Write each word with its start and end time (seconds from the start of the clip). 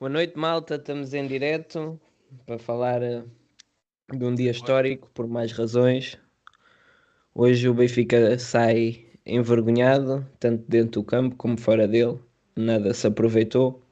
Boa 0.00 0.08
noite, 0.10 0.38
malta. 0.38 0.76
Estamos 0.76 1.12
em 1.12 1.26
direto 1.26 2.00
para 2.46 2.56
falar 2.56 3.02
eh, 3.02 3.24
de 4.14 4.24
um 4.24 4.32
dia 4.32 4.52
histórico 4.52 5.10
por 5.12 5.26
mais 5.26 5.50
razões. 5.50 6.16
Hoje 7.34 7.68
o 7.68 7.74
Benfica 7.74 8.38
sai 8.38 9.06
envergonhado, 9.26 10.24
tanto 10.38 10.62
dentro 10.68 11.00
do 11.00 11.04
campo 11.04 11.34
como 11.34 11.58
fora 11.58 11.88
dele. 11.88 12.16
Nada 12.54 12.94
se 12.94 13.08
aproveitou. 13.08 13.82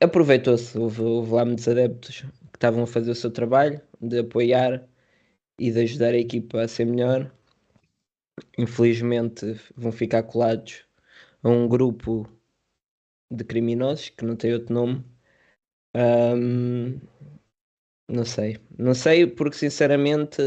Aproveitou-se, 0.00 0.78
houve, 0.78 1.02
houve 1.02 1.32
lá 1.32 1.44
muitos 1.44 1.66
adeptos 1.66 2.20
que 2.20 2.56
estavam 2.56 2.84
a 2.84 2.86
fazer 2.86 3.10
o 3.10 3.16
seu 3.16 3.32
trabalho 3.32 3.80
de 4.00 4.20
apoiar 4.20 4.88
e 5.58 5.72
de 5.72 5.80
ajudar 5.80 6.14
a 6.14 6.18
equipa 6.18 6.60
a 6.60 6.68
ser 6.68 6.84
melhor. 6.84 7.28
Infelizmente 8.56 9.60
vão 9.76 9.90
ficar 9.90 10.22
colados 10.22 10.84
a 11.42 11.48
um 11.48 11.66
grupo 11.66 12.37
de 13.30 13.44
criminosos 13.44 14.10
que 14.10 14.24
não 14.24 14.36
tem 14.36 14.52
outro 14.54 14.74
nome. 14.74 15.04
Um, 15.94 17.00
não 18.08 18.24
sei, 18.24 18.58
não 18.78 18.94
sei 18.94 19.26
porque 19.26 19.56
sinceramente 19.56 20.42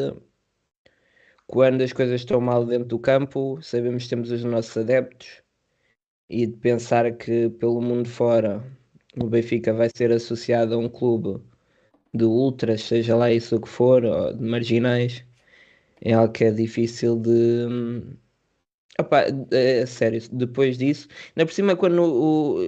quando 1.48 1.82
as 1.82 1.94
coisas 1.94 2.22
estão 2.22 2.40
mal 2.40 2.66
dentro 2.66 2.88
do 2.88 3.00
campo, 3.00 3.62
sabemos 3.62 4.04
que 4.04 4.10
temos 4.10 4.32
os 4.32 4.44
nossos 4.44 4.78
adeptos 4.78 5.44
e 6.30 6.48
de 6.48 6.58
pensar 6.58 7.12
que 7.18 7.50
pelo 7.50 7.82
mundo 7.82 8.08
fora 8.10 8.64
o 9.22 9.28
Benfica 9.28 9.74
vai 9.74 9.90
ser 9.96 10.12
associado 10.12 10.76
a 10.76 10.78
um 10.78 10.90
clube 10.90 11.42
de 12.14 12.26
ultras, 12.26 12.84
seja 12.84 13.16
lá 13.16 13.32
isso 13.32 13.56
o 13.58 13.62
que 13.62 13.70
for, 13.70 14.04
ou 14.06 14.34
de 14.34 14.44
marginais, 14.44 15.26
é 16.02 16.14
algo 16.14 16.34
que 16.34 16.46
é 16.46 16.52
difícil 16.52 17.18
de. 17.18 17.68
Opa, 19.02 19.26
é, 19.52 19.86
sério, 19.86 20.22
depois 20.32 20.78
disso, 20.78 21.08
ainda 21.36 21.46
por 21.46 21.54
cima, 21.54 21.76
quando 21.76 22.02
o, 22.04 22.60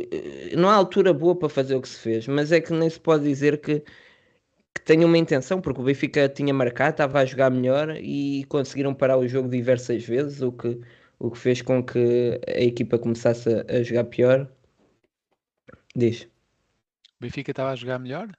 não 0.58 0.70
há 0.70 0.76
altura 0.76 1.14
boa 1.14 1.36
para 1.36 1.50
fazer 1.50 1.76
o 1.76 1.82
que 1.82 1.90
se 1.90 2.00
fez, 2.00 2.28
mas 2.28 2.52
é 2.52 2.60
que 2.60 2.74
nem 2.74 2.90
se 2.90 3.00
pode 3.00 3.24
dizer 3.24 3.62
que, 3.62 3.80
que 4.74 4.82
tenha 4.84 5.06
uma 5.06 5.18
intenção, 5.18 5.62
porque 5.62 5.82
o 5.82 5.84
Benfica 5.84 6.28
tinha 6.30 6.54
marcado, 6.54 6.92
estava 6.92 7.20
a 7.20 7.26
jogar 7.26 7.50
melhor 7.50 7.96
e 7.98 8.44
conseguiram 8.46 8.94
parar 8.94 9.18
o 9.18 9.28
jogo 9.28 9.50
diversas 9.50 10.04
vezes, 10.04 10.42
o 10.42 10.52
que, 10.52 10.80
o 11.20 11.32
que 11.32 11.38
fez 11.38 11.62
com 11.62 11.84
que 11.84 12.40
a 12.48 12.62
equipa 12.62 12.98
começasse 12.98 13.50
a, 13.50 13.66
a 13.78 13.84
jogar 13.84 14.06
pior. 14.06 14.48
Diz. 15.96 16.24
O 16.24 17.22
Benfica 17.22 17.52
estava 17.52 17.72
a 17.72 17.76
jogar 17.76 18.00
melhor? 18.00 18.30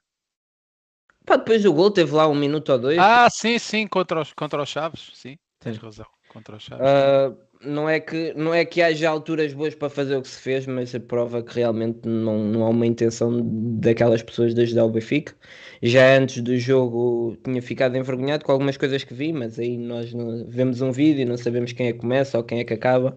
Pá, 1.25 1.37
depois 1.37 1.63
do 1.63 1.73
gol 1.73 1.89
teve 1.89 2.13
lá 2.13 2.27
um 2.27 2.35
minuto 2.35 2.71
ou 2.71 2.79
dois. 2.79 2.99
Ah, 2.99 3.27
sim, 3.29 3.57
sim, 3.57 3.87
contra 3.87 4.21
os, 4.21 4.31
contra 4.33 4.61
os 4.61 4.69
Chaves, 4.69 5.11
sim, 5.13 5.37
tens 5.59 5.77
razão. 5.77 6.05
Contra 6.29 6.55
os 6.57 6.63
Chaves. 6.63 6.85
Uh, 6.85 7.35
não, 7.65 7.89
é 7.89 7.99
que, 7.99 8.33
não 8.35 8.53
é 8.53 8.63
que 8.65 8.81
haja 8.81 9.09
alturas 9.09 9.53
boas 9.53 9.75
para 9.75 9.89
fazer 9.89 10.15
o 10.15 10.21
que 10.21 10.27
se 10.27 10.39
fez, 10.41 10.65
mas 10.65 10.93
a 10.95 10.99
prova 10.99 11.43
que 11.43 11.55
realmente 11.55 12.07
não, 12.07 12.39
não 12.39 12.63
há 12.65 12.69
uma 12.69 12.85
intenção 12.85 13.41
daquelas 13.79 14.23
pessoas 14.23 14.53
de 14.53 14.61
ajudar 14.61 14.85
o 14.85 14.89
Benfica. 14.89 15.35
Já 15.81 16.17
antes 16.17 16.41
do 16.41 16.57
jogo 16.57 17.37
tinha 17.43 17.61
ficado 17.61 17.97
envergonhado 17.97 18.45
com 18.45 18.51
algumas 18.51 18.77
coisas 18.77 19.03
que 19.03 19.13
vi, 19.13 19.33
mas 19.33 19.59
aí 19.59 19.77
nós 19.77 20.13
não, 20.13 20.45
vemos 20.47 20.81
um 20.81 20.91
vídeo 20.91 21.21
e 21.21 21.25
não 21.25 21.37
sabemos 21.37 21.73
quem 21.73 21.87
é 21.87 21.93
que 21.93 21.99
começa 21.99 22.37
ou 22.37 22.43
quem 22.43 22.59
é 22.59 22.63
que 22.63 22.73
acaba. 22.73 23.15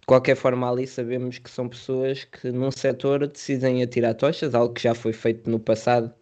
De 0.00 0.06
qualquer 0.06 0.36
forma, 0.36 0.70
ali 0.70 0.86
sabemos 0.86 1.38
que 1.38 1.50
são 1.50 1.68
pessoas 1.68 2.24
que 2.24 2.50
num 2.50 2.70
setor 2.70 3.26
decidem 3.28 3.82
atirar 3.82 4.14
tochas, 4.14 4.54
algo 4.54 4.74
que 4.74 4.82
já 4.82 4.94
foi 4.94 5.12
feito 5.12 5.48
no 5.50 5.60
passado 5.60 6.12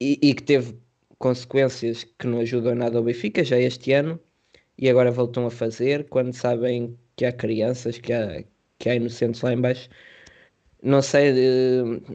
e, 0.00 0.18
e, 0.22 0.34
que 0.34 0.42
teve 0.42 0.78
consequências 1.18 2.04
que 2.04 2.26
não 2.26 2.40
ajudam 2.40 2.74
nada 2.74 2.98
ao 2.98 3.04
Benfica 3.04 3.44
já 3.44 3.58
este 3.58 3.92
ano 3.92 4.20
e 4.80 4.88
agora 4.88 5.10
voltam 5.10 5.46
a 5.46 5.50
fazer 5.50 6.08
quando 6.08 6.32
sabem 6.32 6.98
que 7.14 7.26
há 7.26 7.32
crianças, 7.32 7.98
que 7.98 8.12
há, 8.14 8.42
que 8.78 8.88
há 8.88 8.94
inocentes 8.96 9.42
lá 9.42 9.52
embaixo. 9.52 9.90
Não 10.82 11.02
sei, 11.02 11.34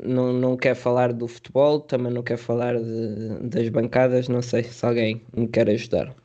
não, 0.04 0.34
não 0.34 0.58
quer 0.58 0.76
falar 0.76 1.14
do 1.14 1.28
futebol, 1.28 1.80
também 1.80 2.12
não 2.12 2.24
quer 2.24 2.38
falar 2.38 2.76
de, 2.82 3.48
das 3.48 3.70
bancadas, 3.70 4.28
não 4.28 4.42
sei 4.42 4.64
se 4.64 4.84
alguém 4.84 5.22
me 5.38 5.48
quer 5.48 5.70
ajudar. 5.70 6.16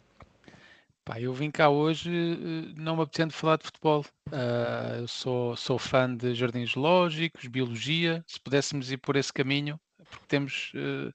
Pá, 1.04 1.20
eu 1.20 1.34
vim 1.34 1.50
cá 1.50 1.68
hoje 1.68 2.10
eh, 2.10 2.72
não 2.76 2.96
me 2.96 3.02
apetecendo 3.02 3.34
falar 3.34 3.58
de 3.58 3.64
futebol. 3.64 4.06
Uh, 4.28 5.00
eu 5.00 5.08
sou, 5.08 5.54
sou 5.56 5.78
fã 5.78 6.14
de 6.14 6.34
jardins 6.34 6.74
lógicos, 6.74 7.46
biologia. 7.48 8.24
Se 8.26 8.40
pudéssemos 8.40 8.90
ir 8.90 8.96
por 8.96 9.16
esse 9.16 9.32
caminho, 9.32 9.78
porque 10.08 10.24
temos 10.26 10.72
uh, 10.74 11.12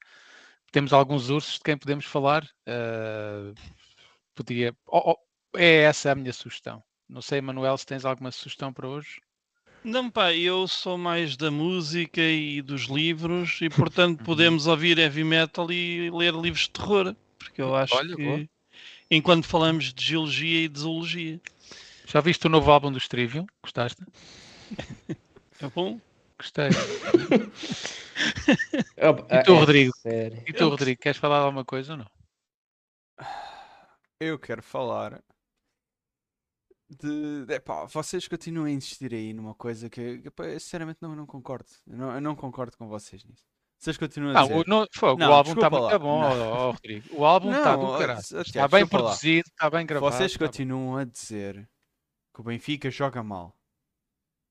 temos 0.72 0.92
alguns 0.94 1.30
ursos 1.30 1.56
de 1.56 1.62
quem 1.62 1.78
podemos 1.78 2.06
falar. 2.06 2.44
Uh, 2.68 3.56
podia. 4.36 4.76
Oh, 4.86 5.12
oh, 5.12 5.58
é 5.58 5.84
essa 5.84 6.12
a 6.12 6.16
minha 6.16 6.34
sugestão. 6.34 6.84
Não 7.08 7.22
sei, 7.22 7.40
Manuel, 7.42 7.78
se 7.78 7.86
tens 7.86 8.06
alguma 8.06 8.32
sugestão 8.32 8.74
para 8.74 8.88
hoje. 8.88 9.22
Não, 9.84 10.10
pá, 10.10 10.34
eu 10.34 10.68
sou 10.68 10.98
mais 10.98 11.38
da 11.38 11.52
música 11.52 12.22
e 12.22 12.62
dos 12.62 12.84
livros 12.84 13.60
e, 13.62 13.70
portanto, 13.70 14.20
uhum. 14.20 14.26
podemos 14.26 14.68
ouvir 14.68 14.98
heavy 14.98 15.24
metal 15.24 15.72
e 15.72 16.10
ler 16.10 16.34
livros 16.34 16.64
de 16.64 16.72
terror. 16.72 17.16
Porque 17.38 17.62
eu 17.62 17.76
acho 17.76 17.96
Olha, 17.96 18.16
que, 18.16 18.24
boa. 18.24 18.50
enquanto 19.10 19.46
falamos 19.46 19.94
de 19.94 20.04
geologia 20.04 20.66
e 20.66 20.68
de 20.68 20.80
zoologia. 20.80 21.40
Já 22.08 22.20
viste 22.20 22.46
o 22.48 22.50
novo 22.50 22.72
álbum 22.72 22.92
do 22.92 23.00
Trivium? 23.00 23.46
Gostaste? 23.64 24.04
É 25.62 25.70
bom? 25.70 26.02
Gostei. 26.38 26.68
e 28.98 29.44
tu, 29.44 29.54
é 29.54 29.58
Rodrigo? 29.58 29.94
Sério? 29.96 30.44
E 30.46 30.52
tu. 30.52 30.68
Rodrigo, 30.68 31.00
queres 31.00 31.18
falar 31.18 31.38
alguma 31.38 31.64
coisa 31.64 31.94
ou 31.94 32.00
não? 32.00 32.08
Eu 34.20 34.40
quero 34.40 34.64
falar 34.64 35.22
de. 36.90 37.46
Epá, 37.54 37.86
vocês 37.86 38.28
continuam 38.28 38.66
a 38.66 38.72
insistir 38.72 39.14
aí 39.14 39.34
numa 39.34 39.54
coisa 39.54 39.90
que 39.90 40.22
epá, 40.26 40.46
eu 40.46 40.60
sinceramente 40.60 41.00
não, 41.02 41.16
não 41.16 41.26
concordo. 41.26 41.70
Eu 41.86 41.98
não, 41.98 42.12
eu 42.14 42.22
não 42.22 42.36
concordo 42.36 42.78
com 42.78 42.88
vocês 42.88 43.24
nisso. 43.26 43.44
Vocês 43.78 43.98
continuam 43.98 44.36
a 44.36 44.42
dizer. 44.42 44.56
O, 44.56 44.64
não, 44.66 44.88
fogo, 44.94 45.20
não, 45.20 45.30
o 45.30 45.34
álbum 45.34 45.54
está 45.54 45.70
muito 45.70 46.00
bom, 46.00 46.72
Rodrigo. 46.72 47.16
O 47.16 47.26
álbum 47.26 47.54
está 47.54 47.76
do 47.76 47.98
caralho. 47.98 48.20
Está 48.20 48.68
bem 48.68 48.88
produzido, 48.88 49.50
está 49.50 49.70
bem 49.70 49.86
gravado. 49.86 50.16
Vocês 50.16 50.34
tá 50.34 50.40
continuam 50.40 50.98
a 50.98 51.04
dizer 51.04 51.70
que 52.34 52.42
o 52.42 52.44
Benfica 52.44 52.90
joga 52.90 53.22
mal. 53.22 53.54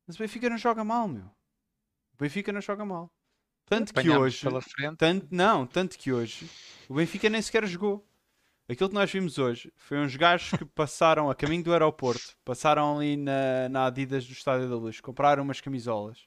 Mas 0.06 0.16
o 0.16 0.18
Benfica 0.18 0.50
não 0.50 0.58
joga 0.58 0.84
mal, 0.84 1.08
meu. 1.08 1.24
O 1.24 2.16
Benfica 2.18 2.52
não 2.52 2.60
joga 2.60 2.84
mal. 2.84 3.10
Tanto 3.64 3.94
que 3.94 4.10
hoje. 4.10 4.46
Tanto, 4.98 5.26
não, 5.30 5.66
tanto 5.66 5.98
que 5.98 6.12
hoje 6.12 6.50
o 6.86 6.94
Benfica 6.94 7.30
nem 7.30 7.40
sequer 7.40 7.66
jogou. 7.66 8.06
Aquilo 8.66 8.88
que 8.88 8.94
nós 8.94 9.12
vimos 9.12 9.36
hoje 9.36 9.70
foi 9.76 9.98
uns 9.98 10.16
gajos 10.16 10.58
que 10.58 10.64
passaram 10.64 11.28
a 11.28 11.34
caminho 11.34 11.62
do 11.62 11.72
aeroporto, 11.72 12.34
passaram 12.42 12.96
ali 12.96 13.14
na, 13.14 13.68
na 13.68 13.86
Adidas 13.86 14.26
do 14.26 14.32
Estádio 14.32 14.70
da 14.70 14.76
Luz, 14.76 15.00
compraram 15.00 15.42
umas 15.42 15.60
camisolas, 15.60 16.26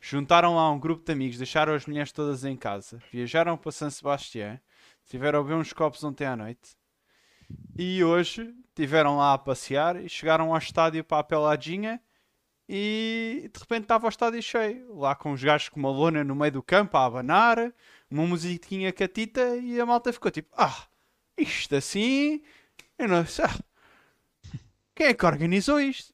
juntaram 0.00 0.54
lá 0.54 0.70
um 0.70 0.78
grupo 0.78 1.04
de 1.04 1.10
amigos, 1.10 1.38
deixaram 1.38 1.74
as 1.74 1.84
mulheres 1.84 2.12
todas 2.12 2.44
em 2.44 2.56
casa, 2.56 3.02
viajaram 3.10 3.56
para 3.56 3.72
São 3.72 3.90
Sebastião, 3.90 4.60
tiveram 5.06 5.40
a 5.40 5.42
beber 5.42 5.56
uns 5.56 5.72
copos 5.72 6.04
ontem 6.04 6.24
à 6.24 6.36
noite 6.36 6.76
e 7.76 8.04
hoje 8.04 8.54
tiveram 8.76 9.16
lá 9.16 9.34
a 9.34 9.38
passear 9.38 9.96
e 9.96 10.08
chegaram 10.08 10.52
ao 10.52 10.58
estádio 10.58 11.02
para 11.02 11.18
a 11.18 11.24
peladinha 11.24 12.00
e 12.68 13.50
de 13.52 13.58
repente 13.58 13.82
estava 13.82 14.06
o 14.06 14.08
estádio 14.08 14.40
cheio, 14.40 14.94
lá 14.94 15.16
com 15.16 15.32
os 15.32 15.42
gajos 15.42 15.68
com 15.68 15.80
uma 15.80 15.90
lona 15.90 16.22
no 16.22 16.36
meio 16.36 16.52
do 16.52 16.62
campo 16.62 16.96
a 16.96 17.06
abanar, 17.06 17.74
uma 18.08 18.24
musiquinha 18.24 18.92
catita 18.92 19.56
e 19.56 19.80
a 19.80 19.84
malta 19.84 20.12
ficou 20.12 20.30
tipo: 20.30 20.48
Ah, 20.56 20.86
isto 21.42 21.76
assim, 21.76 22.42
eu 22.98 23.08
não 23.08 23.26
sei. 23.26 23.46
Quem 24.94 25.06
é 25.06 25.14
que 25.14 25.26
organizou 25.26 25.80
isto? 25.80 26.12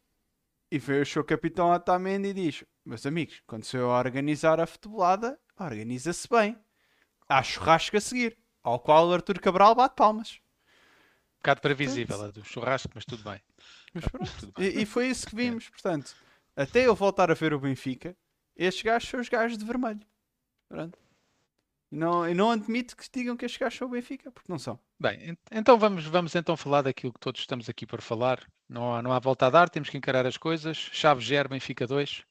E 0.70 0.78
veio 0.78 1.02
o 1.02 1.06
seu 1.06 1.24
capitão 1.24 1.72
Atamendi 1.72 2.28
e 2.28 2.34
diz: 2.34 2.64
Meus 2.84 3.06
amigos, 3.06 3.42
quando 3.46 3.64
sou 3.64 3.80
eu 3.80 3.88
organizar 3.88 4.60
a 4.60 4.66
futebolada, 4.66 5.38
organiza-se 5.58 6.28
bem. 6.28 6.58
Há 7.28 7.42
churrasco 7.42 7.96
a 7.96 8.00
seguir, 8.00 8.38
ao 8.62 8.78
qual 8.78 9.08
o 9.08 9.12
Arthur 9.12 9.38
Cabral 9.40 9.74
bate 9.74 9.94
palmas. 9.94 10.40
Um 11.34 11.38
bocado 11.38 11.60
previsível 11.60 12.22
a 12.22 12.28
do 12.28 12.44
churrasco, 12.44 12.90
mas 12.94 13.04
tudo 13.04 13.22
bem. 13.22 13.40
Mas 13.94 14.04
e, 14.58 14.82
e, 14.82 14.86
foi 14.86 15.08
isso 15.08 15.26
que 15.26 15.36
vimos, 15.36 15.68
portanto 15.68 16.14
até 16.58 16.84
eu 16.84 16.94
voltar 16.94 17.30
a 17.30 17.34
ver 17.34 17.54
o 17.54 17.60
Benfica, 17.60 18.16
estes 18.56 18.82
gajos 18.82 19.08
são 19.08 19.20
os 19.20 19.28
gajos 19.28 19.56
de 19.56 19.64
vermelho. 19.64 20.04
Pronto. 20.68 20.98
E 21.92 21.96
não, 21.96 22.28
e 22.28 22.34
não 22.34 22.50
admito 22.50 22.96
que 22.96 23.08
digam 23.12 23.36
que 23.36 23.44
estes 23.44 23.60
gajos 23.60 23.78
são 23.78 23.86
o 23.86 23.90
Benfica, 23.92 24.32
porque 24.32 24.50
não 24.50 24.58
são. 24.58 24.76
Bem, 25.00 25.38
então 25.52 25.78
vamos, 25.78 26.04
vamos 26.06 26.34
então 26.34 26.56
falar 26.56 26.82
daquilo 26.82 27.12
que 27.12 27.20
todos 27.20 27.40
estamos 27.40 27.68
aqui 27.68 27.86
para 27.86 28.02
falar. 28.02 28.44
Não 28.68 28.94
há, 28.94 29.00
não 29.00 29.12
há 29.12 29.20
volta 29.20 29.46
a 29.46 29.50
dar, 29.50 29.70
temos 29.70 29.88
que 29.88 29.96
encarar 29.96 30.26
as 30.26 30.36
coisas. 30.36 30.76
Chaves 30.76 31.24
0, 31.24 31.48
Benfica 31.48 31.86
2. 31.86 32.24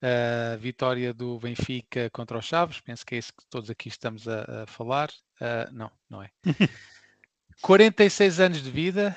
Uh, 0.00 0.56
vitória 0.60 1.12
do 1.12 1.40
Benfica 1.40 2.08
contra 2.10 2.38
os 2.38 2.44
Chaves, 2.44 2.80
penso 2.80 3.04
que 3.04 3.16
é 3.16 3.18
isso 3.18 3.32
que 3.32 3.44
todos 3.50 3.68
aqui 3.68 3.88
estamos 3.88 4.28
a, 4.28 4.62
a 4.62 4.66
falar. 4.68 5.10
Uh, 5.40 5.72
não, 5.72 5.90
não 6.08 6.22
é. 6.22 6.30
46 7.62 8.38
anos 8.38 8.62
de 8.62 8.70
vida, 8.70 9.16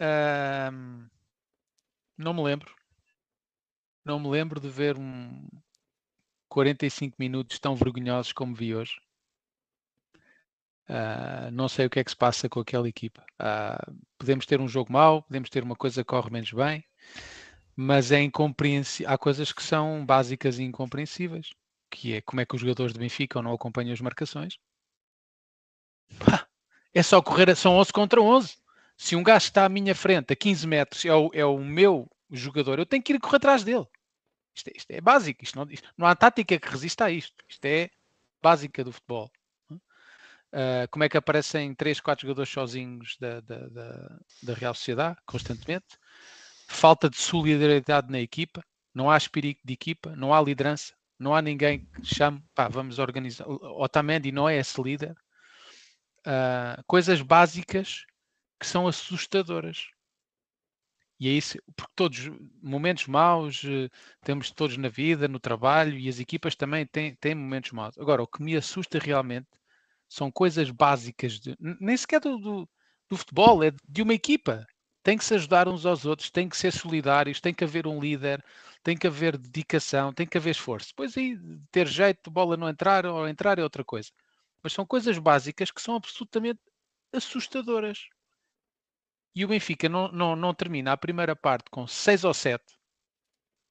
uh, 0.00 1.10
não 2.16 2.32
me 2.32 2.42
lembro, 2.42 2.74
não 4.02 4.18
me 4.18 4.28
lembro 4.28 4.58
de 4.58 4.70
ver 4.70 4.96
um 4.96 5.46
45 6.48 7.14
minutos 7.18 7.58
tão 7.58 7.76
vergonhosos 7.76 8.32
como 8.32 8.54
vi 8.54 8.74
hoje. 8.74 8.98
Uh, 10.92 11.50
não 11.52 11.70
sei 11.70 11.86
o 11.86 11.90
que 11.90 12.00
é 12.00 12.04
que 12.04 12.10
se 12.10 12.16
passa 12.16 12.50
com 12.50 12.60
aquela 12.60 12.86
equipa. 12.86 13.24
Uh, 13.40 13.96
podemos 14.18 14.44
ter 14.44 14.60
um 14.60 14.68
jogo 14.68 14.92
mau, 14.92 15.22
podemos 15.22 15.48
ter 15.48 15.62
uma 15.62 15.74
coisa 15.74 16.02
que 16.02 16.08
corre 16.08 16.30
menos 16.30 16.52
bem, 16.52 16.84
mas 17.74 18.12
é 18.12 18.20
incompreensível. 18.20 19.10
Há 19.10 19.16
coisas 19.16 19.52
que 19.52 19.62
são 19.62 20.04
básicas 20.04 20.58
e 20.58 20.64
incompreensíveis. 20.64 21.50
que 21.90 22.14
é 22.14 22.20
como 22.20 22.40
é 22.42 22.46
que 22.46 22.54
os 22.54 22.60
jogadores 22.60 22.92
do 22.92 22.98
Benfica 22.98 23.40
não 23.40 23.54
acompanham 23.54 23.94
as 23.94 24.00
marcações. 24.02 24.58
é 26.94 27.02
só 27.02 27.22
correr, 27.22 27.56
são 27.56 27.76
11 27.76 27.92
contra 27.92 28.20
11. 28.20 28.56
Se 28.96 29.16
um 29.16 29.22
gajo 29.22 29.46
está 29.46 29.64
à 29.64 29.68
minha 29.68 29.94
frente 29.94 30.32
a 30.32 30.36
15 30.36 30.66
metros, 30.66 31.04
é 31.06 31.14
o, 31.14 31.30
é 31.32 31.44
o 31.44 31.58
meu 31.58 32.10
jogador, 32.30 32.78
eu 32.78 32.86
tenho 32.86 33.02
que 33.02 33.14
ir 33.14 33.20
correr 33.20 33.36
atrás 33.36 33.64
dele. 33.64 33.86
Isto 34.54 34.68
é, 34.68 34.72
isto 34.76 34.90
é 34.90 35.00
básico, 35.00 35.42
isto 35.42 35.56
não, 35.56 35.66
isto, 35.70 35.88
não 35.96 36.06
há 36.06 36.14
tática 36.14 36.58
que 36.58 36.68
resista 36.68 37.06
a 37.06 37.10
isto. 37.10 37.42
Isto 37.48 37.64
é 37.64 37.90
básica 38.42 38.84
do 38.84 38.92
futebol. 38.92 39.30
Uh, 40.52 40.86
como 40.90 41.02
é 41.04 41.08
que 41.08 41.16
aparecem 41.16 41.74
3, 41.74 41.98
4 42.00 42.26
jogadores 42.26 42.52
sozinhos 42.52 43.16
da, 43.18 43.40
da, 43.40 43.68
da, 43.68 44.18
da 44.42 44.54
Real 44.54 44.74
Sociedade, 44.74 45.16
constantemente? 45.24 45.98
Falta 46.68 47.08
de 47.08 47.16
solidariedade 47.16 48.10
na 48.10 48.20
equipa, 48.20 48.62
não 48.94 49.10
há 49.10 49.16
espírito 49.16 49.60
de 49.64 49.72
equipa, 49.72 50.14
não 50.14 50.34
há 50.34 50.42
liderança, 50.42 50.92
não 51.18 51.34
há 51.34 51.40
ninguém 51.40 51.86
que 51.86 52.14
chame, 52.14 52.42
pá, 52.54 52.68
vamos 52.68 52.98
organizar. 52.98 53.48
Otamendi 53.48 54.30
não 54.30 54.48
é 54.48 54.58
esse 54.58 54.80
líder. 54.82 55.16
Uh, 56.26 56.82
coisas 56.86 57.22
básicas 57.22 58.04
que 58.60 58.66
são 58.66 58.86
assustadoras. 58.86 59.86
E 61.18 61.28
é 61.28 61.32
isso, 61.32 61.56
porque 61.76 61.92
todos 61.94 62.30
momentos 62.62 63.06
maus 63.06 63.62
uh, 63.64 63.88
temos 64.22 64.50
todos 64.50 64.76
na 64.76 64.88
vida, 64.88 65.28
no 65.28 65.40
trabalho 65.40 65.96
e 65.96 66.08
as 66.08 66.18
equipas 66.18 66.54
também 66.54 66.86
têm, 66.86 67.14
têm 67.16 67.34
momentos 67.34 67.72
maus. 67.72 67.96
Agora, 67.98 68.22
o 68.22 68.26
que 68.26 68.42
me 68.42 68.56
assusta 68.56 68.98
realmente 68.98 69.48
são 70.12 70.30
coisas 70.30 70.70
básicas, 70.70 71.40
de, 71.40 71.56
nem 71.58 71.96
sequer 71.96 72.20
do, 72.20 72.38
do, 72.38 72.68
do, 73.08 73.16
futebol, 73.16 73.62
é 73.64 73.72
de 73.88 74.02
uma 74.02 74.14
equipa. 74.14 74.66
Tem 75.02 75.18
que 75.18 75.24
se 75.24 75.34
ajudar 75.34 75.68
uns 75.68 75.84
aos 75.86 76.04
outros, 76.04 76.30
tem 76.30 76.48
que 76.48 76.56
ser 76.56 76.72
solidários, 76.72 77.40
tem 77.40 77.52
que 77.54 77.64
haver 77.64 77.86
um 77.86 78.00
líder, 78.00 78.44
tem 78.82 78.96
que 78.96 79.06
haver 79.06 79.36
dedicação, 79.36 80.12
tem 80.12 80.26
que 80.26 80.38
haver 80.38 80.50
esforço. 80.50 80.88
Depois 80.88 81.16
aí, 81.16 81.36
ter 81.72 81.88
jeito, 81.88 82.30
bola 82.30 82.56
não 82.56 82.68
entrar 82.68 83.06
ou 83.06 83.26
entrar 83.28 83.58
é 83.58 83.62
outra 83.62 83.84
coisa. 83.84 84.10
Mas 84.62 84.72
são 84.72 84.86
coisas 84.86 85.18
básicas 85.18 85.70
que 85.70 85.82
são 85.82 85.96
absolutamente 85.96 86.60
assustadoras. 87.12 87.98
E 89.34 89.44
o 89.44 89.48
Benfica 89.48 89.88
não, 89.88 90.08
não, 90.12 90.36
não 90.36 90.54
termina 90.54 90.92
a 90.92 90.96
primeira 90.96 91.34
parte 91.34 91.64
com 91.70 91.86
6 91.86 92.24
ou 92.24 92.34
7 92.34 92.62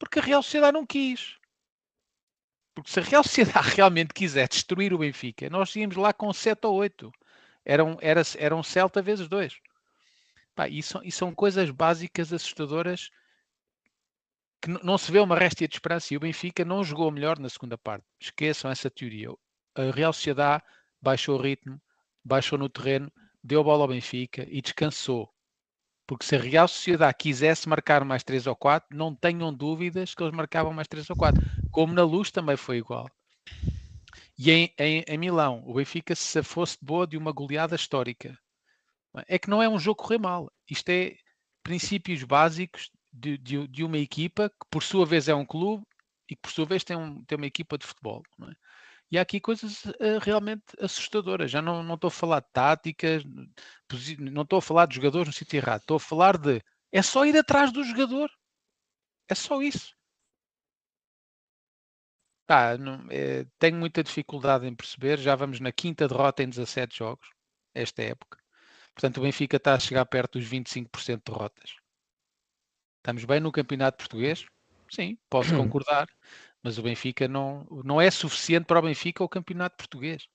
porque 0.01 0.17
a 0.17 0.23
Real 0.23 0.41
Sociedade 0.41 0.73
não 0.73 0.83
quis. 0.83 1.37
Porque 2.73 2.89
se 2.89 2.99
a 2.99 3.03
Real 3.03 3.23
Sociedade 3.23 3.69
realmente 3.75 4.13
quiser 4.13 4.47
destruir 4.47 4.93
o 4.93 4.97
Benfica, 4.97 5.49
nós 5.49 5.75
íamos 5.75 5.95
lá 5.95 6.13
com 6.13 6.31
7 6.31 6.65
ou 6.65 6.75
8. 6.75 7.11
Era 7.65 7.83
um, 7.83 7.97
era, 8.01 8.21
era 8.37 8.55
um 8.55 8.63
Celta 8.63 9.01
vezes 9.01 9.27
2. 9.27 9.59
Pá, 10.55 10.67
e, 10.67 10.81
são, 10.81 11.01
e 11.03 11.11
são 11.11 11.33
coisas 11.33 11.69
básicas 11.69 12.33
assustadoras 12.33 13.09
que 14.61 14.69
não 14.83 14.97
se 14.97 15.11
vê 15.11 15.19
uma 15.19 15.37
réstia 15.37 15.67
de 15.67 15.75
esperança. 15.75 16.13
E 16.13 16.17
o 16.17 16.19
Benfica 16.19 16.63
não 16.63 16.83
jogou 16.83 17.11
melhor 17.11 17.39
na 17.39 17.49
segunda 17.49 17.77
parte. 17.77 18.05
Esqueçam 18.19 18.69
essa 18.69 18.89
teoria. 18.89 19.29
A 19.75 19.91
Real 19.91 20.13
Sociedade 20.13 20.63
baixou 21.01 21.37
o 21.37 21.41
ritmo, 21.41 21.81
baixou 22.23 22.59
no 22.59 22.69
terreno, 22.69 23.11
deu 23.43 23.63
bola 23.63 23.83
ao 23.83 23.87
Benfica 23.87 24.45
e 24.49 24.61
descansou. 24.61 25.29
Porque 26.05 26.25
se 26.25 26.35
a 26.35 26.39
Real 26.39 26.67
Sociedade 26.67 27.17
quisesse 27.17 27.69
marcar 27.69 28.03
mais 28.03 28.23
3 28.23 28.45
ou 28.47 28.55
4, 28.55 28.95
não 28.95 29.15
tenham 29.15 29.53
dúvidas 29.53 30.13
que 30.13 30.21
eles 30.21 30.35
marcavam 30.35 30.73
mais 30.73 30.87
3 30.87 31.09
ou 31.09 31.15
4. 31.15 31.41
Como 31.71 31.93
na 31.93 32.03
luz 32.03 32.31
também 32.31 32.57
foi 32.57 32.77
igual. 32.77 33.09
E 34.37 34.51
em, 34.51 34.73
em, 34.77 35.03
em 35.07 35.17
Milão, 35.17 35.63
o 35.65 35.75
Benfica 35.75 36.15
se 36.15 36.41
fosse 36.43 36.77
boa 36.81 37.05
de 37.05 37.17
uma 37.17 37.31
goleada 37.31 37.75
histórica. 37.75 38.37
É 39.27 39.37
que 39.37 39.49
não 39.49 39.61
é 39.61 39.69
um 39.69 39.79
jogo 39.79 40.01
correr 40.01 40.17
mal. 40.17 40.51
Isto 40.69 40.89
é 40.89 41.15
princípios 41.63 42.23
básicos 42.23 42.89
de, 43.11 43.37
de, 43.37 43.67
de, 43.67 43.83
uma 43.83 43.97
equipa 43.97 44.49
que, 44.49 44.65
por 44.69 44.81
sua 44.83 45.05
vez, 45.05 45.27
é 45.27 45.35
um 45.35 45.45
clube 45.45 45.85
e 46.29 46.35
que, 46.35 46.41
por 46.41 46.51
sua 46.51 46.65
vez, 46.65 46.83
tem, 46.83 46.95
um, 46.95 47.23
tem 47.25 47.37
uma 47.37 47.45
equipa 47.45 47.77
de 47.77 47.85
futebol. 47.85 48.23
É? 48.41 48.53
E 49.11 49.17
há 49.17 49.21
aqui 49.21 49.41
coisas 49.41 49.83
uh, 49.85 50.19
realmente 50.21 50.63
assustadoras. 50.79 51.51
Já 51.51 51.61
não, 51.61 51.83
não 51.83 51.95
estou 51.95 52.07
a 52.07 52.11
falar 52.11 52.39
de 52.39 52.49
táticas, 52.53 53.23
não 54.17 54.43
estou 54.43 54.59
a 54.59 54.61
falar 54.61 54.85
de 54.85 54.95
jogadores 54.95 55.27
no 55.27 55.33
sítio 55.33 55.57
errado. 55.57 55.81
Estou 55.81 55.97
a 55.97 55.99
falar 55.99 56.37
de. 56.37 56.63
É 56.91 57.01
só 57.01 57.25
ir 57.25 57.37
atrás 57.37 57.71
do 57.71 57.83
jogador. 57.83 58.29
É 59.27 59.35
só 59.35 59.61
isso. 59.61 59.93
Tá, 62.51 62.77
não, 62.77 63.05
é, 63.09 63.45
tenho 63.57 63.77
muita 63.77 64.03
dificuldade 64.03 64.67
em 64.67 64.75
perceber. 64.75 65.17
Já 65.17 65.37
vamos 65.37 65.61
na 65.61 65.71
quinta 65.71 66.05
derrota 66.05 66.43
em 66.43 66.49
17 66.49 66.97
jogos, 66.97 67.29
esta 67.73 68.03
época. 68.03 68.37
Portanto, 68.93 69.19
o 69.19 69.21
Benfica 69.21 69.55
está 69.55 69.73
a 69.73 69.79
chegar 69.79 70.05
perto 70.05 70.37
dos 70.37 70.49
25% 70.49 71.15
de 71.15 71.31
derrotas. 71.31 71.75
Estamos 72.97 73.23
bem 73.23 73.39
no 73.39 73.53
campeonato 73.53 73.99
português? 73.99 74.45
Sim, 74.89 75.17
posso 75.29 75.55
concordar. 75.55 76.09
Mas 76.61 76.77
o 76.77 76.83
Benfica 76.83 77.25
não, 77.25 77.65
não 77.85 78.01
é 78.01 78.11
suficiente 78.11 78.65
para 78.65 78.79
o 78.79 78.83
Benfica 78.83 79.23
o 79.23 79.29
campeonato 79.29 79.77
português. 79.77 80.27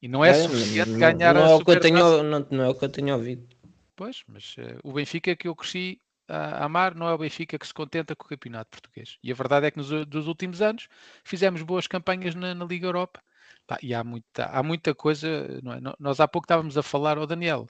E 0.00 0.08
não 0.08 0.24
é, 0.24 0.30
é 0.30 0.34
suficiente 0.34 0.92
não, 0.92 0.98
ganhar 0.98 1.34
não, 1.34 1.44
é 1.44 1.54
o 1.54 1.62
que 1.62 1.70
eu 1.70 1.80
tenho, 1.80 2.22
não, 2.22 2.46
não, 2.50 2.64
é 2.64 2.68
o 2.70 2.74
que 2.74 2.86
eu 2.86 2.88
tenho 2.88 3.14
ouvido. 3.14 3.46
Pois, 3.94 4.24
mas 4.26 4.56
uh, 4.56 4.80
o 4.82 4.94
Benfica 4.94 5.36
que 5.36 5.48
eu 5.48 5.54
cresci 5.54 6.00
amar 6.28 6.94
não 6.94 7.08
é 7.08 7.14
o 7.14 7.18
Benfica 7.18 7.58
que 7.58 7.66
se 7.66 7.74
contenta 7.74 8.14
com 8.14 8.24
o 8.24 8.28
campeonato 8.28 8.70
português. 8.70 9.18
E 9.22 9.32
a 9.32 9.34
verdade 9.34 9.66
é 9.66 9.70
que 9.70 9.78
nos 9.78 9.90
últimos 10.26 10.60
anos 10.62 10.88
fizemos 11.24 11.62
boas 11.62 11.86
campanhas 11.86 12.34
na, 12.34 12.54
na 12.54 12.64
Liga 12.64 12.86
Europa. 12.86 13.22
Pá, 13.66 13.78
e 13.82 13.94
há 13.94 14.02
muita, 14.02 14.46
há 14.46 14.62
muita 14.62 14.94
coisa. 14.94 15.28
É? 15.28 15.94
Nós 15.98 16.20
há 16.20 16.28
pouco 16.28 16.46
estávamos 16.46 16.76
a 16.78 16.82
falar 16.82 17.18
ao 17.18 17.26
Daniel. 17.26 17.66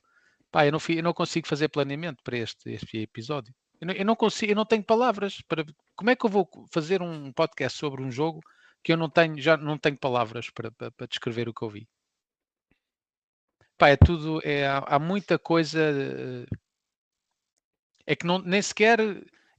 Pá, 0.51 0.67
eu 0.67 0.73
não, 0.73 0.79
eu 0.89 1.03
não 1.03 1.13
consigo 1.13 1.47
fazer 1.49 1.69
planeamento 1.69 2.23
para 2.23 2.39
este, 2.39 2.71
este 2.71 2.99
episódio. 2.99 3.55
Eu 3.81 3.87
não, 3.89 3.95
eu 3.95 4.05
não, 4.05 4.17
consigo, 4.17 4.53
eu 4.53 4.57
não 4.57 4.65
tenho 4.65 4.83
palavras 4.85 5.41
para. 5.49 5.65
Como 5.97 6.11
é 6.11 6.17
que 6.17 6.25
eu 6.27 6.31
vou 6.31 6.49
fazer 6.73 7.03
um 7.03 7.33
podcast 7.33 7.79
sobre 7.79 8.03
um 8.03 8.11
jogo 8.11 8.41
que 8.83 8.93
eu 8.93 8.97
não 8.97 9.11
tenho, 9.11 9.41
já 9.41 9.57
não 9.57 9.79
tenho 9.79 9.99
palavras 9.99 10.51
para, 10.51 10.71
para, 10.73 10.91
para 10.93 11.07
descrever 11.07 11.49
o 11.49 11.55
que 11.55 11.63
eu 11.63 11.71
vi? 11.71 11.89
Pá, 13.77 13.89
é 13.89 13.97
tudo. 13.97 14.41
É, 14.45 14.67
há, 14.67 14.79
há 14.79 14.99
muita 14.99 15.39
coisa. 15.39 15.79
É 18.09 18.17
que 18.17 18.25
não, 18.25 18.39
nem 18.39 18.63
sequer 18.63 18.99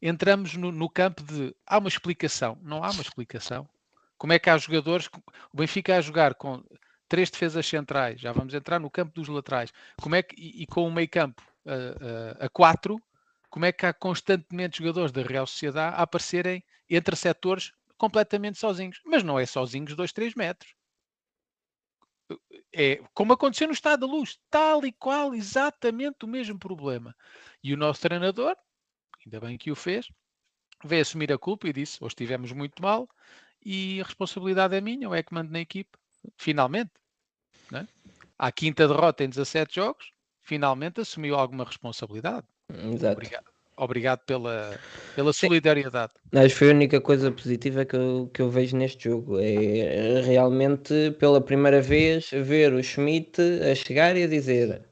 entramos 0.02 0.56
no, 0.56 0.72
no, 0.72 0.90
campo 0.90 1.22
de 1.22 1.56
há 1.68 1.78
uma 1.78 1.88
explicação. 1.88 2.58
Não 2.64 2.84
há 2.84 2.90
uma 2.90 3.04
explicação. 3.04 3.70
Como 4.18 4.34
é 4.34 4.40
que 4.40 4.50
há 4.50 4.58
jogadores. 4.58 5.08
O 5.54 5.58
Benfica 5.58 5.96
a 5.96 6.02
jogar 6.02 6.34
com 6.34 6.64
três 7.08 7.30
defesas 7.30 7.68
centrais, 7.68 8.20
já 8.20 8.32
vamos 8.32 8.56
entrar 8.56 8.80
no 8.80 8.90
campo 8.90 9.14
dos 9.14 9.28
laterais. 9.28 9.72
Como 10.02 10.16
é 10.16 10.24
que, 10.24 10.36
e, 10.36 10.64
e 10.64 10.66
com 10.66 10.88
o 10.88 10.92
meio 10.92 11.08
campo 11.08 11.44
a, 11.64 12.42
a, 12.42 12.46
a 12.48 12.50
quatro, 12.50 13.00
como 13.52 13.66
é 13.66 13.72
que 13.72 13.86
há 13.86 13.94
constantemente 13.94 14.80
jogadores 14.80 15.12
da 15.12 15.22
Real 15.22 15.46
Sociedade 15.46 15.96
a 15.96 16.02
aparecerem 16.02 16.64
entre 16.90 17.16
setores 17.16 17.72
completamente 18.00 18.58
sozinhos. 18.58 19.00
Mas 19.06 19.22
não 19.22 19.38
é 19.38 19.46
sozinhos 19.46 19.96
2, 19.96 20.12
3 20.12 20.34
metros. 20.34 20.74
É 22.74 23.00
como 23.14 23.34
aconteceu 23.34 23.68
no 23.68 23.74
Estado 23.74 24.08
da 24.08 24.12
Luz, 24.12 24.40
tal 24.50 24.84
e 24.88 24.92
qual, 24.92 25.36
exatamente 25.36 26.26
o 26.26 26.28
mesmo 26.28 26.58
problema. 26.58 27.16
E 27.64 27.74
o 27.74 27.78
nosso 27.78 28.02
treinador, 28.02 28.56
ainda 29.26 29.40
bem 29.40 29.58
que 29.58 29.72
o 29.72 29.76
fez, 29.76 30.08
veio 30.84 31.02
assumir 31.02 31.32
a 31.32 31.38
culpa 31.38 31.68
e 31.68 31.74
disse: 31.74 31.98
hoje 32.02 32.14
estivemos 32.14 32.52
muito 32.52 32.82
mal 32.82 33.08
e 33.64 34.00
a 34.00 34.04
responsabilidade 34.04 34.76
é 34.76 34.82
minha, 34.82 35.08
ou 35.08 35.16
é 35.16 35.22
que 35.22 35.34
mando 35.34 35.52
na 35.52 35.60
equipe. 35.60 35.98
Finalmente. 36.38 36.92
Né? 37.72 37.88
À 38.38 38.52
quinta 38.52 38.88
derrota 38.88 39.24
em 39.24 39.30
17 39.30 39.76
jogos, 39.76 40.12
finalmente 40.42 41.02
assumiu 41.02 41.36
alguma 41.36 41.66
responsabilidade. 41.66 42.48
Exato. 42.94 43.14
Obrigado, 43.14 43.46
obrigado 43.78 44.20
pela, 44.26 44.80
pela 45.16 45.34
solidariedade. 45.34 46.14
Mas 46.32 46.54
foi 46.54 46.70
a 46.70 46.74
única 46.74 47.02
coisa 47.02 47.32
positiva 47.32 47.86
que 47.86 47.96
eu, 47.96 48.30
que 48.34 48.42
eu 48.42 48.50
vejo 48.50 48.78
neste 48.78 49.10
jogo. 49.10 49.40
É 49.40 50.22
realmente, 50.22 51.12
pela 51.20 51.42
primeira 51.42 51.82
vez, 51.82 52.30
ver 52.32 52.74
o 52.74 52.82
Schmidt 52.82 53.42
a 53.70 53.76
chegar 53.76 54.16
e 54.16 54.24
a 54.24 54.28
dizer 54.28 54.90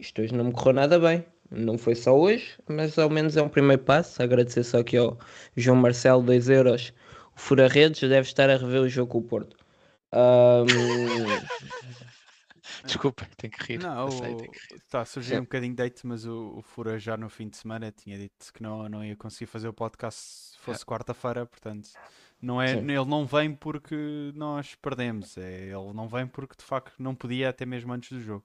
isto 0.00 0.22
hoje 0.22 0.34
não 0.34 0.46
me 0.46 0.52
correu 0.52 0.72
nada 0.72 0.98
bem. 0.98 1.22
Não 1.50 1.76
foi 1.76 1.94
só 1.94 2.16
hoje, 2.16 2.56
mas 2.68 2.98
ao 2.98 3.10
menos 3.10 3.36
é 3.36 3.42
um 3.42 3.48
primeiro 3.48 3.82
passo. 3.82 4.22
Agradecer 4.22 4.62
só 4.62 4.78
aqui 4.78 4.96
ao 4.96 5.18
João 5.56 5.76
Marcelo, 5.76 6.22
2 6.22 6.48
euros. 6.48 6.92
O 7.34 7.40
Fura 7.40 7.66
Redes 7.66 8.00
deve 8.00 8.28
estar 8.28 8.48
a 8.48 8.56
rever 8.56 8.82
o 8.82 8.88
jogo 8.88 9.12
com 9.12 9.18
o 9.18 9.22
Porto. 9.22 9.56
Um... 10.12 10.66
Desculpa, 12.84 13.26
tenho 13.36 13.52
que 13.52 13.64
rir. 13.64 13.78
Não, 13.78 14.08
está 14.72 15.02
a 15.02 15.04
surgir 15.04 15.38
um 15.38 15.42
bocadinho 15.42 15.72
de 15.72 15.76
date, 15.76 16.06
mas 16.06 16.24
o, 16.24 16.58
o, 16.58 16.62
Fura 16.62 16.98
já 16.98 17.16
no 17.16 17.28
fim 17.28 17.48
de 17.48 17.56
semana 17.56 17.92
tinha 17.92 18.16
dito 18.16 18.52
que 18.52 18.62
não, 18.62 18.88
não 18.88 19.04
ia 19.04 19.16
conseguir 19.16 19.46
fazer 19.46 19.68
o 19.68 19.72
podcast 19.72 20.20
se 20.20 20.58
fosse 20.58 20.82
é. 20.82 20.86
quarta-feira, 20.86 21.46
portanto, 21.46 21.90
não 22.40 22.60
é, 22.60 22.72
ele 22.72 23.04
não 23.04 23.26
vem 23.26 23.54
porque 23.54 24.32
nós 24.34 24.74
perdemos, 24.76 25.36
é, 25.36 25.64
ele 25.64 25.92
não 25.92 26.08
vem 26.08 26.26
porque 26.26 26.54
de 26.56 26.64
facto 26.64 26.94
não 26.98 27.14
podia 27.14 27.50
até 27.50 27.66
mesmo 27.66 27.92
antes 27.92 28.12
do 28.12 28.20
jogo. 28.20 28.44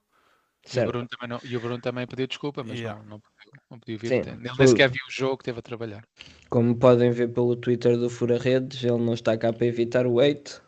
E 0.74 0.80
o, 0.80 0.86
Bruno 0.86 1.08
também 1.08 1.28
não, 1.28 1.40
e 1.44 1.56
o 1.56 1.60
Bruno 1.60 1.80
também 1.80 2.06
pediu 2.06 2.26
desculpa, 2.26 2.64
mas 2.64 2.78
yeah. 2.78 3.00
não, 3.02 3.10
não, 3.10 3.22
não 3.70 3.78
podia 3.78 3.98
vir. 3.98 4.08
Sim. 4.08 4.30
Ele 4.30 4.50
nem 4.58 4.66
sequer 4.66 4.88
viu 4.88 5.02
o 5.08 5.12
jogo, 5.12 5.42
teve 5.42 5.58
a 5.58 5.62
trabalhar. 5.62 6.04
Como 6.50 6.74
podem 6.76 7.10
ver 7.10 7.28
pelo 7.28 7.54
Twitter 7.54 7.96
do 7.96 8.10
Fura 8.10 8.38
Redes, 8.38 8.82
ele 8.82 8.98
não 8.98 9.14
está 9.14 9.36
cá 9.36 9.52
para 9.52 9.66
evitar 9.66 10.06
o 10.06 10.18
hate, 10.18 10.60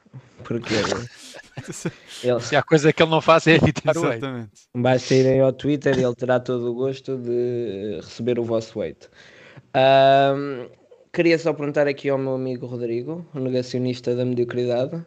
porque 0.44 0.72
ele... 2.22 2.40
Se 2.40 2.56
há 2.56 2.62
coisa 2.62 2.92
que 2.92 3.02
ele 3.02 3.10
não 3.10 3.20
faz 3.20 3.46
é 3.46 3.56
evitar 3.56 3.96
Exatamente. 3.96 4.24
o 4.24 4.44
hate. 4.44 4.68
Basta 4.76 5.14
irem 5.14 5.40
ao 5.40 5.52
Twitter 5.52 5.98
e 5.98 6.04
ele 6.04 6.14
terá 6.14 6.38
todo 6.38 6.70
o 6.70 6.74
gosto 6.74 7.16
de 7.16 7.96
receber 7.96 8.38
o 8.38 8.44
vosso 8.44 8.80
hate. 8.80 9.08
Um, 9.74 10.68
queria 11.12 11.38
só 11.38 11.52
perguntar 11.52 11.88
aqui 11.88 12.08
ao 12.08 12.18
meu 12.18 12.34
amigo 12.34 12.66
Rodrigo, 12.66 13.26
o 13.34 13.40
negacionista 13.40 14.14
da 14.14 14.24
mediocridade, 14.24 15.04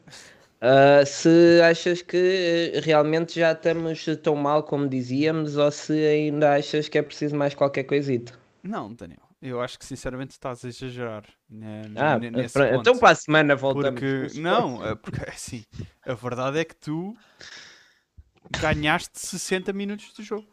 uh, 0.61 1.05
se 1.05 1.61
achas 1.63 2.01
que 2.01 2.79
realmente 2.83 3.39
já 3.39 3.51
estamos 3.51 4.05
tão 4.21 4.35
mal 4.35 4.63
como 4.63 4.87
dizíamos 4.87 5.57
ou 5.57 5.71
se 5.71 5.93
ainda 5.93 6.55
achas 6.55 6.87
que 6.87 6.97
é 6.97 7.01
preciso 7.01 7.35
mais 7.35 7.53
qualquer 7.53 7.83
coisita. 7.83 8.33
Não, 8.63 8.93
Daniel. 8.93 9.31
Eu 9.41 9.59
acho 9.59 9.79
que 9.79 9.85
sinceramente 9.85 10.31
estás 10.31 10.63
a 10.63 10.67
exagerar. 10.67 11.23
Né, 11.49 11.81
ah, 11.95 12.19
nesse 12.19 12.53
pra, 12.53 12.75
então 12.75 12.97
para 12.97 13.09
a 13.09 13.15
semana 13.15 13.55
voltamos. 13.55 13.99
Porque, 13.99 14.39
não, 14.39 14.85
é 14.85 14.93
porque 14.93 15.19
assim, 15.27 15.65
a 16.05 16.13
verdade 16.13 16.59
é 16.59 16.65
que 16.65 16.75
tu 16.75 17.17
ganhaste 18.59 19.19
60 19.19 19.73
minutos 19.73 20.13
do 20.13 20.21
jogo. 20.21 20.47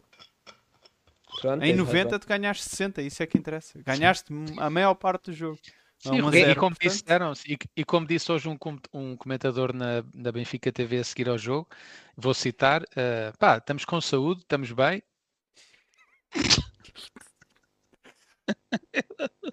Pronto, 1.40 1.62
em 1.62 1.74
90 1.74 2.18
tu 2.18 2.26
ganhaste 2.26 2.64
60, 2.64 3.02
isso 3.02 3.22
é 3.22 3.26
que 3.26 3.36
interessa. 3.36 3.78
Ganhaste 3.84 4.32
a 4.56 4.70
maior 4.70 4.94
parte 4.94 5.30
do 5.30 5.36
jogo. 5.36 5.58
Sim, 5.98 6.18
e, 6.28 6.30
zero, 6.30 6.60
como 6.60 6.76
portanto... 6.76 6.92
disse, 6.92 7.18
não, 7.18 7.32
e, 7.46 7.58
e, 7.76 7.84
como 7.84 8.06
disse 8.06 8.30
hoje 8.30 8.48
um, 8.48 8.56
um 8.92 9.16
comentador 9.16 9.74
na, 9.74 10.04
na 10.14 10.30
Benfica 10.30 10.70
TV 10.70 10.98
a 10.98 11.04
seguir 11.04 11.28
ao 11.28 11.36
jogo, 11.36 11.68
vou 12.16 12.32
citar: 12.32 12.82
uh, 12.82 13.36
pá, 13.38 13.56
estamos 13.58 13.84
com 13.84 14.00
saúde, 14.00 14.42
estamos 14.42 14.70
bem. 14.70 15.02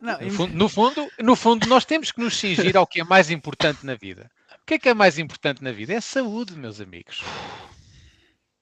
Não, 0.02 0.20
no, 0.22 0.32
fundo, 0.32 0.54
no, 0.54 0.70
fundo, 0.70 1.12
no 1.20 1.36
fundo, 1.36 1.68
nós 1.68 1.84
temos 1.84 2.12
que 2.12 2.22
nos 2.22 2.38
cingir 2.38 2.78
ao 2.78 2.86
que 2.86 3.02
é 3.02 3.04
mais 3.04 3.32
importante 3.32 3.86
na 3.86 3.96
vida. 3.96 4.30
O 4.62 4.66
que 4.66 4.76
é 4.76 4.80
que 4.80 4.90
é 4.90 4.94
mais 4.94 5.18
importante 5.18 5.64
na 5.64 5.72
vida? 5.72 5.94
É 5.94 5.98
a 5.98 6.02
saúde, 6.02 6.56
meus 6.56 6.80
amigos. 6.80 7.24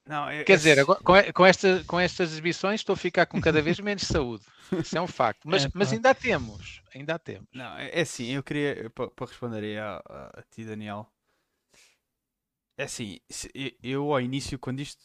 Não, 0.05 0.29
eu, 0.31 0.43
Quer 0.43 0.57
dizer, 0.57 0.79
agora, 0.79 0.99
com, 1.01 1.33
com, 1.33 1.45
esta, 1.45 1.83
com 1.85 1.99
estas 1.99 2.31
exibições 2.31 2.81
estou 2.81 2.93
a 2.93 2.97
ficar 2.97 3.25
com 3.25 3.39
cada 3.39 3.61
vez 3.61 3.79
menos 3.79 4.03
saúde. 4.03 4.45
Isso 4.77 4.97
é 4.97 5.01
um 5.01 5.07
facto. 5.07 5.47
Mas, 5.47 5.65
é, 5.65 5.69
mas 5.73 5.93
ainda 5.93 6.13
temos. 6.13 6.81
Ainda 6.93 7.17
temos. 7.17 7.47
Não, 7.53 7.77
é, 7.77 7.89
é 7.89 8.01
assim, 8.01 8.31
eu 8.31 8.43
queria, 8.43 8.89
para 8.89 9.25
responder 9.25 9.63
aí 9.63 9.77
a, 9.77 10.01
a, 10.05 10.39
a, 10.39 10.43
ti, 10.51 10.65
Daniel, 10.65 11.09
é 12.77 12.83
assim, 12.83 13.19
eu 13.81 14.11
ao 14.11 14.19
início, 14.19 14.59
quando 14.59 14.81
isto 14.81 15.01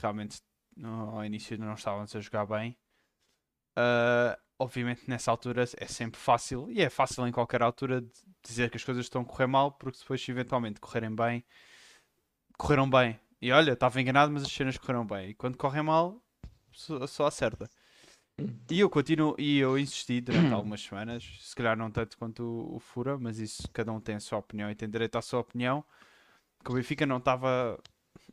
realmente 0.00 0.40
ao 0.82 1.24
início 1.24 1.58
não 1.58 1.74
estávamos 1.74 2.14
a 2.14 2.20
jogar 2.20 2.44
bem, 2.46 2.76
uh, 3.78 4.38
obviamente 4.58 5.08
nessa 5.08 5.30
altura 5.30 5.64
é 5.76 5.86
sempre 5.86 6.20
fácil, 6.20 6.70
e 6.70 6.82
é 6.82 6.90
fácil 6.90 7.26
em 7.26 7.32
qualquer 7.32 7.62
altura 7.62 8.04
dizer 8.44 8.70
que 8.70 8.76
as 8.76 8.84
coisas 8.84 9.06
estão 9.06 9.22
a 9.22 9.24
correr 9.24 9.46
mal, 9.46 9.72
porque 9.72 9.98
depois 9.98 10.28
eventualmente 10.28 10.80
correrem 10.80 11.14
bem, 11.14 11.44
correram 12.58 12.90
bem. 12.90 13.18
E 13.42 13.50
olha, 13.50 13.72
estava 13.72 14.00
enganado, 14.00 14.30
mas 14.32 14.44
as 14.44 14.52
cenas 14.52 14.78
correram 14.78 15.04
bem. 15.04 15.30
E 15.30 15.34
quando 15.34 15.56
correm 15.56 15.82
mal, 15.82 16.22
só, 16.70 17.04
só 17.08 17.26
acerta. 17.26 17.68
E 18.70 18.78
eu 18.78 18.88
continuo, 18.88 19.34
e 19.36 19.58
eu 19.58 19.76
insisti 19.76 20.20
durante 20.20 20.52
algumas 20.54 20.80
semanas, 20.80 21.24
se 21.40 21.52
calhar 21.56 21.76
não 21.76 21.90
tanto 21.90 22.16
quanto 22.16 22.44
o, 22.44 22.76
o, 22.76 22.78
Fura, 22.78 23.18
mas 23.18 23.40
isso 23.40 23.68
cada 23.72 23.92
um 23.92 24.00
tem 24.00 24.14
a 24.14 24.20
sua 24.20 24.38
opinião 24.38 24.70
e 24.70 24.76
tem 24.76 24.88
direito 24.88 25.18
à 25.18 25.22
sua 25.22 25.40
opinião. 25.40 25.84
Que 26.64 26.70
o 26.70 26.74
Benfica 26.74 27.04
não 27.04 27.16
estava 27.16 27.76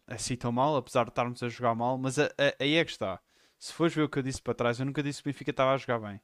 assim 0.05 0.35
tão 0.35 0.51
mal, 0.51 0.77
apesar 0.77 1.05
de 1.05 1.09
estarmos 1.09 1.41
a 1.41 1.49
jogar 1.49 1.73
mal, 1.73 1.97
mas 1.97 2.19
a, 2.19 2.25
a, 2.25 2.63
aí 2.63 2.75
é 2.75 2.85
que 2.85 2.91
está. 2.91 3.19
Se 3.57 3.73
fores 3.73 3.95
ver 3.95 4.03
o 4.03 4.09
que 4.09 4.19
eu 4.19 4.23
disse 4.23 4.39
para 4.39 4.53
trás, 4.53 4.79
eu 4.79 4.85
nunca 4.85 5.01
disse 5.01 5.23
que 5.23 5.27
o 5.27 5.33
Benfica 5.33 5.49
estava 5.49 5.73
a 5.73 5.77
jogar 5.77 5.97
bem. 5.97 6.21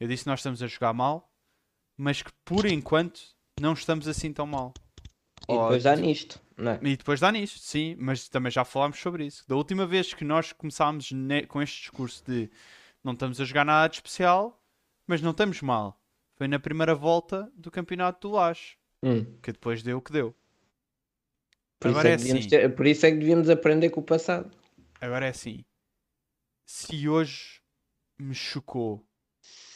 Eu 0.00 0.08
disse 0.08 0.24
que 0.24 0.30
nós 0.30 0.40
estamos 0.40 0.62
a 0.62 0.66
jogar 0.66 0.94
mal, 0.94 1.30
mas 1.98 2.22
que 2.22 2.32
por 2.46 2.64
enquanto 2.64 3.20
não 3.60 3.74
estamos 3.74 4.08
assim 4.08 4.32
tão 4.32 4.46
mal. 4.46 4.72
E 5.46 5.52
depois 5.52 5.82
dá 5.82 5.94
nisto, 5.94 6.40
é? 6.70 6.78
E 6.82 6.96
depois 6.96 7.20
dá 7.20 7.32
nisto, 7.32 7.58
sim, 7.58 7.96
mas 7.98 8.28
também 8.28 8.50
já 8.50 8.64
falámos 8.64 8.98
sobre 8.98 9.26
isso. 9.26 9.44
Da 9.48 9.56
última 9.56 9.86
vez 9.86 10.14
que 10.14 10.24
nós 10.24 10.52
começámos 10.52 11.10
com 11.48 11.60
este 11.60 11.80
discurso 11.80 12.24
de 12.26 12.50
não 13.02 13.12
estamos 13.12 13.40
a 13.40 13.44
jogar 13.44 13.64
nada 13.64 13.88
de 13.88 13.96
especial, 13.96 14.62
mas 15.06 15.20
não 15.20 15.32
estamos 15.32 15.60
mal. 15.60 16.00
Foi 16.36 16.46
na 16.46 16.58
primeira 16.58 16.94
volta 16.94 17.50
do 17.56 17.70
campeonato 17.70 18.28
do 18.28 18.34
Laje, 18.34 18.76
hum. 19.02 19.24
que 19.42 19.52
depois 19.52 19.82
deu 19.82 19.98
o 19.98 20.02
que 20.02 20.12
deu. 20.12 20.34
Por 21.80 21.90
Agora 21.90 22.14
isso 22.14 22.26
é, 22.26 22.30
é 22.30 22.38
assim. 22.38 22.48
Ter, 22.48 22.74
por 22.74 22.86
isso 22.86 23.06
é 23.06 23.10
que 23.10 23.18
devíamos 23.18 23.50
aprender 23.50 23.90
com 23.90 24.00
o 24.00 24.04
passado. 24.04 24.50
Agora 25.00 25.26
é 25.26 25.30
assim. 25.30 25.64
Se 26.64 27.08
hoje 27.08 27.60
me 28.18 28.34
chocou 28.34 29.04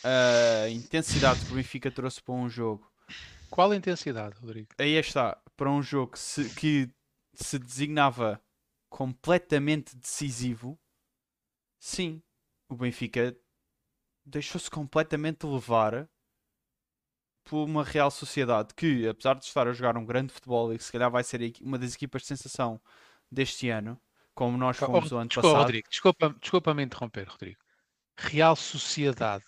a 0.05 0.69
intensidade 0.69 1.45
que 1.45 1.52
o 1.52 1.57
Benfica 1.57 1.90
trouxe 1.90 2.23
para 2.23 2.35
um 2.35 2.49
jogo. 2.49 2.88
Qual 3.50 3.71
a 3.71 3.76
intensidade, 3.76 4.37
Rodrigo? 4.38 4.69
Aí 4.78 4.95
está, 4.95 5.37
para 5.57 5.71
um 5.71 5.83
jogo 5.83 6.13
que 6.13 6.19
se, 6.19 6.55
que 6.55 6.91
se 7.35 7.59
designava 7.59 8.43
completamente 8.89 9.97
decisivo, 9.97 10.79
sim, 11.79 12.23
o 12.69 12.77
Benfica 12.77 13.37
deixou-se 14.25 14.71
completamente 14.71 15.47
levar 15.47 16.09
por 17.45 17.65
uma 17.65 17.85
Real 17.85 18.11
Sociedade 18.11 18.75
que, 18.75 19.07
apesar 19.07 19.35
de 19.35 19.45
estar 19.45 19.69
a 19.69 19.73
jogar 19.73 19.97
um 19.97 20.05
grande 20.05 20.33
futebol 20.33 20.75
e 20.75 20.79
que 20.79 20.85
se 20.85 20.93
calhar 20.93 21.11
vai 21.11 21.23
ser 21.23 21.41
uma 21.61 21.79
das 21.79 21.95
equipas 21.95 22.23
de 22.23 22.29
sensação 22.29 22.81
deste 23.31 23.69
ano, 23.69 24.01
como 24.35 24.59
nós 24.59 24.77
fomos 24.77 25.13
oh, 25.13 25.17
o 25.17 25.19
ano 25.19 25.29
desculpa, 25.29 25.49
passado. 25.49 25.63
Rodrigo, 25.63 25.89
desculpa, 25.89 26.37
desculpa 26.41 26.75
me 26.75 26.83
interromper, 26.83 27.29
Rodrigo. 27.29 27.61
Real 28.19 28.57
Sociedade 28.57 29.45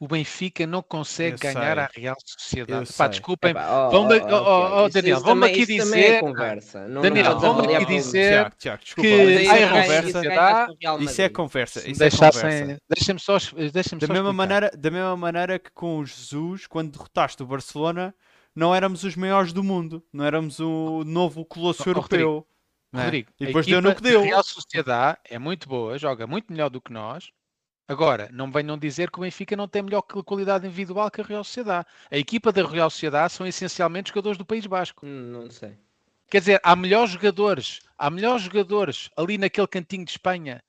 o 0.00 0.06
Benfica 0.06 0.64
não 0.66 0.80
consegue 0.80 1.34
eu 1.34 1.52
ganhar 1.52 1.74
sei. 1.74 1.82
a 1.82 1.90
Real 1.92 2.16
Sociedade. 2.24 2.92
Pá, 2.96 3.08
desculpem, 3.08 3.52
oh, 3.52 3.90
vão 3.90 4.06
oh, 4.06 4.32
oh, 4.32 4.84
oh, 4.84 4.88
Daniel, 4.88 5.20
vamos 5.20 5.48
aqui 5.48 5.66
dizer. 5.66 6.12
É 6.12 6.20
conversa. 6.20 6.86
Não, 6.86 7.02
Daniel, 7.02 7.32
não, 7.32 7.40
vamos 7.40 7.74
aqui 7.74 7.84
dizer 7.84 8.52
Tiago, 8.56 8.56
Tiago, 8.56 8.82
que 8.94 9.48
a 9.48 9.68
conversa. 9.68 10.20
Isso 11.00 11.22
é 11.22 11.28
conversa. 11.28 11.90
Isso 11.90 12.04
é 12.04 12.10
conversa. 12.10 12.80
Deixa-me 12.88 13.18
só. 13.18 13.38
Deixa 13.72 13.96
da, 13.96 14.06
só 14.06 14.12
mesma 14.12 14.32
maneira, 14.32 14.70
da 14.70 14.90
mesma 14.90 15.16
maneira 15.16 15.58
que 15.58 15.70
com 15.72 15.98
o 15.98 16.06
Jesus, 16.06 16.66
quando 16.66 16.92
derrotaste 16.92 17.42
o 17.42 17.46
Barcelona, 17.46 18.14
não 18.54 18.72
éramos 18.72 19.02
os 19.02 19.16
maiores 19.16 19.52
do 19.52 19.64
mundo. 19.64 20.02
Não 20.12 20.24
éramos 20.24 20.60
o 20.60 21.02
novo 21.04 21.44
colosso 21.44 21.82
oh, 21.84 21.90
europeu. 21.90 22.46
Rodrigo, 22.94 23.30
é? 23.38 23.42
e 23.42 23.46
depois 23.46 23.66
deu 23.66 23.82
no 23.82 23.94
que 23.94 24.00
deu. 24.00 24.20
A 24.20 24.24
Real 24.24 24.44
Sociedade 24.44 25.18
é 25.28 25.38
muito 25.38 25.68
boa, 25.68 25.98
joga 25.98 26.26
muito 26.26 26.50
melhor 26.50 26.70
do 26.70 26.80
que 26.80 26.90
nós 26.90 27.30
Agora, 27.88 28.28
não 28.30 28.52
venham 28.52 28.76
dizer 28.76 29.10
que 29.10 29.18
o 29.18 29.22
Benfica 29.22 29.56
não 29.56 29.66
tem 29.66 29.82
melhor 29.82 30.02
qualidade 30.02 30.66
individual 30.66 31.10
que 31.10 31.22
a 31.22 31.24
Real 31.24 31.42
Sociedade. 31.42 31.86
A 32.10 32.18
equipa 32.18 32.52
da 32.52 32.62
Real 32.62 32.90
Sociedade 32.90 33.32
são 33.32 33.46
essencialmente 33.46 34.10
jogadores 34.10 34.36
do 34.36 34.44
País 34.44 34.66
Basco. 34.66 35.06
Hum, 35.06 35.32
não 35.32 35.50
sei. 35.50 35.78
Quer 36.30 36.40
dizer, 36.40 36.60
há 36.62 36.76
melhores 36.76 37.12
jogadores, 37.12 37.80
há 37.96 38.10
melhores 38.10 38.42
jogadores 38.42 39.08
ali 39.16 39.38
naquele 39.38 39.66
cantinho 39.66 40.04
de 40.04 40.10
Espanha 40.10 40.62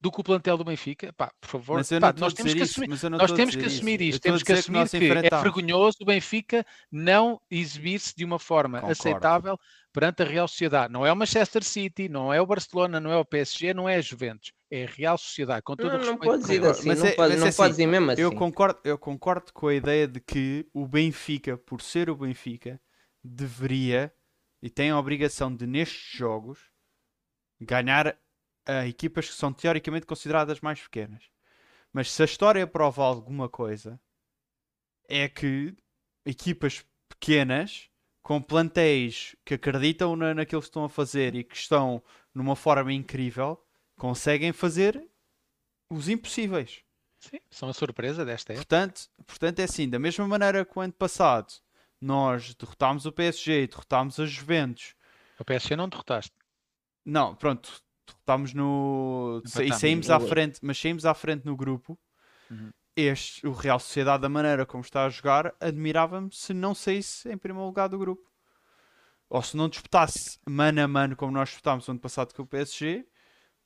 do 0.00 0.10
que 0.10 0.20
o 0.20 0.24
plantel 0.24 0.56
do 0.56 0.64
Benfica, 0.64 1.12
pá, 1.12 1.30
por 1.40 1.48
favor, 1.48 1.82
pá, 2.00 2.14
nós 2.16 2.32
temos 2.32 2.54
que 2.54 2.62
assumir, 2.62 2.88
nós 3.10 3.32
temos 3.32 3.56
que 3.56 3.66
assumir 3.66 4.00
isto, 4.00 4.20
temos 4.20 4.42
que 4.42 4.52
assumir 4.52 4.88
que, 4.88 4.98
que 4.98 5.26
é 5.26 5.42
vergonhoso 5.42 5.98
o 6.00 6.04
Benfica 6.04 6.64
não 6.90 7.40
exibir-se 7.50 8.14
de 8.16 8.24
uma 8.24 8.38
forma 8.38 8.80
Concordo. 8.80 9.00
aceitável 9.00 9.58
perante 9.92 10.22
a 10.22 10.26
Real 10.26 10.46
Sociedade. 10.46 10.92
Não 10.92 11.04
é 11.04 11.12
o 11.12 11.16
Manchester 11.16 11.64
City, 11.64 12.08
não 12.08 12.32
é 12.32 12.40
o 12.40 12.46
Barcelona, 12.46 13.00
não 13.00 13.10
é 13.10 13.16
o 13.16 13.24
PSG, 13.24 13.74
não 13.74 13.88
é 13.88 13.96
a 13.96 14.00
Juventus, 14.00 14.52
é 14.70 14.84
a 14.84 14.88
Real 14.88 15.18
Sociedade. 15.18 15.62
Com 15.62 15.76
todo 15.76 15.88
não, 15.88 15.94
o 15.94 15.98
respeito. 15.98 16.24
Não 16.24 16.40
pode 16.40 16.52
ir 16.52 16.66
assim, 16.66 16.88
mas 16.88 16.98
não, 16.98 17.06
é, 17.06 17.12
pode, 17.12 17.36
não 17.36 17.46
é 17.46 17.48
assim, 17.48 17.82
ir 17.82 17.86
mesmo 17.86 18.10
assim. 18.10 18.22
Eu 18.22 18.34
concordo, 18.34 18.80
eu 18.84 18.98
concordo 18.98 19.52
com 19.52 19.68
a 19.68 19.74
ideia 19.74 20.08
de 20.08 20.20
que 20.20 20.68
o 20.72 20.86
Benfica, 20.86 21.56
por 21.56 21.80
ser 21.80 22.10
o 22.10 22.16
Benfica, 22.16 22.80
deveria 23.22 24.12
e 24.62 24.70
tem 24.70 24.90
a 24.90 24.98
obrigação 24.98 25.54
de 25.54 25.66
nestes 25.66 26.18
jogos 26.18 26.58
ganhar 27.60 28.18
a 28.66 28.86
equipas 28.86 29.28
que 29.28 29.34
são 29.34 29.52
teoricamente 29.52 30.06
consideradas 30.06 30.60
mais 30.60 30.80
pequenas. 30.80 31.24
Mas 31.92 32.10
se 32.10 32.22
a 32.22 32.24
história 32.24 32.66
prova 32.66 33.04
alguma 33.04 33.48
coisa, 33.48 34.00
é 35.08 35.28
que 35.28 35.74
equipas 36.24 36.84
pequenas, 37.08 37.88
com 38.22 38.42
plantéis 38.42 39.36
que 39.44 39.54
acreditam 39.54 40.16
na, 40.16 40.34
naquilo 40.34 40.60
que 40.60 40.66
estão 40.66 40.84
a 40.84 40.88
fazer 40.88 41.36
e 41.36 41.44
que 41.44 41.56
estão 41.56 42.02
numa 42.34 42.56
forma 42.56 42.92
incrível, 42.92 43.64
conseguem 43.96 44.52
fazer 44.52 45.02
os 45.90 46.08
impossíveis. 46.08 46.82
Sim, 47.18 47.40
são 47.50 47.68
a 47.68 47.72
surpresa 47.72 48.24
desta 48.24 48.52
época. 48.52 48.66
Portanto, 48.66 49.08
portanto, 49.26 49.60
é 49.60 49.64
assim, 49.64 49.88
da 49.88 49.98
mesma 49.98 50.26
maneira 50.28 50.64
que 50.64 50.78
o 50.78 50.82
ano 50.82 50.92
passado 50.92 51.52
nós 52.00 52.54
derrotámos 52.54 53.06
o 53.06 53.12
PSG 53.12 53.62
e 53.62 53.66
derrotámos 53.66 54.20
a 54.20 54.26
Juventus. 54.26 54.94
O 55.38 55.44
PSG 55.44 55.76
não 55.76 55.88
derrotaste. 55.88 56.32
Não, 57.04 57.34
pronto, 57.34 57.82
estamos 58.08 58.52
no. 58.52 59.42
e 59.44 59.72
saímos 59.72 60.10
à 60.10 60.20
frente, 60.20 60.58
mas 60.62 60.78
saímos 60.78 61.06
à 61.06 61.14
frente 61.14 61.44
no 61.44 61.56
grupo. 61.56 61.98
Uhum. 62.50 62.70
Este, 62.94 63.46
o 63.46 63.52
Real 63.52 63.78
Sociedade, 63.78 64.22
da 64.22 64.28
maneira 64.28 64.64
como 64.64 64.82
está 64.82 65.04
a 65.04 65.10
jogar, 65.10 65.54
admirava-me 65.60 66.32
se 66.32 66.54
não 66.54 66.74
saísse 66.74 67.30
em 67.30 67.36
primeiro 67.36 67.66
lugar 67.66 67.88
do 67.88 67.98
grupo. 67.98 68.30
Ou 69.28 69.42
se 69.42 69.56
não 69.56 69.68
disputasse 69.68 70.38
mano 70.48 70.80
a 70.80 70.88
mano, 70.88 71.16
como 71.16 71.32
nós 71.32 71.48
disputámos 71.48 71.88
ano 71.88 71.98
passado 71.98 72.32
com 72.32 72.42
o 72.42 72.46
PSG, 72.46 73.06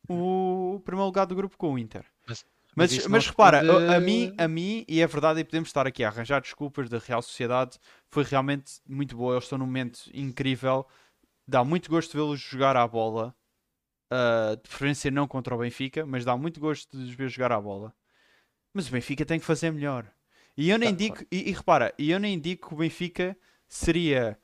o 0.09 0.81
primeiro 0.85 1.07
lugar 1.07 1.27
do 1.27 1.35
grupo 1.35 1.57
com 1.57 1.75
o 1.75 1.79
Inter. 1.79 2.05
Mas, 2.27 2.45
mas, 2.77 2.93
mas, 2.93 3.07
mas 3.07 3.27
repara, 3.27 3.61
a, 3.61 3.97
a, 3.97 4.01
mim, 4.01 4.35
a 4.39 4.49
mim, 4.49 4.85
e 4.89 5.01
é 5.01 5.07
verdade, 5.07 5.41
e 5.41 5.45
podemos 5.45 5.69
estar 5.69 5.87
aqui 5.87 6.05
a 6.05 6.09
arranjar 6.09 6.41
desculpas 6.41 6.89
da 6.89 6.99
Real 6.99 7.23
Sociedade, 7.23 7.79
foi 8.09 8.25
realmente 8.25 8.81
muito 8.87 9.17
boa. 9.17 9.35
Eles 9.35 9.45
estão 9.45 9.59
num 9.59 9.67
momento 9.67 10.11
incrível. 10.15 10.87
Dá 11.47 11.65
muito 11.65 11.91
gosto 11.91 12.13
de 12.13 12.17
vê-los 12.17 12.41
jogar 12.41 12.77
à 12.77 12.87
bola. 12.87 13.35
Uh, 14.13 14.57
de 14.57 14.63
preferência 14.63 15.11
não 15.11 15.29
contra 15.29 15.55
o 15.55 15.59
Benfica, 15.59 16.05
mas 16.05 16.25
dá 16.25 16.37
muito 16.37 16.59
gosto 16.59 16.97
de 16.97 17.05
os 17.05 17.15
ver 17.15 17.29
jogar 17.29 17.53
à 17.53 17.61
bola. 17.61 17.95
Mas 18.75 18.89
o 18.89 18.93
Benfica 18.93 19.25
tem 19.25 19.39
que 19.39 19.47
fazer 19.47 19.71
melhor. 19.71 20.11
E 20.57 20.69
eu 20.69 20.79
nem 20.79 20.91
tá, 20.91 20.97
digo, 20.97 21.17
e, 21.31 21.49
e, 21.49 21.53
repara, 21.53 21.95
e 21.99 22.11
eu 22.11 22.19
nem 22.19 22.39
digo 22.39 22.69
que 22.69 22.75
o 22.75 22.77
Benfica 22.77 23.37
seria 23.69 24.39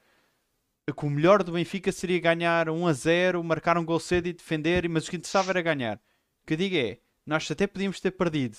que 0.94 1.04
o 1.04 1.10
melhor 1.10 1.42
do 1.42 1.52
Benfica 1.52 1.90
seria 1.90 2.20
ganhar 2.20 2.70
1 2.70 2.86
a 2.86 2.92
0, 2.92 3.42
marcar 3.42 3.76
um 3.76 3.84
gol 3.84 3.98
cedo 3.98 4.28
e 4.28 4.32
defender, 4.32 4.88
mas 4.88 5.06
o 5.06 5.10
que 5.10 5.16
interessava 5.16 5.50
era 5.50 5.60
ganhar. 5.60 5.96
O 5.96 6.46
que 6.46 6.54
eu 6.54 6.56
digo 6.56 6.76
é, 6.76 7.00
nós 7.26 7.50
até 7.50 7.66
podíamos 7.66 7.98
ter 7.98 8.12
perdido 8.12 8.56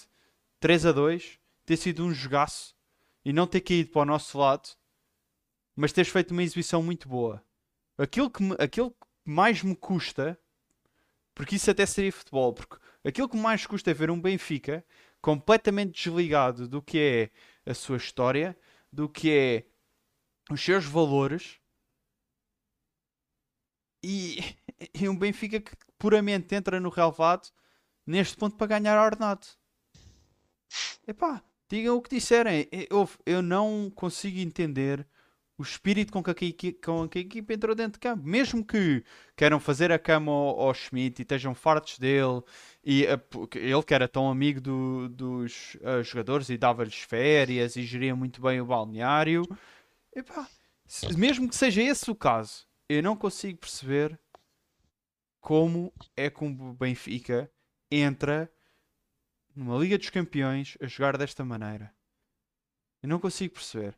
3 0.59 0.87
a 0.87 0.91
2, 0.91 1.39
ter 1.65 1.77
sido 1.77 2.03
um 2.03 2.13
jogaço 2.13 2.75
e 3.23 3.31
não 3.31 3.47
ter 3.47 3.61
caído 3.61 3.91
para 3.91 4.01
o 4.01 4.05
nosso 4.05 4.37
lado, 4.37 4.69
mas 5.73 5.93
teres 5.93 6.11
feito 6.11 6.31
uma 6.31 6.43
exibição 6.43 6.83
muito 6.83 7.07
boa. 7.07 7.41
Aquilo 7.97 8.29
que, 8.29 8.43
me, 8.43 8.55
aquilo 8.59 8.91
que 8.91 9.07
mais 9.23 9.63
me 9.63 9.75
custa, 9.75 10.37
porque 11.33 11.55
isso 11.55 11.71
até 11.71 11.85
seria 11.85 12.11
futebol, 12.11 12.51
porque 12.51 12.75
aquilo 13.05 13.29
que 13.29 13.37
mais 13.37 13.65
custa 13.65 13.91
é 13.91 13.93
ver 13.93 14.11
um 14.11 14.19
Benfica 14.19 14.85
completamente 15.21 16.03
desligado 16.03 16.67
do 16.67 16.81
que 16.81 16.99
é 17.65 17.71
a 17.71 17.73
sua 17.73 17.95
história, 17.95 18.57
do 18.91 19.07
que 19.07 19.31
é 19.31 19.65
os 20.51 20.61
seus 20.61 20.83
valores 20.83 21.61
e, 24.03 24.39
e 24.93 25.07
um 25.09 25.17
Benfica 25.17 25.59
que 25.59 25.71
puramente 25.97 26.55
entra 26.55 26.79
no 26.79 26.89
relevado 26.89 27.49
neste 28.05 28.37
ponto 28.37 28.55
para 28.55 28.79
ganhar 28.79 28.97
a 28.97 29.03
ordenado. 29.03 29.45
Epá, 31.07 31.43
digam 31.69 31.95
o 31.97 32.01
que 32.01 32.15
disserem. 32.15 32.67
Eu, 32.89 33.09
eu 33.25 33.41
não 33.41 33.91
consigo 33.93 34.39
entender 34.39 35.05
o 35.57 35.63
espírito 35.63 36.13
com 36.13 36.21
que, 36.21 36.29
a, 36.29 36.85
com 36.85 37.09
que 37.09 37.17
a 37.17 37.21
equipa 37.21 37.53
entrou 37.53 37.75
dentro 37.75 37.93
de 37.93 37.99
campo. 37.99 38.23
Mesmo 38.23 38.63
que 38.63 39.03
queiram 39.35 39.59
fazer 39.59 39.91
a 39.91 39.97
cama 39.97 40.31
ao, 40.31 40.61
ao 40.61 40.73
Schmidt 40.73 41.19
e 41.19 41.23
estejam 41.23 41.55
fartos 41.55 41.97
dele, 41.97 42.41
e 42.83 43.07
a, 43.07 43.19
ele 43.55 43.83
que 43.83 43.93
era 43.93 44.07
tão 44.07 44.29
amigo 44.29 44.61
do, 44.61 45.09
dos 45.09 45.75
uh, 45.75 46.03
jogadores 46.03 46.49
e 46.49 46.57
dava-lhes 46.57 46.99
férias 46.99 47.75
e 47.75 47.83
geria 47.83 48.15
muito 48.15 48.39
bem 48.39 48.61
o 48.61 48.65
balneário. 48.65 49.43
Epá, 50.15 50.47
mesmo 51.17 51.49
que 51.49 51.55
seja 51.55 51.81
esse 51.81 52.09
o 52.11 52.15
caso, 52.15 52.66
eu 52.89 53.03
não 53.03 53.15
consigo 53.15 53.59
perceber 53.59 54.19
como 55.41 55.93
é 56.15 56.29
que 56.29 56.43
o 56.43 56.73
Benfica 56.73 57.51
entra 57.91 58.51
numa 59.55 59.77
Liga 59.77 59.97
dos 59.97 60.09
Campeões 60.09 60.77
a 60.81 60.87
jogar 60.87 61.17
desta 61.17 61.43
maneira. 61.43 61.91
Eu 63.01 63.09
não 63.09 63.19
consigo 63.19 63.55
perceber. 63.55 63.95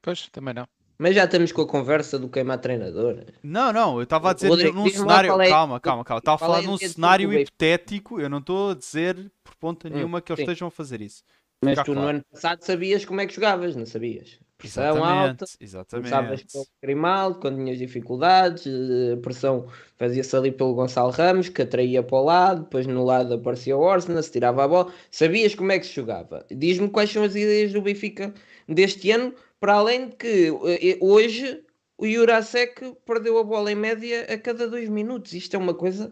Pois, 0.00 0.28
também 0.28 0.54
não. 0.54 0.68
Mas 0.98 1.14
já 1.14 1.24
estamos 1.24 1.50
com 1.50 1.62
a 1.62 1.66
conversa 1.66 2.18
do 2.18 2.28
queimar 2.28 2.58
treinador. 2.58 3.24
Não, 3.42 3.72
não, 3.72 3.96
eu 3.96 4.02
estava 4.02 4.30
a 4.30 4.34
dizer 4.34 4.48
Rodrigo, 4.48 4.76
num 4.76 4.88
cenário. 4.88 5.40
É, 5.40 5.48
calma, 5.48 5.80
calma, 5.80 6.04
calma. 6.04 6.18
Estava 6.18 6.34
a 6.36 6.38
falar 6.38 6.62
é 6.62 6.66
num 6.66 6.78
cenário 6.78 7.32
hipotético. 7.32 8.20
Eu 8.20 8.28
não 8.28 8.38
estou 8.38 8.70
a 8.70 8.74
dizer 8.74 9.32
por 9.42 9.54
ponta 9.56 9.88
hum, 9.88 9.92
nenhuma 9.92 10.20
que 10.20 10.30
eles 10.30 10.38
sim. 10.38 10.44
estejam 10.44 10.68
a 10.68 10.70
fazer 10.70 11.00
isso. 11.00 11.24
Mas 11.64 11.78
tu 11.78 11.86
claro. 11.86 12.00
no 12.00 12.06
ano 12.06 12.24
passado 12.30 12.62
sabias 12.62 13.04
como 13.04 13.20
é 13.20 13.26
que 13.26 13.34
jogavas, 13.34 13.74
não 13.74 13.86
sabias? 13.86 14.38
Pressão 14.62 14.96
exatamente, 14.96 15.30
alta, 15.30 15.44
exatamente. 15.60 16.10
começavas 16.10 16.42
pelo 16.44 16.66
Grimaldo 16.80 17.40
quando 17.40 17.56
tinhas 17.56 17.78
dificuldades, 17.78 18.64
a 19.12 19.16
pressão 19.20 19.66
fazia-se 19.96 20.36
ali 20.36 20.52
pelo 20.52 20.74
Gonçalo 20.74 21.10
Ramos, 21.10 21.48
que 21.48 21.62
atraía 21.62 22.00
para 22.00 22.16
o 22.16 22.24
lado, 22.24 22.62
depois 22.62 22.86
no 22.86 23.04
lado 23.04 23.34
aparecia 23.34 23.76
o 23.76 23.80
Orsna, 23.80 24.22
se 24.22 24.30
tirava 24.30 24.64
a 24.64 24.68
bola, 24.68 24.92
sabias 25.10 25.54
como 25.56 25.72
é 25.72 25.80
que 25.80 25.86
se 25.86 25.94
jogava. 25.94 26.46
Diz-me 26.48 26.88
quais 26.88 27.10
são 27.10 27.24
as 27.24 27.34
ideias 27.34 27.72
do 27.72 27.82
Benfica 27.82 28.32
deste 28.68 29.10
ano, 29.10 29.34
para 29.58 29.74
além 29.74 30.10
de 30.10 30.16
que 30.16 30.48
eh, 30.48 30.98
hoje 31.00 31.64
o 31.98 32.06
Jurasek 32.06 32.96
perdeu 33.04 33.38
a 33.38 33.44
bola 33.44 33.72
em 33.72 33.76
média 33.76 34.32
a 34.32 34.38
cada 34.38 34.68
dois 34.68 34.88
minutos. 34.88 35.32
Isto 35.32 35.56
é 35.56 35.58
uma 35.58 35.74
coisa 35.74 36.08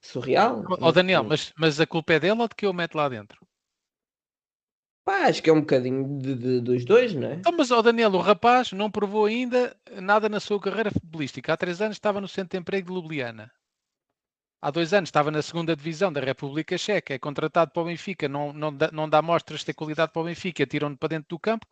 surreal. 0.00 0.64
Ó 0.80 0.88
oh, 0.88 0.92
Daniel, 0.92 1.24
mas, 1.24 1.52
mas 1.58 1.78
a 1.78 1.86
culpa 1.86 2.14
é 2.14 2.20
dele 2.20 2.40
ou 2.40 2.48
de 2.48 2.54
que 2.54 2.64
eu 2.64 2.72
meto 2.72 2.96
lá 2.96 3.08
dentro? 3.08 3.38
Pá, 5.04 5.26
acho 5.26 5.42
que 5.42 5.50
é 5.50 5.52
um 5.52 5.60
bocadinho 5.60 6.18
de, 6.18 6.34
de, 6.34 6.60
dos 6.60 6.84
dois, 6.84 7.12
não 7.14 7.28
é? 7.28 7.34
Então, 7.34 7.52
mas, 7.56 7.70
ó 7.70 7.82
Daniel, 7.82 8.12
o 8.12 8.18
rapaz 8.18 8.72
não 8.72 8.90
provou 8.90 9.26
ainda 9.26 9.76
nada 10.00 10.28
na 10.28 10.38
sua 10.38 10.60
carreira 10.60 10.92
futebolística. 10.92 11.52
Há 11.52 11.56
três 11.56 11.80
anos 11.80 11.96
estava 11.96 12.20
no 12.20 12.28
centro 12.28 12.50
de 12.50 12.58
emprego 12.58 12.88
de 12.88 12.94
Ljubljana. 12.94 13.50
Há 14.62 14.70
dois 14.70 14.94
anos 14.94 15.08
estava 15.08 15.32
na 15.32 15.42
segunda 15.42 15.74
divisão 15.74 16.12
da 16.12 16.20
República 16.20 16.78
Checa, 16.78 17.12
é 17.12 17.18
contratado 17.18 17.72
para 17.72 17.82
o 17.82 17.86
Benfica, 17.86 18.28
não, 18.28 18.52
não, 18.52 18.72
dá, 18.72 18.90
não 18.92 19.08
dá 19.08 19.20
mostras 19.20 19.58
de 19.58 19.66
ter 19.66 19.74
qualidade 19.74 20.12
para 20.12 20.22
o 20.22 20.24
Benfica, 20.24 20.64
tiram-no 20.64 20.96
para 20.96 21.08
dentro 21.08 21.26
do 21.30 21.38
campo. 21.38 21.66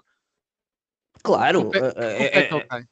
Claro, 1.22 1.70
é, 1.72 2.38
é, 2.40 2.48
é, 2.48 2.84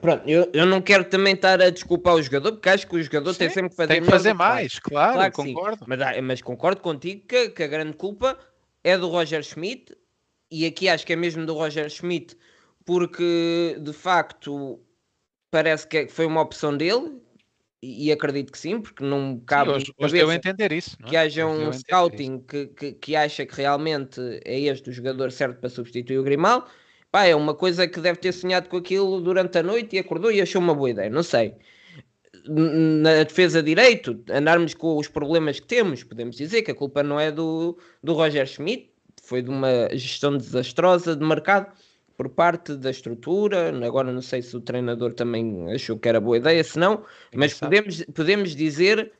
Pronto, 0.00 0.28
eu, 0.28 0.50
eu 0.52 0.66
não 0.66 0.82
quero 0.82 1.04
também 1.04 1.34
estar 1.34 1.62
a 1.62 1.70
desculpar 1.70 2.14
o 2.14 2.22
jogador, 2.22 2.52
porque 2.52 2.68
acho 2.68 2.88
que 2.88 2.96
o 2.96 3.02
jogador 3.02 3.32
sim, 3.34 3.38
tem 3.38 3.50
sempre 3.50 3.70
que 3.70 3.76
fazer, 3.76 3.94
tem 3.94 4.02
que 4.02 4.10
fazer 4.10 4.32
mais, 4.34 4.80
claro, 4.80 5.14
claro 5.14 5.32
concordo. 5.32 5.84
Mas, 5.86 6.20
mas, 6.22 6.42
concordo 6.42 6.80
contigo 6.80 7.24
que, 7.26 7.50
que, 7.50 7.62
a 7.62 7.68
grande 7.68 7.96
culpa 7.96 8.36
é 8.86 8.96
do 8.96 9.08
Roger 9.08 9.42
Schmidt, 9.42 9.92
e 10.48 10.64
aqui 10.64 10.88
acho 10.88 11.04
que 11.04 11.12
é 11.12 11.16
mesmo 11.16 11.44
do 11.44 11.54
Roger 11.54 11.90
Schmidt, 11.90 12.36
porque 12.84 13.76
de 13.80 13.92
facto 13.92 14.80
parece 15.50 15.88
que 15.88 16.06
foi 16.06 16.24
uma 16.24 16.40
opção 16.40 16.76
dele, 16.76 17.20
e 17.82 18.12
acredito 18.12 18.52
que 18.52 18.58
sim, 18.58 18.80
porque 18.80 19.02
não 19.02 19.40
cabe 19.44 19.70
sim, 19.70 19.76
hoje, 19.76 19.92
hoje 19.98 20.18
eu 20.18 20.30
entender 20.30 20.70
isso. 20.70 20.96
É? 21.02 21.08
Que 21.08 21.16
haja 21.16 21.46
um 21.46 21.72
scouting 21.72 22.38
que, 22.38 22.66
que, 22.68 22.92
que, 22.92 23.16
acha 23.16 23.44
que 23.44 23.56
realmente 23.56 24.20
é 24.44 24.60
este 24.60 24.88
o 24.90 24.92
jogador 24.92 25.32
certo 25.32 25.58
para 25.58 25.68
substituir 25.68 26.18
o 26.18 26.22
Grimal. 26.22 26.68
Pá, 27.10 27.24
é 27.24 27.34
uma 27.34 27.54
coisa 27.54 27.88
que 27.88 28.00
deve 28.00 28.20
ter 28.20 28.32
sonhado 28.32 28.68
com 28.68 28.76
aquilo 28.76 29.20
durante 29.20 29.58
a 29.58 29.64
noite 29.64 29.96
e 29.96 29.98
acordou 29.98 30.30
e 30.30 30.40
achou 30.40 30.62
uma 30.62 30.74
boa 30.74 30.90
ideia, 30.90 31.10
não 31.10 31.24
sei. 31.24 31.56
Na 32.48 33.24
defesa 33.24 33.62
direito, 33.62 34.22
andarmos 34.30 34.74
com 34.74 34.96
os 34.96 35.08
problemas 35.08 35.58
que 35.58 35.66
temos, 35.66 36.04
podemos 36.04 36.36
dizer 36.36 36.62
que 36.62 36.70
a 36.70 36.74
culpa 36.74 37.02
não 37.02 37.18
é 37.18 37.32
do, 37.32 37.78
do 38.02 38.12
Roger 38.12 38.46
Schmidt, 38.46 38.90
foi 39.22 39.42
de 39.42 39.50
uma 39.50 39.88
gestão 39.92 40.36
desastrosa 40.36 41.16
de 41.16 41.24
mercado 41.24 41.72
por 42.16 42.28
parte 42.28 42.76
da 42.76 42.90
estrutura. 42.90 43.72
Agora 43.84 44.12
não 44.12 44.22
sei 44.22 44.42
se 44.42 44.56
o 44.56 44.60
treinador 44.60 45.12
também 45.12 45.72
achou 45.72 45.98
que 45.98 46.08
era 46.08 46.20
boa 46.20 46.36
ideia, 46.36 46.62
se 46.62 46.78
não, 46.78 47.04
mas 47.34 47.58
podemos, 47.58 48.04
podemos 48.14 48.54
dizer 48.54 49.12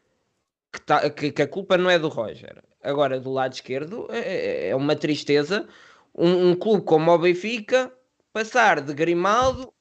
que, 0.72 0.80
tá, 0.80 1.10
que, 1.10 1.32
que, 1.32 1.42
a 1.42 1.48
culpa 1.48 1.76
não 1.76 1.90
é 1.90 1.98
do 1.98 2.08
Roger. 2.08 2.62
Agora, 2.82 3.18
do 3.18 3.32
lado 3.32 3.52
esquerdo, 3.52 4.06
é, 4.10 4.18
é, 4.18 4.68
é 4.68 4.76
uma 4.76 4.94
tristeza 4.94 5.66
um, 6.14 6.50
um, 6.50 6.54
clube 6.54 6.84
como 6.84 7.10
o 7.10 7.18
Benfica 7.18 7.92
passar 8.32 8.80
de 8.80 8.94
Grimaldo, 8.94 9.72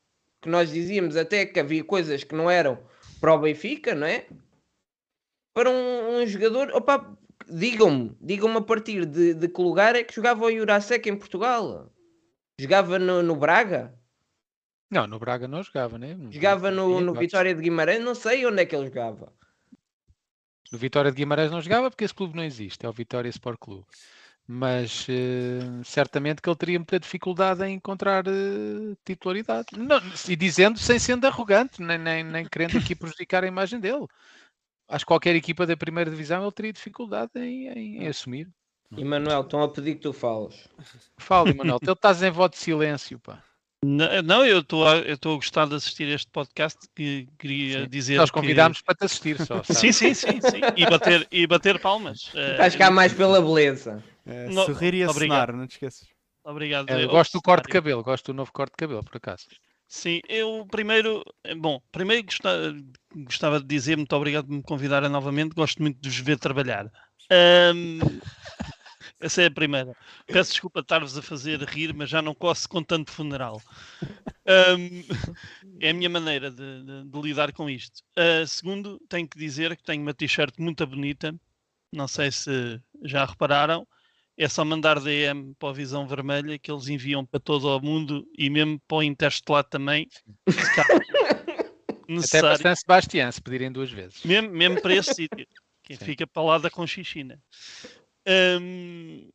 que 0.42 0.50
nós 0.50 0.72
dizíamos 0.72 1.16
até 1.16 1.46
que 1.46 1.60
havia 1.60 1.84
coisas 1.84 2.24
que 2.24 2.36
não 2.36 2.50
eram 2.50 2.80
para 3.20 3.34
o 3.34 3.40
Benfica, 3.40 3.96
não 3.96 4.08
é? 4.08 4.28
Para 5.54 5.70
um, 5.70 6.22
um 6.22 6.28
jogador, 6.28 6.70
opa, 6.74 7.18
digam-me, 7.48 8.16
digam-me 8.22 8.58
a 8.58 8.62
partir 8.62 9.06
de, 9.06 9.34
de 9.34 9.48
que 9.48 9.62
lugar 9.62 9.96
é 9.96 10.04
que 10.04 10.14
jogava 10.14 10.46
o 10.46 10.52
Jurasek 10.52 11.10
em 11.10 11.18
Portugal? 11.18 11.92
Jogava 12.60 13.00
no, 13.00 13.22
no 13.22 13.36
Braga? 13.36 13.94
Não, 14.90 15.08
no 15.08 15.20
Braga 15.20 15.48
não 15.48 15.64
jogava, 15.64 15.98
né? 15.98 16.16
Jogava 16.30 16.72
no, 16.72 17.02
no 17.02 17.14
Vitória 17.14 17.54
de 17.54 17.62
Guimarães, 17.62 18.04
não 18.04 18.16
sei 18.16 18.46
onde 18.46 18.62
é 18.62 18.66
que 18.66 18.76
ele 18.76 18.86
jogava. 18.88 19.34
No 20.72 20.78
Vitória 20.78 21.12
de 21.12 21.18
Guimarães 21.18 21.52
não 21.52 21.62
jogava 21.62 21.90
porque 21.90 22.04
esse 22.04 22.14
clube 22.14 22.36
não 22.36 22.44
existe, 22.44 22.86
é 22.86 22.90
o 22.90 22.94
Vitória 22.94 23.30
Sport 23.30 23.58
Clube. 23.60 23.86
Mas 24.48 25.08
uh, 25.08 25.84
certamente 25.84 26.42
que 26.42 26.48
ele 26.48 26.56
teria 26.56 26.78
muita 26.78 27.00
dificuldade 27.00 27.64
em 27.64 27.74
encontrar 27.74 28.28
uh, 28.28 28.96
titularidade. 29.04 29.70
Não, 29.76 30.00
e 30.30 30.36
dizendo 30.36 30.78
sem 30.78 31.00
sendo 31.00 31.26
arrogante, 31.26 31.82
nem, 31.82 31.98
nem, 31.98 32.24
nem 32.24 32.46
querendo 32.46 32.78
aqui 32.78 32.96
prejudicar 32.96 33.44
a 33.44 33.48
imagem 33.48 33.80
dele 33.80 34.06
acho 34.88 35.06
que 35.06 35.10
qualquer 35.10 35.36
equipa 35.36 35.66
da 35.66 35.76
primeira 35.76 36.10
divisão 36.10 36.44
ele 36.44 36.52
teria 36.52 36.74
dificuldade 36.74 37.32
em, 37.36 37.68
em, 37.70 38.04
em 38.04 38.08
assumir. 38.08 38.48
Emanuel, 38.96 39.42
estão 39.42 39.62
a 39.62 39.70
pedir 39.70 39.96
que 39.96 40.02
tu 40.02 40.14
fales. 40.14 40.70
Fala, 41.18 41.50
Emanuel, 41.50 41.80
tu 41.80 41.92
estás 41.92 42.22
em 42.22 42.32
voto 42.32 42.54
de 42.54 42.60
silêncio, 42.60 43.20
pá. 43.20 43.44
Não, 43.86 44.22
não 44.24 44.46
eu 44.46 44.60
estou 44.60 44.84
a, 44.88 45.36
gostar 45.36 45.68
de 45.68 45.76
assistir 45.76 46.08
este 46.08 46.28
podcast 46.32 46.80
que 46.96 47.28
queria 47.38 47.82
sim. 47.82 47.90
dizer. 47.90 48.18
Nós 48.18 48.32
convidámos 48.32 48.80
que... 48.80 48.86
para 48.86 48.96
te 48.96 49.06
assistir 49.06 49.40
só. 49.46 49.62
sim, 49.72 49.92
sim, 49.92 50.14
sim, 50.14 50.42
sim. 50.42 50.62
E 50.76 50.90
bater, 50.90 51.28
e 51.32 51.46
bater 51.46 51.80
palmas. 51.80 52.32
Acho 52.60 52.78
que 52.78 52.84
há 52.84 52.90
mais 52.90 53.14
pela 53.14 53.40
beleza. 53.40 54.04
É, 54.26 54.52
sorrir 54.52 54.96
e 54.96 55.04
acenar, 55.04 55.54
não 55.54 55.68
te 55.68 55.74
esqueças. 55.74 56.08
Obrigado. 56.44 56.90
É, 56.90 57.04
eu 57.04 57.10
gosto 57.10 57.34
do 57.34 57.42
corte 57.42 57.68
de 57.68 57.74
cabelo, 57.74 58.04
gosto 58.04 58.32
do 58.32 58.36
novo 58.36 58.52
corte 58.52 58.72
de 58.72 58.78
cabelo, 58.78 59.04
por 59.04 59.18
acaso. 59.18 59.46
Sim, 59.88 60.20
eu 60.28 60.66
primeiro, 60.70 61.24
bom, 61.58 61.80
primeiro 61.92 62.26
gostava, 62.26 62.76
gostava 63.16 63.60
de 63.60 63.68
dizer 63.68 63.96
muito 63.98 64.16
obrigado 64.16 64.48
por 64.48 64.54
me 64.54 64.64
convidarem 64.64 65.10
novamente, 65.10 65.54
gosto 65.54 65.80
muito 65.82 66.00
de 66.02 66.10
vos 66.10 66.20
ver 66.20 66.40
trabalhar. 66.40 66.92
Um, 67.32 68.00
essa 69.26 69.42
é 69.42 69.48
a 69.48 69.52
primeira. 69.52 69.96
Peço 70.28 70.52
desculpa 70.52 70.82
de 70.82 70.86
estar-vos 70.86 71.18
a 71.18 71.22
fazer 71.22 71.60
rir, 71.64 71.94
mas 71.96 72.10
já 72.10 72.22
não 72.22 72.36
coço 72.36 72.70
com 72.70 72.84
tanto 72.84 73.12
funeral. 73.12 73.60
Um, 74.48 75.04
é 75.80 75.90
a 75.90 75.94
minha 75.94 76.10
maneira 76.10 76.52
de, 76.52 76.84
de, 76.84 77.04
de 77.06 77.22
lidar 77.22 77.52
com 77.52 77.68
isto. 77.68 78.04
Uh, 78.16 78.46
segundo, 78.46 79.00
tenho 79.10 79.28
que 79.28 79.38
dizer 79.38 79.76
que 79.76 79.84
tenho 79.84 80.04
uma 80.04 80.14
t-shirt 80.14 80.54
muito 80.60 80.86
bonita, 80.86 81.34
não 81.92 82.08
sei 82.08 82.32
se 82.32 82.80
já 83.04 83.26
repararam, 83.26 83.88
é 84.38 84.48
só 84.48 84.64
mandar 84.64 85.00
DM 85.00 85.56
para 85.58 85.70
a 85.70 85.74
Visão 85.74 86.08
Vermelha 86.08 86.60
que 86.60 86.72
eles 86.72 86.88
enviam 86.88 87.26
para 87.26 87.40
todo 87.40 87.66
o 87.68 87.82
mundo 87.82 88.28
e 88.38 88.48
mesmo 88.48 88.80
para 88.88 88.98
o 88.98 89.04
Interstellar 89.04 89.64
também. 89.64 90.08
Até 92.24 92.42
para 92.42 92.58
San 92.58 92.76
Sebastián, 92.76 93.32
se 93.32 93.42
pedirem 93.42 93.72
duas 93.72 93.90
vezes. 93.90 94.24
Mesmo, 94.24 94.52
mesmo 94.52 94.80
para 94.80 94.94
esse 94.94 95.16
sítio, 95.16 95.48
que 95.82 95.96
Sim. 95.96 96.06
fica 96.06 96.28
para 96.28 96.44
lá 96.44 96.58
da 96.60 96.70
Conchichina. 96.70 97.42
Um, 98.28 99.30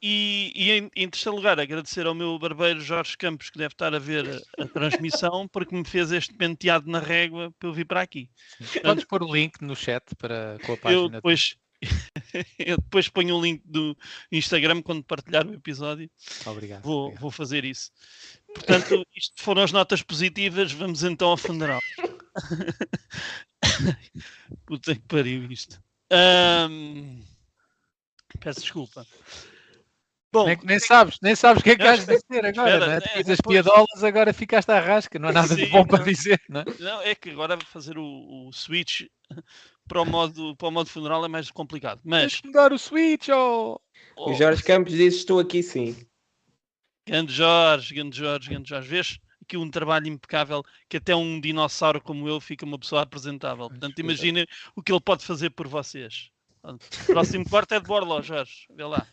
e, 0.00 0.52
e 0.54 0.70
em, 0.72 0.90
em, 0.94 1.08
terceiro 1.08 1.36
lugar, 1.36 1.58
agradecer 1.58 2.06
ao 2.06 2.14
meu 2.14 2.38
barbeiro 2.38 2.80
Jorge 2.80 3.16
Campos, 3.16 3.50
que 3.50 3.58
deve 3.58 3.74
estar 3.74 3.94
a 3.94 3.98
ver 3.98 4.44
a, 4.58 4.62
a 4.62 4.68
transmissão, 4.68 5.48
porque 5.48 5.74
me 5.74 5.84
fez 5.84 6.12
este 6.12 6.34
penteado 6.34 6.90
na 6.90 7.00
régua 7.00 7.52
para 7.58 7.68
eu 7.68 7.72
vir 7.72 7.86
para 7.86 8.02
aqui. 8.02 8.30
Podes 8.82 9.04
pôr 9.04 9.22
o 9.22 9.34
link 9.34 9.60
no 9.62 9.74
chat 9.74 10.04
para, 10.16 10.58
com 10.64 10.74
a 10.74 10.76
página. 10.76 11.02
Eu 11.02 11.08
depois, 11.08 11.56
eu 12.58 12.76
depois 12.76 13.08
ponho 13.08 13.36
o 13.36 13.42
link 13.42 13.62
do 13.64 13.96
Instagram 14.30 14.82
quando 14.82 15.02
partilhar 15.02 15.46
o 15.46 15.54
episódio. 15.54 16.10
Obrigado. 16.44 16.82
Vou, 16.82 17.04
obrigado. 17.04 17.22
vou 17.22 17.30
fazer 17.30 17.64
isso. 17.64 17.90
Portanto, 18.54 19.04
isto 19.16 19.42
foram 19.42 19.62
as 19.62 19.72
notas 19.72 20.02
positivas. 20.02 20.72
Vamos 20.72 21.02
então 21.02 21.30
ao 21.30 21.36
funeral. 21.36 21.80
Puta 24.66 24.94
que 24.94 25.02
pariu 25.08 25.50
isto. 25.50 25.80
Um... 26.12 27.35
Peço 28.36 28.60
desculpa. 28.60 29.06
Bom, 30.32 30.46
nem, 30.46 30.58
nem, 30.64 30.78
sabes, 30.78 31.18
nem 31.22 31.34
sabes 31.34 31.60
o 31.60 31.64
que 31.64 31.70
é 31.70 31.76
que 31.76 31.82
has 31.82 32.04
de 32.04 32.14
dizer 32.14 32.44
agora, 32.44 32.70
espera, 32.70 32.86
não 32.86 32.92
é? 32.92 33.00
é 33.26 33.32
as 33.32 33.40
piadolas, 33.40 34.04
agora 34.04 34.34
ficaste 34.34 34.68
à 34.70 34.80
rasca, 34.80 35.18
não 35.18 35.30
há 35.30 35.32
nada 35.32 35.48
Sim, 35.48 35.64
de 35.64 35.66
bom 35.66 35.78
não, 35.78 35.86
para 35.86 36.04
dizer, 36.04 36.40
não 36.48 36.60
é? 36.60 36.64
Não, 36.78 37.00
é 37.00 37.14
que 37.14 37.30
agora 37.30 37.58
fazer 37.64 37.96
o, 37.96 38.48
o 38.48 38.52
switch 38.52 39.02
para 39.88 40.02
o, 40.02 40.04
modo, 40.04 40.54
para 40.56 40.68
o 40.68 40.70
modo 40.70 40.90
funeral 40.90 41.24
é 41.24 41.28
mais 41.28 41.50
complicado. 41.50 42.00
Mas... 42.04 42.32
Tens 42.34 42.42
mudar 42.42 42.72
o 42.72 42.78
switch, 42.78 43.28
oh... 43.30 43.80
oh. 44.16 44.30
O 44.30 44.34
Jorge 44.34 44.62
Campos 44.62 44.92
disse, 44.92 45.18
estou 45.18 45.38
aqui 45.38 45.62
sim. 45.62 45.96
Grande 47.06 47.32
Jorge, 47.32 47.94
grande 47.94 48.18
Jorge, 48.18 48.50
grande 48.50 48.68
Jorge. 48.68 48.88
Vês 48.88 49.18
aqui 49.40 49.56
um 49.56 49.70
trabalho 49.70 50.08
impecável 50.08 50.62
que 50.88 50.96
até 50.96 51.14
um 51.14 51.40
dinossauro 51.40 52.00
como 52.00 52.28
eu 52.28 52.40
fica 52.40 52.66
uma 52.66 52.78
pessoa 52.78 53.02
apresentável. 53.02 53.68
Portanto, 53.68 53.98
imaginem 54.00 54.44
o 54.74 54.82
que 54.82 54.92
ele 54.92 55.00
pode 55.00 55.24
fazer 55.24 55.50
por 55.50 55.68
vocês. 55.68 56.30
O 56.74 57.06
próximo 57.06 57.48
corte 57.48 57.74
é 57.74 57.80
de 57.80 57.86
Borló, 57.86 58.20
Jorge. 58.20 58.66
Vê 58.74 58.84
lá. 58.84 59.06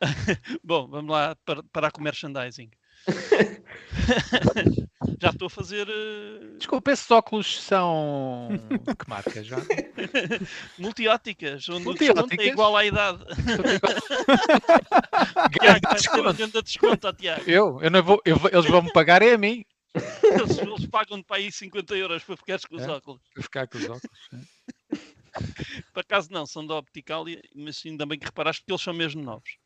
Bom, 0.64 0.88
vamos 0.88 1.10
lá 1.10 1.36
para, 1.44 1.62
para 1.64 1.90
com 1.90 2.02
merchandising. 2.02 2.70
já 5.20 5.30
estou 5.30 5.46
a 5.46 5.50
fazer. 5.50 5.88
Uh... 5.88 6.56
Desculpa, 6.56 6.92
esses 6.92 7.10
óculos 7.10 7.62
são. 7.62 8.48
que 8.98 9.08
marca 9.08 9.42
já? 9.42 9.56
Multióticas, 10.78 11.68
onde 11.68 11.84
Multióticas? 11.84 12.24
o 12.24 12.28
desconto 12.28 12.42
é 12.42 12.46
igual 12.46 12.76
à 12.76 12.84
idade. 12.84 13.24
Tiago, 15.60 15.80
vais 15.90 16.02
ter 16.02 16.20
um 16.20 16.32
grande 16.32 16.62
desconto, 16.62 17.12
Tiago. 17.12 17.42
Eu? 17.46 17.80
eu, 17.82 17.90
não 17.90 18.02
vou, 18.02 18.22
eu 18.24 18.40
eles 18.52 18.70
vão 18.70 18.82
me 18.82 18.92
pagar 18.92 19.22
é 19.22 19.34
a 19.34 19.38
mim. 19.38 19.64
Eles, 19.94 20.58
eles 20.58 20.86
pagam-te 20.86 21.24
para 21.24 21.36
aí 21.36 21.52
50 21.52 21.94
euros 21.96 22.24
para 22.24 22.36
ficares 22.36 22.64
com 22.64 22.76
os 22.76 22.82
é, 22.82 22.90
óculos. 22.90 23.20
Para 23.34 23.42
ficar 23.42 23.66
com 23.66 23.78
os 23.78 23.84
óculos. 23.84 24.30
Por 25.92 26.00
acaso 26.00 26.30
não, 26.30 26.46
são 26.46 26.66
da 26.66 26.76
Optical, 26.76 27.24
mas 27.54 27.82
ainda 27.84 28.06
bem 28.06 28.18
que 28.18 28.26
reparaste 28.26 28.64
que 28.64 28.72
eles 28.72 28.82
são 28.82 28.92
mesmo 28.92 29.22
novos. 29.22 29.56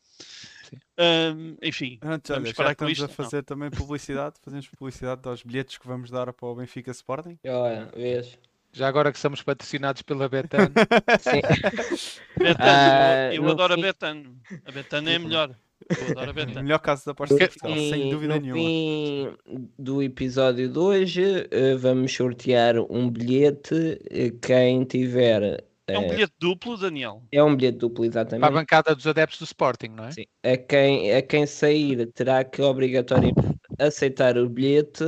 Um, 0.98 1.56
enfim, 1.62 1.98
Antes, 2.02 2.30
olha, 2.30 2.52
já 2.52 2.72
estamos 2.72 2.92
isto, 2.92 3.04
a 3.04 3.08
fazer 3.08 3.36
não. 3.36 3.44
também 3.44 3.70
publicidade, 3.70 4.36
fazemos 4.42 4.66
publicidade 4.66 5.20
aos 5.28 5.42
bilhetes 5.42 5.78
que 5.78 5.86
vamos 5.86 6.10
dar 6.10 6.32
para 6.32 6.48
o 6.48 6.54
Benfica 6.54 6.90
Sporting. 6.90 7.38
Olha, 7.44 7.90
vês. 7.94 8.38
Já 8.72 8.88
agora 8.88 9.10
que 9.10 9.18
somos 9.18 9.42
patrocinados 9.42 10.02
pela 10.02 10.28
Betano. 10.28 10.68
Betano, 12.36 13.30
uh, 13.30 13.34
eu 13.34 13.48
adoro 13.48 13.74
fim... 13.74 13.80
a 13.80 13.82
Betano. 13.82 14.40
A 14.66 14.72
Betano 14.72 15.08
é 15.08 15.14
a 15.14 15.18
melhor. 15.18 15.56
Betano. 15.88 16.62
melhor 16.62 16.78
caso 16.78 17.04
da 17.06 17.12
aposta 17.12 17.36
de 17.36 17.90
sem 17.90 18.10
dúvida 18.10 18.34
no 18.36 18.40
nenhuma. 18.40 18.60
fim 18.60 19.36
do 19.78 20.02
episódio 20.02 20.68
de 20.68 20.78
hoje, 20.78 21.22
uh, 21.22 21.78
vamos 21.78 22.12
sortear 22.12 22.76
um 22.90 23.10
bilhete. 23.10 23.74
Uh, 23.74 24.38
quem 24.40 24.84
tiver 24.84 25.64
é 25.88 25.98
um 25.98 26.02
é. 26.02 26.08
bilhete 26.08 26.32
duplo, 26.38 26.76
Daniel? 26.76 27.22
É 27.30 27.42
um 27.42 27.54
bilhete 27.54 27.78
duplo, 27.78 28.04
exatamente. 28.04 28.40
Para 28.40 28.48
a 28.48 28.60
bancada 28.60 28.94
dos 28.94 29.06
adeptos 29.06 29.38
do 29.38 29.44
Sporting, 29.44 29.88
não 29.88 30.06
é? 30.06 30.10
Sim. 30.10 30.24
A 30.42 30.56
quem, 30.56 31.14
a 31.14 31.22
quem 31.22 31.46
sair 31.46 32.06
terá 32.12 32.42
que 32.42 32.60
obrigatoriamente 32.60 33.56
aceitar 33.78 34.36
o 34.36 34.48
bilhete, 34.48 35.04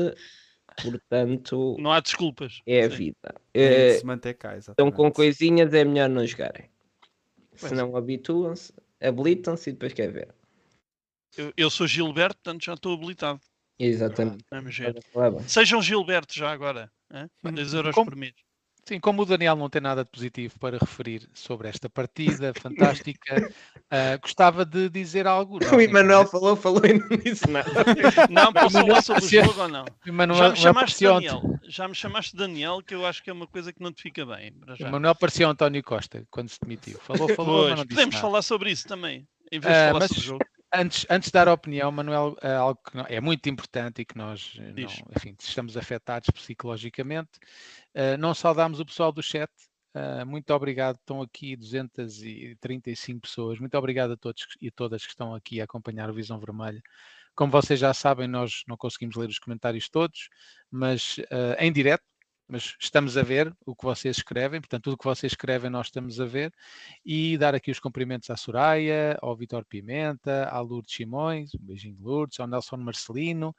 portanto. 0.81 1.76
Não 1.81 1.90
há 1.90 1.98
desculpas. 2.00 2.61
É 2.64 2.85
a 2.85 2.88
vida. 2.88 3.35
É, 3.52 3.94
se 3.94 4.07
manter 4.07 4.35
cá, 4.35 4.57
exatamente. 4.57 4.88
Então, 4.88 4.92
com 4.92 5.11
coisinhas 5.11 5.74
é 5.74 5.85
melhor 5.85 6.09
não 6.09 6.24
jogarem. 6.24 6.66
Se 7.54 7.74
não 7.74 7.96
habituam-se, 7.96 8.72
habilitam-se 9.02 9.70
e 9.70 9.72
depois 9.72 9.92
quer 9.92 10.12
ver. 10.12 10.28
Eu, 11.38 11.53
eu, 11.57 11.70
sou 11.70 11.87
Gilberto, 11.87 12.35
portanto 12.42 12.64
já 12.64 12.74
estou 12.74 12.94
habilitado. 12.94 13.40
Exatamente. 13.79 14.44
Ah, 14.51 14.61
Sejam 15.46 15.81
Gilberto 15.81 16.35
já 16.35 16.51
agora. 16.51 16.90
2 17.44 17.74
euros 17.74 17.94
Como... 17.94 18.11
por 18.11 18.16
mês. 18.16 18.35
Sim, 18.85 18.98
como 18.98 19.20
o 19.20 19.27
Daniel 19.27 19.55
não 19.55 19.68
tem 19.68 19.83
nada 19.83 20.03
de 20.03 20.11
positivo 20.11 20.59
para 20.59 20.79
referir 20.79 21.29
sobre 21.35 21.68
esta 21.68 21.90
partida 21.90 22.55
fantástica, 22.59 23.53
uh, 23.77 24.18
gostava 24.20 24.64
de 24.64 24.88
dizer 24.88 25.27
algo. 25.27 25.59
Não, 25.62 25.77
o 25.77 25.81
Emanuel 25.81 26.27
falou, 26.27 26.57
falou 26.57 26.81
e 26.87 26.94
não 26.94 27.09
disse 27.18 27.48
nada. 27.51 27.70
Não, 28.31 28.51
posso 28.51 28.81
falar 28.81 29.03
sobre 29.03 29.24
o 29.24 29.29
jogo 29.29 29.61
ou 29.61 29.68
não? 29.68 29.85
Emanuel, 30.07 30.38
já 30.38 30.48
me 30.48 30.57
chamaste 30.57 31.05
Daniel. 31.05 31.42
Já 31.68 31.88
me 31.88 31.94
chamaste 31.94 32.37
Daniel, 32.37 32.83
que 32.83 32.94
eu 32.94 33.05
acho 33.05 33.22
que 33.22 33.29
é 33.29 33.33
uma 33.33 33.46
coisa 33.46 33.74
que 33.74 33.83
não 33.83 33.92
te 33.92 34.01
fica 34.01 34.24
bem. 34.24 34.55
O 34.81 34.87
Emanuel 34.87 35.14
parecia 35.14 35.46
o 35.46 35.51
António 35.51 35.85
Costa 35.85 36.27
quando 36.31 36.48
se 36.48 36.59
demitiu. 36.59 36.98
Falou, 37.01 37.29
falou, 37.35 37.59
pois, 37.59 37.70
mas 37.70 37.79
não 37.79 37.85
disse 37.85 37.94
Podemos 37.94 38.14
nada. 38.14 38.27
falar 38.27 38.42
sobre 38.42 38.70
isso 38.70 38.88
também, 38.88 39.29
em 39.53 39.61
vez 39.61 39.74
de 39.74 39.81
uh, 39.81 39.87
falar 39.88 40.01
mas... 40.01 40.09
sobre 40.09 40.20
o 40.22 40.27
jogo 40.27 40.44
antes, 40.74 41.07
antes 41.09 41.28
de 41.28 41.33
dar 41.33 41.48
a 41.48 41.52
opinião, 41.52 41.90
Manuel, 41.90 42.37
é 42.42 42.54
algo 42.54 42.81
que 42.83 43.14
é 43.14 43.20
muito 43.20 43.48
importante 43.48 44.02
e 44.02 44.04
que 44.04 44.16
nós 44.16 44.57
não, 44.59 45.12
enfim, 45.16 45.37
estamos 45.38 45.76
afetados 45.76 46.31
psicologicamente. 46.31 47.38
Uh, 47.94 48.16
não 48.18 48.35
saudamos 48.35 48.81
o 48.81 48.87
pessoal 48.87 49.12
do 49.12 49.22
chat. 49.22 49.50
Uh, 49.94 50.24
muito 50.26 50.52
obrigado, 50.52 50.96
estão 50.96 51.22
aqui 51.22 51.57
235 51.57 53.20
pessoas. 53.20 53.59
Muito 53.59 53.76
obrigado 53.76 54.12
a 54.12 54.16
todos 54.16 54.46
e 54.61 54.70
todas 54.70 55.04
que 55.04 55.11
estão 55.11 55.35
aqui 55.35 55.61
a 55.61 55.64
acompanhar 55.64 56.11
o 56.11 56.14
Visão 56.14 56.38
Vermelha. 56.38 56.83
Como 57.35 57.52
vocês 57.52 57.78
já 57.78 57.94
sabem, 57.94 58.26
nós 58.26 58.62
não 58.66 58.76
conseguimos 58.76 59.16
ler 59.16 59.28
os 59.28 59.38
comentários 59.38 59.88
todos, 59.88 60.28
mas 60.70 61.16
em 61.61 61.72
direto 61.72 62.02
mas 62.48 62.74
estamos 62.80 63.16
a 63.16 63.22
ver 63.22 63.54
o 63.66 63.76
que 63.76 63.84
vocês 63.84 64.16
escrevem, 64.16 64.61
portanto, 64.61 64.84
tudo 64.84 64.94
o 64.94 64.98
que 64.98 65.04
vocês 65.04 65.32
escrevem 65.32 65.70
nós 65.70 65.88
estamos 65.88 66.20
a 66.20 66.24
ver, 66.24 66.52
e 67.04 67.37
dar 67.37 67.54
aqui 67.54 67.70
os 67.70 67.78
cumprimentos 67.78 68.30
à 68.30 68.37
Soraya, 68.37 69.18
ao 69.20 69.37
Vitor 69.37 69.64
Pimenta, 69.66 70.48
à 70.48 70.58
Lourdes 70.61 70.94
Simões, 70.94 71.54
um 71.54 71.64
beijinho 71.64 71.94
de 71.94 72.02
Lourdes, 72.02 72.40
ao 72.40 72.46
Nelson 72.46 72.78
Marcelino, 72.78 73.54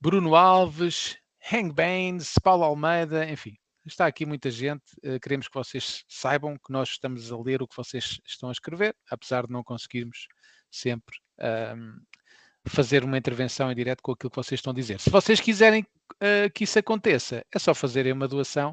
Bruno 0.00 0.34
Alves, 0.36 1.18
Hang 1.52 1.72
Baines, 1.72 2.34
Paulo 2.42 2.64
Almeida, 2.64 3.28
enfim, 3.28 3.56
está 3.84 4.06
aqui 4.06 4.24
muita 4.24 4.50
gente. 4.50 4.84
Uh, 5.04 5.18
queremos 5.20 5.48
que 5.48 5.54
vocês 5.54 6.04
saibam 6.08 6.56
que 6.56 6.72
nós 6.72 6.90
estamos 6.90 7.32
a 7.32 7.38
ler 7.38 7.62
o 7.62 7.68
que 7.68 7.76
vocês 7.76 8.20
estão 8.26 8.48
a 8.48 8.52
escrever, 8.52 8.94
apesar 9.10 9.46
de 9.46 9.52
não 9.52 9.64
conseguirmos 9.64 10.28
sempre 10.70 11.16
um, 11.76 12.00
fazer 12.70 13.04
uma 13.04 13.18
intervenção 13.18 13.70
em 13.70 13.74
direto 13.74 14.02
com 14.02 14.12
aquilo 14.12 14.30
que 14.30 14.36
vocês 14.36 14.58
estão 14.58 14.72
a 14.72 14.74
dizer. 14.74 15.00
Se 15.00 15.10
vocês 15.10 15.40
quiserem 15.40 15.82
uh, 15.82 16.50
que 16.54 16.64
isso 16.64 16.78
aconteça, 16.78 17.44
é 17.52 17.58
só 17.58 17.74
fazerem 17.74 18.12
uma 18.12 18.28
doação 18.28 18.72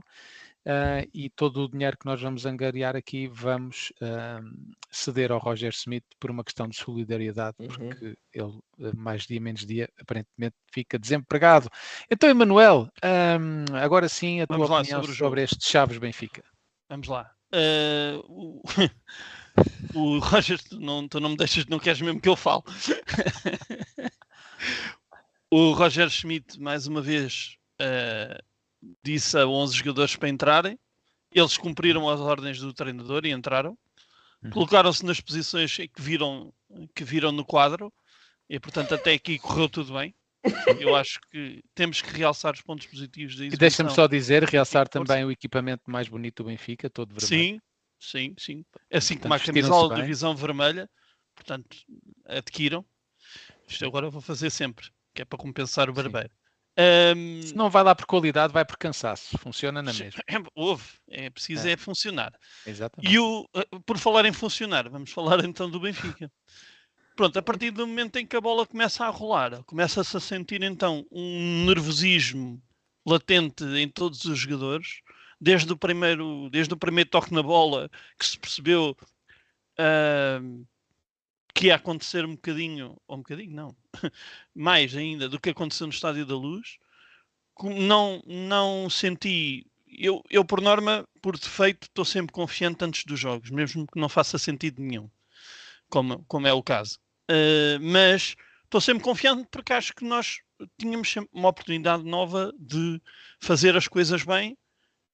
uh, 0.68 1.10
e 1.14 1.30
todo 1.30 1.64
o 1.64 1.70
dinheiro 1.70 1.98
que 1.98 2.06
nós 2.06 2.22
vamos 2.22 2.46
angariar 2.46 2.96
aqui 2.96 3.28
vamos 3.28 3.92
uh, 4.02 4.44
ceder 4.92 5.32
ao 5.32 5.40
Roger 5.40 5.72
Smith 5.72 6.04
por 6.20 6.30
uma 6.30 6.44
questão 6.44 6.68
de 6.68 6.78
solidariedade, 6.78 7.56
uhum. 7.60 7.68
porque 7.68 8.18
ele, 8.34 8.60
mais 8.96 9.24
dia 9.24 9.42
menos 9.42 9.66
dia, 9.66 9.90
aparentemente 10.00 10.56
fica 10.72 11.00
desempregado. 11.00 11.70
Então, 12.10 12.30
Emanuel, 12.30 12.90
um, 13.04 13.76
agora 13.76 14.08
sim 14.08 14.42
a 14.42 14.46
vamos 14.48 14.68
tua 14.68 14.80
opinião 14.80 15.02
sobre, 15.02 15.18
sobre 15.18 15.44
este 15.44 15.68
Chaves 15.68 15.98
Benfica. 15.98 16.44
Vamos 16.90 17.08
lá. 17.08 17.32
Uh, 17.54 18.62
o 19.98 20.20
Roger, 20.20 20.62
tu 20.62 20.80
não, 20.80 21.08
tu 21.08 21.20
não 21.20 21.30
me 21.30 21.38
deixas, 21.38 21.66
não 21.66 21.80
queres 21.80 22.00
mesmo 22.02 22.22
que 22.22 22.30
eu 22.30 22.36
fale. 22.36 22.62
o 25.52 25.72
Roger 25.72 26.10
Schmidt, 26.10 26.60
mais 26.60 26.86
uma 26.86 27.02
vez, 27.02 27.58
uh, 27.82 28.44
disse 29.04 29.38
a 29.38 29.48
11 29.48 29.76
jogadores 29.76 30.16
para 30.16 30.30
entrarem. 30.30 30.80
Eles 31.32 31.58
cumpriram 31.58 32.08
as 32.10 32.20
ordens 32.20 32.60
do 32.60 32.74
treinador 32.74 33.26
e 33.26 33.32
entraram. 33.32 33.78
Uhum. 34.44 34.52
Colocaram-se 34.52 35.04
nas 35.04 35.20
posições 35.20 35.76
que 35.76 36.02
viram, 36.02 36.54
que 36.94 37.04
viram 37.04 37.32
no 37.32 37.44
quadro. 37.44 37.92
E, 38.50 38.60
portanto, 38.60 38.94
até 38.94 39.14
aqui 39.14 39.38
correu 39.40 39.68
tudo 39.68 39.94
bem. 39.94 40.14
Eu 40.80 40.96
acho 40.96 41.20
que 41.30 41.62
temos 41.76 42.02
que 42.02 42.10
realçar 42.16 42.54
os 42.54 42.62
pontos 42.62 42.88
positivos 42.88 43.36
da 43.36 43.46
E 43.46 43.50
deixa-me 43.50 43.90
só 43.90 44.08
dizer, 44.08 44.44
realçar 44.44 44.88
também 44.88 45.26
o 45.26 45.32
equipamento 45.32 45.84
mais 45.90 46.08
bonito 46.08 46.44
do 46.44 46.48
Benfica, 46.48 46.90
todo 46.90 47.10
vermelho. 47.10 47.28
Sim, 47.28 47.60
sim, 48.00 48.36
sim. 48.38 48.66
Assim 48.92 49.16
portanto, 49.16 49.22
como 49.24 49.34
a 49.34 49.40
camisola 49.40 49.96
da 49.96 50.04
Visão 50.04 50.36
Vermelha, 50.36 50.90
portanto, 51.36 51.78
adquiram. 52.26 52.86
Isto 53.68 53.86
agora 53.86 54.08
eu 54.08 54.12
vou 54.12 54.22
fazer 54.22 54.50
sempre, 54.50 54.90
que 55.14 55.22
é 55.22 55.26
para 55.26 55.38
compensar 55.38 55.90
o 55.90 55.94
barbeiro. 55.94 56.32
Um... 56.78 57.42
Se 57.42 57.56
não 57.56 57.72
vai 57.72 57.84
lá 57.84 57.96
por 57.96 58.06
qualidade, 58.06 58.54
vai 58.54 58.64
por 58.64 58.78
cansaço. 58.78 59.38
Funciona 59.40 59.82
na 59.82 59.92
mesma. 59.92 60.22
É, 60.30 60.36
houve, 60.54 60.86
é 61.10 61.30
preciso 61.30 61.68
é. 61.68 61.72
é 61.72 61.78
funcionar. 61.78 62.32
Exatamente. 62.66 63.12
E 63.12 63.18
o, 63.18 63.50
eh, 63.56 63.68
por 63.86 63.98
falar 63.98 64.26
em 64.26 64.34
funcionar, 64.34 64.88
vamos 64.88 65.12
falar 65.12 65.44
então 65.44 65.70
do 65.70 65.80
Benfica. 65.80 66.32
Pronto, 67.16 67.40
a 67.40 67.42
partir 67.42 67.72
do 67.72 67.88
momento 67.88 68.18
em 68.18 68.28
que 68.28 68.36
a 68.36 68.42
bola 68.42 68.66
começa 68.66 69.04
a 69.04 69.10
rolar, 69.10 69.64
começa-se 69.64 70.16
a 70.16 70.20
sentir 70.20 70.62
então 70.62 71.04
um 71.12 71.66
nervosismo 71.66 72.62
latente 73.04 73.64
em 73.64 73.90
todos 73.90 74.26
os 74.26 74.38
jogadores 74.38 75.02
desde 75.40 75.72
o 75.72 75.78
primeiro, 75.78 76.50
desde 76.50 76.74
o 76.74 76.78
primeiro 76.78 77.10
toque 77.10 77.34
na 77.34 77.44
bola 77.44 77.90
que 78.18 78.26
se 78.26 78.40
percebeu 78.40 78.98
uh, 79.80 80.66
que 81.54 81.68
ia 81.68 81.76
acontecer 81.76 82.26
um 82.26 82.36
bocadinho, 82.36 82.96
ou 83.08 83.16
um 83.18 83.20
bocadinho 83.20 83.56
não, 83.56 83.76
mais 84.54 84.96
ainda 84.96 85.28
do 85.28 85.40
que 85.40 85.50
aconteceu 85.50 85.88
no 85.88 85.94
Estádio 85.94 86.26
da 86.26 86.36
Luz, 86.36 86.78
não, 87.64 88.22
não 88.26 88.90
senti. 88.90 89.66
Eu, 89.88 90.22
eu, 90.30 90.46
por 90.46 90.62
norma, 90.62 91.08
por 91.22 91.38
defeito, 91.38 91.86
estou 91.86 92.06
sempre 92.06 92.32
confiante 92.32 92.84
antes 92.84 93.04
dos 93.06 93.20
jogos, 93.20 93.50
mesmo 93.50 93.88
que 93.88 94.00
não 94.00 94.10
faça 94.10 94.38
sentido 94.38 94.82
nenhum, 94.82 95.10
como, 95.90 96.24
como 96.28 96.46
é 96.46 96.54
o 96.54 96.62
caso. 96.62 97.00
Uh, 97.30 97.82
mas 97.82 98.36
estou 98.66 98.80
sempre 98.80 99.04
confiante 99.04 99.48
porque 99.50 99.74
acho 99.74 99.94
que 99.94 100.06
nós 100.06 100.40
tínhamos 100.78 101.12
sempre 101.12 101.30
uma 101.34 101.50
oportunidade 101.50 102.04
nova 102.04 102.54
de 102.60 103.02
fazer 103.40 103.76
as 103.76 103.88
coisas 103.88 104.24
bem. 104.24 104.58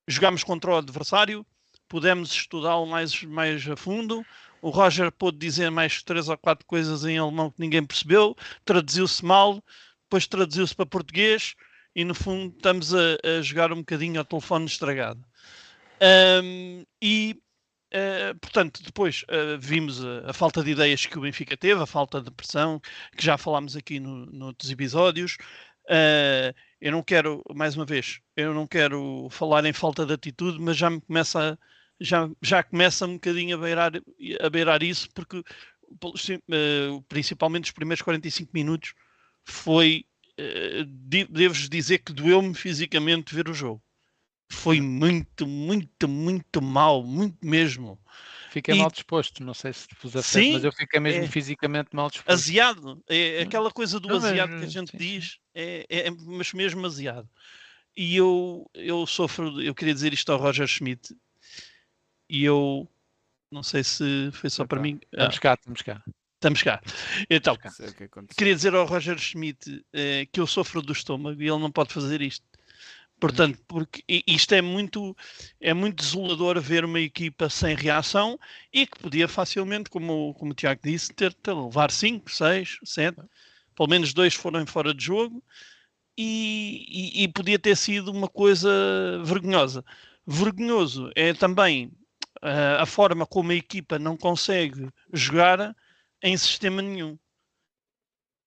Jogámos 0.07 0.43
contra 0.43 0.71
o 0.71 0.77
adversário, 0.77 1.45
pudemos 1.87 2.31
estudá-lo 2.31 2.85
mais, 2.85 3.23
mais 3.23 3.67
a 3.67 3.75
fundo. 3.75 4.25
O 4.61 4.69
Roger 4.69 5.11
pôde 5.11 5.37
dizer 5.37 5.69
mais 5.69 6.01
três 6.01 6.29
ou 6.29 6.37
quatro 6.37 6.65
coisas 6.65 7.05
em 7.05 7.17
alemão 7.17 7.51
que 7.51 7.59
ninguém 7.59 7.85
percebeu, 7.85 8.35
traduziu-se 8.63 9.23
mal, 9.23 9.61
depois 10.03 10.25
traduziu-se 10.25 10.75
para 10.75 10.85
português 10.85 11.55
e 11.95 12.03
no 12.03 12.15
fundo 12.15 12.55
estamos 12.55 12.93
a, 12.93 13.17
a 13.23 13.41
jogar 13.41 13.71
um 13.71 13.77
bocadinho 13.77 14.19
ao 14.19 14.25
telefone 14.25 14.65
estragado. 14.65 15.23
Um, 16.43 16.85
e 17.01 17.39
Uh, 17.93 18.33
portanto, 18.39 18.81
depois 18.81 19.23
uh, 19.29 19.55
vimos 19.59 20.03
a, 20.03 20.31
a, 20.31 20.33
falta 20.33 20.63
de 20.63 20.71
ideias 20.71 21.05
que 21.05 21.15
o 21.15 21.21
Benfica 21.21 21.55
teve, 21.55 21.79
a 21.79 21.85
falta 21.85 22.19
de 22.19 22.31
pressão, 22.31 22.81
que 23.15 23.23
já 23.23 23.37
falámos 23.37 23.75
aqui 23.75 23.99
no, 23.99 24.25
noutros 24.25 24.71
episódios. 24.71 25.37
Uh, 25.85 26.51
eu 26.83 26.91
não 26.91 27.01
quero, 27.01 27.41
mais 27.55 27.77
uma 27.77 27.85
vez, 27.85 28.19
eu 28.35 28.53
não 28.53 28.67
quero 28.67 29.29
falar 29.31 29.63
em 29.63 29.71
falta 29.71 30.05
de 30.05 30.13
atitude, 30.13 30.59
mas 30.59 30.75
já 30.75 30.89
me 30.89 30.99
começa, 30.99 31.57
já, 31.97 32.29
já 32.41 32.61
começa 32.61 33.07
um 33.07 33.13
bocadinho 33.13 33.55
a 33.55 33.59
beirar, 33.59 33.93
a 34.41 34.49
beirar 34.49 34.83
isso, 34.83 35.09
porque 35.13 35.41
principalmente 37.07 37.65
os 37.65 37.71
primeiros 37.71 38.01
45 38.01 38.51
minutos 38.53 38.93
foi, 39.45 40.05
devo 41.29 41.53
dizer 41.69 41.99
que 41.99 42.11
doeu-me 42.11 42.53
fisicamente 42.53 43.33
ver 43.33 43.47
o 43.47 43.53
jogo 43.53 43.81
foi 44.51 44.79
muito, 44.79 45.47
muito, 45.47 46.07
muito 46.07 46.61
mal, 46.61 47.03
muito 47.03 47.37
mesmo. 47.45 47.99
Fiquei 48.53 48.75
e... 48.75 48.77
mal 48.77 48.91
disposto, 48.91 49.43
não 49.43 49.55
sei 49.55 49.73
se 49.73 49.87
vos 49.99 50.15
afeta, 50.15 50.53
mas 50.53 50.63
eu 50.63 50.71
fiquei 50.71 50.99
mesmo 50.99 51.23
é... 51.23 51.27
fisicamente 51.27 51.89
mal 51.91 52.07
disposto. 52.07 52.29
Aziado, 52.29 53.03
é 53.09 53.41
aquela 53.41 53.71
coisa 53.71 53.99
do 53.99 54.07
não, 54.07 54.17
aziado 54.17 54.59
que 54.59 54.65
a 54.65 54.67
gente 54.67 54.91
sim, 54.91 54.97
diz, 54.97 55.39
é, 55.55 55.87
é, 55.89 56.11
mas 56.11 56.53
mesmo 56.53 56.85
aziado. 56.85 57.27
E 57.97 58.15
eu, 58.15 58.69
eu 58.75 59.07
sofro, 59.07 59.59
eu 59.59 59.73
queria 59.73 59.91
dizer 59.91 60.13
isto 60.13 60.31
ao 60.31 60.37
Roger 60.37 60.67
Schmidt, 60.67 61.15
e 62.29 62.43
eu 62.43 62.87
não 63.51 63.63
sei 63.63 63.83
se 63.83 64.29
foi 64.33 64.51
só 64.51 64.67
para 64.67 64.79
mim. 64.79 64.99
Estamos 65.11 65.37
ah, 65.37 65.39
cá, 65.39 65.53
estamos 65.55 65.81
cá. 65.81 66.03
Estamos 66.35 66.61
cá. 66.61 66.81
Então, 67.27 67.57
queria 68.37 68.53
dizer 68.53 68.75
ao 68.75 68.85
Roger 68.85 69.17
Schmidt 69.17 69.83
eh, 69.91 70.27
que 70.31 70.39
eu 70.39 70.45
sofro 70.45 70.79
do 70.79 70.93
estômago 70.93 71.41
e 71.41 71.47
ele 71.47 71.59
não 71.59 71.71
pode 71.71 71.91
fazer 71.91 72.21
isto. 72.21 72.45
Portanto, 73.23 73.57
porque 73.69 74.03
isto 74.27 74.53
é 74.53 74.61
muito, 74.61 75.15
é 75.61 75.73
muito 75.73 76.03
desolador 76.03 76.59
ver 76.59 76.83
uma 76.83 76.99
equipa 76.99 77.49
sem 77.49 77.73
reação 77.73 78.37
e 78.71 78.85
que 78.85 78.99
podia 78.99 79.29
facilmente, 79.29 79.89
como, 79.89 80.33
como 80.33 80.51
o 80.51 80.53
Tiago 80.53 80.81
disse, 80.83 81.13
ter, 81.13 81.33
ter 81.35 81.53
levar 81.53 81.89
5, 81.89 82.29
6, 82.29 82.79
7, 82.83 83.17
pelo 83.77 83.87
menos 83.87 84.13
dois 84.13 84.33
foram 84.33 84.67
fora 84.67 84.93
de 84.93 85.05
jogo 85.05 85.41
e, 86.17 86.85
e, 86.89 87.23
e, 87.23 87.27
podia 87.29 87.57
ter 87.57 87.77
sido 87.77 88.11
uma 88.11 88.27
coisa 88.27 88.69
vergonhosa. 89.23 89.85
Vergonhoso 90.27 91.09
é 91.15 91.33
também 91.33 91.93
uh, 92.43 92.81
a 92.81 92.85
forma 92.85 93.25
como 93.25 93.53
a 93.53 93.55
equipa 93.55 93.97
não 93.97 94.17
consegue 94.17 94.89
jogar 95.13 95.73
em 96.21 96.35
sistema 96.35 96.81
nenhum. 96.81 97.17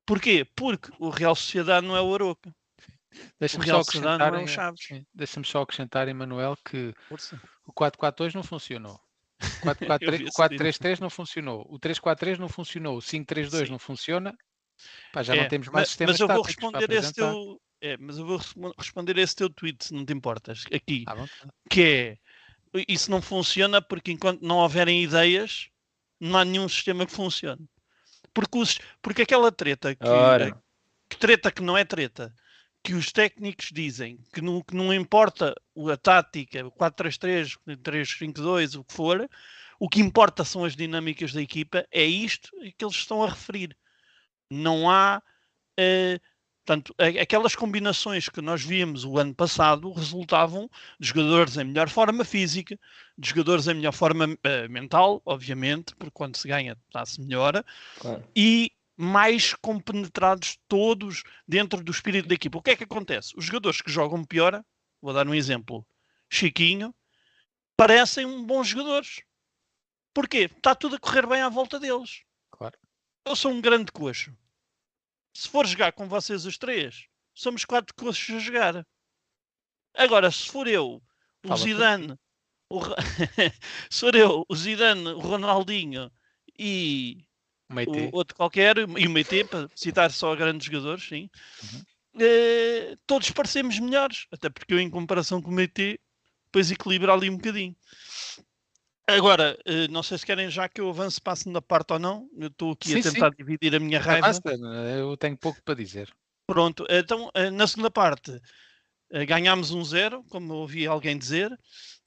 Porquê? 0.05 0.47
Porque 0.55 0.91
o 0.99 1.09
Real 1.09 1.35
Sociedade 1.35 1.87
não 1.87 1.97
é 1.97 2.03
o 2.03 2.15
Aroca. 2.15 2.55
Deixa-me 3.38 3.66
só, 3.66 3.81
acrescentar, 3.81 4.35
é 4.35 4.42
em, 4.42 5.07
deixa 5.14 5.45
só 5.45 5.62
acrescentar, 5.62 6.09
Emanuel, 6.09 6.57
que 6.64 6.95
Força. 7.09 7.40
o 7.66 7.73
4-4-2 7.73 8.35
não 8.35 8.42
funcionou. 8.42 9.01
O 9.62 9.66
4-3-3 9.66 11.01
não 11.01 11.11
funcionou. 11.11 11.66
O 11.69 11.79
3-4-3 11.79 12.38
não 12.38 12.49
funcionou. 12.49 12.97
O 12.97 13.01
5-3-2 13.01 13.69
não 13.69 13.79
funciona. 13.79 14.37
Pá, 15.12 15.23
já 15.23 15.35
é, 15.35 15.42
não 15.42 15.49
temos 15.49 15.69
mais 15.69 15.83
mas, 15.83 15.88
sistemas 15.88 16.12
mas 16.12 16.21
eu 16.21 16.29
vou 16.29 16.42
responder 16.42 16.90
esse 16.90 17.12
teu, 17.12 17.61
é, 17.81 17.97
mas 17.97 18.19
eu 18.19 18.27
vou 18.27 18.40
responder 18.79 19.16
esse 19.16 19.35
teu 19.35 19.49
tweet, 19.49 19.87
se 19.87 19.95
não 19.95 20.05
te 20.05 20.12
importas, 20.12 20.64
aqui. 20.73 21.05
Ah, 21.07 21.25
que 21.71 21.83
é 21.83 22.19
isso 22.88 23.11
não 23.11 23.23
funciona 23.23 23.81
porque 23.81 24.12
enquanto 24.12 24.42
não 24.42 24.57
houverem 24.57 25.03
ideias, 25.03 25.69
não 26.21 26.38
há 26.38 26.45
nenhum 26.45 26.69
sistema 26.69 27.07
que 27.07 27.12
funcione. 27.12 27.66
Porque, 28.35 28.59
os, 28.59 28.79
porque 29.01 29.23
aquela 29.23 29.51
treta 29.51 29.95
que, 29.95 30.05
que 31.09 31.16
treta 31.16 31.51
que 31.51 31.62
não 31.62 31.77
é 31.77 31.85
treta 31.85 32.35
que 32.87 32.94
os 32.94 33.11
técnicos 33.11 33.70
dizem 33.72 34.16
que 34.33 34.40
não, 34.40 34.62
que 34.62 34.77
não 34.77 34.94
importa 34.94 35.53
a 35.92 35.96
tática, 35.96 36.64
o 36.64 36.70
4-3-3, 36.70 37.57
3-5-2, 37.66 38.79
o 38.79 38.85
que 38.85 38.92
for, 38.92 39.29
o 39.81 39.88
que 39.88 40.01
importa 40.01 40.44
são 40.44 40.64
as 40.64 40.77
dinâmicas 40.77 41.33
da 41.33 41.42
equipa, 41.42 41.85
é 41.90 42.05
isto 42.05 42.49
que 42.79 42.85
eles 42.85 42.94
estão 42.94 43.25
a 43.25 43.29
referir. 43.29 43.77
Não 44.49 44.88
há. 44.88 45.20
Uh, 45.77 46.20
portanto, 46.64 46.94
aquelas 47.20 47.57
combinações 47.57 48.29
que 48.29 48.40
nós 48.40 48.62
víamos 48.62 49.05
o 49.05 49.18
ano 49.18 49.35
passado 49.35 49.90
resultavam 49.90 50.70
de 51.01 51.09
jogadores 51.09 51.57
em 51.57 51.64
melhor 51.64 51.88
forma 51.88 52.25
física, 52.25 52.79
de 53.18 53.29
jogadores 53.29 53.66
em 53.66 53.75
melhor 53.75 53.94
forma 53.94 54.27
uh, 54.27 54.70
mental, 54.70 55.20
obviamente, 55.27 55.92
porque 55.96 56.14
quando 56.14 56.37
se 56.37 56.46
ganha 56.46 56.77
está-se 56.87 57.20
melhor, 57.20 57.64
claro. 57.99 58.22
e 58.37 58.70
mais 58.96 59.52
compenetrados 59.54 60.59
todos 60.66 61.22
dentro 61.46 61.82
do 61.82 61.92
espírito 61.92 62.28
da 62.28 62.35
equipa. 62.35 62.59
O 62.59 62.62
que 62.62 62.70
é 62.70 62.76
que 62.76 62.85
acontece? 62.85 63.35
Os 63.37 63.44
jogadores 63.44 63.82
que 63.82 63.90
jogam 63.90 64.24
pior, 64.24 64.64
vou 65.02 65.12
dar 65.12 65.26
um 65.28 65.35
exemplo, 65.35 65.87
Chiquinho, 66.30 66.94
parecem 67.76 68.44
bons 68.46 68.68
jogadores. 68.68 69.20
Porquê? 70.14 70.50
Está 70.56 70.74
tudo 70.74 70.96
a 70.96 70.98
correr 70.98 71.26
bem 71.26 71.42
à 71.42 71.48
volta 71.48 71.78
deles. 71.78 72.22
Claro. 72.50 72.78
Eu 73.26 73.37
sou 73.37 73.52
um 73.52 73.61
grande 73.61 73.92
coxo. 73.92 74.35
Se 75.35 75.48
for 75.48 75.66
jogar 75.66 75.92
com 75.92 76.09
vocês 76.09 76.46
os 76.46 76.56
três, 76.56 77.06
somos 77.35 77.66
quatro 77.66 77.94
coxos 77.94 78.37
a 78.37 78.38
jogar. 78.38 78.87
Agora, 79.94 80.30
se 80.30 80.48
for 80.48 80.66
eu, 80.66 81.02
o 81.44 81.48
Fala 81.48 81.61
Zidane, 81.61 82.18
o... 82.70 82.80
se 83.90 84.00
for 84.00 84.14
eu, 84.14 84.46
o 84.48 84.56
Zidane, 84.56 85.09
o 85.09 85.18
Ronaldinho 85.18 86.11
e 86.59 87.26
o 87.68 88.16
outro 88.16 88.37
qualquer, 88.37 88.76
e 88.79 89.07
o 89.07 89.11
Meite, 89.11 89.44
para 89.44 89.68
citar 89.74 90.11
só 90.11 90.35
grandes 90.37 90.66
jogadores, 90.66 91.05
sim. 91.05 91.29
Uhum. 91.62 91.83
Uh, 92.16 92.96
todos 93.07 93.31
parecemos 93.31 93.79
melhores, 93.79 94.26
até 94.33 94.48
porque 94.48 94.72
eu, 94.72 94.81
em 94.81 94.88
comparação 94.88 95.42
com 95.42 95.50
o 95.50 95.55
Meite, 95.55 96.00
depois 96.46 96.70
equilibra 96.70 97.12
ali 97.12 97.29
um 97.29 97.37
bocadinho. 97.37 97.76
Agora, 99.07 99.59
uh, 99.68 99.92
não 99.92 100.02
sei 100.02 100.18
se 100.18 100.26
querem 100.26 100.48
já 100.48 100.68
que 100.68 100.81
eu 100.81 100.88
avance 100.88 101.20
para 101.20 101.35
a 101.35 101.37
segunda 101.37 101.61
parte 101.61 101.92
ou 101.92 101.98
não. 101.98 102.29
Eu 102.37 102.48
estou 102.48 102.72
aqui 102.72 102.88
sim, 102.88 103.00
a 103.00 103.02
tentar 103.02 103.31
sim. 103.31 103.37
dividir 103.38 103.74
a 103.74 103.79
minha 103.79 104.00
raiva. 104.00 104.29
Basta, 104.29 104.50
eu 104.50 105.16
tenho 105.16 105.37
pouco 105.37 105.62
para 105.62 105.74
dizer. 105.74 106.11
Pronto, 106.46 106.87
então 106.88 107.29
uh, 107.29 107.50
na 107.52 107.66
segunda 107.66 107.90
parte 107.90 108.40
ganhámos 109.29 109.70
um 109.70 109.85
zero, 109.85 110.24
como 110.24 110.52
ouvi 110.55 110.85
alguém 110.85 111.16
dizer, 111.16 111.57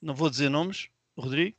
não 0.01 0.13
vou 0.13 0.29
dizer 0.29 0.49
nomes, 0.49 0.89
Rodrigo. 1.19 1.57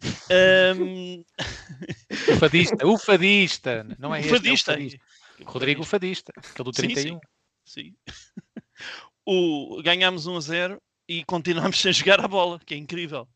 Um... 0.79 1.25
o 2.33 2.37
fadista, 2.39 2.87
o 2.87 2.99
fadista, 2.99 3.97
não 3.99 4.15
é 4.15 4.21
o 4.21 4.25
fadista. 4.25 4.51
Este, 4.53 4.71
é 4.71 4.73
o 4.73 4.77
fadista. 4.77 5.01
Rodrigo 5.45 5.85
fadista, 5.85 6.33
aquele 6.37 6.65
do 6.65 6.73
31. 6.73 7.21
Sim, 7.65 7.95
sim. 7.95 7.97
O, 9.25 9.83
ganhámos 9.83 10.27
1 10.27 10.37
a 10.37 10.41
0 10.41 10.83
e 11.09 11.25
continuamos 11.25 11.81
sem 11.81 11.93
jogar 11.93 12.21
a 12.21 12.29
bola, 12.29 12.59
que 12.65 12.75
é 12.75 12.77
incrível. 12.77 13.29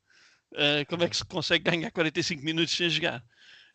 Uh, 0.53 0.87
como 0.89 1.03
é 1.05 1.09
que 1.09 1.17
se 1.17 1.25
consegue 1.25 1.71
ganhar 1.71 1.91
45 1.91 2.43
minutos 2.43 2.77
sem 2.77 2.89
jogar? 2.89 3.25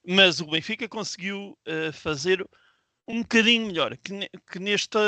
Mas 0.06 0.40
o 0.40 0.46
Benfica 0.46 0.88
conseguiu 0.88 1.58
uh, 1.68 1.94
fazer 1.94 2.46
um 3.08 3.22
bocadinho 3.22 3.68
melhor, 3.68 3.98
que, 3.98 4.30
que 4.52 4.60
nesta, 4.60 5.00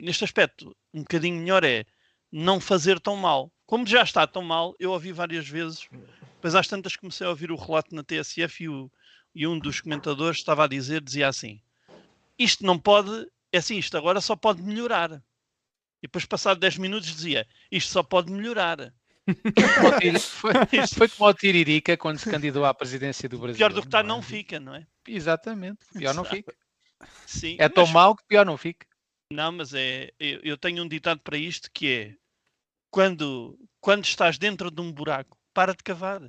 neste 0.00 0.24
aspecto, 0.24 0.76
um 0.92 1.00
bocadinho 1.00 1.40
melhor 1.40 1.64
é 1.64 1.84
não 2.38 2.60
fazer 2.60 3.00
tão 3.00 3.16
mal 3.16 3.50
como 3.66 3.84
já 3.84 4.02
está 4.02 4.26
tão 4.26 4.42
mal, 4.42 4.74
eu 4.78 4.92
ouvi 4.92 5.12
várias 5.12 5.46
vezes, 5.46 5.88
depois 6.36 6.54
às 6.54 6.68
tantas 6.68 6.94
comecei 6.94 7.26
a 7.26 7.30
ouvir 7.30 7.50
o 7.50 7.56
relato 7.56 7.94
na 7.94 8.04
TSF 8.04 8.62
e, 8.62 8.68
o, 8.68 8.90
e 9.34 9.46
um 9.46 9.58
dos 9.58 9.80
comentadores 9.80 10.38
estava 10.38 10.64
a 10.64 10.68
dizer, 10.68 11.02
dizia 11.02 11.28
assim, 11.28 11.60
isto 12.38 12.64
não 12.64 12.78
pode, 12.78 13.26
é 13.52 13.58
assim, 13.58 13.76
isto 13.76 13.96
agora 13.98 14.20
só 14.20 14.36
pode 14.36 14.62
melhorar. 14.62 15.20
E 16.02 16.06
depois 16.06 16.24
passado 16.24 16.60
10 16.60 16.78
minutos 16.78 17.08
dizia, 17.08 17.46
isto 17.70 17.90
só 17.90 18.02
pode 18.02 18.30
melhorar. 18.30 18.94
foi, 20.20 20.52
foi 20.86 21.08
como 21.08 21.28
o 21.28 21.34
Tiririca 21.34 21.96
quando 21.96 22.18
se 22.18 22.30
candidatou 22.30 22.64
à 22.64 22.72
presidência 22.72 23.28
do 23.28 23.38
Brasil. 23.38 23.56
Pior 23.56 23.72
do 23.72 23.80
que 23.80 23.88
está, 23.88 24.04
não, 24.04 24.20
é? 24.20 24.22
fica, 24.22 24.60
não 24.60 24.76
é? 24.76 24.86
Exatamente, 25.08 25.80
pior 25.92 26.14
não 26.14 26.24
fica. 26.24 26.54
Sim, 27.26 27.56
é 27.58 27.68
tão 27.68 27.84
mas... 27.84 27.92
mal 27.92 28.14
que 28.14 28.22
pior 28.24 28.46
não 28.46 28.56
fica. 28.56 28.86
Não, 29.32 29.50
mas 29.50 29.74
é, 29.74 30.12
eu, 30.20 30.38
eu 30.44 30.56
tenho 30.56 30.84
um 30.84 30.86
ditado 30.86 31.20
para 31.20 31.36
isto 31.36 31.68
que 31.72 31.88
é 31.88 32.16
quando, 32.96 33.58
quando 33.78 34.06
estás 34.06 34.38
dentro 34.38 34.70
de 34.70 34.80
um 34.80 34.90
buraco, 34.90 35.38
para 35.52 35.74
de 35.74 35.82
cavar. 35.82 36.22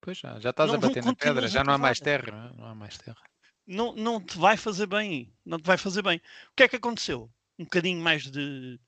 Pois 0.00 0.16
já, 0.16 0.40
já 0.40 0.48
estás 0.48 0.70
não, 0.70 0.76
a 0.76 0.80
bater 0.80 1.04
na 1.04 1.14
pedra, 1.14 1.46
já 1.46 1.62
não 1.62 1.74
há 1.74 1.76
mais 1.76 2.00
terra, 2.00 2.32
não, 2.32 2.46
é? 2.46 2.52
não 2.56 2.66
há 2.68 2.74
mais 2.74 2.96
terra. 2.96 3.20
Não, 3.66 3.94
não 3.94 4.18
te 4.18 4.38
vai 4.38 4.56
fazer 4.56 4.86
bem, 4.86 5.30
não 5.44 5.58
te 5.58 5.66
vai 5.66 5.76
fazer 5.76 6.00
bem. 6.00 6.16
O 6.16 6.56
que 6.56 6.62
é 6.62 6.68
que 6.68 6.76
aconteceu? 6.76 7.30
Um 7.58 7.64
bocadinho 7.64 8.00
mais 8.02 8.30
de, 8.30 8.80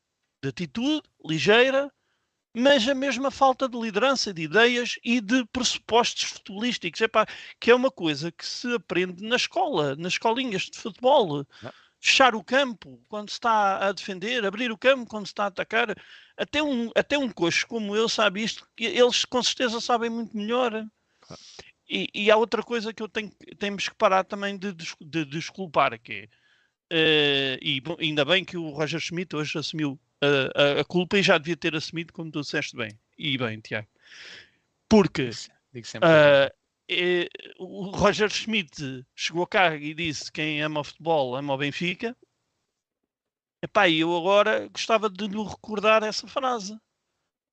de 0.43 0.49
atitude, 0.49 1.07
ligeira, 1.23 1.93
mas 2.57 2.89
a 2.89 2.95
mesma 2.95 3.31
falta 3.31 3.69
de 3.69 3.79
liderança, 3.79 4.33
de 4.33 4.41
ideias 4.41 4.99
e 5.05 5.21
de 5.21 5.45
pressupostos 5.53 6.23
futebolísticos. 6.23 7.03
Epá, 7.03 7.27
que 7.61 7.71
é 7.71 7.75
uma 7.75 7.91
coisa 7.91 8.33
que 8.33 8.47
se 8.47 8.75
aprende 8.75 9.23
na 9.23 9.37
escola, 9.37 9.95
nas 9.97 10.15
escolinhas 10.15 10.63
de 10.63 10.79
futebol. 10.79 11.47
Não. 11.63 11.73
Fechar 12.05 12.35
o 12.35 12.43
campo 12.43 13.01
quando 13.09 13.31
se 13.31 13.35
está 13.35 13.89
a 13.89 13.93
defender, 13.93 14.45
abrir 14.45 14.73
o 14.73 14.77
campo 14.77 15.09
quando 15.09 15.27
se 15.27 15.33
está 15.33 15.45
a 15.45 15.47
atacar. 15.47 15.95
Até 16.37 16.61
um, 16.61 16.91
até 16.97 17.17
um 17.17 17.31
coxo 17.31 17.65
como 17.69 17.95
eu 17.95 18.09
sabe 18.09 18.43
isto, 18.43 18.67
eles 18.77 19.25
com 19.25 19.41
certeza 19.41 19.81
sabem 19.81 20.11
muito 20.11 20.37
melhor. 20.37 20.85
E, 21.89 22.09
e, 22.13 22.31
há 22.31 22.37
outra 22.37 22.63
coisa 22.63 22.93
que 22.93 23.03
eu 23.03 23.09
tenho 23.09 23.31
temos 23.57 23.89
que 23.89 23.95
parar 23.95 24.25
também 24.25 24.59
de, 24.59 24.73
de, 24.73 24.95
de 25.01 25.25
desculpar, 25.27 25.97
que 26.01 26.29
é, 26.91 27.57
uh, 27.57 27.65
e 27.65 27.81
bom, 27.81 27.97
ainda 28.01 28.25
bem 28.25 28.45
que 28.45 28.57
o 28.57 28.71
Roger 28.71 29.01
Schmidt 29.01 29.37
hoje 29.37 29.57
assumiu 29.57 30.01
a, 30.21 30.79
a, 30.79 30.81
a, 30.81 30.85
culpa 30.85 31.19
e 31.19 31.23
já 31.23 31.39
devia 31.39 31.57
ter 31.57 31.77
assumido, 31.77 32.13
como 32.13 32.33
tu 32.33 32.41
disseste 32.41 32.77
bem. 32.77 32.99
E 33.17 33.39
bem, 33.39 33.61
Tiago. 33.61 33.89
Porque 34.89 35.31
uh, 35.31 36.62
é, 36.91 37.29
o 37.59 37.91
Roger 37.91 38.29
Schmidt 38.31 39.05
chegou 39.15 39.47
cá 39.47 39.75
e 39.77 39.95
disse 39.95 40.31
quem 40.31 40.63
ama 40.63 40.81
o 40.81 40.85
futebol 40.85 41.37
ama 41.37 41.55
o 41.55 41.59
Benfica. 41.59 42.17
Epá, 43.63 43.89
eu 43.89 44.17
agora 44.17 44.69
gostava 44.69 45.09
de 45.09 45.27
lhe 45.27 45.43
recordar 45.43 46.03
essa 46.03 46.27
frase. 46.27 46.77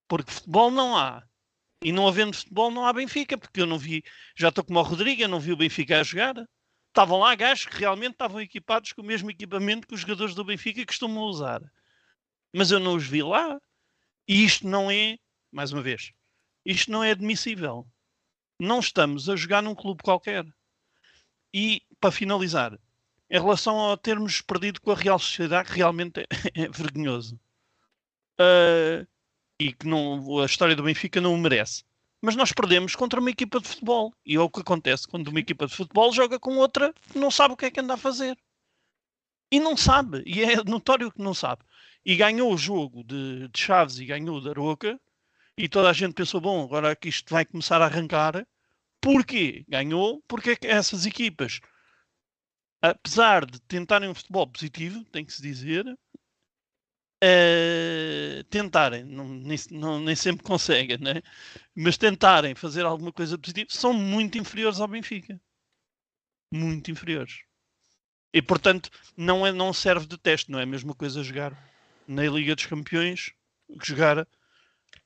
Porque 0.08 0.32
futebol 0.32 0.72
não 0.72 0.98
há. 0.98 1.24
E 1.84 1.92
não 1.92 2.08
havendo 2.08 2.36
futebol, 2.36 2.72
não 2.72 2.86
há 2.86 2.92
Benfica, 2.92 3.38
porque 3.38 3.62
eu 3.62 3.66
não 3.66 3.78
vi, 3.78 4.04
já 4.36 4.50
estou 4.50 4.64
como 4.64 4.80
o 4.80 4.84
Rodrigo, 4.84 5.22
eu 5.22 5.30
não 5.30 5.40
vi 5.40 5.54
o 5.54 5.58
Benfica 5.58 6.00
a 6.00 6.04
jogar. 6.04 6.36
Estavam 6.90 7.20
lá 7.20 7.36
gajos 7.36 7.66
que 7.68 7.78
realmente 7.78 8.14
estavam 8.14 8.42
equipados 8.42 8.92
com 8.92 9.02
o 9.02 9.06
mesmo 9.06 9.30
equipamento 9.32 9.88
que 9.88 9.94
os 9.94 10.02
jogadores 10.02 10.36
do 10.36 10.44
Benfica 10.44 10.86
costumam 10.86 11.24
usar. 11.24 11.62
Mas 12.54 12.72
eu 12.72 12.80
não 12.80 12.96
os 12.96 13.06
vi 13.06 13.22
lá. 13.24 13.62
E 14.28 14.44
isto 14.44 14.68
não 14.68 14.92
é, 14.92 15.18
mais 15.52 15.72
uma 15.72 15.82
vez, 15.82 16.12
isto 16.66 16.92
não 16.92 17.04
é 17.04 17.12
admissível. 17.12 17.88
Não 18.60 18.80
estamos 18.80 19.30
a 19.30 19.36
jogar 19.36 19.64
num 19.64 19.76
clube 19.76 20.04
qualquer. 20.04 20.46
E, 21.54 21.82
para 22.00 22.12
finalizar, 22.12 22.78
em 23.30 23.40
relação 23.40 23.92
a 23.92 23.98
termos 23.98 24.42
perdido 24.42 24.82
com 24.82 24.92
a 24.92 24.96
Real 24.96 25.20
Sociedade, 25.20 25.72
realmente 25.72 26.22
é, 26.22 26.26
é 26.64 26.68
vergonhoso. 26.68 27.40
Uh, 28.40 29.08
e 29.60 29.74
que 29.74 29.86
não, 29.88 30.40
a 30.40 30.46
história 30.46 30.76
do 30.76 30.84
Benfica 30.84 31.20
não 31.20 31.34
o 31.34 31.38
merece. 31.38 31.84
Mas 32.22 32.36
nós 32.36 32.52
perdemos 32.52 32.96
contra 32.96 33.20
uma 33.20 33.30
equipa 33.30 33.60
de 33.60 33.68
futebol. 33.68 34.14
E 34.26 34.36
é 34.36 34.40
o 34.40 34.50
que 34.50 34.62
acontece 34.62 35.08
quando 35.08 35.28
uma 35.30 35.40
equipa 35.40 35.68
de 35.68 35.76
futebol 35.76 36.12
joga 36.12 36.40
com 36.40 36.58
outra 36.58 36.94
que 37.12 37.20
não 37.20 37.32
sabe 37.32 37.54
o 37.54 37.58
que 37.58 37.66
é 37.66 37.72
que 37.72 37.80
anda 37.80 37.94
a 37.94 37.98
fazer. 37.98 38.38
E 39.52 39.60
não 39.60 39.76
sabe. 39.76 40.24
E 40.26 40.44
é 40.44 40.64
notório 40.64 41.12
que 41.12 41.22
não 41.22 41.34
sabe. 41.34 41.64
E 42.06 42.16
ganhou 42.16 42.54
o 42.54 42.58
jogo 42.58 43.04
de, 43.04 43.48
de 43.48 43.60
Chaves 43.60 44.00
e 44.00 44.06
ganhou 44.06 44.38
o 44.38 44.42
da 44.42 44.54
Roca. 44.54 45.00
E 45.60 45.68
toda 45.68 45.90
a 45.90 45.94
gente 45.94 46.14
pensou, 46.14 46.40
bom, 46.40 46.64
agora 46.64 46.96
que 46.96 47.10
isto 47.10 47.34
vai 47.34 47.44
começar 47.44 47.82
a 47.82 47.86
arrancar. 47.86 48.48
Porquê? 49.02 49.66
Ganhou 49.68 50.24
porque 50.26 50.52
é 50.52 50.58
essas 50.72 51.06
equipas, 51.06 51.60
apesar 52.82 53.46
de 53.46 53.60
tentarem 53.64 54.08
um 54.08 54.16
futebol 54.16 54.48
positivo, 54.48 55.04
tem 55.12 55.26
que 55.26 55.34
se 55.34 55.42
dizer, 55.42 55.86
uh, 55.86 55.98
tentarem, 58.50 59.04
não, 59.04 59.28
nem, 59.28 59.58
não, 59.72 60.00
nem, 60.00 60.16
sempre 60.16 60.46
conseguem, 60.46 60.98
né? 60.98 61.22
mas 61.76 61.98
tentarem 61.98 62.56
fazer 62.56 62.86
alguma 62.86 63.12
coisa 63.12 63.38
positiva, 63.38 63.68
são 63.70 63.92
muito 63.92 64.38
inferiores 64.38 64.80
ao 64.80 64.88
Benfica. 64.88 65.42
Muito 66.54 66.90
inferiores. 66.90 67.42
E 68.34 68.42
portanto, 68.42 68.90
não, 69.18 69.46
é, 69.46 69.52
não 69.52 69.74
serve 69.74 70.08
de 70.08 70.18
teste, 70.18 70.52
não 70.52 70.60
é 70.60 70.64
a 70.64 70.66
mesma 70.66 70.96
coisa 70.96 71.22
jogar 71.22 71.52
na 72.08 72.24
Liga 72.24 72.56
dos 72.56 72.66
Campeões 72.66 73.34
que 73.78 73.88
jogar 73.88 74.26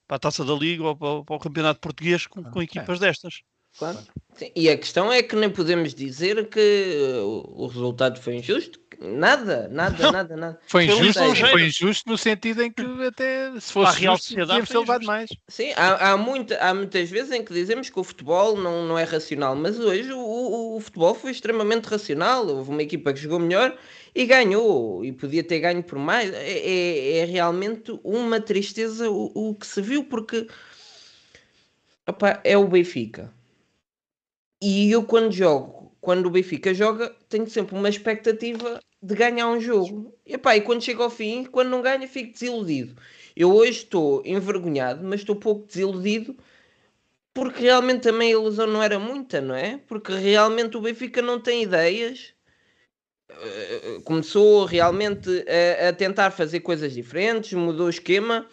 para 0.08 0.18
a 0.18 0.20
taça 0.20 0.46
da 0.46 0.54
Liga 0.54 0.84
ou 0.84 0.98
para, 0.98 1.24
para 1.24 1.36
o 1.36 1.40
Campeonato 1.40 1.80
Português 1.80 2.28
com, 2.28 2.44
com 2.44 2.62
equipas 2.62 3.00
destas. 3.00 3.42
Claro. 3.78 3.98
Sim, 4.36 4.52
e 4.56 4.70
a 4.70 4.78
questão 4.78 5.12
é 5.12 5.22
que 5.22 5.36
nem 5.36 5.50
podemos 5.50 5.94
dizer 5.94 6.48
que 6.50 7.20
o 7.24 7.68
resultado 7.68 8.20
foi 8.20 8.36
injusto. 8.36 8.80
Nada, 9.00 9.68
nada, 9.70 10.04
não. 10.04 10.12
nada, 10.12 10.38
nada. 10.38 10.60
Foi 10.66 10.86
injusto, 10.86 11.36
foi, 11.36 11.66
injusto 11.66 12.10
no 12.10 12.18
sentido 12.18 12.64
em 12.64 12.72
que 12.72 12.82
até 13.06 13.52
se 13.60 13.74
fosse 13.74 14.00
real 14.00 14.18
sociedade 14.18 14.66
ser 14.66 14.78
levado 14.78 15.06
mais. 15.06 15.30
Sim, 15.48 15.74
há, 15.76 16.12
há, 16.12 16.18
muita, 16.18 16.58
há 16.58 16.74
muitas 16.74 17.10
vezes 17.10 17.32
em 17.32 17.44
que 17.44 17.54
dizemos 17.54 17.90
que 17.90 18.00
o 18.00 18.04
futebol 18.04 18.56
não, 18.56 18.88
não 18.88 18.98
é 18.98 19.04
racional, 19.04 19.56
mas 19.56 19.78
hoje 19.78 20.14
o, 20.14 20.20
o, 20.20 20.78
o 20.78 20.80
futebol 20.80 21.14
foi 21.14 21.32
extremamente 21.32 21.86
racional. 21.86 22.48
Houve 22.48 22.70
uma 22.70 22.82
equipa 22.82 23.12
que 23.12 23.20
jogou 23.20 23.40
melhor 23.40 23.78
e 24.16 24.26
ganhou, 24.26 25.04
e 25.04 25.12
podia 25.12 25.44
ter 25.44 25.60
ganho 25.60 25.84
por 25.84 26.00
mais. 26.00 26.32
É, 26.34 26.60
é, 26.60 27.18
é 27.18 27.26
realmente 27.26 28.00
uma 28.04 28.40
tristeza 28.40 29.10
o, 29.10 29.32
o, 29.34 29.56
que 29.56 29.68
se 29.68 29.82
viu, 29.82 30.06
porque 30.06 30.48
opa, 32.08 32.40
é 32.44 32.58
o 32.58 32.68
Benfica 32.68 33.34
e 34.64 34.92
eu 34.92 35.04
quando 35.04 35.32
jogo, 35.32 35.96
quando 36.00 36.28
o 36.28 36.30
Benfica 36.30 36.74
joga, 36.74 37.14
tenho 37.28 37.50
sempre 37.50 37.76
uma 37.76 37.90
expectativa 37.90 38.80
de 39.02 39.16
ganhar 39.16 39.48
um 39.50 39.60
jogo. 39.60 40.16
E, 40.26 40.36
epá, 40.36 40.56
e 40.56 40.62
quando 40.62 40.82
chega 40.82 41.04
ao 41.04 41.10
fim, 41.10 41.44
quando 41.46 41.70
não 41.70 41.82
ganha, 41.82 42.08
fico 42.08 42.32
desiludido. 42.34 42.96
Eu 43.36 43.54
hoje 43.54 43.80
estou 43.80 44.22
envergonhado, 44.26 45.04
mas 45.04 45.22
estou 45.22 45.36
pouco 45.36 45.66
desiludido 45.68 46.38
porque 47.34 47.64
realmente 47.64 48.04
também 48.04 48.30
a 48.30 48.32
ilusão 48.34 48.68
não 48.68 48.82
era 48.82 49.00
muita, 49.00 49.42
não 49.42 49.56
é? 49.56 49.80
Porque 49.88 50.14
realmente 50.14 50.78
o 50.78 50.82
Benfica 50.82 51.22
não 51.22 51.40
tem 51.40 51.64
ideias. 51.64 52.34
Eh, 53.30 54.00
começou 54.04 54.66
realmente 54.66 55.30
a, 55.82 55.90
a 55.90 55.94
tentar 55.94 56.32
fazer 56.32 56.60
coisas 56.60 56.94
diferentes, 56.94 57.54
mudou 57.54 57.88
o 57.88 57.90
esquema 57.90 58.48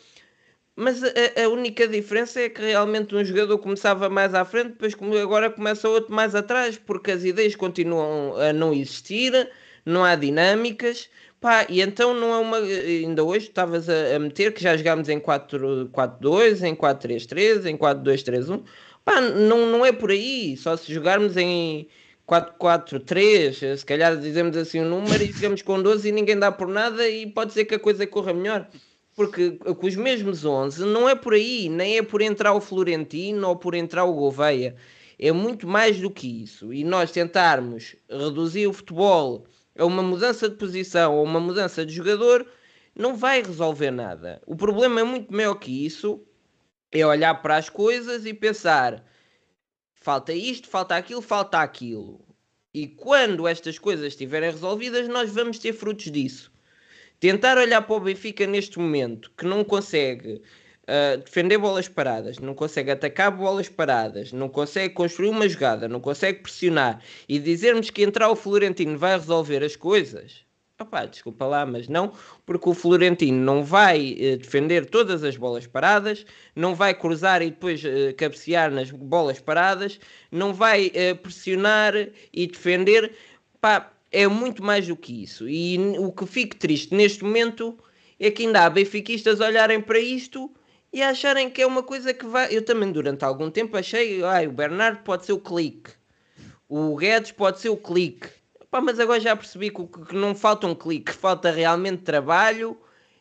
mas 0.80 1.02
a, 1.04 1.44
a, 1.44 1.48
única 1.50 1.86
diferença 1.86 2.40
é 2.40 2.48
que 2.48 2.62
realmente 2.62 3.14
um 3.14 3.22
jogador 3.22 3.58
começava 3.58 4.08
mais 4.08 4.34
à 4.34 4.46
frente, 4.46 4.70
depois 4.70 4.96
agora 5.20 5.50
começa 5.50 5.86
outro 5.86 6.10
mais 6.14 6.34
atrás, 6.34 6.78
porque 6.78 7.10
as 7.10 7.22
ideias 7.22 7.54
continuam 7.54 8.34
a 8.38 8.50
não 8.50 8.72
existir, 8.72 9.50
não 9.84 10.02
há 10.02 10.16
dinâmicas. 10.16 11.10
Pá, 11.38 11.66
e 11.68 11.82
então 11.82 12.14
não 12.14 12.32
é 12.32 12.38
uma. 12.38 12.56
Ainda 12.58 13.22
hoje 13.22 13.48
estavas 13.48 13.90
a, 13.90 14.16
a, 14.16 14.18
meter 14.18 14.54
que 14.54 14.62
já 14.62 14.74
jogámos 14.74 15.10
em 15.10 15.20
4-4-2, 15.20 16.62
em 16.62 16.74
4-3-3, 16.74 17.66
em 17.66 17.76
4-2-3-1. 17.76 18.62
Pá, 19.04 19.20
não, 19.20 19.66
não 19.66 19.84
é 19.84 19.92
por 19.92 20.10
aí. 20.10 20.56
Só 20.56 20.76
se 20.78 20.92
jogarmos 20.92 21.36
em 21.36 21.88
4-4-3, 22.26 23.76
se 23.76 23.84
calhar 23.84 24.16
dizemos 24.16 24.56
assim 24.56 24.80
um 24.80 24.88
número 24.88 25.22
e 25.22 25.26
jogamos 25.30 25.60
com 25.60 25.82
12 25.82 26.08
e 26.08 26.12
ninguém 26.12 26.38
dá 26.38 26.50
por 26.50 26.68
nada 26.68 27.06
e 27.06 27.26
pode 27.26 27.52
ser 27.52 27.66
que 27.66 27.74
a 27.74 27.78
coisa 27.78 28.06
corra 28.06 28.32
melhor 28.32 28.66
porque 29.20 29.50
com 29.50 29.86
os 29.86 29.96
mesmos 29.96 30.46
11 30.46 30.82
não 30.86 31.06
é 31.06 31.14
por 31.14 31.34
aí, 31.34 31.68
nem 31.68 31.98
é 31.98 32.02
por 32.02 32.22
entrar 32.22 32.54
o 32.54 32.60
Florentino 32.60 33.48
ou 33.48 33.54
por 33.54 33.74
entrar 33.74 34.06
o 34.06 34.14
Gouveia. 34.14 34.74
É 35.18 35.30
muito 35.30 35.68
mais 35.68 36.00
do 36.00 36.10
que 36.10 36.42
isso. 36.42 36.72
E 36.72 36.82
nós 36.84 37.10
tentarmos 37.10 37.96
reduzir 38.08 38.66
o 38.66 38.72
futebol 38.72 39.44
a 39.78 39.84
uma 39.84 40.02
mudança 40.02 40.48
de 40.48 40.56
posição 40.56 41.16
ou 41.18 41.22
uma 41.22 41.38
mudança 41.38 41.84
de 41.84 41.92
jogador 41.92 42.46
não 42.96 43.14
vai 43.14 43.42
resolver 43.42 43.90
nada. 43.90 44.40
O 44.46 44.56
problema 44.56 45.00
é 45.00 45.04
muito 45.04 45.30
maior 45.30 45.56
que 45.56 45.84
isso. 45.84 46.24
É 46.90 47.04
olhar 47.04 47.34
para 47.42 47.58
as 47.58 47.68
coisas 47.68 48.24
e 48.24 48.32
pensar: 48.32 49.04
falta 49.96 50.32
isto, 50.32 50.66
falta 50.66 50.96
aquilo, 50.96 51.20
falta 51.20 51.58
aquilo. 51.58 52.22
E 52.72 52.88
quando 52.88 53.46
estas 53.46 53.78
coisas 53.78 54.06
estiverem 54.06 54.50
resolvidas, 54.50 55.06
nós 55.08 55.30
vamos 55.30 55.58
ter 55.58 55.74
frutos 55.74 56.10
disso 56.10 56.49
tentar 57.20 57.58
olhar 57.58 57.82
para 57.82 57.94
o 57.94 58.00
Benfica 58.00 58.46
neste 58.46 58.78
momento, 58.78 59.30
que 59.36 59.44
não 59.44 59.62
consegue 59.62 60.42
uh, 60.88 61.18
defender 61.22 61.58
bolas 61.58 61.86
paradas, 61.86 62.38
não 62.38 62.54
consegue 62.54 62.90
atacar 62.90 63.30
bolas 63.30 63.68
paradas, 63.68 64.32
não 64.32 64.48
consegue 64.48 64.94
construir 64.94 65.28
uma 65.28 65.48
jogada, 65.48 65.86
não 65.86 66.00
consegue 66.00 66.40
pressionar 66.40 67.02
e 67.28 67.38
dizermos 67.38 67.90
que 67.90 68.02
entrar 68.02 68.30
o 68.30 68.36
Florentino 68.36 68.98
vai 68.98 69.12
resolver 69.18 69.62
as 69.62 69.76
coisas. 69.76 70.44
Opá, 70.80 71.04
desculpa 71.04 71.44
lá, 71.44 71.66
mas 71.66 71.88
não, 71.88 72.10
porque 72.46 72.66
o 72.66 72.72
Florentino 72.72 73.36
não 73.36 73.62
vai 73.62 74.12
uh, 74.12 74.38
defender 74.38 74.86
todas 74.86 75.22
as 75.22 75.36
bolas 75.36 75.66
paradas, 75.66 76.24
não 76.56 76.74
vai 76.74 76.94
cruzar 76.94 77.42
e 77.42 77.50
depois 77.50 77.84
uh, 77.84 78.14
cabecear 78.16 78.70
nas 78.70 78.90
bolas 78.90 79.38
paradas, 79.38 80.00
não 80.32 80.54
vai 80.54 80.86
uh, 80.86 81.16
pressionar 81.16 81.92
e 82.32 82.46
defender. 82.46 83.12
Pá, 83.60 83.92
é 84.10 84.26
muito 84.26 84.62
mais 84.62 84.86
do 84.86 84.96
que 84.96 85.22
isso. 85.22 85.48
E 85.48 85.78
o 85.98 86.12
que 86.12 86.26
fico 86.26 86.56
triste 86.56 86.94
neste 86.94 87.22
momento 87.22 87.78
é 88.18 88.30
que 88.30 88.44
ainda 88.44 88.64
há 88.64 88.70
benfiquistas 88.70 89.40
olharem 89.40 89.80
para 89.80 89.98
isto 89.98 90.50
e 90.92 91.02
acharem 91.02 91.48
que 91.48 91.62
é 91.62 91.66
uma 91.66 91.82
coisa 91.82 92.12
que 92.12 92.26
vai. 92.26 92.54
Eu 92.54 92.64
também, 92.64 92.90
durante 92.90 93.24
algum 93.24 93.50
tempo, 93.50 93.76
achei, 93.76 94.22
ai, 94.22 94.46
o 94.46 94.52
Bernardo 94.52 95.02
pode 95.04 95.24
ser 95.24 95.32
o 95.32 95.38
clique, 95.38 95.90
o 96.68 96.96
Guedes 96.96 97.32
pode 97.32 97.60
ser 97.60 97.68
o 97.68 97.76
clique. 97.76 98.28
Pá, 98.70 98.80
mas 98.80 99.00
agora 99.00 99.18
já 99.18 99.34
percebi 99.34 99.70
que, 99.70 99.84
que 99.84 100.14
não 100.14 100.34
falta 100.34 100.66
um 100.66 100.74
clique, 100.74 101.12
falta 101.12 101.50
realmente 101.50 102.02
trabalho 102.02 102.78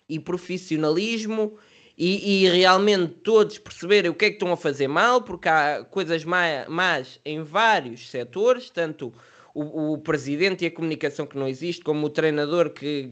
e 0.07 0.19
profissionalismo 0.19 1.57
e, 1.97 2.43
e, 2.43 2.49
realmente 2.49 3.15
todos 3.15 3.57
perceberem 3.57 4.09
o 4.09 4.13
que 4.13 4.25
é 4.25 4.29
que 4.29 4.35
estão 4.35 4.53
a 4.53 4.57
fazer 4.57 4.87
mal, 4.87 5.21
porque 5.21 5.49
há 5.49 5.83
coisas 5.83 6.23
más 6.23 7.19
em 7.25 7.43
vários 7.43 8.09
setores, 8.09 8.69
tanto 8.69 9.13
o, 9.53 9.93
o, 9.93 9.97
presidente 9.97 10.63
e 10.63 10.67
a 10.67 10.71
comunicação 10.71 11.25
que 11.25 11.37
não 11.37 11.47
existe, 11.47 11.83
como 11.83 12.05
o 12.05 12.09
treinador 12.09 12.71
que, 12.71 13.09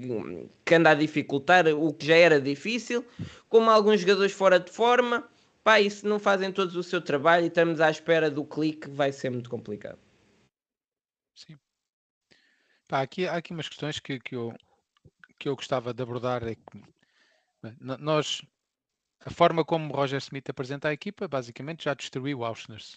que 0.63 0.75
anda 0.75 0.91
a 0.91 0.95
dificultar 0.95 1.67
o 1.67 1.93
que 1.93 2.05
já 2.05 2.15
era 2.15 2.39
difícil, 2.39 3.05
como 3.49 3.69
alguns 3.69 4.01
jogadores 4.01 4.31
fora 4.31 4.59
de 4.59 4.71
forma. 4.71 5.27
Pá, 5.63 5.81
e 5.81 5.91
se 5.91 6.05
não 6.05 6.17
fazem 6.17 6.51
todos 6.51 6.75
o 6.75 6.83
seu 6.83 7.01
trabalho 7.01 7.43
e 7.43 7.47
estamos 7.47 7.81
à 7.81 7.89
espera 7.89 8.31
do 8.31 8.45
clique, 8.45 8.89
vai 8.89 9.11
ser 9.11 9.29
muito 9.29 9.49
complicado. 9.49 9.99
Sim. 11.35 11.57
Pá, 12.87 13.01
aqui, 13.01 13.27
há 13.27 13.35
aqui 13.35 13.51
umas 13.51 13.67
questões 13.67 13.99
que, 13.99 14.17
que, 14.19 14.35
eu, 14.35 14.53
que 15.37 15.49
eu 15.49 15.55
gostava 15.55 15.93
de 15.93 16.01
abordar. 16.01 16.41
É 16.47 16.55
que, 16.55 16.83
nós, 17.79 18.41
a 19.19 19.29
forma 19.29 19.65
como 19.65 19.93
Roger 19.93 20.19
Smith 20.19 20.49
apresenta 20.49 20.87
a 20.87 20.93
equipa, 20.93 21.27
basicamente 21.27 21.83
já 21.83 21.93
destruiu 21.93 22.39
o 22.39 22.45
Auschwitz. 22.45 22.95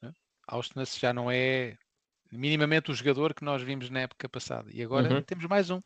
Né? 0.00 0.12
Auschwitz 0.46 0.96
já 0.98 1.12
não 1.12 1.28
é 1.28 1.76
minimamente 2.30 2.90
o 2.90 2.94
jogador 2.94 3.34
que 3.34 3.44
nós 3.44 3.62
vimos 3.62 3.90
na 3.90 4.00
época 4.00 4.28
passada. 4.28 4.70
E 4.72 4.82
agora 4.82 5.12
uhum. 5.12 5.22
temos 5.22 5.46
mais 5.46 5.70
um. 5.70 5.80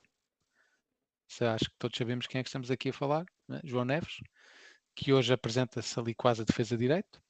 Acho 1.40 1.64
que 1.64 1.76
todos 1.78 1.96
sabemos 1.96 2.26
quem 2.26 2.40
é 2.40 2.42
que 2.42 2.48
estamos 2.48 2.70
aqui 2.70 2.90
a 2.90 2.92
falar, 2.92 3.24
né? 3.48 3.60
João 3.64 3.84
Neves, 3.84 4.18
que 4.94 5.12
hoje 5.12 5.32
apresenta-se 5.32 5.98
ali 5.98 6.14
quase 6.14 6.42
a 6.42 6.44
defesa 6.44 6.76
de 6.76 6.82
direito, 6.82 7.22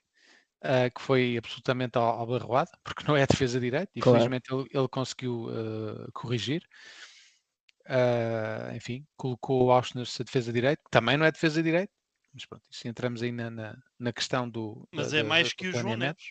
uh, 0.64 0.92
que 0.92 1.00
foi 1.00 1.36
absolutamente 1.36 1.96
albarroado, 1.96 2.70
porque 2.82 3.04
não 3.06 3.16
é 3.16 3.22
a 3.22 3.26
defesa 3.26 3.60
de 3.60 3.66
direito, 3.66 3.90
e 3.94 4.00
claro. 4.00 4.18
felizmente 4.18 4.52
ele, 4.52 4.68
ele 4.72 4.88
conseguiu 4.88 5.44
uh, 5.44 6.10
corrigir. 6.12 6.66
Uh, 7.82 8.74
enfim, 8.76 9.06
colocou 9.16 9.66
o 9.66 9.72
Auschwitz 9.72 10.20
a 10.20 10.24
defesa 10.24 10.52
de 10.52 10.60
direito, 10.60 10.82
que 10.82 10.90
também 10.90 11.16
não 11.16 11.26
é 11.26 11.32
defesa 11.32 11.62
de 11.62 11.70
direito, 11.70 11.92
mas 12.32 12.46
pronto, 12.46 12.64
isso 12.70 12.88
entramos 12.88 13.22
aí 13.22 13.30
na, 13.30 13.50
na, 13.50 13.76
na 13.98 14.12
questão 14.12 14.48
do. 14.48 14.88
Mas 14.92 15.12
da, 15.12 15.18
é 15.18 15.22
mais 15.22 15.48
da, 15.48 15.54
que 15.54 15.68
o 15.68 15.72
João 15.72 15.96
Neves 15.96 16.30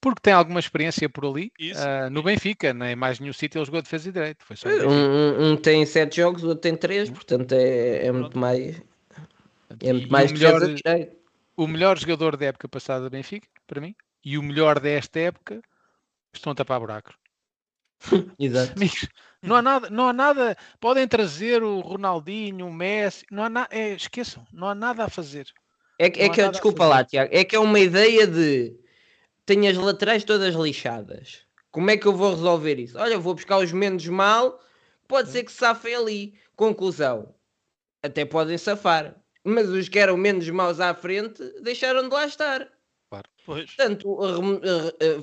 porque 0.00 0.20
tem 0.22 0.32
alguma 0.32 0.58
experiência 0.58 1.08
por 1.08 1.26
ali. 1.26 1.52
Uh, 1.60 2.10
no 2.10 2.22
Benfica, 2.22 2.72
nem 2.72 2.96
mais 2.96 3.20
nenhum 3.20 3.32
sítio 3.32 3.58
ele 3.58 3.66
jogou 3.66 3.82
defesa 3.82 4.08
e 4.08 4.12
direito. 4.12 4.44
Foi 4.44 4.56
só 4.56 4.68
um, 4.68 5.52
um, 5.52 5.56
tem 5.56 5.84
sete 5.84 6.16
jogos, 6.16 6.42
o 6.42 6.48
outro 6.48 6.62
tem 6.62 6.76
três, 6.76 7.10
portanto 7.10 7.52
é, 7.52 8.06
é 8.06 8.12
muito 8.12 8.38
mais. 8.38 8.80
É 9.80 9.92
muito 9.92 10.10
mais 10.10 10.32
melhor, 10.32 10.60
direito. 10.74 11.16
O 11.56 11.66
melhor 11.66 11.98
jogador 11.98 12.36
da 12.36 12.46
época 12.46 12.68
passada 12.68 13.04
do 13.04 13.10
Benfica, 13.10 13.46
para 13.66 13.80
mim, 13.80 13.94
e 14.24 14.38
o 14.38 14.42
melhor 14.42 14.80
desta 14.80 15.20
época 15.20 15.60
estão 16.32 16.52
a 16.52 16.54
tapar 16.54 16.80
buracos. 16.80 17.14
Exato. 18.38 18.72
Amigos, 18.76 19.08
não 19.42 19.56
há 19.56 19.62
nada, 19.62 19.90
não 19.90 20.08
há 20.08 20.12
nada. 20.12 20.56
Podem 20.80 21.06
trazer 21.06 21.62
o 21.62 21.80
Ronaldinho, 21.80 22.66
o 22.66 22.72
Messi, 22.72 23.26
não 23.30 23.44
há 23.44 23.50
nada. 23.50 23.68
É, 23.70 23.92
esqueçam, 23.92 24.46
não 24.52 24.68
há 24.68 24.74
nada 24.74 25.04
a 25.04 25.10
fazer. 25.10 25.46
É, 25.98 26.06
é 26.06 26.28
que, 26.30 26.48
desculpa 26.48 26.86
lá, 26.86 27.04
Tiago, 27.04 27.30
é 27.30 27.44
que 27.44 27.54
é 27.54 27.58
uma 27.58 27.78
ideia 27.78 28.26
de 28.26 28.74
tenho 29.50 29.68
as 29.68 29.76
laterais 29.76 30.22
todas 30.22 30.54
lixadas. 30.54 31.40
Como 31.72 31.90
é 31.90 31.96
que 31.96 32.06
eu 32.06 32.12
vou 32.12 32.30
resolver 32.30 32.78
isso? 32.78 32.96
Olha, 32.96 33.18
vou 33.18 33.34
buscar 33.34 33.58
os 33.58 33.72
menos 33.72 34.06
mal, 34.06 34.62
pode 35.08 35.28
ser 35.30 35.42
que 35.42 35.50
se 35.50 35.58
safem 35.58 35.92
ali. 35.92 36.34
Conclusão, 36.54 37.34
até 38.00 38.24
podem 38.24 38.56
safar, 38.56 39.16
mas 39.42 39.68
os 39.68 39.88
que 39.88 39.98
eram 39.98 40.16
menos 40.16 40.48
maus 40.50 40.78
à 40.78 40.94
frente 40.94 41.42
deixaram 41.62 42.08
de 42.08 42.14
lá 42.14 42.26
estar. 42.26 42.68
Claro. 43.08 43.28
Pois. 43.44 43.72
Portanto, 43.74 44.18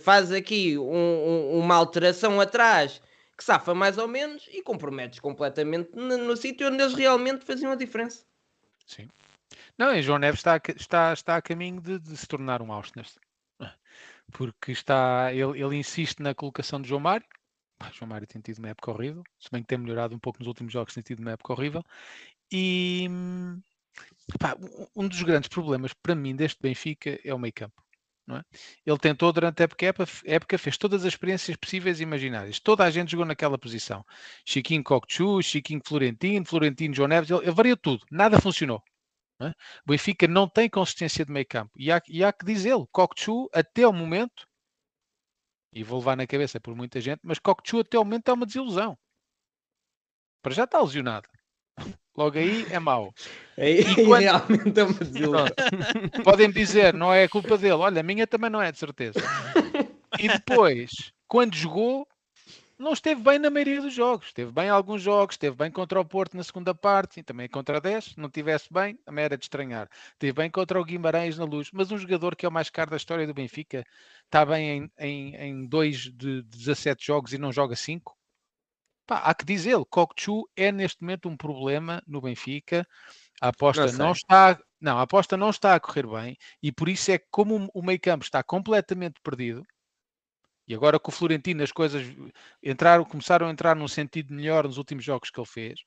faz 0.02 0.30
aqui 0.34 0.78
um, 0.78 0.84
um, 0.84 1.60
uma 1.60 1.76
alteração 1.76 2.42
atrás 2.42 3.02
que 3.38 3.46
safa 3.46 3.74
mais 3.74 3.98
ou 3.98 4.10
menos 4.10 4.50
e 4.52 4.62
comprometes 4.62 5.20
completamente 5.20 5.92
no, 5.96 6.18
no 6.18 6.36
sítio 6.36 6.68
onde 6.68 6.84
eles 6.84 6.96
realmente 6.96 7.46
faziam 7.46 7.72
a 7.72 7.76
diferença. 7.76 8.26
Sim. 8.86 9.08
Não, 9.78 9.96
e 9.96 10.02
João 10.02 10.18
Neves 10.18 10.40
está, 10.40 10.60
está, 10.76 11.14
está 11.14 11.38
a 11.38 11.42
caminho 11.42 11.80
de, 11.80 11.98
de 11.98 12.18
se 12.18 12.28
tornar 12.28 12.62
um 12.62 12.74
Austin 12.74 13.00
porque 14.32 14.72
está, 14.72 15.32
ele, 15.34 15.60
ele 15.62 15.76
insiste 15.76 16.20
na 16.20 16.34
colocação 16.34 16.82
de 16.82 16.88
João 16.90 17.02
Mário. 17.02 17.26
João 17.94 18.10
Mário 18.10 18.28
tem 18.28 18.42
tido 18.42 18.58
uma 18.60 18.70
época 18.70 18.92
horrível, 18.92 19.24
se 19.40 19.50
bem 19.52 19.62
que 19.62 19.68
tem 19.68 19.78
melhorado 19.78 20.16
um 20.16 20.20
pouco 20.20 20.40
nos 20.40 20.48
últimos 20.48 20.74
jogos, 20.74 20.94
tem 20.94 21.04
tido 21.04 21.20
uma 21.20 21.32
época 21.32 21.54
horrível. 21.54 21.84
E 22.52 23.08
pá, 24.40 24.56
um 24.96 25.08
dos 25.08 25.22
grandes 25.22 25.50
problemas 25.50 25.94
para 25.94 26.16
mim 26.16 26.36
deste 26.36 26.62
Benfica 26.62 27.20
é 27.24 27.34
o 27.34 27.40
meio 27.40 27.54
campo. 27.54 27.82
É? 28.30 28.44
Ele 28.86 28.98
tentou 28.98 29.32
durante 29.32 29.62
a 29.62 29.64
época, 29.64 29.86
época, 30.26 30.58
fez 30.58 30.78
todas 30.78 31.06
as 31.06 31.14
experiências 31.14 31.56
possíveis 31.56 32.00
e 32.00 32.04
imaginárias. 32.04 32.60
Toda 32.60 32.84
a 32.84 32.90
gente 32.92 33.12
jogou 33.12 33.26
naquela 33.26 33.58
posição. 33.58 34.06
Chiquinho 34.46 34.84
Cocchu, 34.84 35.42
Chiquinho 35.42 35.82
Florentino, 35.86 36.46
Florentino 36.46 36.94
João 36.94 37.08
Neves, 37.08 37.30
ele, 37.30 37.40
ele 37.44 37.52
variou 37.52 37.78
tudo. 37.78 38.06
Nada 38.12 38.42
funcionou. 38.42 38.84
É? 39.40 39.50
O 39.50 39.54
Benfica 39.92 40.28
não 40.28 40.48
tem 40.48 40.70
consistência 40.70 41.24
de 41.24 41.32
meio 41.32 41.46
campo. 41.48 41.72
E 41.78 41.92
há, 41.92 42.02
e 42.08 42.24
há 42.24 42.34
que 42.34 42.46
dizê-lo. 42.46 42.88
Kokchu, 42.92 43.48
até 43.54 43.88
o 43.88 43.94
momento, 43.94 44.48
e 45.74 45.84
vou 45.84 46.00
levar 46.00 46.18
na 46.18 46.26
cabeça 46.26 46.60
por 46.60 46.76
muita 46.76 47.00
gente, 47.00 47.20
mas 47.24 47.38
Kokchu 47.40 47.80
até 47.80 48.00
o 48.00 48.04
momento 48.04 48.30
é 48.30 48.34
uma 48.34 48.46
desilusão. 48.46 48.98
Para 50.42 50.54
já 50.54 50.64
está 50.64 50.82
lesionado. 50.82 51.28
Logo 52.16 52.38
aí 52.38 52.66
é 52.72 52.80
mau. 52.80 53.14
É, 53.56 53.84
quando... 54.04 54.22
Realmente 54.22 54.80
é 54.80 54.84
uma 54.84 54.94
desilusão. 54.94 55.46
Podem 56.24 56.52
dizer, 56.52 56.94
não 56.96 57.14
é 57.14 57.28
culpa 57.28 57.58
dele. 57.58 57.74
Olha, 57.74 58.00
a 58.00 58.04
minha 58.04 58.26
também 58.26 58.50
não 58.50 58.62
é, 58.62 58.72
de 58.72 58.80
certeza. 58.80 59.20
E 60.20 60.28
depois, 60.28 61.12
quando 61.28 61.54
jogou, 61.54 62.08
não 62.78 62.94
esteve 62.94 63.22
bem 63.22 63.40
na 63.40 63.50
maioria 63.50 63.82
dos 63.82 63.94
jogos. 63.94 64.28
Esteve 64.28 64.52
bem 64.52 64.68
em 64.68 64.70
alguns 64.70 65.02
jogos, 65.02 65.34
esteve 65.34 65.56
bem 65.56 65.72
contra 65.72 66.00
o 66.00 66.06
Porto 66.06 66.38
na 66.38 66.44
segunda 66.44 66.76
parte, 66.76 67.20
e 67.20 67.24
também 67.24 67.50
contra 67.50 67.82
10. 67.82 68.16
Não 68.16 68.30
tivesse 68.30 68.72
bem, 68.72 68.96
também 68.98 69.26
era 69.26 69.38
de 69.38 69.46
estranhar. 69.46 69.90
Esteve 70.14 70.34
bem 70.34 70.52
contra 70.52 70.80
o 70.80 70.86
Guimarães 70.86 71.38
na 71.38 71.46
luz. 71.46 71.70
Mas 71.74 71.92
um 71.92 71.98
jogador 71.98 72.36
que 72.36 72.46
é 72.46 72.50
o 72.50 72.52
mais 72.52 72.70
caro 72.70 72.92
da 72.92 72.98
história 72.98 73.26
do 73.26 73.34
Benfica 73.34 73.84
está 74.26 74.46
bem 74.46 74.70
em, 74.70 74.92
em, 75.00 75.36
em 75.36 75.68
dois 75.68 76.12
de 76.14 76.44
17 76.44 77.06
jogos 77.06 77.34
e 77.34 77.38
não 77.38 77.52
joga 77.52 77.76
5. 77.76 78.16
Pá, 79.08 79.20
há 79.20 79.34
que 79.34 79.46
dizê-lo, 79.46 79.86
Kokchu 79.86 80.48
é 80.56 80.72
neste 80.72 81.02
momento 81.02 81.30
um 81.30 81.38
problema 81.38 82.04
no 82.06 82.22
Benfica. 82.22 82.86
A 83.42 83.50
aposta 83.50 83.88
não, 83.94 83.98
não, 83.98 84.12
está, 84.12 84.60
não, 84.82 85.00
a 85.00 85.04
aposta 85.04 85.38
não 85.38 85.50
está 85.50 85.76
a 85.76 85.80
correr 85.80 86.06
bem 86.06 86.38
e 86.62 86.72
por 86.72 86.90
isso 86.90 87.12
é 87.12 87.18
que 87.18 87.28
como 87.32 87.70
o 87.74 87.82
meio-campo 87.82 88.26
está 88.26 88.44
completamente 88.44 89.22
perdido, 89.24 89.64
e 90.68 90.76
agora 90.76 91.00
com 91.00 91.10
o 91.10 91.14
Florentino 91.14 91.64
as 91.64 91.72
coisas 91.72 92.04
entraram, 92.62 93.06
começaram 93.06 93.48
a 93.48 93.52
entrar 93.52 93.76
num 93.76 93.88
sentido 93.88 94.34
melhor 94.34 94.66
nos 94.66 94.78
últimos 94.78 95.04
jogos 95.04 95.30
que 95.30 95.40
ele 95.40 95.48
fez, 95.48 95.80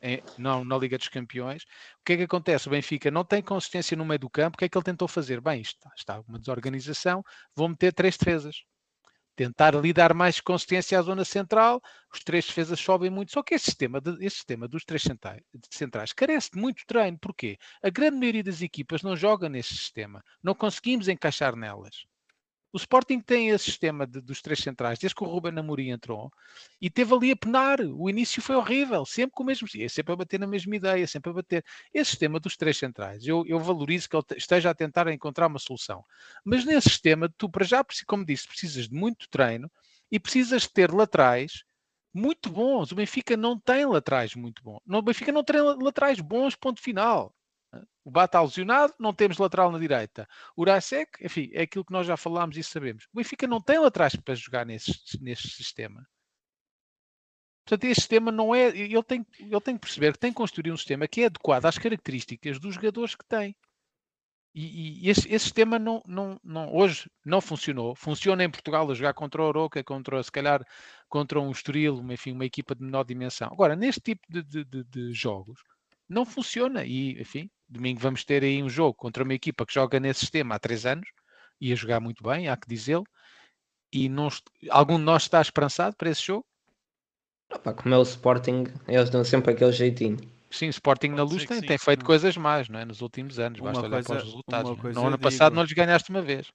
em, 0.00 0.22
não 0.38 0.64
na 0.64 0.78
Liga 0.78 0.96
dos 0.98 1.08
Campeões. 1.08 1.64
O 2.00 2.04
que 2.04 2.14
é 2.14 2.16
que 2.18 2.22
acontece? 2.24 2.68
O 2.68 2.70
Benfica 2.70 3.10
não 3.10 3.24
tem 3.24 3.42
consistência 3.42 3.96
no 3.96 4.04
meio 4.04 4.18
do 4.18 4.30
campo. 4.30 4.56
O 4.56 4.58
que 4.58 4.64
é 4.64 4.68
que 4.68 4.76
ele 4.76 4.84
tentou 4.84 5.08
fazer? 5.08 5.40
Bem, 5.40 5.60
está, 5.60 5.90
está 5.96 6.20
uma 6.28 6.38
desorganização. 6.38 7.22
Vou 7.54 7.68
meter 7.68 7.92
três 7.92 8.16
defesas. 8.16 8.64
Tentar 9.36 9.74
ali 9.74 9.92
dar 9.92 10.14
mais 10.14 10.40
consistência 10.40 10.98
à 10.98 11.02
zona 11.02 11.24
central. 11.24 11.80
Os 12.12 12.20
três 12.20 12.46
defesas 12.46 12.78
sobem 12.78 13.10
muito. 13.10 13.32
Só 13.32 13.42
que 13.42 13.54
esse 13.54 13.64
sistema, 13.64 14.00
de, 14.00 14.12
esse 14.24 14.36
sistema 14.36 14.68
dos 14.68 14.84
três 14.84 15.02
centrais, 15.02 15.42
centrais 15.70 16.12
carece 16.12 16.50
de 16.52 16.60
muito 16.60 16.84
treino. 16.86 17.18
Porquê? 17.18 17.58
A 17.82 17.90
grande 17.90 18.16
maioria 18.18 18.44
das 18.44 18.62
equipas 18.62 19.02
não 19.02 19.16
joga 19.16 19.48
nesse 19.48 19.74
sistema. 19.74 20.22
Não 20.42 20.54
conseguimos 20.54 21.08
encaixar 21.08 21.56
nelas. 21.56 22.04
O 22.74 22.76
Sporting 22.76 23.20
tem 23.20 23.50
esse 23.50 23.66
sistema 23.66 24.04
de, 24.04 24.20
dos 24.20 24.42
três 24.42 24.58
centrais, 24.58 24.98
desde 24.98 25.14
que 25.14 25.22
o 25.22 25.28
Ruben 25.28 25.56
Amorim 25.56 25.90
entrou, 25.90 26.28
e 26.80 26.90
teve 26.90 27.14
ali 27.14 27.30
a 27.30 27.36
penar. 27.36 27.78
O 27.80 28.10
início 28.10 28.42
foi 28.42 28.56
horrível, 28.56 29.06
sempre 29.06 29.30
com 29.30 29.44
o 29.44 29.46
mesmo, 29.46 29.68
sempre 29.88 30.12
a 30.12 30.16
bater 30.16 30.40
na 30.40 30.46
mesma 30.48 30.74
ideia, 30.74 31.06
sempre 31.06 31.30
a 31.30 31.34
bater. 31.34 31.64
Esse 31.92 32.10
sistema 32.10 32.40
dos 32.40 32.56
três 32.56 32.76
centrais, 32.76 33.24
eu, 33.24 33.44
eu 33.46 33.60
valorizo 33.60 34.08
que 34.08 34.16
ele 34.16 34.24
esteja 34.36 34.70
a 34.70 34.74
tentar 34.74 35.06
encontrar 35.06 35.46
uma 35.46 35.60
solução. 35.60 36.04
Mas 36.44 36.64
nesse 36.64 36.90
sistema, 36.90 37.32
tu 37.38 37.48
para 37.48 37.64
já, 37.64 37.84
como 38.08 38.26
disse, 38.26 38.48
precisas 38.48 38.88
de 38.88 38.94
muito 38.94 39.28
treino 39.30 39.70
e 40.10 40.18
precisas 40.18 40.66
ter 40.66 40.92
laterais 40.92 41.62
muito 42.12 42.50
bons. 42.50 42.90
O 42.90 42.96
Benfica 42.96 43.36
não 43.36 43.56
tem 43.56 43.86
laterais 43.86 44.34
muito 44.34 44.64
bons. 44.64 44.80
O 44.84 45.00
Benfica 45.00 45.30
não 45.30 45.44
tem 45.44 45.60
laterais 45.60 46.18
bons, 46.18 46.56
ponto 46.56 46.82
final. 46.82 47.32
O 48.04 48.10
Bata 48.10 48.40
lesionado, 48.40 48.94
não 48.98 49.14
temos 49.14 49.38
lateral 49.38 49.72
na 49.72 49.78
direita. 49.78 50.28
O 50.56 50.62
Urasek, 50.62 51.24
enfim, 51.24 51.50
é 51.52 51.62
aquilo 51.62 51.84
que 51.84 51.92
nós 51.92 52.06
já 52.06 52.16
falámos 52.16 52.56
e 52.56 52.62
sabemos. 52.62 53.06
O 53.12 53.16
Benfica 53.16 53.46
não 53.46 53.60
tem 53.60 53.78
laterais 53.78 54.14
para 54.16 54.34
jogar 54.34 54.66
nesse, 54.66 54.92
nesse 55.20 55.48
sistema. 55.48 56.06
Portanto, 57.64 57.84
esse 57.90 58.02
sistema 58.02 58.30
não 58.30 58.54
é. 58.54 58.68
Ele 58.68 59.02
tem, 59.02 59.26
ele 59.38 59.60
tem 59.60 59.74
que 59.74 59.80
perceber 59.80 60.12
que 60.12 60.18
tem 60.18 60.30
que 60.30 60.36
construir 60.36 60.70
um 60.70 60.76
sistema 60.76 61.08
que 61.08 61.22
é 61.22 61.26
adequado 61.26 61.64
às 61.64 61.78
características 61.78 62.58
dos 62.58 62.74
jogadores 62.74 63.14
que 63.14 63.24
tem. 63.24 63.56
E, 64.54 65.06
e 65.06 65.10
esse, 65.10 65.26
esse, 65.32 65.46
sistema 65.46 65.78
não, 65.80 66.00
não, 66.06 66.38
não, 66.44 66.72
hoje 66.72 67.10
não 67.24 67.40
funcionou. 67.40 67.94
Funciona 67.96 68.44
em 68.44 68.50
Portugal 68.50 68.88
a 68.88 68.94
jogar 68.94 69.14
contra 69.14 69.42
o 69.42 69.46
Oroca, 69.46 69.82
contra, 69.82 70.22
se 70.22 70.30
calhar, 70.30 70.64
contra 71.08 71.40
um 71.40 71.50
Estoril, 71.50 72.00
enfim, 72.12 72.32
uma 72.32 72.44
equipa 72.44 72.74
de 72.74 72.84
menor 72.84 73.04
dimensão. 73.04 73.48
Agora, 73.50 73.74
neste 73.74 74.00
tipo 74.00 74.22
de, 74.28 74.42
de, 74.42 74.64
de, 74.64 74.84
de 74.84 75.12
jogos, 75.12 75.60
não 76.14 76.24
funciona. 76.24 76.84
E, 76.84 77.20
enfim, 77.20 77.50
domingo 77.68 78.00
vamos 78.00 78.24
ter 78.24 78.42
aí 78.42 78.62
um 78.62 78.68
jogo 78.68 78.94
contra 78.94 79.24
uma 79.24 79.34
equipa 79.34 79.66
que 79.66 79.74
joga 79.74 79.98
nesse 80.00 80.20
sistema 80.20 80.54
há 80.54 80.58
três 80.58 80.86
anos 80.86 81.08
e 81.60 81.72
a 81.72 81.76
jogar 81.76 82.00
muito 82.00 82.22
bem, 82.22 82.48
há 82.48 82.56
que 82.56 82.68
dizê-lo. 82.68 83.04
E 83.92 84.08
não, 84.08 84.28
algum 84.70 84.96
de 84.96 85.04
nós 85.04 85.22
está 85.22 85.40
esperançado 85.40 85.96
para 85.96 86.10
esse 86.10 86.22
jogo? 86.22 86.46
Opa, 87.52 87.72
como 87.72 87.94
é 87.94 87.98
o 87.98 88.02
Sporting, 88.02 88.64
eles 88.88 89.10
dão 89.10 89.22
sempre 89.22 89.52
aquele 89.52 89.70
jeitinho. 89.72 90.18
sim, 90.50 90.68
Sporting 90.68 91.08
na 91.08 91.22
luz 91.22 91.44
tem, 91.44 91.60
tem 91.60 91.78
feito 91.78 92.04
coisas 92.04 92.36
mais, 92.36 92.68
não 92.68 92.80
é? 92.80 92.84
Nos 92.84 93.00
últimos 93.02 93.38
anos, 93.38 93.60
basta 93.60 93.80
uma 93.80 93.88
olhar 93.88 94.04
coisa, 94.04 94.08
para 94.08 94.16
os 94.16 94.24
resultados. 94.24 94.70
É? 94.70 94.92
No 94.92 95.00
ano 95.02 95.10
digo... 95.10 95.22
passado 95.22 95.54
não 95.54 95.62
lhes 95.62 95.72
ganhaste 95.72 96.10
uma 96.10 96.22
vez. 96.22 96.50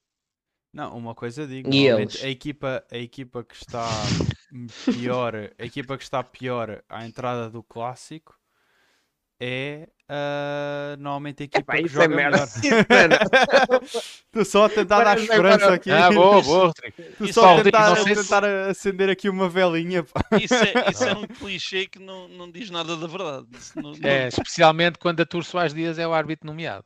Não, 0.72 0.96
uma 0.96 1.14
coisa 1.14 1.46
digo, 1.46 1.72
e 1.72 1.88
eles? 1.88 2.22
a 2.22 2.28
equipa, 2.28 2.84
a 2.90 2.98
equipa 2.98 3.42
que 3.42 3.56
está 3.56 3.88
pior, 4.92 5.34
a 5.58 5.64
equipa 5.64 5.96
que 5.96 6.04
está 6.04 6.22
pior 6.22 6.82
à 6.88 7.04
entrada 7.04 7.50
do 7.50 7.62
clássico 7.62 8.39
é 9.40 9.88
uh, 10.10 11.00
normalmente 11.00 11.42
a 11.42 11.46
equipa 11.46 11.72
Epá, 11.72 11.82
que 11.82 11.88
joga 11.88 12.04
é 12.04 12.08
melhor. 12.08 12.32
Estou 14.26 14.44
só 14.44 14.66
a 14.66 14.68
tentar 14.68 15.02
dar 15.02 15.18
esperança 15.18 15.72
aqui. 15.72 15.90
Ah, 15.90 16.10
boa, 16.10 16.42
boa. 16.44 16.72
Estou 16.98 17.32
só 17.32 17.58
a 17.58 17.62
tentar, 17.62 17.92
a 17.92 18.04
tentar 18.04 18.44
acender 18.44 19.08
aqui 19.08 19.30
uma 19.30 19.48
velinha. 19.48 20.04
Isso 20.40 20.54
é, 20.54 20.90
isso 20.90 21.04
é 21.04 21.16
um 21.16 21.26
clichê 21.26 21.86
que 21.86 21.98
não, 21.98 22.28
não 22.28 22.50
diz 22.50 22.68
nada 22.68 22.96
da 22.96 23.06
verdade. 23.06 23.46
Não, 23.76 23.92
não... 23.92 24.08
É, 24.08 24.28
especialmente 24.28 24.98
quando 24.98 25.20
a 25.20 25.26
Tour 25.26 25.42
Soares 25.42 25.72
Dias 25.72 25.98
é 25.98 26.06
o 26.06 26.12
árbitro 26.12 26.46
nomeado. 26.46 26.84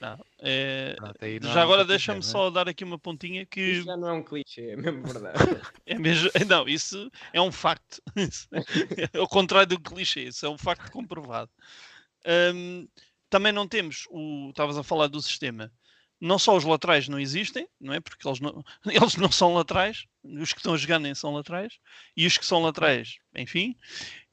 Não, 0.00 0.18
é... 0.40 0.96
Pronto, 0.96 1.16
não 1.42 1.52
já 1.52 1.62
agora 1.62 1.84
deixa-me 1.84 2.18
é? 2.18 2.22
só 2.22 2.50
dar 2.50 2.68
aqui 2.68 2.82
uma 2.82 2.98
pontinha 2.98 3.46
que. 3.46 3.60
Isso 3.60 3.84
já 3.84 3.96
não 3.96 4.08
é 4.08 4.12
um 4.14 4.22
clichê, 4.24 4.70
é 4.70 4.76
mesmo 4.76 5.04
verdade. 5.04 5.38
é 5.86 5.96
mesmo... 5.96 6.28
Não, 6.48 6.66
isso 6.66 7.08
é 7.32 7.40
um 7.40 7.52
facto. 7.52 8.02
é 9.12 9.20
o 9.20 9.28
contrário 9.28 9.68
do 9.68 9.78
clichê, 9.78 10.22
isso 10.22 10.44
é 10.44 10.48
um 10.48 10.58
facto 10.58 10.90
comprovado. 10.90 11.52
Um, 12.26 12.88
também 13.28 13.52
não 13.52 13.66
temos 13.66 14.06
o. 14.10 14.50
Estavas 14.50 14.76
a 14.76 14.82
falar 14.82 15.06
do 15.06 15.20
sistema. 15.20 15.72
Não 16.20 16.38
só 16.38 16.56
os 16.56 16.64
laterais 16.64 17.08
não 17.08 17.18
existem, 17.18 17.68
não 17.80 17.92
é? 17.92 18.00
Porque 18.00 18.26
eles 18.26 18.40
não, 18.40 18.62
eles 18.86 19.16
não 19.16 19.30
são 19.30 19.54
laterais, 19.54 20.06
os 20.22 20.52
que 20.52 20.60
estão 20.60 20.74
a 20.74 20.76
jogar 20.76 20.98
nem 20.98 21.14
são 21.14 21.32
laterais, 21.32 21.78
e 22.16 22.26
os 22.26 22.38
que 22.38 22.46
são 22.46 22.62
laterais, 22.62 23.16
enfim, 23.34 23.76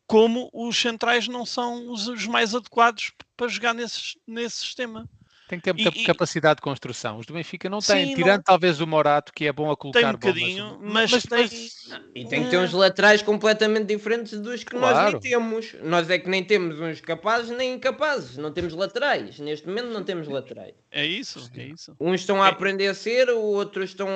como 0.06 0.50
os 0.54 0.76
centrais 0.76 1.28
não 1.28 1.46
são 1.46 1.92
os, 1.92 2.08
os 2.08 2.26
mais 2.28 2.54
adequados 2.54 3.12
para 3.38 3.48
jogar 3.48 3.74
nesse, 3.74 4.20
nesse 4.28 4.58
sistema. 4.58 5.10
Tem 5.50 5.58
que 5.58 5.64
ter 5.64 5.74
muita 5.74 6.00
e, 6.00 6.04
capacidade 6.04 6.58
de 6.58 6.62
construção. 6.62 7.18
Os 7.18 7.26
do 7.26 7.34
Benfica 7.34 7.68
não 7.68 7.80
têm, 7.80 8.14
tirando 8.14 8.38
não... 8.38 8.44
talvez 8.44 8.80
o 8.80 8.86
Morato, 8.86 9.34
que 9.34 9.48
é 9.48 9.52
bom 9.52 9.72
a 9.72 9.76
colocar 9.76 10.00
tem 10.00 10.10
um 10.10 10.12
bocadinho, 10.12 10.80
mas, 10.80 11.12
mas, 11.12 11.26
mas, 11.26 11.52
mas, 11.90 12.02
E 12.14 12.24
tem 12.26 12.44
que 12.44 12.52
ter 12.52 12.60
uns 12.60 12.72
laterais 12.72 13.24
completamente 13.24 13.88
diferentes 13.88 14.40
dos 14.40 14.64
que 14.64 14.76
claro. 14.76 14.96
nós 14.96 15.14
nem 15.14 15.20
temos. 15.20 15.76
Nós 15.82 16.08
é 16.08 16.20
que 16.20 16.30
nem 16.30 16.44
temos 16.44 16.80
uns 16.80 17.02
capazes 17.02 17.50
nem 17.50 17.74
incapazes. 17.74 18.38
Não 18.38 18.54
temos 18.54 18.76
laterais. 18.76 19.40
Neste 19.40 19.68
momento 19.68 19.88
não 19.88 20.04
temos 20.04 20.28
laterais. 20.28 20.76
É 20.92 21.04
isso, 21.04 21.50
é 21.58 21.64
isso. 21.64 21.96
Uns 22.00 22.22
estão 22.22 22.44
a 22.44 22.46
é. 22.46 22.50
aprender 22.52 22.86
a 22.86 22.94
ser, 22.94 23.28
outros 23.32 23.90
estão 23.90 24.08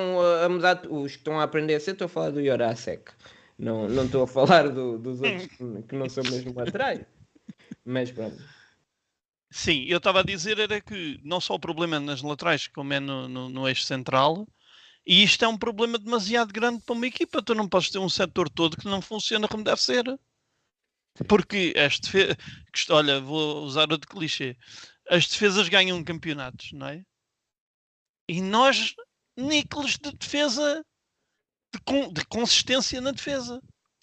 a 0.44 0.48
mudar. 0.48 0.82
Os 0.88 1.12
que 1.12 1.18
estão 1.18 1.40
a 1.40 1.42
aprender 1.42 1.74
a 1.74 1.80
ser, 1.80 1.92
estou 1.92 2.04
a 2.04 2.08
falar 2.08 2.30
do 2.30 2.40
Yorasek. 2.40 3.10
Não, 3.58 3.88
não 3.88 4.04
estou 4.04 4.22
a 4.22 4.26
falar 4.28 4.68
do, 4.68 4.98
dos 4.98 5.20
outros 5.20 5.48
que 5.48 5.96
não 5.96 6.08
são 6.08 6.22
mesmo 6.30 6.54
laterais. 6.54 7.00
Mas 7.84 8.12
pronto. 8.12 8.53
Sim, 9.56 9.84
eu 9.86 9.98
estava 9.98 10.18
a 10.18 10.24
dizer 10.24 10.58
era 10.58 10.80
que 10.80 11.20
não 11.22 11.40
só 11.40 11.54
o 11.54 11.60
problema 11.60 12.00
nas 12.00 12.20
laterais, 12.22 12.66
como 12.66 12.92
é 12.92 12.98
no, 12.98 13.28
no, 13.28 13.48
no 13.48 13.68
eixo 13.68 13.84
central, 13.84 14.48
e 15.06 15.22
isto 15.22 15.44
é 15.44 15.48
um 15.48 15.56
problema 15.56 15.96
demasiado 15.96 16.52
grande 16.52 16.82
para 16.84 16.92
uma 16.92 17.06
equipa. 17.06 17.40
Tu 17.40 17.54
não 17.54 17.68
podes 17.68 17.88
ter 17.88 18.00
um 18.00 18.08
setor 18.08 18.50
todo 18.50 18.76
que 18.76 18.86
não 18.86 19.00
funciona 19.00 19.46
como 19.46 19.62
deve 19.62 19.80
ser. 19.80 20.04
Porque 21.28 21.72
as 21.76 22.00
defesas. 22.00 22.36
Olha, 22.90 23.20
vou 23.20 23.62
usar 23.62 23.92
outro 23.92 24.08
clichê. 24.10 24.56
As 25.08 25.28
defesas 25.28 25.68
ganham 25.68 26.02
campeonatos, 26.02 26.72
não 26.72 26.88
é? 26.88 27.04
E 28.28 28.42
nós, 28.42 28.92
níqueles 29.36 29.96
de 29.98 30.10
defesa, 30.10 30.84
de, 31.72 32.12
de 32.12 32.24
consistência 32.26 33.00
na 33.00 33.12
defesa. 33.12 33.62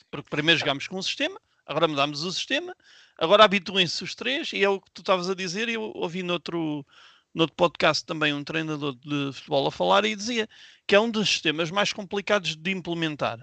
Porque 0.09 0.29
primeiro 0.29 0.61
jogámos 0.61 0.87
com 0.87 0.97
um 0.97 1.03
sistema, 1.03 1.37
agora 1.71 1.87
mudámos 1.87 2.23
o 2.23 2.31
sistema, 2.31 2.75
Agora 3.21 3.43
habituem-se 3.43 4.03
os 4.03 4.15
três, 4.15 4.51
e 4.51 4.63
é 4.63 4.67
o 4.67 4.81
que 4.81 4.89
tu 4.89 5.01
estavas 5.01 5.29
a 5.29 5.35
dizer, 5.35 5.69
e 5.69 5.75
eu 5.75 5.91
ouvi 5.93 6.23
noutro, 6.23 6.83
noutro 7.31 7.55
podcast 7.55 8.03
também 8.03 8.33
um 8.33 8.43
treinador 8.43 8.95
de 8.95 9.31
futebol 9.33 9.67
a 9.67 9.71
falar 9.71 10.05
e 10.05 10.15
dizia 10.15 10.49
que 10.87 10.95
é 10.95 10.99
um 10.99 11.11
dos 11.11 11.29
sistemas 11.29 11.69
mais 11.69 11.93
complicados 11.93 12.55
de 12.55 12.71
implementar. 12.71 13.39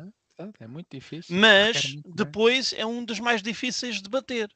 É 0.58 0.66
muito 0.66 0.88
difícil. 0.90 1.36
Mas 1.36 1.92
muito 1.94 2.12
depois 2.12 2.72
é 2.72 2.84
um 2.84 3.04
dos 3.04 3.20
mais 3.20 3.40
difíceis 3.40 4.02
de 4.02 4.08
bater. 4.08 4.50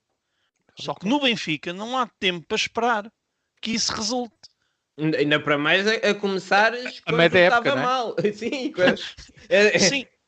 Só 0.76 0.92
que 0.92 1.06
no 1.06 1.20
Benfica 1.20 1.72
não 1.72 1.96
há 1.96 2.08
tempo 2.18 2.44
para 2.44 2.56
esperar 2.56 3.12
que 3.60 3.70
isso 3.70 3.92
resulte. 3.92 4.34
Ainda 4.98 5.38
para 5.38 5.56
mais 5.56 5.86
a, 5.86 5.92
a 5.92 6.14
começar 6.16 6.72
quando 7.06 7.22
estava 7.22 7.38
época, 7.38 7.70
é? 7.70 7.76
mal. 7.76 8.16
Sim, 8.34 8.72
quando... 8.72 8.98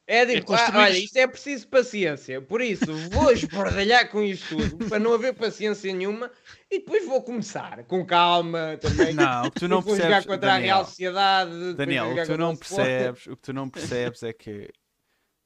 é, 0.07 0.27
Sim, 0.27 0.37
é 0.37 0.45
ah, 0.49 0.73
olha, 0.75 0.99
isto 0.99 1.17
é 1.17 1.27
preciso 1.27 1.67
paciência, 1.69 2.43
por 2.43 2.61
isso 2.61 2.95
vou 3.11 3.33
esbordalhar 3.33 4.11
com 4.11 4.23
isto 4.23 4.57
tudo, 4.57 4.89
para 4.89 4.99
não 4.99 5.15
haver 5.15 5.35
paciência 5.35 5.95
nenhuma, 5.95 6.31
e 6.71 6.79
depois 6.79 7.07
vou 7.07 7.23
começar, 7.23 7.85
com 7.85 8.05
calma 8.05 8.79
também. 8.81 9.15
Não, 9.15 9.47
o 9.47 9.51
que 9.51 9.61
tu 9.61 9.69
não 9.69 9.83
percebes, 9.83 10.05
jogar 10.05 10.23
contra 10.25 10.39
Daniel, 10.39 10.57
a 10.57 10.59
Real 10.59 10.85
Sociedade. 10.85 11.75
Daniel, 11.75 12.13
o 12.13 12.15
que 12.15 12.27
tu 12.27 12.37
não 12.37 12.57
percebes, 12.57 13.27
o 13.27 13.37
que 13.37 13.43
tu 13.43 13.53
não 13.55 13.71
percebes 13.71 14.23
é 14.23 14.33
que 14.33 14.71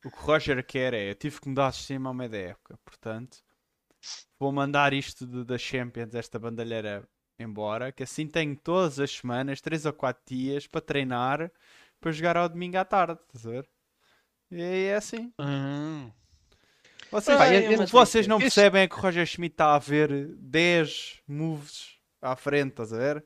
o 0.04 0.10
que 0.10 0.18
o 0.18 0.20
Roger 0.20 0.64
quer 0.64 0.94
é, 0.94 1.10
eu 1.10 1.14
tive 1.14 1.40
que 1.40 1.48
mudar 1.48 1.68
o 1.68 1.72
sistema 1.72 2.10
ao 2.10 2.14
meio 2.14 2.30
da 2.30 2.38
época, 2.38 2.78
portanto, 2.84 3.38
vou 4.40 4.50
mandar 4.50 4.92
isto 4.92 5.24
de, 5.24 5.44
da 5.44 5.58
Champions, 5.58 6.14
esta 6.14 6.38
bandalheira 6.38 7.08
embora, 7.38 7.92
que 7.92 8.02
assim 8.02 8.26
tenho 8.26 8.56
todas 8.56 8.98
as 8.98 9.10
semanas, 9.12 9.60
3 9.60 9.86
ou 9.86 9.92
4 9.92 10.22
dias, 10.26 10.66
para 10.66 10.80
treinar, 10.80 11.52
para 12.00 12.10
jogar 12.10 12.36
ao 12.36 12.48
domingo 12.48 12.76
à 12.76 12.84
tarde, 12.84 13.20
estás 13.22 13.46
a 13.46 13.50
ver? 13.50 13.68
E 14.50 14.62
é 14.62 14.94
assim. 14.94 15.32
Uhum. 15.38 16.10
Vocês, 17.10 17.40
é, 17.40 17.74
o 17.76 17.86
que 17.86 17.92
vocês 17.92 18.26
não 18.26 18.38
percebem 18.38 18.82
é 18.82 18.88
que 18.88 18.94
o 18.94 19.00
Roger 19.00 19.26
Schmidt 19.26 19.54
está 19.54 19.74
a 19.74 19.78
ver 19.78 20.28
10 20.36 21.20
moves 21.26 21.96
à 22.20 22.36
frente, 22.36 22.70
estás 22.70 22.92
a 22.92 22.98
ver? 22.98 23.24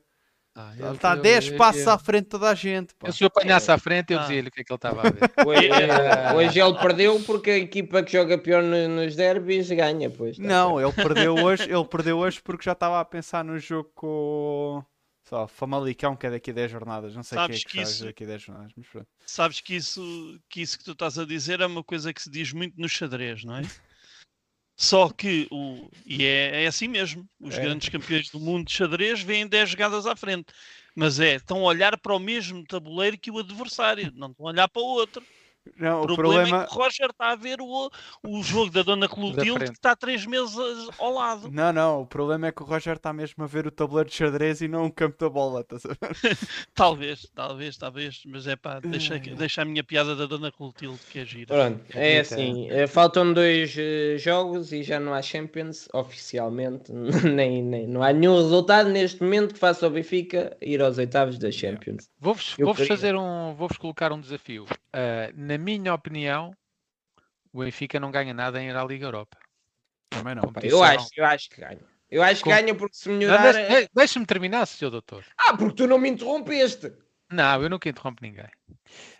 Ah, 0.55 0.71
ele 0.77 0.91
está 0.91 1.15
10 1.15 1.51
passos 1.51 1.87
à 1.87 1.97
frente 1.97 2.25
de 2.25 2.29
toda 2.29 2.49
a 2.49 2.53
gente. 2.53 2.93
Pá. 2.95 3.07
Eu, 3.07 3.13
se 3.13 3.23
eu 3.23 3.27
apanhasse 3.27 3.71
à 3.71 3.77
frente, 3.77 4.13
eu 4.13 4.19
ah. 4.19 4.21
dizia-lhe 4.21 4.47
o 4.49 4.51
que 4.51 4.61
é 4.61 4.63
que 4.63 4.71
ele 4.71 4.77
estava 4.77 5.01
a 5.01 5.09
ver. 5.09 5.31
Hoje, 5.47 5.67
é, 5.67 6.33
hoje, 6.33 6.59
ele 6.61 6.77
perdeu 6.77 7.19
porque 7.21 7.49
a 7.49 7.57
equipa 7.57 8.03
que 8.03 8.11
joga 8.11 8.37
pior 8.37 8.61
nos 8.61 9.15
derbys 9.15 9.69
ganha. 9.69 10.11
Pois, 10.11 10.37
tá 10.37 10.43
não, 10.43 10.79
ele 10.79 10.93
perdeu, 10.93 11.33
hoje, 11.43 11.63
ele 11.63 11.85
perdeu 11.85 12.19
hoje 12.19 12.39
porque 12.41 12.63
já 12.63 12.73
estava 12.73 12.99
a 12.99 13.05
pensar 13.05 13.43
no 13.43 13.57
jogo 13.57 13.89
com 13.95 14.83
só 15.23 15.47
Famalicão, 15.47 16.15
que 16.15 16.27
é 16.27 16.31
daqui 16.31 16.51
a 16.51 16.53
10 16.53 16.71
jornadas. 16.71 17.15
Não 17.15 17.23
sei 17.23 17.37
sabes 17.37 17.63
que 17.63 17.67
é 17.67 17.71
que, 17.71 17.77
que 17.77 17.81
isso, 17.81 18.05
daqui 18.05 18.23
a 18.23 18.27
10 18.27 18.41
jornadas, 18.41 18.71
mas 18.75 18.87
pronto. 18.87 19.07
Sabes 19.25 19.61
que 19.61 19.75
isso, 19.75 20.39
que 20.49 20.61
isso 20.61 20.77
que 20.77 20.83
tu 20.83 20.91
estás 20.91 21.17
a 21.17 21.25
dizer 21.25 21.61
é 21.61 21.65
uma 21.65 21.83
coisa 21.83 22.13
que 22.13 22.21
se 22.21 22.29
diz 22.29 22.51
muito 22.51 22.79
no 22.79 22.89
xadrez, 22.89 23.43
não 23.43 23.57
é? 23.57 23.61
Só 24.75 25.09
que, 25.09 25.47
o, 25.51 25.89
e 26.05 26.25
é, 26.25 26.63
é 26.63 26.67
assim 26.67 26.87
mesmo, 26.87 27.27
os 27.39 27.55
é. 27.55 27.61
grandes 27.61 27.89
campeões 27.89 28.29
do 28.29 28.39
mundo 28.39 28.65
de 28.65 28.73
xadrez 28.73 29.21
vêm 29.21 29.47
10 29.47 29.69
jogadas 29.69 30.05
à 30.05 30.15
frente. 30.15 30.51
Mas 30.95 31.19
é, 31.19 31.35
estão 31.35 31.59
a 31.59 31.63
olhar 31.63 31.97
para 31.97 32.15
o 32.15 32.19
mesmo 32.19 32.63
tabuleiro 32.65 33.17
que 33.17 33.31
o 33.31 33.39
adversário, 33.39 34.11
não 34.15 34.31
estão 34.31 34.47
a 34.47 34.49
olhar 34.49 34.67
para 34.67 34.81
o 34.81 34.85
outro. 34.85 35.23
Não, 35.77 36.01
o, 36.01 36.05
problema, 36.05 36.43
problema, 36.43 36.63
é 36.63 36.67
que 36.67 36.73
o 36.73 36.77
Roger 36.77 37.09
está 37.09 37.31
a 37.31 37.35
ver 37.35 37.61
o, 37.61 37.89
o 38.23 38.43
jogo 38.43 38.69
da 38.69 38.83
Dona 38.83 39.07
Clotilde 39.07 39.65
que 39.65 39.71
está 39.71 39.95
três 39.95 40.25
meses 40.25 40.55
ao 40.99 41.13
lado. 41.13 41.49
Não, 41.51 41.71
não, 41.71 42.01
o 42.01 42.05
problema 42.05 42.47
é 42.47 42.51
que 42.51 42.61
o 42.61 42.65
Roger 42.65 42.97
está 42.97 43.13
mesmo 43.13 43.43
a 43.43 43.47
ver 43.47 43.65
o 43.65 43.71
tabuleiro 43.71 44.09
de 44.09 44.15
xadrez 44.15 44.61
e 44.61 44.67
não 44.67 44.85
o 44.85 44.91
campo 44.91 45.17
da 45.17 45.29
bola. 45.29 45.63
Tá 45.63 45.77
talvez, 46.75 47.27
talvez, 47.33 47.77
talvez, 47.77 48.23
mas 48.25 48.45
é 48.45 48.55
pá, 48.55 48.79
deixa, 48.79 49.17
deixa 49.17 49.61
a 49.61 49.65
minha 49.65 49.83
piada 49.83 50.15
da 50.15 50.25
Dona 50.25 50.51
Clotilde 50.51 50.99
que 51.09 51.19
é 51.19 51.25
gira. 51.25 51.55
Pronto, 51.55 51.81
é 51.93 52.19
assim, 52.19 52.69
eh, 52.69 52.85
faltam 52.85 53.31
dois 53.33 53.75
uh, 53.75 54.17
jogos 54.17 54.73
e 54.73 54.83
já 54.83 54.99
não 54.99 55.13
há 55.13 55.21
Champions 55.21 55.87
oficialmente, 55.93 56.91
nem, 57.23 57.63
nem, 57.63 57.87
não 57.87 58.03
há 58.03 58.11
nenhum 58.11 58.35
resultado 58.35 58.89
neste 58.89 59.21
momento 59.23 59.53
que 59.53 59.59
faça 59.59 59.87
o 59.87 59.89
Benfica 59.89 60.55
ir 60.61 60.81
aos 60.81 60.97
oitavos 60.97 61.37
da 61.37 61.51
Champions. 61.51 62.09
Vou-vos 62.19 62.55
vou 62.59 62.73
fazer 62.73 63.15
um, 63.15 63.53
vou-vos 63.55 63.77
colocar 63.77 64.11
um 64.11 64.19
desafio. 64.19 64.63
Uh, 64.63 65.33
na 65.53 65.57
minha 65.63 65.93
opinião, 65.93 66.51
o 67.51 67.59
Benfica 67.59 67.99
não 67.99 68.09
ganha 68.09 68.33
nada 68.33 68.61
em 68.61 68.69
ir 68.69 68.75
à 68.75 68.83
Liga 68.83 69.05
Europa. 69.05 69.37
Também 70.09 70.33
não. 70.33 70.51
Eu 70.63 70.83
acho, 70.83 71.09
eu 71.15 71.25
acho 71.25 71.49
que 71.49 71.61
ganha. 71.61 71.79
Eu 72.09 72.21
acho 72.23 72.43
que 72.43 72.49
Com... 72.49 72.55
ganha 72.55 72.75
porque 72.75 72.95
se 72.95 73.09
melhorar. 73.09 73.53
Deixa-me 73.53 73.87
deixa 73.93 74.25
terminar, 74.25 74.65
senhor 74.65 74.91
doutor. 74.91 75.23
Ah, 75.37 75.55
porque 75.55 75.75
tu 75.75 75.87
não 75.87 75.99
me 75.99 76.09
interrompeste. 76.09 76.91
Não, 77.31 77.61
eu 77.61 77.69
nunca 77.69 77.89
interrompo 77.89 78.21
ninguém. 78.21 78.49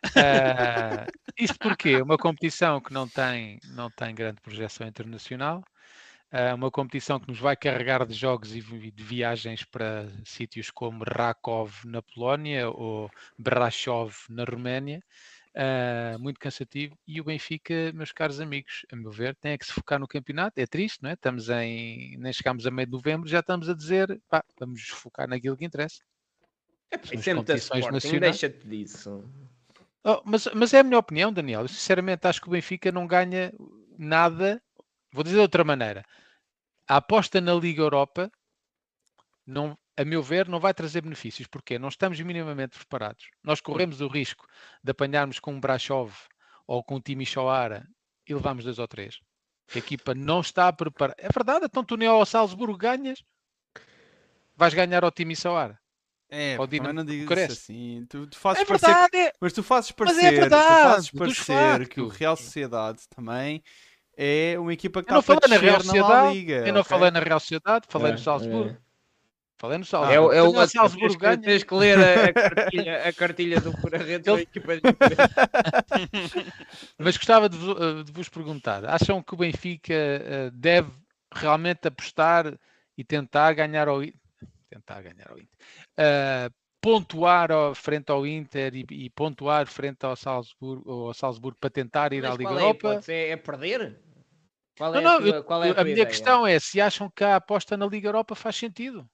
Uh, 0.06 1.06
isto 1.38 1.58
porque 1.60 2.02
uma 2.02 2.18
competição 2.18 2.80
que 2.82 2.94
não 2.94 3.08
tem, 3.08 3.60
não 3.76 3.90
tem 3.90 4.14
grande 4.14 4.42
projeção 4.42 4.88
internacional, 4.88 5.64
uh, 6.32 6.56
uma 6.56 6.70
competição 6.70 7.20
que 7.20 7.28
nos 7.28 7.40
vai 7.40 7.56
carregar 7.56 8.06
de 8.06 8.14
jogos 8.14 8.56
e 8.56 8.62
de 8.62 9.04
viagens 9.04 9.64
para 9.64 10.08
sítios 10.26 10.70
como 10.70 11.04
Rakov 11.04 11.72
na 11.86 12.04
Polónia 12.04 12.70
ou 12.70 13.10
Brasov 13.38 14.16
na 14.30 14.44
Roménia, 14.44 15.02
uh, 15.56 16.20
muito 16.20 16.39
cansativo. 16.39 16.97
E 17.08 17.22
o 17.22 17.24
Benfica, 17.24 17.91
meus 17.93 18.12
caros 18.12 18.39
amigos, 18.39 18.86
a 18.91 18.95
meu 18.95 19.12
ver, 19.12 19.36
tem 19.36 19.54
é 19.54 19.58
que 19.58 19.66
se 19.66 19.74
focar 19.74 19.99
no 19.99 20.08
campeonato. 20.08 20.60
É 20.60 20.66
triste, 20.66 21.01
não 21.01 21.10
é? 21.10 21.14
Estamos 21.14 21.49
em. 21.49 22.18
Nem 22.18 22.34
chegámos 22.34 22.66
a 22.66 22.72
meio 22.72 22.88
de 22.88 22.93
novembro, 22.93 23.28
já 23.28 23.39
estamos 23.39 23.70
a 23.70 23.74
dizer, 23.74 24.22
pá, 24.30 24.43
vamos 24.60 24.88
focar 24.89 25.28
naquilo 25.28 25.58
que 25.58 25.66
interessa. 25.66 26.01
É, 26.91 26.97
sempre 27.18 27.56
Sporting, 27.56 28.20
deixa-te 28.20 28.68
disso. 28.68 29.24
Oh, 30.04 30.22
mas, 30.26 30.47
mas 30.54 30.74
é 30.74 30.80
a 30.80 30.84
minha 30.84 30.99
opinião, 30.99 31.32
Daniel. 31.32 31.62
Eu, 31.62 31.68
sinceramente, 31.68 32.28
acho 32.28 32.41
que 32.41 32.47
o 32.47 32.51
Benfica 32.51 32.91
não 32.91 33.08
ganha 33.08 33.54
nada. 33.97 34.62
Vou 35.12 35.24
dizer 35.24 35.38
de 35.38 35.41
outra 35.41 35.64
maneira. 35.64 36.04
a 36.88 36.97
aposta 36.97 37.39
na 37.39 37.54
Liga 37.54 37.82
Europa, 37.82 38.32
não, 39.45 39.78
a 39.96 40.06
meu 40.06 40.24
ver, 40.24 40.48
não 40.48 40.60
vai 40.60 40.74
trazer 40.74 41.02
benefícios. 41.02 41.48
Porquê? 41.48 41.78
Não 41.78 41.89
estamos 41.89 42.20
minimamente 42.20 42.78
preparados. 42.78 43.26
Nós 43.44 43.62
corremos 43.62 44.02
o 44.02 44.08
risco 44.08 44.46
de 44.84 44.91
apanharmos 44.91 45.39
com 45.39 45.54
um 45.54 45.60
Brashov 45.60 46.14
ou 46.68 46.84
com 46.84 46.96
um 46.96 47.02
Timisoara 47.02 47.88
e 48.28 48.34
levamos 48.34 48.64
dois 48.64 48.80
ou 48.80 48.88
três. 48.88 49.20
A 49.74 49.78
equipa 49.78 50.14
não 50.14 50.41
está 50.41 50.72
preparada. 50.72 51.16
É 51.20 51.30
verdade, 51.30 51.66
então 51.66 51.84
tu 51.84 51.96
nem 51.96 52.08
ao 52.08 52.26
Salzburgo 52.26 52.78
ganhas, 52.78 53.24
vais 54.56 54.74
ganhar 54.74 55.04
ao 55.04 55.12
Timisoara. 55.12 55.80
É, 56.30 56.58
também 56.58 56.94
não 56.94 57.06
digas 57.06 57.38
isso 57.38 57.52
assim. 57.52 58.06
Tu, 58.10 58.26
tu 58.26 58.38
fazes 58.39 58.64
é 58.64 58.66
verdade, 58.66 59.12
parecer, 59.12 59.30
é... 59.30 59.34
mas 59.39 59.54
tu 59.54 59.62
fazes 59.62 59.91
parecer, 59.91 60.26
é 60.26 60.32
verdade, 60.32 60.66
tu 60.66 60.89
fazes 60.89 61.12
parecer 61.12 61.88
que 61.88 62.02
o 62.02 62.08
Real 62.08 62.36
Sociedade 62.36 63.02
também 63.16 63.62
é 64.18 64.56
uma 64.58 64.74
equipa 64.74 65.04
que 65.04 65.14
eu 65.14 65.20
está 65.20 65.39
para 65.39 65.48
na 65.48 65.58
Real 65.58 65.82
Sociedade. 65.82 66.34
Liga, 66.34 66.68
eu 66.68 66.74
não 66.74 66.82
okay? 66.82 66.89
falei 66.89 67.12
na 67.12 67.20
Real 67.20 67.39
Sociedade, 67.39 67.86
falei 67.88 68.10
é, 68.10 68.12
no 68.14 68.18
Salzburgo. 68.18 68.72
É. 68.72 68.93
Falei 69.64 69.78
no 69.78 69.86
Salzburgo. 69.86 70.34
É, 70.34 70.38
é 70.38 70.43
o 70.43 70.68
Salzburgo 70.68 71.18
ganha. 71.18 71.38
Tens 71.38 71.64
que 71.64 71.74
ler 71.74 71.97
a, 71.97 72.26
a, 72.26 72.34
cartilha, 72.51 73.07
a 73.07 73.14
cartilha 73.14 73.61
do 73.61 73.72
Pura-Redes 73.72 74.26
da 74.26 74.41
equipa 74.41 74.74
Mas 76.99 77.16
gostava 77.16 77.47
de, 77.47 77.57
de, 78.03 78.11
vos 78.11 78.28
perguntar: 78.28 78.84
acham 78.84 79.24
que 79.24 79.34
o 79.34 79.38
Benfica 79.38 79.93
uh, 79.93 80.51
deve 80.51 80.91
realmente 81.34 81.88
apostar 81.88 82.59
e 82.97 83.05
tentar 83.05 83.53
ganhar 83.53 83.88
ao 83.88 84.01
tentar 84.70 85.01
ganhar 85.01 85.32
ao 85.32 85.38
Inter. 85.38 85.57
Uh, 85.97 86.53
pontuar 86.82 87.49
ao, 87.49 87.74
frente 87.74 88.11
ao 88.11 88.28
Inter 88.28 88.76
e, 88.76 88.86
e, 88.91 89.09
pontuar 89.11 89.66
frente 89.68 90.05
ao 90.05 90.18
Salzburgo, 90.18 90.91
ao 90.91 91.14
Salzburgo 91.14 91.57
para 91.57 91.70
tentar 91.70 92.11
ir 92.11 92.24
Mas 92.24 92.32
à 92.32 92.36
Liga 92.36 92.49
é 92.49 92.53
Europa. 92.53 93.01
É, 93.07 93.30
é 93.30 93.38
perder? 93.38 93.97
Qual 94.78 94.91
não, 94.91 94.99
é 94.99 95.01
não, 95.01 95.16
a, 95.16 95.22
tua, 95.22 95.43
qual 95.43 95.64
é 95.64 95.70
a, 95.70 95.80
a 95.80 95.84
minha 95.86 95.93
ideia? 95.93 96.05
questão 96.05 96.45
é 96.45 96.59
se 96.59 96.82
acham 96.82 97.09
que 97.09 97.24
a 97.24 97.38
aposta 97.38 97.78
na 97.78 97.86
Liga 97.86 98.09
Europa 98.09 98.36
faz 98.36 98.57
sentido. 98.57 99.09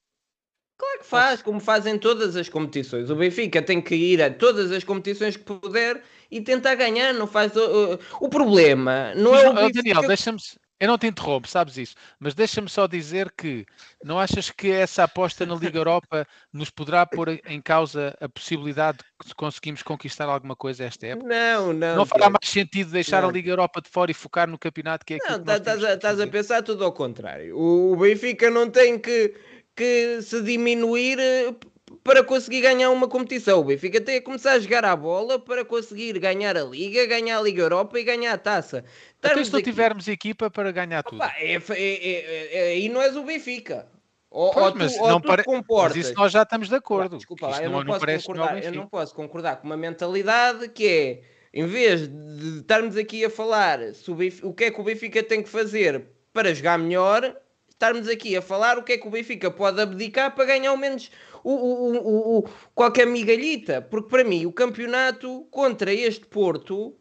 Claro 0.80 1.00
que 1.00 1.06
faz, 1.06 1.42
como 1.42 1.60
fazem 1.60 2.00
todas 2.00 2.38
as 2.38 2.48
competições. 2.48 3.10
O 3.10 3.16
Benfica 3.16 3.62
tem 3.62 3.82
que 3.82 3.96
ir 3.96 4.24
a 4.24 4.32
todas 4.32 4.72
as 4.72 4.84
competições 4.84 5.36
que 5.36 5.44
puder 5.44 6.02
e 6.32 6.40
tentar 6.40 6.76
ganhar. 6.76 7.14
Não 7.14 7.28
faz 7.28 7.54
o, 7.56 8.00
o, 8.22 8.30
problema. 8.30 9.14
Não 9.14 9.32
Mas, 9.32 9.44
é 9.44 9.50
o 9.50 9.54
Benfica... 9.54 9.84
Daniel, 9.84 10.08
deixa-me 10.08 10.40
eu 10.80 10.88
não 10.88 10.98
te 10.98 11.08
interrompo, 11.08 11.46
sabes 11.46 11.78
isso, 11.78 11.96
mas 12.18 12.34
deixa-me 12.34 12.70
só 12.70 12.88
dizer 12.88 13.34
que 13.38 13.66
não 14.02 14.18
achas 14.18 14.50
que 14.50 14.72
essa 14.72 15.04
aposta 15.04 15.46
na 15.46 15.54
Liga 15.54 15.78
Europa 15.78 16.26
nos 16.54 16.70
poderá 16.70 17.06
pôr 17.06 17.38
em 17.46 17.62
causa 17.62 18.16
a 18.22 18.30
possibilidade 18.30 19.00
de 19.26 19.36
conseguirmos 19.36 19.84
conquistar 19.84 20.30
alguma 20.30 20.56
coisa 20.56 20.86
esta 20.86 21.06
época? 21.06 21.28
Não, 21.28 21.74
não. 21.74 21.98
Não 21.98 22.06
fará 22.06 22.30
mais 22.30 22.50
sentido 22.50 22.92
deixar 22.92 23.24
não. 23.24 23.30
a 23.30 23.32
Liga 23.32 23.50
Europa 23.50 23.82
de 23.82 23.90
fora 23.90 24.10
e 24.10 24.14
focar 24.14 24.48
no 24.48 24.58
campeonato 24.58 25.06
que 25.06 25.16
é 25.16 25.18
Não, 25.18 25.54
estás 25.54 25.84
a, 25.84 25.94
estás 25.96 26.22
a 26.22 26.28
pensar 26.28 26.64
tudo 26.64 26.86
ao 26.86 26.94
contrário. 26.94 27.60
O 27.60 27.98
Benfica 27.98 28.50
não 28.50 28.70
tem 28.70 28.98
que, 28.98 29.36
que 29.80 30.22
se 30.22 30.42
diminuir 30.42 31.18
eh, 31.18 31.56
para 32.04 32.22
conseguir 32.22 32.60
ganhar 32.60 32.90
uma 32.90 33.08
competição. 33.08 33.62
O 33.62 33.64
Benfica 33.64 34.02
tem 34.02 34.16
que 34.16 34.26
começar 34.26 34.52
a 34.52 34.60
jogar 34.60 34.84
a 34.84 34.94
bola 34.94 35.40
para 35.40 35.64
conseguir 35.64 36.20
ganhar 36.20 36.58
a 36.58 36.64
Liga, 36.64 37.06
ganhar 37.06 37.40
a 37.40 37.42
Liga 37.42 37.62
Europa 37.62 37.98
e 37.98 38.04
ganhar 38.04 38.34
a 38.34 38.38
taça. 38.38 38.84
Até 39.24 39.42
se 39.42 39.52
não 39.54 39.60
aqui... 39.60 39.70
tivermos 39.70 40.10
equipa 40.10 40.52
para 40.52 40.70
ganhar 40.74 41.02
tudo. 41.04 41.16
Opa, 41.16 41.34
é, 41.38 41.56
é, 41.56 42.50
é, 42.52 42.72
aí 42.74 42.90
não 42.90 43.02
és 43.02 43.16
o 43.16 43.24
Benfica. 43.24 43.88
Ou, 44.30 44.52
pois, 44.52 44.66
ou 44.66 44.76
mas, 44.76 44.96
tu, 44.96 45.08
não 45.08 45.22
pare... 45.22 45.44
mas 45.48 45.96
isso 45.96 46.14
nós 46.14 46.32
já 46.34 46.44
estamos 46.44 46.68
de 46.68 46.76
acordo. 46.76 47.16
desculpa 47.16 47.48
lá, 47.48 47.64
eu 47.64 47.70
não, 47.70 47.84
não, 47.84 47.98
posso 47.98 48.28
concordar, 48.28 48.64
eu 48.64 48.74
não 48.74 48.88
posso 48.88 49.16
concordar 49.16 49.56
com 49.56 49.66
uma 49.66 49.78
mentalidade 49.78 50.68
que 50.70 50.88
é, 50.88 51.22
em 51.54 51.66
vez 51.66 52.08
de 52.08 52.60
estarmos 52.60 52.98
aqui 52.98 53.24
a 53.24 53.30
falar 53.30 53.94
sobre 53.94 54.32
o 54.44 54.54
que 54.54 54.66
é 54.66 54.72
que 54.72 54.80
o 54.80 54.84
Benfica 54.84 55.24
tem 55.24 55.42
que 55.42 55.50
fazer 55.50 56.06
para 56.32 56.54
jogar 56.54 56.78
melhor, 56.78 57.36
estarmos 57.80 58.10
aqui 58.10 58.36
a 58.36 58.42
falar 58.42 58.78
o 58.78 58.84
que 58.84 58.92
é 58.92 58.98
que 58.98 59.08
o 59.08 59.10
Benfica 59.10 59.50
pode 59.50 59.80
abdicar 59.80 60.36
para 60.36 60.44
ganhar 60.44 60.70
ao 60.70 60.76
menos 60.76 61.10
o, 61.42 61.54
o, 61.54 62.40
o, 62.40 62.50
qualquer 62.76 63.08
migalhita. 63.08 63.82
Porque 63.82 64.10
para 64.10 64.26
mim 64.26 64.46
o 64.46 64.52
campeonato 64.52 65.48
contra 65.50 65.94
este 65.94 66.26
Porto 66.26 66.94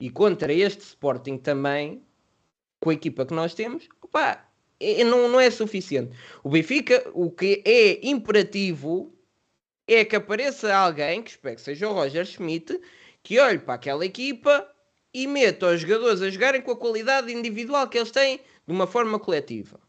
e 0.00 0.08
contra 0.08 0.50
este 0.50 0.80
Sporting 0.80 1.36
também, 1.36 2.02
com 2.80 2.88
a 2.88 2.94
equipa 2.94 3.26
que 3.26 3.34
nós 3.34 3.52
temos, 3.52 3.86
opa, 4.00 4.48
é, 4.80 5.04
não, 5.04 5.28
não 5.28 5.38
é 5.38 5.50
suficiente. 5.50 6.16
O 6.42 6.48
Benfica, 6.48 7.04
o 7.12 7.30
que 7.30 7.62
é 7.62 8.06
imperativo 8.08 9.14
é 9.86 10.06
que 10.06 10.16
apareça 10.16 10.74
alguém, 10.74 11.22
que 11.22 11.32
espero 11.32 11.56
que 11.56 11.60
seja 11.60 11.86
o 11.86 11.92
Roger 11.92 12.24
Schmidt, 12.24 12.80
que 13.22 13.38
olhe 13.38 13.58
para 13.58 13.74
aquela 13.74 14.06
equipa 14.06 14.66
e 15.12 15.26
meta 15.26 15.66
os 15.66 15.82
jogadores 15.82 16.22
a 16.22 16.30
jogarem 16.30 16.62
com 16.62 16.70
a 16.70 16.76
qualidade 16.76 17.30
individual 17.30 17.86
que 17.88 17.98
eles 17.98 18.10
têm 18.10 18.38
de 18.66 18.72
uma 18.72 18.86
forma 18.86 19.18
coletiva. 19.18 19.83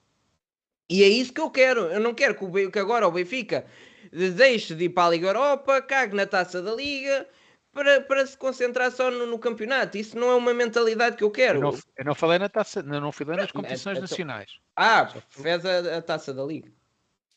E 0.89 1.03
é 1.03 1.07
isso 1.07 1.33
que 1.33 1.41
eu 1.41 1.49
quero. 1.49 1.81
Eu 1.85 1.99
não 1.99 2.13
quero 2.13 2.35
que, 2.35 2.43
o, 2.43 2.71
que 2.71 2.79
agora 2.79 3.07
o 3.07 3.11
Benfica 3.11 3.65
deixe 4.11 4.75
de 4.75 4.85
ir 4.85 4.89
para 4.89 5.07
a 5.07 5.09
Liga 5.11 5.27
Europa, 5.27 5.81
cague 5.81 6.15
na 6.15 6.25
taça 6.25 6.61
da 6.61 6.73
Liga 6.73 7.27
para, 7.71 8.01
para 8.01 8.25
se 8.25 8.37
concentrar 8.37 8.91
só 8.91 9.11
no, 9.11 9.25
no 9.25 9.37
campeonato. 9.37 9.97
Isso 9.97 10.17
não 10.17 10.29
é 10.29 10.35
uma 10.35 10.53
mentalidade 10.53 11.17
que 11.17 11.23
eu 11.23 11.31
quero. 11.31 11.59
Eu 11.59 11.71
não, 11.71 11.79
eu 11.97 12.05
não 12.05 12.15
falei 12.15 12.39
na 12.39 12.47
taça, 12.47 12.81
não, 12.81 13.11
falei 13.11 13.35
nas 13.35 13.51
competições 13.51 13.99
nacionais. 13.99 14.59
Ah, 14.75 15.11
fez 15.29 15.65
a, 15.65 15.97
a 15.97 16.01
taça 16.01 16.33
da 16.33 16.43
Liga. 16.43 16.71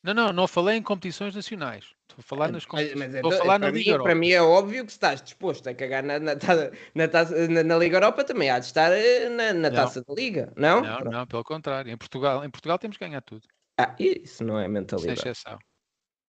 Não, 0.03 0.15
não, 0.15 0.33
não 0.33 0.47
falei 0.47 0.77
em 0.77 0.83
competições 0.83 1.35
nacionais. 1.35 1.98
A 2.19 2.23
falar 2.23 2.51
nas 2.51 2.67
mas, 2.67 2.95
mas 2.95 3.15
então, 3.15 3.31
falar 3.31 3.61
na 3.61 3.71
Liga 3.71 3.79
mim, 3.79 3.91
Europa. 3.91 4.09
Para 4.09 4.15
mim 4.19 4.31
é 4.31 4.43
óbvio 4.43 4.85
que 4.85 4.91
se 4.91 4.97
estás 4.97 5.23
disposto 5.23 5.69
a 5.69 5.75
cagar 5.75 6.03
na, 6.03 6.19
na, 6.19 6.35
na, 6.95 7.09
taça, 7.09 7.49
na, 7.49 7.63
na 7.63 7.79
Liga 7.79 7.97
Europa, 7.97 8.25
também 8.25 8.51
há 8.51 8.59
de 8.59 8.67
estar 8.67 8.91
eh, 8.91 9.29
na, 9.29 9.53
na 9.53 9.71
taça 9.71 10.03
da 10.03 10.15
Liga, 10.15 10.53
não? 10.57 10.81
Não, 10.81 11.01
não, 11.01 11.27
pelo 11.29 11.45
contrário. 11.45 11.93
Em 11.93 11.97
Portugal, 11.97 12.45
em 12.45 12.51
Portugal 12.51 12.77
temos 12.77 12.97
que 12.97 13.05
ganhar 13.05 13.21
tudo. 13.23 13.47
Ah, 13.79 13.95
isso 14.01 14.43
não 14.43 14.59
é 14.59 14.67
mentalidade. 14.67 15.21
Sem 15.21 15.31
exceção. 15.31 15.59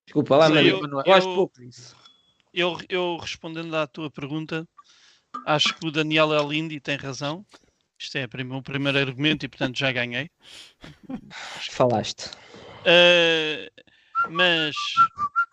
Desculpa 0.06 0.38
lá, 0.38 0.50
mas 0.50 0.66
eu, 0.66 0.80
eu, 0.80 1.04
eu 1.06 1.36
pouco 1.36 1.60
disso. 1.60 1.96
Eu, 2.54 2.78
eu 2.88 3.18
respondendo 3.18 3.76
à 3.76 3.88
tua 3.88 4.12
pergunta, 4.12 4.68
acho 5.48 5.76
que 5.76 5.88
o 5.88 5.92
Daniel 5.92 6.34
é 6.34 6.44
lindo 6.44 6.74
e 6.74 6.80
tem 6.80 6.98
razão. 6.98 7.44
Isto 7.98 8.18
é 8.18 8.26
o 8.26 8.46
meu 8.46 8.62
primeiro 8.62 8.98
argumento 8.98 9.46
e, 9.46 9.50
portanto, 9.50 9.78
já 9.78 9.92
ganhei. 9.92 10.30
Falaste. 11.72 12.32
Uh, 12.86 13.70
mas. 14.30 14.76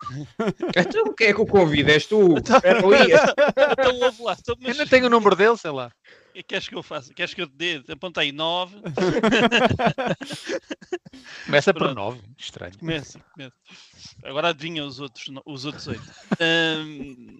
Então, 0.75 1.13
quem 1.13 1.27
é 1.27 1.33
que 1.33 1.41
o 1.41 1.45
convida? 1.45 1.91
És 1.91 2.05
tu? 2.05 2.37
Então, 2.37 2.57
então 2.63 3.99
ouve 3.99 4.23
lá. 4.23 4.37
Então, 4.39 4.55
mas... 4.59 4.77
Eu 4.77 4.83
não 4.83 4.89
tenho 4.89 5.07
o 5.07 5.09
número 5.09 5.35
dele, 5.35 5.57
sei 5.57 5.71
lá. 5.71 5.91
O 6.29 6.33
que 6.33 6.43
queres 6.43 6.67
que 6.67 6.75
eu 6.75 6.83
faça? 6.83 7.13
Queres 7.13 7.33
que 7.33 7.41
eu 7.41 7.47
te 7.47 7.55
dê? 7.55 7.83
Aponta 7.89 8.21
aí 8.21 8.31
9. 8.31 8.77
Começa 11.45 11.73
por 11.73 11.95
9. 11.95 12.21
Estranho. 12.37 12.77
Começa, 12.77 13.19
começa. 13.33 13.55
Agora 14.23 14.49
adivinha 14.49 14.85
os 14.85 14.99
outros, 14.99 15.25
os 15.45 15.65
outros 15.65 15.87
8. 15.87 16.01
Um... 16.39 17.39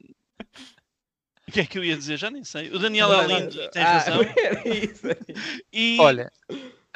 O 1.47 1.51
que 1.51 1.61
é 1.61 1.65
que 1.65 1.77
eu 1.77 1.83
ia 1.83 1.95
dizer? 1.95 2.17
Já 2.17 2.29
nem 2.29 2.43
sei. 2.43 2.69
O 2.71 2.79
Daniel 2.79 3.13
é 3.13 3.25
lindo 3.25 3.69
tem 3.69 3.81
ah, 3.81 3.93
razão. 3.93 4.19
E... 5.71 5.97
Olha, 5.99 6.29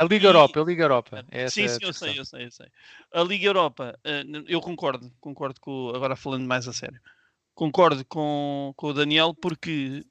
a 0.01 0.03
Liga 0.05 0.25
e... 0.25 0.27
Europa, 0.27 0.61
a 0.61 0.63
Liga 0.63 0.83
Europa. 0.83 1.25
sim, 1.49 1.67
sim, 1.67 1.77
eu 1.81 1.93
sei, 1.93 2.19
eu 2.19 2.25
sei, 2.25 2.45
eu 2.45 2.51
sei. 2.51 2.67
A 3.13 3.21
Liga 3.21 3.45
Europa, 3.45 3.99
eh, 4.03 4.23
eu 4.47 4.59
concordo, 4.59 5.11
concordo 5.19 5.59
com, 5.59 5.91
agora 5.95 6.15
falando 6.15 6.45
mais 6.47 6.67
a 6.67 6.73
sério, 6.73 6.99
concordo 7.53 8.03
com, 8.05 8.73
com 8.75 8.87
o 8.87 8.93
Daniel 8.93 9.35
porque 9.35 10.03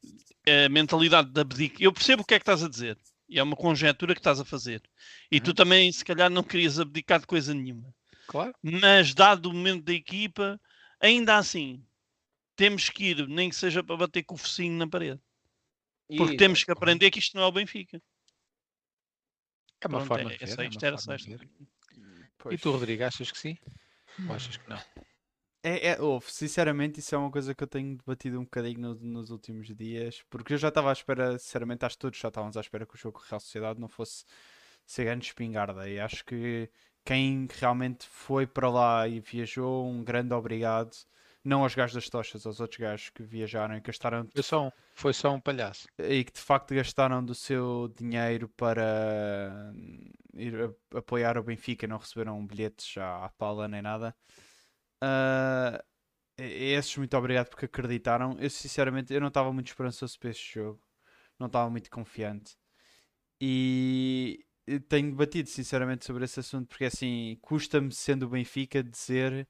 a 0.46 0.68
mentalidade 0.68 1.30
da 1.30 1.42
abdica. 1.42 1.82
Eu 1.82 1.92
percebo 1.92 2.22
o 2.22 2.24
que 2.24 2.34
é 2.34 2.38
que 2.38 2.42
estás 2.42 2.62
a 2.62 2.68
dizer. 2.68 2.96
E 3.28 3.38
é 3.38 3.42
uma 3.42 3.56
conjectura 3.56 4.14
que 4.14 4.20
estás 4.20 4.40
a 4.40 4.44
fazer. 4.44 4.82
E 5.30 5.36
uhum. 5.36 5.42
tu 5.42 5.54
também, 5.54 5.90
se 5.92 6.04
calhar, 6.04 6.28
não 6.28 6.42
querias 6.42 6.80
abdicar 6.80 7.20
de 7.20 7.26
coisa 7.26 7.54
nenhuma. 7.54 7.94
Claro. 8.26 8.52
Mas, 8.62 9.14
dado 9.14 9.46
o 9.46 9.52
momento 9.52 9.84
da 9.84 9.92
equipa, 9.92 10.60
ainda 11.00 11.36
assim, 11.36 11.84
temos 12.56 12.88
que 12.88 13.10
ir, 13.10 13.28
nem 13.28 13.48
que 13.48 13.56
seja 13.56 13.84
para 13.84 13.96
bater 13.96 14.24
com 14.24 14.34
o 14.34 14.38
focinho 14.38 14.76
na 14.76 14.88
parede. 14.88 15.20
Porque 16.16 16.36
temos 16.36 16.64
que 16.64 16.72
aprender 16.72 17.10
que 17.10 17.20
isto 17.20 17.36
não 17.36 17.44
é 17.44 17.46
o 17.46 17.52
Benfica. 17.52 18.02
É 19.80 19.86
uma 19.88 19.98
Pronto, 19.98 20.08
forma 20.08 20.32
é, 20.32 20.36
de 20.36 20.44
ver, 20.44 20.60
é 20.60 20.66
isto 20.66 20.84
era 20.84 20.98
sexta. 20.98 21.38
E 22.50 22.58
tu, 22.58 22.70
Rodrigo, 22.70 23.04
achas 23.04 23.30
que 23.30 23.38
sim? 23.38 23.58
Ou 24.28 24.34
achas 24.34 24.56
que 24.56 24.68
não? 24.68 24.78
É, 25.62 25.88
é 25.88 26.00
ouve, 26.00 26.32
sinceramente, 26.32 27.00
isso 27.00 27.14
é 27.14 27.18
uma 27.18 27.30
coisa 27.30 27.54
que 27.54 27.62
eu 27.62 27.68
tenho 27.68 27.96
debatido 27.96 28.40
um 28.40 28.44
bocadinho 28.44 28.80
no, 28.80 28.94
nos 28.94 29.30
últimos 29.30 29.66
dias, 29.76 30.22
porque 30.30 30.54
eu 30.54 30.58
já 30.58 30.68
estava 30.68 30.88
à 30.88 30.92
espera, 30.92 31.38
sinceramente, 31.38 31.84
acho 31.84 31.96
que 31.96 32.00
todos 32.00 32.18
já 32.18 32.28
estávamos 32.28 32.56
à 32.56 32.60
espera 32.60 32.86
que 32.86 32.94
o 32.94 32.98
jogo 32.98 33.20
Real 33.28 33.40
Sociedade 33.40 33.78
não 33.78 33.88
fosse 33.88 34.24
ser 34.86 35.04
grande 35.04 35.26
espingarda. 35.26 35.88
E 35.88 36.00
acho 36.00 36.24
que 36.24 36.70
quem 37.04 37.46
realmente 37.58 38.06
foi 38.06 38.46
para 38.46 38.70
lá 38.70 39.08
e 39.08 39.20
viajou, 39.20 39.86
um 39.86 40.02
grande 40.02 40.32
obrigado. 40.34 40.96
Não 41.42 41.62
aos 41.62 41.74
gajos 41.74 41.94
das 41.94 42.08
tochas, 42.08 42.44
aos 42.44 42.60
outros 42.60 42.78
gajos 42.78 43.10
que 43.10 43.22
viajaram 43.22 43.76
e 43.76 43.80
gastaram. 43.80 44.28
Foi 44.32 44.42
só 44.42 44.66
um, 44.66 44.70
foi 44.94 45.12
só 45.14 45.32
um 45.32 45.40
palhaço. 45.40 45.88
E 45.98 46.22
que 46.24 46.32
de 46.32 46.40
facto 46.40 46.74
gastaram 46.74 47.24
do 47.24 47.34
seu 47.34 47.92
dinheiro 47.96 48.48
para 48.48 49.72
ir 50.34 50.74
apoiar 50.94 51.38
o 51.38 51.42
Benfica, 51.42 51.86
não 51.86 51.96
receberam 51.96 52.46
bilhetes 52.46 52.96
à, 52.98 53.24
à 53.24 53.28
pala 53.30 53.66
nem 53.66 53.80
nada. 53.80 54.14
Uh, 55.02 55.82
esses, 56.36 56.96
muito 56.96 57.16
obrigado 57.16 57.48
porque 57.48 57.64
acreditaram. 57.64 58.36
Eu, 58.38 58.50
sinceramente, 58.50 59.12
eu 59.12 59.20
não 59.20 59.28
estava 59.28 59.52
muito 59.52 59.68
esperançoso 59.68 60.18
para 60.18 60.30
este 60.30 60.54
jogo. 60.54 60.80
Não 61.38 61.46
estava 61.46 61.70
muito 61.70 61.90
confiante. 61.90 62.56
E, 63.40 64.44
tenho 64.88 65.10
debatido 65.10 65.48
sinceramente 65.48 66.04
sobre 66.04 66.24
esse 66.24 66.38
assunto 66.40 66.68
porque 66.68 66.84
assim 66.84 67.38
custa-me 67.40 67.92
sendo 67.92 68.26
o 68.26 68.28
Benfica 68.28 68.82
dizer 68.82 69.48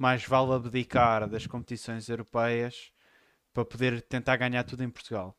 mais 0.00 0.24
vale 0.24 0.54
abdicar 0.54 1.28
das 1.28 1.46
competições 1.46 2.08
europeias 2.08 2.90
para 3.52 3.66
poder 3.66 4.00
tentar 4.00 4.38
ganhar 4.38 4.64
tudo 4.64 4.82
em 4.82 4.88
Portugal. 4.88 5.36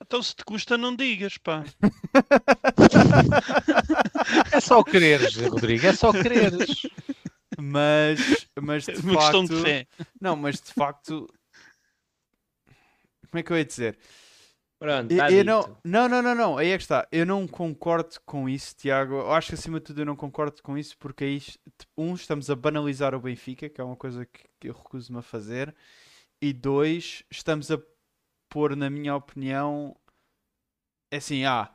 Então 0.00 0.22
se 0.22 0.34
te 0.34 0.42
custa 0.46 0.78
não 0.78 0.96
digas, 0.96 1.36
pá. 1.36 1.62
é 4.50 4.60
só 4.60 4.82
quereres, 4.82 5.36
Rodrigo, 5.36 5.86
é 5.86 5.92
só 5.92 6.10
quereres. 6.10 6.86
Mas, 7.60 8.48
mas 8.58 8.86
de 8.86 8.92
é 8.92 8.94
uma 8.94 9.12
facto, 9.12 9.20
questão 9.20 9.44
de 9.44 9.62
fé. 9.62 9.86
Não, 10.18 10.36
mas 10.36 10.54
de 10.54 10.72
facto, 10.72 11.28
como 13.30 13.40
é 13.40 13.42
que 13.42 13.52
eu 13.52 13.58
ia 13.58 13.64
dizer? 13.64 13.98
Pronto, 14.82 15.12
Eu, 15.12 15.16
tá 15.16 15.30
eu 15.30 15.44
dito. 15.44 15.44
não, 15.44 15.78
não, 15.84 16.08
não, 16.08 16.20
não, 16.22 16.34
não, 16.34 16.58
aí 16.58 16.70
é 16.70 16.76
que 16.76 16.82
está. 16.82 17.06
Eu 17.12 17.24
não 17.24 17.46
concordo 17.46 18.16
com 18.26 18.48
isso, 18.48 18.74
Tiago. 18.74 19.14
Eu 19.14 19.32
acho 19.32 19.50
que 19.50 19.54
acima 19.54 19.78
de 19.78 19.86
tudo 19.86 20.00
eu 20.00 20.06
não 20.06 20.16
concordo 20.16 20.60
com 20.60 20.76
isso 20.76 20.98
porque 20.98 21.22
aí, 21.24 21.40
um, 21.96 22.14
estamos 22.14 22.50
a 22.50 22.56
banalizar 22.56 23.14
o 23.14 23.20
Benfica, 23.20 23.68
que 23.68 23.80
é 23.80 23.84
uma 23.84 23.94
coisa 23.96 24.26
que, 24.26 24.42
que 24.58 24.68
eu 24.68 24.74
recuso-me 24.74 25.20
a 25.20 25.22
fazer, 25.22 25.72
e 26.40 26.52
dois, 26.52 27.22
estamos 27.30 27.70
a 27.70 27.80
pôr, 28.48 28.74
na 28.74 28.90
minha 28.90 29.14
opinião, 29.14 29.96
é 31.12 31.18
assim, 31.18 31.44
ah, 31.44 31.72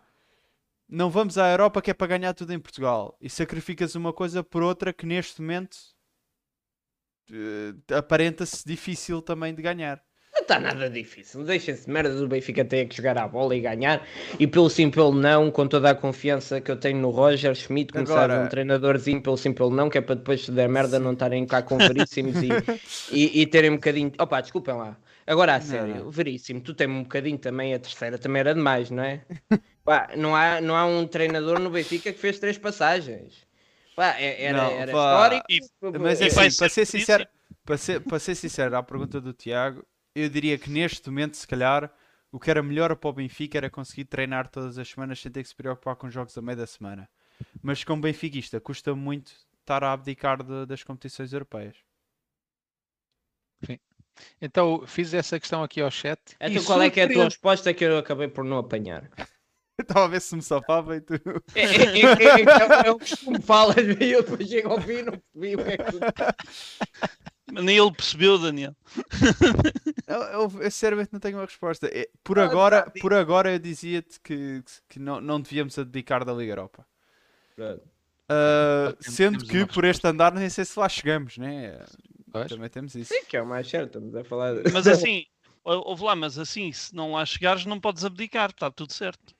não 0.89 1.09
vamos 1.09 1.37
à 1.37 1.49
Europa 1.49 1.81
que 1.81 1.91
é 1.91 1.93
para 1.93 2.07
ganhar 2.07 2.33
tudo 2.33 2.53
em 2.53 2.59
Portugal 2.59 3.17
e 3.21 3.29
sacrificas 3.29 3.95
uma 3.95 4.11
coisa 4.13 4.43
por 4.43 4.63
outra 4.63 4.91
que 4.93 5.05
neste 5.05 5.41
momento 5.41 5.77
eh, 7.31 7.95
aparenta-se 7.95 8.65
difícil 8.65 9.21
também 9.21 9.53
de 9.55 9.61
ganhar. 9.61 10.03
Não 10.49 10.55
está 10.55 10.59
nada 10.59 10.89
difícil. 10.89 11.43
Deixem-se 11.43 11.89
merda 11.89 12.15
do 12.15 12.25
Benfica 12.27 12.63
ter 12.63 12.85
que 12.87 12.95
jogar 12.95 13.17
a 13.17 13.27
bola 13.27 13.53
e 13.53 13.59
ganhar. 13.59 14.05
E 14.39 14.47
pelo 14.47 14.69
sim, 14.69 14.89
pelo 14.89 15.11
não, 15.13 15.51
com 15.51 15.67
toda 15.67 15.89
a 15.89 15.95
confiança 15.95 16.61
que 16.61 16.71
eu 16.71 16.77
tenho 16.77 16.97
no 16.99 17.09
Roger 17.09 17.53
Schmidt, 17.53 17.91
começar 17.91 18.31
Agora- 18.31 18.45
um 18.45 18.47
treinadorzinho 18.47 19.21
pelo 19.21 19.35
sim, 19.37 19.51
pelo 19.51 19.69
não, 19.71 19.89
que 19.89 19.97
é 19.97 20.01
para 20.01 20.15
depois 20.15 20.45
se 20.45 20.51
der 20.51 20.69
merda 20.69 20.99
não 20.99 21.11
estarem 21.11 21.45
cá 21.45 21.61
com 21.61 21.77
veríssimos 21.77 22.41
e, 22.41 22.47
e, 23.11 23.41
e 23.41 23.45
terem 23.47 23.71
um 23.71 23.75
bocadinho. 23.75 24.11
Opa, 24.17 24.39
desculpem 24.39 24.73
lá. 24.75 24.97
Agora 25.25 25.55
a 25.55 25.59
sério, 25.59 26.05
não. 26.05 26.09
veríssimo, 26.11 26.61
tu 26.61 26.73
tens 26.73 26.89
um 26.89 27.03
bocadinho 27.03 27.37
também, 27.37 27.73
a 27.73 27.79
terceira 27.79 28.17
também 28.17 28.39
era 28.39 28.53
demais, 28.55 28.89
não 28.89 29.03
é? 29.03 29.25
Pá, 29.83 30.09
não, 30.15 30.33
há, 30.33 30.61
não 30.61 30.77
há 30.77 30.85
um 30.85 31.05
treinador 31.05 31.59
no 31.59 31.69
Benfica 31.69 32.13
que 32.13 32.19
fez 32.19 32.39
três 32.39 32.57
passagens. 32.57 33.45
Pá, 33.97 34.15
é- 34.17 34.45
era, 34.45 34.57
Não, 34.57 34.71
era 34.71 34.91
pá. 34.93 35.11
histórico. 35.41 35.99
Mas 35.99 36.21
é 36.21 36.23
E 36.23 36.27
assim, 36.27 36.35
vai 36.37 36.45
para 36.51 36.69
ser 36.69 36.85
ser 36.85 36.85
sincero, 36.85 37.27
para 37.65 37.77
ser, 37.77 37.99
para 37.99 38.19
ser 38.19 38.35
sincero, 38.35 38.77
à 38.77 38.81
pergunta 38.83 39.19
do 39.19 39.33
Tiago, 39.33 39.83
eu 40.17 40.29
diria 40.29 40.57
que 40.57 40.69
neste 40.69 41.09
momento, 41.09 41.37
se 41.37 41.47
calhar, 41.47 41.91
o 42.31 42.39
que 42.39 42.49
era 42.49 42.63
melhor 42.63 42.95
para 42.95 43.09
o 43.09 43.13
Benfica 43.13 43.57
era 43.57 43.69
conseguir 43.69 44.05
treinar 44.05 44.47
todas 44.49 44.77
as 44.77 44.87
semanas 44.89 45.19
sem 45.19 45.31
ter 45.31 45.43
que 45.43 45.49
se 45.49 45.55
preocupar 45.55 45.95
com 45.95 46.09
jogos 46.09 46.37
a 46.37 46.41
meio 46.41 46.57
da 46.57 46.67
semana. 46.67 47.09
Mas 47.61 47.83
como 47.83 48.01
benfiquista, 48.01 48.59
custa 48.59 48.95
muito 48.95 49.31
estar 49.59 49.83
a 49.83 49.93
abdicar 49.93 50.41
de- 50.43 50.65
das 50.65 50.83
competições 50.83 51.33
europeias. 51.33 51.75
Então 54.41 54.85
fiz 54.87 55.13
essa 55.13 55.39
questão 55.39 55.61
aqui 55.61 55.79
ao 55.79 55.91
chat. 55.91 56.19
Então 56.41 56.63
qual 56.63 56.81
é 56.81 56.89
que 56.89 56.99
é 56.99 57.03
a 57.03 57.13
tua 57.13 57.25
resposta 57.25 57.73
que 57.73 57.85
eu 57.85 57.99
acabei 57.99 58.27
por 58.27 58.43
não 58.43 58.57
apanhar? 58.57 59.09
Eu 59.77 59.83
Estava 59.83 60.05
a 60.05 60.07
ver 60.07 60.21
se 60.21 60.35
me 60.35 60.41
safava 60.41 60.95
e 60.95 61.01
tu. 61.01 61.13
É, 61.53 61.61
é, 61.61 61.65
é, 61.65 61.75
é, 61.75 62.05
é, 62.05 62.89
é 62.89 64.03
e 64.03 64.11
eu 64.11 64.23
depois 64.23 64.49
chego 64.49 64.69
ao 64.69 64.81
fim 64.81 64.93
e 64.93 65.03
não 65.03 65.13
percebi 65.13 65.55
o 65.55 65.63
que 65.63 65.71
é 65.71 65.77
que 65.77 67.27
Nem 67.51 67.77
ele 67.77 67.91
percebeu, 67.91 68.37
Daniel. 68.37 68.75
Eu, 70.07 70.21
eu, 70.21 70.41
eu 70.61 70.71
sinceramente 70.71 71.09
não 71.11 71.19
tenho 71.19 71.37
uma 71.37 71.43
resposta. 71.45 71.85
É, 71.87 72.07
Por 72.23 72.39
Ah, 72.39 72.45
agora, 72.45 72.89
por 73.01 73.13
agora 73.13 73.51
eu 73.51 73.59
dizia-te 73.59 74.17
que, 74.21 74.63
que 74.87 74.99
não, 74.99 75.19
não 75.19 75.41
devíamos 75.41 75.77
abdicar 75.77 76.23
da 76.23 76.31
Liga 76.33 76.53
Europa. 76.53 76.85
Temos- 77.57 79.15
sendo 79.15 79.45
que 79.45 79.65
por 79.65 79.83
este 79.85 80.05
andar 80.07 80.33
nem 80.33 80.49
sei 80.49 80.65
se 80.65 80.77
lá 80.79 80.87
chegamos, 80.87 81.37
né? 81.37 81.77
Pois. 82.31 82.47
Também 82.47 82.69
temos 82.69 82.95
isso. 82.95 83.13
Sim, 83.13 83.25
que 83.25 83.35
é 83.37 83.41
o 83.41 83.45
mais 83.47 83.67
certo, 83.69 83.87
estamos 83.97 84.15
a 84.15 84.23
falar. 84.23 84.53
de- 84.61 84.71
Mas 84.71 84.87
assim, 84.87 85.25
ou- 85.63 85.89
ouve 85.89 86.03
lá, 86.03 86.15
mas 86.15 86.37
assim, 86.37 86.71
se 86.71 86.93
não 86.95 87.13
lá 87.13 87.25
chegares, 87.25 87.65
não 87.65 87.79
podes 87.79 88.05
abdicar, 88.05 88.49
está 88.49 88.69
tudo 88.71 88.93
certo. 88.93 89.35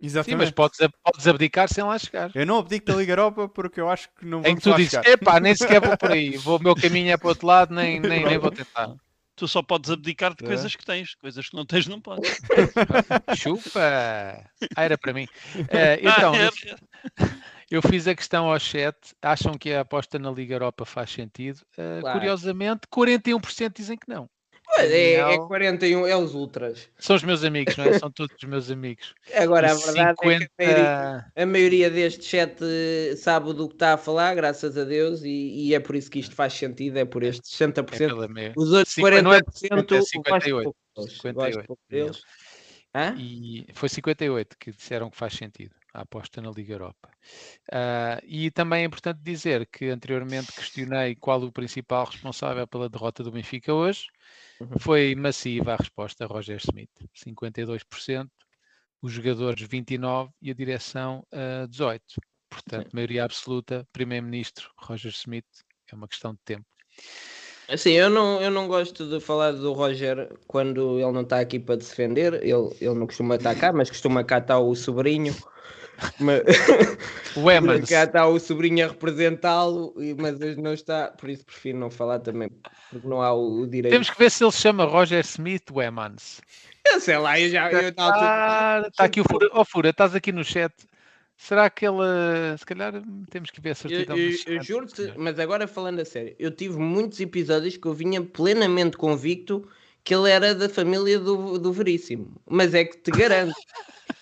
Sim, 0.00 0.06
Exatamente. 0.06 0.38
mas 0.38 0.50
podes, 0.52 0.78
podes 1.02 1.26
abdicar 1.26 1.68
sem 1.68 1.82
lá 1.82 1.98
chegar. 1.98 2.30
Eu 2.34 2.46
não 2.46 2.58
abdico 2.58 2.86
da 2.86 2.94
Liga 2.94 3.12
Europa 3.12 3.48
porque 3.48 3.80
eu 3.80 3.90
acho 3.90 4.08
que 4.16 4.24
não 4.24 4.38
Em 4.38 4.42
vamos 4.42 4.62
que 4.64 4.70
tu 4.70 4.76
dizes, 4.76 4.94
epá, 5.04 5.40
nem 5.40 5.54
sequer 5.56 5.80
vou 5.80 5.96
por 5.96 6.12
aí, 6.12 6.36
vou, 6.38 6.58
o 6.58 6.62
meu 6.62 6.76
caminho 6.76 7.10
é 7.10 7.16
para 7.16 7.26
o 7.26 7.28
outro 7.30 7.46
lado, 7.46 7.74
nem, 7.74 7.98
nem, 7.98 8.24
nem 8.24 8.38
vou 8.38 8.50
tentar. 8.52 8.94
Tu 9.34 9.46
só 9.48 9.60
podes 9.62 9.90
abdicar 9.90 10.34
de 10.34 10.44
É. 10.44 10.46
coisas 10.46 10.74
que 10.76 10.84
tens, 10.84 11.14
coisas 11.16 11.48
que 11.48 11.56
não 11.56 11.64
tens, 11.66 11.86
não 11.88 12.00
podes. 12.00 12.30
Chupa! 13.36 13.80
Ah, 14.76 14.82
era 14.84 14.96
para 14.98 15.12
mim. 15.12 15.26
Eh, 15.68 15.98
então, 16.02 16.32
Ah, 16.34 16.38
eu, 16.38 16.50
é- 17.24 17.28
eu 17.70 17.82
fiz 17.82 18.06
a 18.08 18.14
questão 18.14 18.50
ao 18.52 18.58
chat. 18.58 18.96
Acham 19.22 19.54
que 19.58 19.72
a 19.72 19.80
aposta 19.82 20.18
na 20.18 20.30
Liga 20.30 20.54
Europa 20.54 20.84
faz 20.84 21.10
sentido? 21.10 21.60
Eh, 21.76 22.00
Claro. 22.00 22.18
Curiosamente, 22.18 22.80
41% 22.88 23.76
dizem 23.76 23.96
que 23.96 24.08
não. 24.08 24.28
Pois, 24.74 24.90
é, 24.90 25.14
é 25.14 25.36
Não. 25.36 25.48
41, 25.48 26.06
é 26.06 26.16
os 26.16 26.34
ultras. 26.34 26.88
São 26.98 27.16
os 27.16 27.22
meus 27.22 27.42
amigos, 27.42 27.76
não 27.76 27.84
é? 27.84 27.92
São 27.98 28.10
todos 28.10 28.36
os 28.40 28.48
meus 28.48 28.70
amigos. 28.70 29.14
Agora, 29.34 29.72
a 29.72 29.74
verdade 29.74 30.10
é 30.10 30.14
que 30.14 30.22
a 30.22 30.26
maioria, 30.26 30.50
50... 30.60 31.32
a 31.36 31.46
maioria 31.46 31.90
deste 31.90 32.24
chat 32.24 32.58
sabe 33.16 33.52
do 33.52 33.68
que 33.68 33.74
está 33.74 33.94
a 33.94 33.96
falar, 33.96 34.34
graças 34.34 34.76
a 34.76 34.84
Deus, 34.84 35.22
e, 35.22 35.68
e 35.68 35.74
é 35.74 35.80
por 35.80 35.96
isso 35.96 36.10
que 36.10 36.18
isto 36.18 36.34
faz 36.34 36.52
sentido, 36.52 36.98
é 36.98 37.04
por 37.04 37.22
estes 37.22 37.50
60%. 37.50 38.38
É. 38.38 38.52
Os 38.56 38.72
outros 38.72 38.94
Cinquenta- 38.94 39.22
não 39.22 39.32
é 39.32 39.40
40% 39.40 39.66
é 39.70 39.96
gosto 39.96 40.06
58, 40.06 40.64
pouco 40.64 40.78
deles, 40.96 41.12
58, 41.12 41.54
gosto 41.54 41.66
pouco 41.66 41.82
Daniel. 41.88 42.06
deles. 42.06 42.22
Hã? 42.94 43.14
E 43.18 43.66
foi 43.74 43.88
58 43.88 44.56
que 44.58 44.72
disseram 44.72 45.10
que 45.10 45.16
faz 45.16 45.34
sentido 45.34 45.74
a 45.92 46.02
aposta 46.02 46.40
na 46.40 46.50
Liga 46.50 46.74
Europa. 46.74 47.08
Ah, 47.70 48.20
e 48.22 48.50
também 48.50 48.82
é 48.82 48.84
importante 48.84 49.20
dizer 49.22 49.66
que 49.66 49.86
anteriormente 49.86 50.52
questionei 50.52 51.14
qual 51.14 51.42
o 51.42 51.52
principal 51.52 52.04
responsável 52.06 52.66
pela 52.66 52.88
derrota 52.88 53.22
do 53.22 53.30
Benfica 53.32 53.72
hoje. 53.72 54.06
Uhum. 54.60 54.78
Foi 54.78 55.14
massiva 55.14 55.74
a 55.74 55.76
resposta, 55.76 56.26
Roger 56.26 56.58
Smith, 56.58 56.90
52%, 57.14 58.28
os 59.00 59.12
jogadores 59.12 59.66
29% 59.66 60.30
e 60.42 60.50
a 60.50 60.54
direção 60.54 61.24
ah, 61.32 61.66
18%. 61.68 62.00
Portanto, 62.50 62.88
maioria 62.92 63.24
absoluta, 63.24 63.86
primeiro-ministro 63.92 64.70
Roger 64.78 65.12
Smith, 65.12 65.44
é 65.92 65.94
uma 65.94 66.08
questão 66.08 66.32
de 66.32 66.40
tempo. 66.44 66.66
Assim, 67.68 67.92
eu 67.92 68.08
não, 68.08 68.40
eu 68.40 68.50
não 68.50 68.66
gosto 68.66 69.06
de 69.06 69.20
falar 69.20 69.52
do 69.52 69.74
Roger 69.74 70.34
quando 70.46 70.98
ele 70.98 71.12
não 71.12 71.20
está 71.20 71.38
aqui 71.38 71.58
para 71.58 71.76
defender. 71.76 72.34
Ele, 72.42 72.74
ele 72.80 72.94
não 72.94 73.06
costuma 73.06 73.36
estar 73.36 73.54
cá, 73.54 73.70
mas 73.74 73.90
costuma 73.90 74.24
cá 74.24 74.38
estar 74.38 74.58
o 74.58 74.74
sobrinho. 74.74 75.34
Mas, 76.18 76.42
O 77.36 77.50
Emans, 77.50 77.88
cá 77.88 78.04
está 78.04 78.26
o 78.26 78.38
sobrinho 78.38 78.84
a 78.84 78.88
representá-lo, 78.88 79.94
mas 80.18 80.40
hoje 80.40 80.60
não 80.60 80.72
está, 80.72 81.08
por 81.08 81.28
isso 81.28 81.44
prefiro 81.44 81.78
não 81.78 81.90
falar 81.90 82.20
também, 82.20 82.50
porque 82.90 83.06
não 83.06 83.20
há 83.22 83.32
o, 83.32 83.60
o 83.62 83.66
direito. 83.66 83.92
temos 83.92 84.10
que 84.10 84.18
ver 84.18 84.30
se 84.30 84.44
ele 84.44 84.52
se 84.52 84.58
chama 84.60 84.84
Roger 84.84 85.20
Smith 85.24 85.70
o 85.72 85.80
Emans. 85.82 86.40
Eu 86.86 87.00
sei 87.00 87.18
lá, 87.18 87.38
eu 87.38 87.50
já. 87.50 87.70
Eu, 87.70 87.92
Ah, 87.98 88.82
está 88.86 89.04
aqui 89.04 89.20
o 89.20 89.24
Fura. 89.24 89.48
Oh, 89.52 89.64
Fura, 89.64 89.90
estás 89.90 90.14
aqui 90.14 90.32
no 90.32 90.44
chat. 90.44 90.72
Será 91.36 91.68
que 91.70 91.86
ele. 91.86 91.96
Se 92.58 92.64
calhar 92.66 92.92
temos 93.30 93.50
que 93.50 93.60
ver 93.60 93.70
a 93.70 93.72
Eu, 93.72 93.76
certidão 93.76 94.16
eu- 94.16 94.30
eu 94.46 94.58
do 94.58 94.64
juro-te, 94.64 95.12
mas 95.16 95.38
agora 95.38 95.68
falando 95.68 96.00
a 96.00 96.04
sério, 96.04 96.34
eu 96.38 96.50
tive 96.50 96.78
muitos 96.78 97.20
episódios 97.20 97.76
que 97.76 97.86
eu 97.86 97.92
vinha 97.92 98.22
plenamente 98.22 98.96
convicto 98.96 99.68
que 100.08 100.14
ele 100.14 100.30
era 100.30 100.54
da 100.54 100.70
família 100.70 101.18
do, 101.18 101.58
do 101.58 101.70
Veríssimo. 101.70 102.32
Mas 102.48 102.72
é 102.72 102.82
que 102.82 102.96
te 102.96 103.10
garanto. 103.10 103.52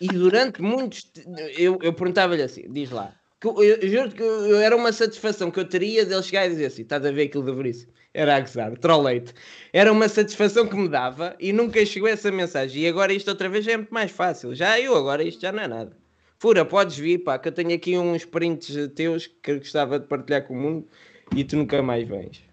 e 0.00 0.08
durante 0.08 0.60
muitos. 0.60 1.08
Eu, 1.56 1.78
eu 1.80 1.92
perguntava-lhe 1.92 2.42
assim: 2.42 2.64
diz 2.72 2.90
lá. 2.90 3.14
Que 3.40 3.46
eu, 3.46 3.62
eu 3.62 3.88
juro 3.88 4.10
que 4.10 4.20
eu, 4.20 4.56
era 4.56 4.74
uma 4.74 4.90
satisfação 4.90 5.48
que 5.48 5.60
eu 5.60 5.64
teria 5.64 6.04
dele 6.04 6.24
chegar 6.24 6.44
e 6.46 6.48
dizer 6.48 6.66
assim: 6.66 6.82
estás 6.82 7.06
a 7.06 7.12
ver 7.12 7.28
aquilo 7.28 7.44
do 7.44 7.54
Veríssimo? 7.54 7.92
Era 8.12 8.34
a 8.34 8.40
gozar, 8.40 8.76
trollete. 8.78 9.32
Era 9.72 9.92
uma 9.92 10.08
satisfação 10.08 10.66
que 10.66 10.74
me 10.74 10.88
dava 10.88 11.36
e 11.38 11.52
nunca 11.52 11.86
chegou 11.86 12.08
essa 12.08 12.32
mensagem. 12.32 12.82
E 12.82 12.88
agora 12.88 13.12
isto 13.12 13.28
outra 13.28 13.48
vez 13.48 13.64
já 13.64 13.72
é 13.72 13.76
muito 13.76 13.94
mais 13.94 14.10
fácil. 14.10 14.56
Já 14.56 14.80
eu, 14.80 14.96
agora 14.96 15.22
isto 15.22 15.40
já 15.40 15.52
não 15.52 15.62
é 15.62 15.68
nada. 15.68 15.96
Fura, 16.40 16.64
podes 16.64 16.98
vir, 16.98 17.18
pá, 17.18 17.38
que 17.38 17.46
eu 17.46 17.52
tenho 17.52 17.72
aqui 17.72 17.96
uns 17.96 18.24
prints 18.24 18.74
teus 18.96 19.28
que 19.28 19.58
gostava 19.58 20.00
de 20.00 20.08
partilhar 20.08 20.48
com 20.48 20.54
o 20.54 20.56
mundo 20.56 20.88
e 21.36 21.44
tu 21.44 21.56
nunca 21.56 21.80
mais 21.80 22.08
vens. 22.08 22.45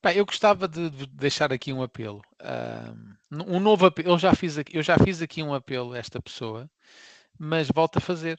Pá, 0.00 0.14
eu 0.14 0.24
gostava 0.24 0.68
de, 0.68 0.90
de 0.90 1.06
deixar 1.06 1.52
aqui 1.52 1.72
um 1.72 1.82
apelo. 1.82 2.22
ahm, 2.40 3.16
um 3.30 3.58
novo 3.58 3.86
apelo. 3.86 4.10
Eu 4.10 4.18
já, 4.18 4.34
fiz 4.34 4.56
aqui, 4.56 4.76
eu 4.76 4.82
já 4.82 4.96
fiz 4.96 5.20
aqui 5.20 5.42
um 5.42 5.52
apelo 5.52 5.92
a 5.92 5.98
esta 5.98 6.22
pessoa, 6.22 6.70
mas 7.38 7.68
volto 7.68 7.96
a 7.96 8.00
fazer. 8.00 8.38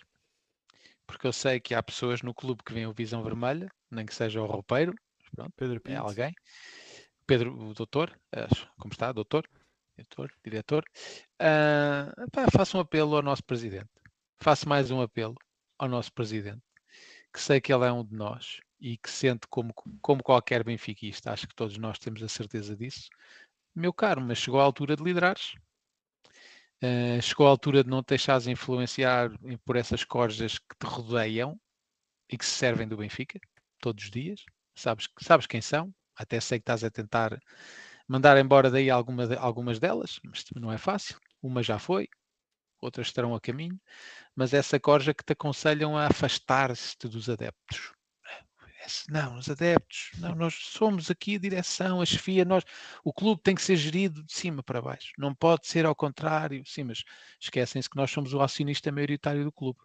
Porque 1.06 1.28
eu 1.28 1.34
sei 1.34 1.60
que 1.60 1.74
há 1.74 1.84
pessoas 1.84 2.22
no 2.22 2.34
clube 2.34 2.64
que 2.64 2.74
veem 2.74 2.86
o 2.86 2.94
Visão 2.94 3.24
Vermelha, 3.24 3.70
nem 3.92 4.06
que 4.06 4.14
seja 4.14 4.42
o 4.42 4.46
roupeiro, 4.46 4.94
pronto, 5.36 5.52
Pedro 5.56 5.78
é 5.78 5.80
Pinto. 5.80 6.00
alguém. 6.00 6.34
Pedro, 7.26 7.54
o 7.54 7.74
doutor, 7.74 8.18
como 8.80 8.92
está, 8.92 9.12
doutor? 9.12 9.48
Diretor, 9.98 10.32
diretor. 10.44 10.86
Ah, 11.40 12.14
pá, 12.32 12.46
faço 12.52 12.78
um 12.78 12.82
apelo 12.82 13.16
ao 13.16 13.22
nosso 13.22 13.44
presidente. 13.44 13.90
Faço 14.38 14.70
mais 14.70 14.92
um 14.92 15.02
apelo 15.02 15.36
ao 15.78 15.90
nosso 15.90 16.14
presidente, 16.14 16.62
que 17.34 17.42
sei 17.42 17.60
que 17.60 17.74
ele 17.74 17.86
é 17.86 17.92
um 17.92 18.06
de 18.06 18.16
nós 18.16 18.60
e 18.80 18.98
que 18.98 19.10
sente 19.10 19.48
como, 19.48 19.74
como 20.02 20.24
qualquer 20.24 20.64
benfiquista, 20.64 21.32
acho 21.32 21.48
que 21.48 21.56
todos 21.56 21.78
nós 21.78 22.00
temos 22.00 22.24
a 22.24 22.30
certeza 22.30 22.76
disso. 22.76 23.10
Meu 23.76 23.94
caro, 23.94 24.22
mas 24.22 24.38
chegou 24.38 24.60
a 24.60 24.64
altura 24.64 24.96
de 24.96 25.04
liderares. 25.04 25.54
Uh, 26.82 27.22
chegou 27.22 27.46
a 27.46 27.50
altura 27.50 27.84
de 27.84 27.90
não 27.90 28.02
te 28.02 28.10
deixares 28.10 28.48
influenciar 28.48 29.30
por 29.66 29.76
essas 29.76 30.04
corjas 30.06 30.58
que 30.58 30.76
te 30.80 30.86
rodeiam 30.86 31.60
e 32.30 32.38
que 32.38 32.46
se 32.46 32.52
servem 32.52 32.88
do 32.88 32.98
Benfica 32.98 33.40
todos 33.80 34.06
os 34.06 34.12
dias. 34.12 34.44
Sabes, 34.76 35.08
sabes 35.22 35.46
quem 35.46 35.62
são? 35.62 35.94
Até 36.16 36.40
sei 36.40 36.60
que 36.60 36.64
estás 36.64 36.84
a 36.84 36.90
tentar 36.90 37.38
mandar 38.08 38.38
embora 38.38 38.72
daí 38.72 38.90
alguma, 38.90 39.26
algumas 39.36 39.80
delas, 39.80 40.20
mas 40.24 40.46
não 40.56 40.72
é 40.72 40.78
fácil. 40.78 41.18
Uma 41.42 41.62
já 41.62 41.80
foi, 41.80 42.08
outras 42.82 43.08
estarão 43.08 43.36
a 43.36 43.42
caminho, 43.42 43.80
mas 44.36 44.54
essa 44.54 44.80
corja 44.80 45.14
que 45.14 45.24
te 45.24 45.34
aconselham 45.34 45.98
a 45.98 46.08
afastar-te 46.08 47.08
dos 47.08 47.30
adeptos 47.30 47.94
não, 49.10 49.38
os 49.38 49.50
adeptos, 49.50 50.12
não, 50.18 50.36
nós 50.36 50.54
somos 50.56 51.10
aqui 51.12 51.36
a 51.36 51.40
direção, 51.40 52.02
a 52.02 52.06
chefia, 52.06 52.46
nós, 52.46 52.64
o 53.04 53.14
clube 53.14 53.42
tem 53.42 53.56
que 53.56 53.62
ser 53.62 53.76
gerido 53.76 54.24
de 54.24 54.34
cima 54.34 54.64
para 54.64 54.82
baixo, 54.82 55.12
não 55.18 55.34
pode 55.34 55.68
ser 55.68 55.86
ao 55.86 55.96
contrário, 55.96 56.64
sim, 56.66 56.84
mas 56.84 57.04
esquecem-se 57.40 57.90
que 57.90 57.96
nós 57.96 58.12
somos 58.12 58.34
o 58.34 58.42
acionista 58.42 58.92
maioritário 58.92 59.44
do 59.44 59.52
clube. 59.52 59.80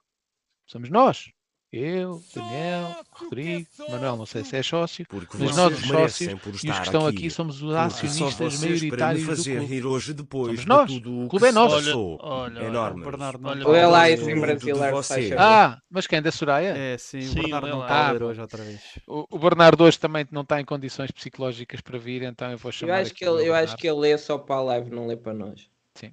Somos 0.66 0.90
nós, 0.90 1.30
eu, 1.76 2.22
Daniel, 2.34 2.96
Rodrigo, 3.10 3.66
Manuel, 3.90 4.16
não 4.16 4.26
sei 4.26 4.44
se 4.44 4.56
é 4.56 4.62
sócio, 4.62 5.04
Porque 5.08 5.36
mas 5.38 5.56
nós 5.56 5.72
os 5.72 5.86
sócios 5.86 6.30
e 6.30 6.34
os 6.48 6.60
que 6.60 6.68
estão 6.68 7.06
aqui, 7.06 7.18
aqui 7.18 7.30
somos 7.30 7.62
os 7.62 7.74
acionistas 7.74 8.60
maioritários 8.60 9.24
fazer 9.24 9.60
do 9.60 9.66
clube. 9.66 9.86
hoje 9.86 10.12
depois 10.12 10.60
somos 10.60 10.66
nós, 10.66 10.90
o 10.90 11.28
clube 11.28 11.46
é 11.46 11.52
nosso. 11.52 12.18
Olha, 12.20 12.60
olha, 12.60 12.66
enorme. 12.66 13.04
Bernardo, 13.04 13.48
olha, 13.48 13.68
olha 13.68 13.88
lá 13.88 14.08
esse 14.08 14.30
em 14.30 14.40
brasileiro. 14.40 15.00
Ah, 15.36 15.78
mas 15.90 16.06
quem 16.06 16.18
é 16.18 16.22
da 16.22 16.30
Soraya? 16.30 16.76
É, 16.76 16.96
sim, 16.96 17.22
sim 17.22 17.40
o 17.40 17.42
Bernardo 17.42 17.68
não 17.68 17.82
está 17.82 18.10
a 18.10 18.24
hoje 18.24 18.40
outra 18.40 18.62
vez. 18.62 18.80
O, 19.06 19.26
o, 19.30 19.38
Bernardo 19.38 19.82
hoje 19.82 19.98
também 19.98 20.26
não 20.30 20.42
está 20.42 20.60
em 20.60 20.64
condições 20.64 21.10
psicológicas 21.10 21.80
para 21.80 21.98
vir, 21.98 22.22
então 22.22 22.50
eu 22.50 22.58
vou 22.58 22.70
chamar 22.70 22.98
Eu 22.98 23.02
acho, 23.02 23.14
que 23.14 23.24
ele, 23.24 23.48
eu 23.48 23.54
acho 23.54 23.76
que 23.76 23.88
ele 23.88 23.98
lê 23.98 24.16
só 24.16 24.38
para 24.38 24.56
a 24.56 24.62
live, 24.62 24.90
não 24.90 25.06
lê 25.06 25.16
para 25.16 25.34
nós. 25.34 25.68
Sim. 25.94 26.12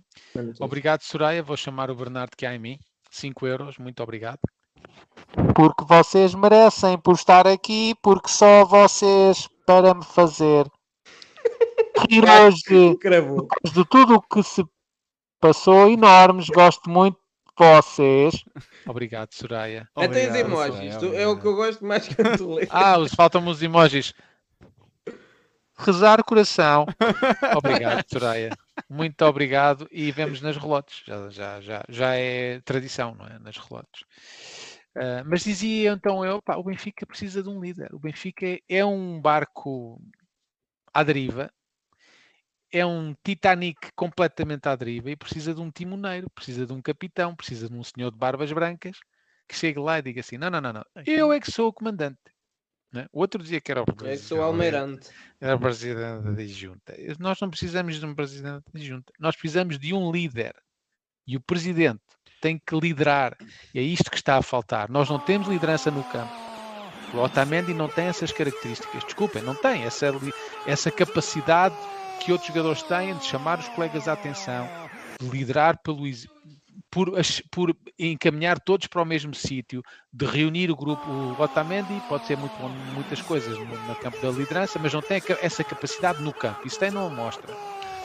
Obrigado, 0.60 1.02
Soraya. 1.02 1.44
Vou 1.44 1.58
chamar 1.58 1.92
o 1.92 1.96
Bernardo 1.96 2.36
que 2.36 2.46
há 2.46 2.56
em 2.56 2.60
mim. 2.60 2.80
5 3.12 3.46
euros, 3.46 3.78
muito 3.78 4.02
obrigado 4.02 4.40
porque 5.56 5.86
vocês 5.88 6.34
merecem 6.34 6.98
por 6.98 7.16
estar 7.16 7.48
aqui, 7.48 7.96
porque 8.02 8.30
só 8.30 8.66
vocês 8.66 9.48
para 9.66 9.94
me 9.94 10.04
fazer 10.04 10.66
rir 12.10 12.24
hoje 12.28 12.62
depois 12.68 13.74
de 13.74 13.86
tudo 13.86 14.16
o 14.16 14.22
que 14.22 14.44
se 14.44 14.64
passou 15.40 15.90
enormes, 15.90 16.48
gosto 16.50 16.90
muito 16.90 17.18
de 17.18 17.66
vocês. 17.66 18.44
Obrigado, 18.86 19.34
Soraya. 19.34 19.88
Até 19.96 20.30
os 20.30 20.36
emojis, 20.36 20.94
Soraya, 20.96 21.20
é 21.20 21.28
o 21.28 21.40
que 21.40 21.48
eu 21.48 21.56
gosto 21.56 21.86
mais 21.86 22.08
que 22.08 22.16
tu 22.38 22.56
lês. 22.56 22.70
Ah, 22.72 22.96
faltam-me 23.16 23.50
os 23.50 23.62
emojis. 23.62 24.14
Rezar 25.78 26.20
o 26.20 26.24
coração. 26.24 26.86
Obrigado, 27.58 28.06
Soraya. 28.08 28.56
Muito 28.88 29.24
obrigado 29.26 29.88
e 29.92 30.12
vemos 30.12 30.42
nas 30.42 30.58
relotes. 30.58 31.02
Já, 31.06 31.30
já, 31.30 31.62
já, 31.62 31.84
já 31.88 32.16
é 32.16 32.60
tradição, 32.62 33.16
não 33.16 33.26
é? 33.26 33.40
Nas 33.40 33.58
relotes. 33.58 34.04
Uh, 34.96 35.24
mas 35.26 35.44
dizia 35.44 35.92
então 35.92 36.26
eu, 36.26 36.42
pá, 36.42 36.58
o 36.58 36.64
Benfica 36.64 37.06
precisa 37.06 37.42
de 37.42 37.50
um 37.50 37.62
líder. 37.62 37.94
O 37.94 38.00
Benfica 38.00 38.60
é 38.68 38.84
um 38.84 39.22
barco 39.22 40.02
à 40.94 41.02
deriva, 41.04 41.52
é 42.72 42.86
um 42.86 43.16
Titanic 43.24 43.92
completamente 43.96 44.68
à 44.68 44.76
deriva 44.76 45.10
e 45.10 45.16
precisa 45.16 45.54
de 45.54 45.62
um 45.62 45.72
timoneiro, 45.72 46.30
precisa 46.32 46.66
de 46.66 46.74
um 46.74 46.82
capitão, 46.82 47.36
precisa 47.36 47.70
de 47.70 47.76
um 47.76 47.84
senhor 47.84 48.12
de 48.12 48.18
barbas 48.18 48.52
brancas 48.52 48.98
que 49.48 49.56
chegue 49.56 49.80
lá 49.80 50.00
e 50.00 50.02
diga 50.02 50.22
assim: 50.22 50.38
não, 50.38 50.50
não, 50.50 50.62
não, 50.62 50.74
não, 50.74 50.86
eu 51.06 51.32
é 51.32 51.40
que 51.40 51.52
sou 51.52 51.68
o 51.68 51.74
comandante. 51.74 52.20
Né? 52.92 53.08
O 53.14 53.20
outro 53.22 53.42
dizia 53.42 53.62
que 53.62 53.72
era 53.72 53.82
o 53.82 53.86
presidente. 53.86 54.14
É 54.14 54.18
que 54.18 54.28
sou 54.28 54.40
o 54.40 54.44
almeirante. 54.44 55.10
Era 55.40 55.56
o 55.56 55.60
presidente 55.60 56.36
da 56.36 56.46
junta. 56.46 56.94
Nós 57.20 57.40
não 57.40 57.50
precisamos 57.50 57.98
de 57.98 58.06
um 58.06 58.14
presidente 58.14 58.66
da 58.74 58.80
junta, 58.80 59.14
nós 59.20 59.36
precisamos 59.36 59.80
de 59.80 59.94
um 59.94 60.12
líder. 60.12 60.54
E 61.26 61.38
o 61.38 61.42
presidente 61.42 62.02
tem 62.42 62.60
que 62.60 62.76
liderar. 62.76 63.38
E 63.74 63.80
é 63.80 63.82
isto 63.82 64.10
que 64.10 64.18
está 64.18 64.38
a 64.38 64.42
faltar. 64.42 64.90
Nós 64.90 65.10
não 65.10 65.20
temos 65.20 65.48
liderança 65.48 65.92
no 65.92 66.04
campo. 66.04 66.34
O 67.14 67.20
Otamendi 67.20 67.74
não 67.74 67.88
tem 67.88 68.08
essas 68.08 68.32
características. 68.32 69.04
Desculpem, 69.04 69.42
não 69.42 69.54
tem 69.56 69.84
essa, 69.84 70.08
essa 70.66 70.90
capacidade 70.90 71.76
que 72.20 72.32
outros 72.32 72.48
jogadores 72.48 72.84
têm 72.84 73.16
de 73.16 73.26
chamar 73.26 73.60
os 73.60 73.68
colegas 73.70 74.08
à 74.08 74.14
atenção, 74.14 74.68
de 75.20 75.28
liderar 75.28 75.78
pelo, 75.82 76.04
por, 76.90 77.12
por 77.50 77.76
encaminhar 77.98 78.60
todos 78.60 78.88
para 78.88 79.02
o 79.02 79.06
mesmo 79.06 79.34
sítio, 79.34 79.82
de 80.14 80.26
reunir 80.26 80.72
o 80.72 80.76
grupo. 80.76 81.10
O 81.10 81.42
Otamendi 81.42 82.02
pode 82.08 82.26
ser 82.28 82.38
muito 82.38 82.54
muitas 82.94 83.22
coisas 83.22 83.58
no, 83.58 83.66
no 83.66 83.96
campo 83.96 84.22
da 84.22 84.30
liderança, 84.30 84.80
mas 84.80 84.94
não 84.94 85.02
tem 85.02 85.22
essa 85.42 85.64
capacidade 85.64 86.22
no 86.22 86.34
campo. 86.34 86.66
Isso 86.66 86.80
tem 86.80 86.92
não 86.92 87.10
mostra. 87.10 87.54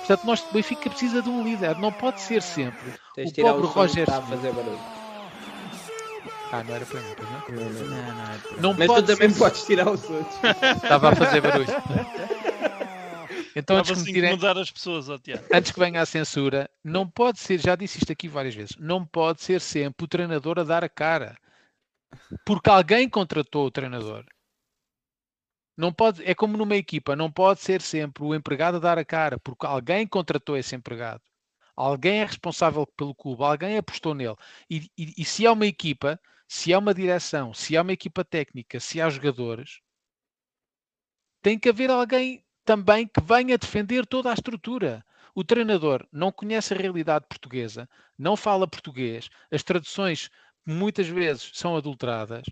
Portanto, 0.07 0.24
nós, 0.24 0.40
o 0.40 0.52
Benfica 0.52 0.88
precisa 0.88 1.20
de 1.20 1.28
um 1.28 1.42
líder, 1.42 1.76
não 1.78 1.90
pode 1.90 2.20
ser 2.20 2.40
sempre 2.40 2.94
Tens 3.14 3.32
o 3.32 3.34
pobre 3.34 3.66
o 3.66 3.66
Roger 3.66 4.09
a 4.09 4.22
fazer 4.22 4.52
barulho. 4.52 4.78
Ah, 6.52 6.62
não 6.62 6.74
era 6.76 6.86
para 6.86 7.00
mim, 7.00 7.14
pois 7.16 7.30
não? 7.30 7.40
Não, 7.48 7.70
não, 7.70 7.86
não. 7.86 8.14
não, 8.14 8.61
não 8.61 8.74
Mas 8.74 8.86
tu 8.86 9.02
também 9.02 9.30
ser... 9.30 9.38
podes 9.38 9.66
tirar 9.66 9.90
os 9.90 10.09
outros. 10.09 10.36
Estava 10.82 11.11
a 11.11 11.16
fazer 11.16 11.40
barulho. 11.40 11.66
Então, 13.59 13.78
antes 13.78 13.90
que, 13.90 13.98
assim 13.98 14.12
tirem... 14.12 14.32
mudar 14.32 14.59
as 14.59 14.70
pessoas, 14.70 15.09
oh, 15.09 15.18
antes 15.50 15.72
que 15.72 15.80
venha 15.80 16.02
a 16.02 16.04
censura, 16.04 16.68
não 16.84 17.09
pode 17.09 17.40
ser, 17.40 17.59
já 17.59 17.74
disse 17.74 17.96
isto 17.96 18.12
aqui 18.12 18.28
várias 18.28 18.54
vezes, 18.54 18.76
não 18.78 19.02
pode 19.02 19.40
ser 19.40 19.62
sempre 19.62 20.04
o 20.04 20.07
treinador 20.07 20.59
a 20.59 20.62
dar 20.62 20.84
a 20.84 20.90
cara. 20.90 21.34
Porque 22.44 22.68
alguém 22.68 23.09
contratou 23.09 23.64
o 23.64 23.70
treinador. 23.70 24.26
Não 25.77 25.93
pode, 25.93 26.24
é 26.24 26.35
como 26.35 26.57
numa 26.57 26.77
equipa, 26.77 27.14
não 27.14 27.31
pode 27.31 27.61
ser 27.61 27.83
sempre 27.83 28.24
o 28.24 28.35
empregado 28.35 28.77
a 28.77 28.81
dar 28.81 28.99
a 28.99 29.05
cara, 29.05 29.39
porque 29.39 29.66
alguém 29.66 30.07
contratou 30.07 30.57
esse 30.57 30.74
empregado. 30.74 31.22
Alguém 31.77 32.20
é 32.20 32.24
responsável 32.24 32.87
pelo 32.87 33.14
clube, 33.14 33.43
alguém 33.45 33.77
apostou 33.77 34.14
nele. 34.14 34.37
E, 34.70 34.91
e, 34.97 35.14
e 35.18 35.24
se 35.24 35.47
há 35.47 35.53
uma 35.53 35.66
equipa, 35.66 36.18
se 36.49 36.72
há 36.72 36.79
uma 36.79 36.95
direção, 36.95 37.53
se 37.53 37.77
há 37.77 37.83
uma 37.83 37.93
equipa 37.93 38.24
técnica, 38.24 38.81
se 38.81 39.01
há 39.01 39.11
jogadores, 39.11 39.81
tem 41.43 41.59
que 41.59 41.68
haver 41.68 41.91
alguém 41.91 42.43
também 42.64 43.07
que 43.07 43.20
venha 43.20 43.59
defender 43.59 44.07
toda 44.07 44.31
a 44.31 44.35
estrutura. 44.35 45.05
O 45.35 45.45
treinador 45.45 46.07
não 46.11 46.33
conhece 46.33 46.72
a 46.72 46.77
realidade 46.77 47.27
portuguesa, 47.29 47.89
não 48.18 48.37
fala 48.37 48.66
português, 48.66 49.29
as 49.51 49.62
traduções 49.62 50.31
muitas 50.64 51.07
vezes 51.07 51.51
são 51.55 51.77
adulteradas 51.77 52.47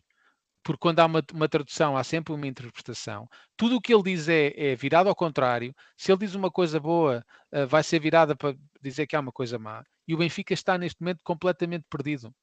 porque 0.65 0.81
quando 0.81 0.99
há 1.01 1.05
uma, 1.05 1.23
uma, 1.33 1.49
tradução 1.49 1.95
há 1.97 2.03
sempre 2.03 2.33
uma 2.33 2.47
interpretação. 2.47 3.29
Tudo 3.57 3.77
o 3.77 3.81
que 3.81 3.95
ele 3.95 4.03
diz 4.03 4.29
é, 4.29 4.53
é, 4.57 4.75
virado 4.75 5.09
ao 5.11 5.15
contrário. 5.15 5.75
Se 5.97 6.11
ele 6.11 6.21
diz 6.21 6.35
uma 6.35 6.51
coisa 6.51 6.81
boa, 6.81 7.25
uh, 7.53 7.67
vai 7.67 7.83
ser 7.85 8.01
virada 8.01 8.35
para 8.35 8.57
dizer 8.81 9.07
que 9.07 9.15
há 9.15 9.21
uma 9.21 9.31
coisa 9.31 9.59
má. 9.59 9.85
E 10.09 10.15
o 10.15 10.19
Benfica 10.19 10.55
está 10.55 10.79
neste 10.79 11.01
momento 11.03 11.21
completamente 11.23 11.85
perdido. 11.89 12.35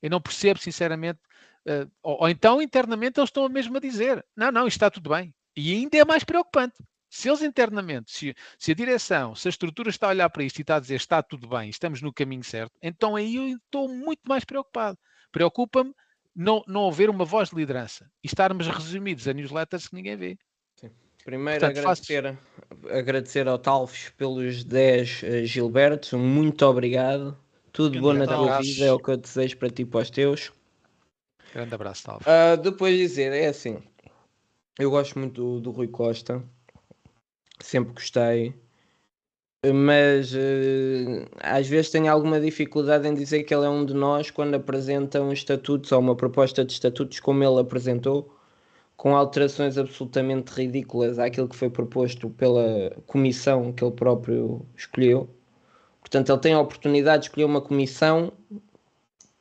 Eu 0.00 0.10
não 0.10 0.20
percebo, 0.20 0.60
sinceramente. 0.60 1.18
Uh, 1.66 1.90
ou, 2.02 2.22
ou, 2.22 2.28
então 2.28 2.62
internamente 2.62 3.18
eles 3.18 3.28
estão 3.28 3.48
mesmo 3.48 3.76
a 3.76 3.80
dizer: 3.80 4.24
não, 4.36 4.52
não, 4.52 4.66
isto 4.68 4.76
está 4.76 4.88
tudo 4.88 5.10
bem. 5.10 5.34
E 5.56 5.74
ainda 5.74 5.98
é 5.98 6.04
mais 6.04 6.22
preocupante. 6.22 6.76
Se 7.10 7.28
eles 7.28 7.42
internamente, 7.42 8.12
se, 8.12 8.34
se, 8.56 8.70
a 8.70 8.74
direção, 8.74 9.34
se 9.34 9.48
a 9.48 9.50
estrutura 9.50 9.90
está 9.90 10.06
a 10.06 10.10
olhar 10.10 10.30
para 10.30 10.44
isto 10.44 10.58
e 10.58 10.62
está 10.62 10.76
a 10.76 10.80
dizer 10.80 10.94
está 10.94 11.20
tudo 11.20 11.48
bem, 11.48 11.68
estamos 11.68 12.00
no 12.00 12.12
caminho 12.12 12.44
certo, 12.44 12.72
então 12.80 13.16
aí 13.16 13.34
eu 13.34 13.56
estou 13.56 13.88
muito 13.88 14.20
mais 14.28 14.44
preocupado. 14.44 14.96
Preocupa-me 15.32 15.92
não, 16.34 16.62
não 16.66 16.88
haver 16.88 17.10
uma 17.10 17.24
voz 17.24 17.50
de 17.50 17.56
liderança 17.56 18.10
e 18.22 18.26
estarmos 18.26 18.66
resumidos 18.66 19.26
a 19.26 19.32
newsletters 19.32 19.88
que 19.88 19.94
ninguém 19.94 20.16
vê. 20.16 20.38
Sim. 20.76 20.90
Primeiro 21.24 21.60
Portanto, 21.60 21.78
agradecer, 21.78 22.38
agradecer 22.90 23.48
ao 23.48 23.58
Talfos 23.58 24.10
pelos 24.16 24.64
10 24.64 25.22
uh, 25.22 25.26
eh, 25.26 25.44
Gilbertos, 25.44 26.12
muito 26.12 26.64
obrigado. 26.64 27.36
Tudo 27.72 28.00
Grande 28.00 28.06
bom 28.06 28.12
na 28.14 28.26
tua 28.26 28.60
vida, 28.60 28.86
é 28.86 28.92
o 28.92 28.98
que 28.98 29.10
eu 29.10 29.16
desejo 29.16 29.56
para 29.56 29.70
ti 29.70 29.82
e 29.82 29.84
para 29.84 30.00
os 30.00 30.10
teus. 30.10 30.52
Grande 31.52 31.74
abraço, 31.74 32.04
Talfos. 32.04 32.26
Uh, 32.26 32.60
depois 32.60 32.96
dizer, 32.96 33.32
é 33.32 33.48
assim, 33.48 33.82
eu 34.78 34.90
gosto 34.90 35.18
muito 35.18 35.42
do, 35.42 35.60
do 35.60 35.70
Rui 35.70 35.88
Costa, 35.88 36.42
sempre 37.60 37.92
gostei 37.92 38.54
mas 39.66 40.32
uh, 40.32 41.26
às 41.38 41.68
vezes 41.68 41.90
tenho 41.90 42.10
alguma 42.10 42.40
dificuldade 42.40 43.06
em 43.06 43.12
dizer 43.14 43.42
que 43.42 43.54
ele 43.54 43.66
é 43.66 43.68
um 43.68 43.84
de 43.84 43.92
nós 43.92 44.30
quando 44.30 44.54
apresenta 44.54 45.20
um 45.20 45.32
estatuto 45.32 45.94
ou 45.94 46.00
uma 46.00 46.16
proposta 46.16 46.64
de 46.64 46.72
estatutos 46.72 47.20
como 47.20 47.44
ele 47.44 47.60
apresentou, 47.60 48.34
com 48.96 49.14
alterações 49.14 49.76
absolutamente 49.76 50.52
ridículas 50.52 51.18
àquilo 51.18 51.48
que 51.48 51.56
foi 51.56 51.68
proposto 51.68 52.30
pela 52.30 52.90
comissão 53.06 53.72
que 53.72 53.84
ele 53.84 53.92
próprio 53.92 54.64
escolheu. 54.76 55.28
Portanto, 56.00 56.32
ele 56.32 56.40
tem 56.40 56.54
a 56.54 56.60
oportunidade 56.60 57.22
de 57.22 57.28
escolher 57.28 57.44
uma 57.44 57.60
comissão 57.60 58.32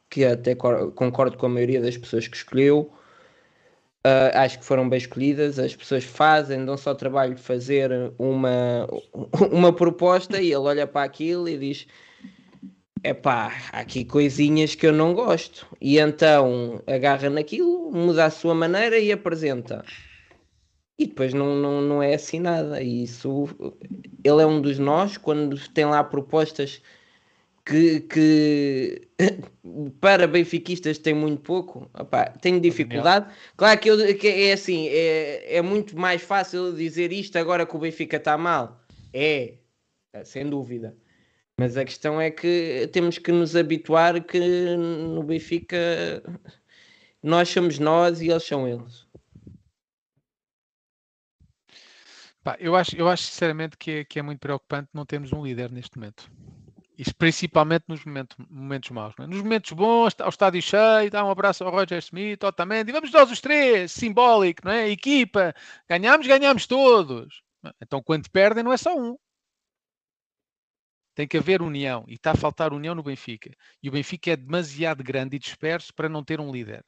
que 0.09 0.25
até 0.25 0.55
concordo 0.55 1.37
com 1.37 1.45
a 1.45 1.49
maioria 1.49 1.81
das 1.81 1.97
pessoas 1.97 2.27
que 2.27 2.35
escolheu, 2.35 2.91
Uh, 4.09 4.31
acho 4.33 4.59
que 4.59 4.65
foram 4.65 4.89
bem 4.89 4.97
escolhidas. 4.97 5.59
As 5.59 5.75
pessoas 5.75 6.03
fazem, 6.03 6.65
dão 6.65 6.75
só 6.75 6.95
trabalho 6.95 7.35
de 7.35 7.41
fazer 7.41 7.91
uma, 8.17 8.87
uma 9.51 9.71
proposta 9.71 10.41
e 10.41 10.47
ele 10.47 10.55
olha 10.55 10.87
para 10.87 11.05
aquilo 11.05 11.47
e 11.47 11.57
diz: 11.57 11.85
Epá, 13.03 13.53
há 13.71 13.79
aqui 13.79 14.03
coisinhas 14.03 14.73
que 14.73 14.87
eu 14.87 14.91
não 14.91 15.13
gosto. 15.13 15.67
E 15.79 15.99
então 15.99 16.81
agarra 16.87 17.29
naquilo, 17.29 17.91
muda 17.91 18.25
a 18.25 18.29
sua 18.29 18.55
maneira 18.55 18.97
e 18.97 19.11
apresenta. 19.11 19.85
E 20.97 21.05
depois 21.05 21.33
não, 21.33 21.55
não, 21.55 21.81
não 21.81 22.03
é 22.03 22.15
assim 22.15 22.39
nada. 22.39 22.81
E 22.81 23.03
isso, 23.03 23.47
ele 24.23 24.41
é 24.41 24.45
um 24.45 24.59
dos 24.59 24.79
nós, 24.79 25.17
quando 25.17 25.57
tem 25.69 25.85
lá 25.85 26.03
propostas 26.03 26.81
que, 27.69 27.99
que 28.01 29.07
para 30.01 30.27
benfiquistas 30.27 30.97
tem 30.97 31.13
muito 31.13 31.43
pouco, 31.43 31.89
Opa, 31.93 32.25
tenho 32.41 32.59
dificuldade. 32.59 33.31
Claro 33.55 33.79
que, 33.79 33.89
eu, 33.89 34.17
que 34.17 34.27
é 34.27 34.53
assim, 34.53 34.87
é, 34.87 35.57
é 35.57 35.61
muito 35.61 35.97
mais 35.97 36.21
fácil 36.21 36.73
dizer 36.73 37.13
isto 37.13 37.37
agora 37.37 37.65
que 37.65 37.75
o 37.75 37.79
Benfica 37.79 38.17
está 38.17 38.37
mal. 38.37 38.83
É, 39.13 39.53
sem 40.23 40.49
dúvida. 40.49 40.97
Mas 41.59 41.77
a 41.77 41.85
questão 41.85 42.19
é 42.19 42.31
que 42.31 42.89
temos 42.91 43.17
que 43.17 43.31
nos 43.31 43.55
habituar 43.55 44.23
que 44.23 44.39
no 44.75 45.21
Benfica 45.21 45.77
nós 47.21 47.49
somos 47.49 47.77
nós 47.77 48.21
e 48.21 48.29
eles 48.29 48.43
são 48.43 48.67
eles. 48.67 49.07
Pá, 52.43 52.57
eu, 52.59 52.75
acho, 52.75 52.95
eu 52.95 53.07
acho 53.09 53.23
sinceramente 53.23 53.77
que 53.77 53.91
é, 53.91 54.05
que 54.05 54.17
é 54.17 54.21
muito 54.21 54.39
preocupante 54.39 54.89
não 54.93 55.05
termos 55.05 55.31
um 55.33 55.43
líder 55.43 55.71
neste 55.71 55.97
momento. 55.97 56.31
Isto 56.99 57.15
principalmente 57.15 57.85
nos 57.87 58.03
momentos, 58.03 58.35
momentos 58.49 58.89
maus. 58.89 59.15
É? 59.17 59.25
Nos 59.25 59.41
momentos 59.41 59.71
bons, 59.71 60.13
ao 60.19 60.27
estádio 60.27 60.61
cheio, 60.61 61.09
dá 61.09 61.23
um 61.23 61.31
abraço 61.31 61.63
ao 61.63 61.71
Roger 61.71 61.97
Smith, 61.99 62.43
ao 62.43 62.51
Tamendi, 62.51 62.91
vamos 62.91 63.09
nós 63.09 63.31
os 63.31 63.39
três, 63.39 63.93
simbólico, 63.93 64.63
não 64.65 64.73
é? 64.73 64.89
Equipa, 64.89 65.55
ganhamos, 65.87 66.27
ganhamos 66.27 66.67
todos. 66.67 67.41
Então 67.81 68.03
quando 68.03 68.29
perdem 68.29 68.65
não 68.65 68.73
é 68.73 68.77
só 68.77 68.93
um. 68.97 69.17
Tem 71.15 71.25
que 71.25 71.37
haver 71.37 71.61
união 71.61 72.03
e 72.05 72.15
está 72.15 72.31
a 72.31 72.35
faltar 72.35 72.73
união 72.73 72.93
no 72.93 73.03
Benfica. 73.03 73.49
E 73.81 73.87
o 73.87 73.93
Benfica 73.93 74.31
é 74.31 74.35
demasiado 74.35 75.01
grande 75.01 75.37
e 75.37 75.39
disperso 75.39 75.93
para 75.93 76.09
não 76.09 76.21
ter 76.21 76.41
um 76.41 76.51
líder. 76.51 76.83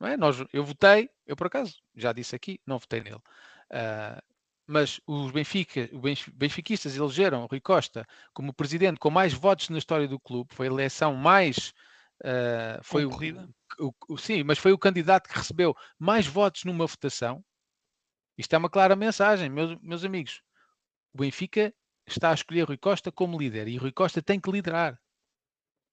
Não 0.00 0.08
é? 0.08 0.16
Nós, 0.16 0.44
eu 0.52 0.64
votei, 0.64 1.08
eu 1.24 1.36
por 1.36 1.46
acaso, 1.46 1.76
já 1.94 2.12
disse 2.12 2.34
aqui, 2.34 2.60
não 2.66 2.78
votei 2.78 3.00
nele. 3.02 3.22
Uh, 3.70 4.20
mas 4.68 5.00
os 5.06 5.30
Benfica, 5.30 5.88
os 5.92 6.28
benfiquistas 6.28 6.94
elegeram 6.94 7.46
Rui 7.46 7.58
Costa 7.58 8.06
como 8.34 8.52
presidente 8.52 9.00
com 9.00 9.08
mais 9.08 9.32
votos 9.32 9.70
na 9.70 9.78
história 9.78 10.06
do 10.06 10.20
clube. 10.20 10.54
Foi 10.54 10.66
a 10.66 10.70
eleição 10.70 11.14
mais. 11.14 11.72
Uh, 12.20 12.78
foi 12.82 13.06
o, 13.06 13.10
o, 13.78 13.92
o, 14.10 14.18
sim, 14.18 14.42
mas 14.42 14.58
foi 14.58 14.72
o 14.72 14.78
candidato 14.78 15.26
que 15.26 15.38
recebeu 15.38 15.74
mais 15.98 16.26
votos 16.26 16.64
numa 16.64 16.86
votação. 16.86 17.42
Isto 18.36 18.54
é 18.54 18.58
uma 18.58 18.68
clara 18.68 18.94
mensagem, 18.94 19.48
meus, 19.48 19.80
meus 19.80 20.04
amigos. 20.04 20.42
O 21.14 21.18
Benfica 21.18 21.72
está 22.06 22.30
a 22.30 22.34
escolher 22.34 22.64
Rui 22.64 22.76
Costa 22.76 23.10
como 23.10 23.38
líder 23.38 23.68
e 23.68 23.78
Rui 23.78 23.90
Costa 23.90 24.20
tem 24.20 24.38
que 24.38 24.50
liderar. 24.50 25.00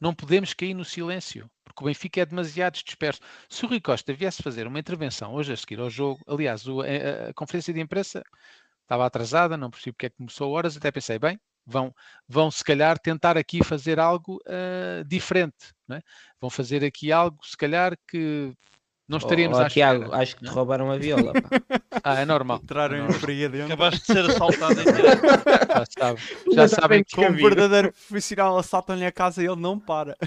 Não 0.01 0.13
podemos 0.13 0.53
cair 0.53 0.73
no 0.73 0.83
silêncio, 0.83 1.49
porque 1.63 1.81
o 1.81 1.85
Benfica 1.85 2.19
é 2.19 2.25
demasiado 2.25 2.73
disperso. 2.73 3.21
Se 3.49 3.63
o 3.63 3.69
Rui 3.69 3.79
Costa 3.79 4.13
viesse 4.13 4.43
fazer 4.43 4.67
uma 4.67 4.79
intervenção 4.79 5.33
hoje 5.33 5.53
a 5.53 5.57
seguir 5.57 5.79
ao 5.79 5.89
jogo, 5.89 6.21
aliás, 6.27 6.65
a, 6.67 6.71
a, 6.71 7.29
a 7.29 7.33
conferência 7.33 7.73
de 7.73 7.79
imprensa 7.79 8.21
estava 8.85 9.05
atrasada, 9.05 9.57
não 9.57 9.69
percebi 9.69 9.91
porque 9.91 10.05
é 10.05 10.09
que 10.09 10.17
começou 10.17 10.51
horas, 10.51 10.77
até 10.77 10.91
pensei, 10.91 11.19
bem, 11.19 11.39
vão, 11.65 11.93
vão 12.27 12.49
se 12.51 12.63
calhar 12.63 12.97
tentar 12.99 13.37
aqui 13.37 13.63
fazer 13.63 13.99
algo 13.99 14.39
uh, 14.47 15.03
diferente, 15.05 15.73
é? 15.91 15.99
vão 16.39 16.49
fazer 16.49 16.83
aqui 16.83 17.11
algo, 17.11 17.37
se 17.43 17.57
calhar, 17.57 17.97
que 18.07 18.55
não 19.07 19.19
estaríamos 19.19 19.59
oh, 19.59 19.61
oh, 19.61 19.67
Tiago, 19.67 20.03
espera, 20.03 20.21
acho 20.21 20.35
que 20.35 20.43
te 20.43 20.49
roubaram 20.49 20.91
a 20.91 20.97
viola. 20.97 21.33
Pá. 21.33 21.41
ah, 22.03 22.19
é 22.19 22.25
normal. 22.25 22.59
Entraram 22.63 22.95
é 22.95 22.99
normal. 23.01 23.29
em 23.29 23.49
dentro. 23.49 23.65
Acabaste 23.65 23.99
de 23.99 24.05
ser 24.05 24.25
assaltado 24.31 24.81
em 24.81 24.85
Já, 25.75 25.85
sabe, 25.99 26.21
já 26.53 26.67
sabem 26.67 27.03
que. 27.03 27.15
Como 27.15 27.29
um 27.29 27.35
verdadeiro 27.35 27.93
profissional 28.09 28.57
assaltam-lhe 28.57 29.05
a 29.05 29.11
casa 29.11 29.43
e 29.43 29.45
ele 29.45 29.61
não 29.61 29.79
para. 29.79 30.17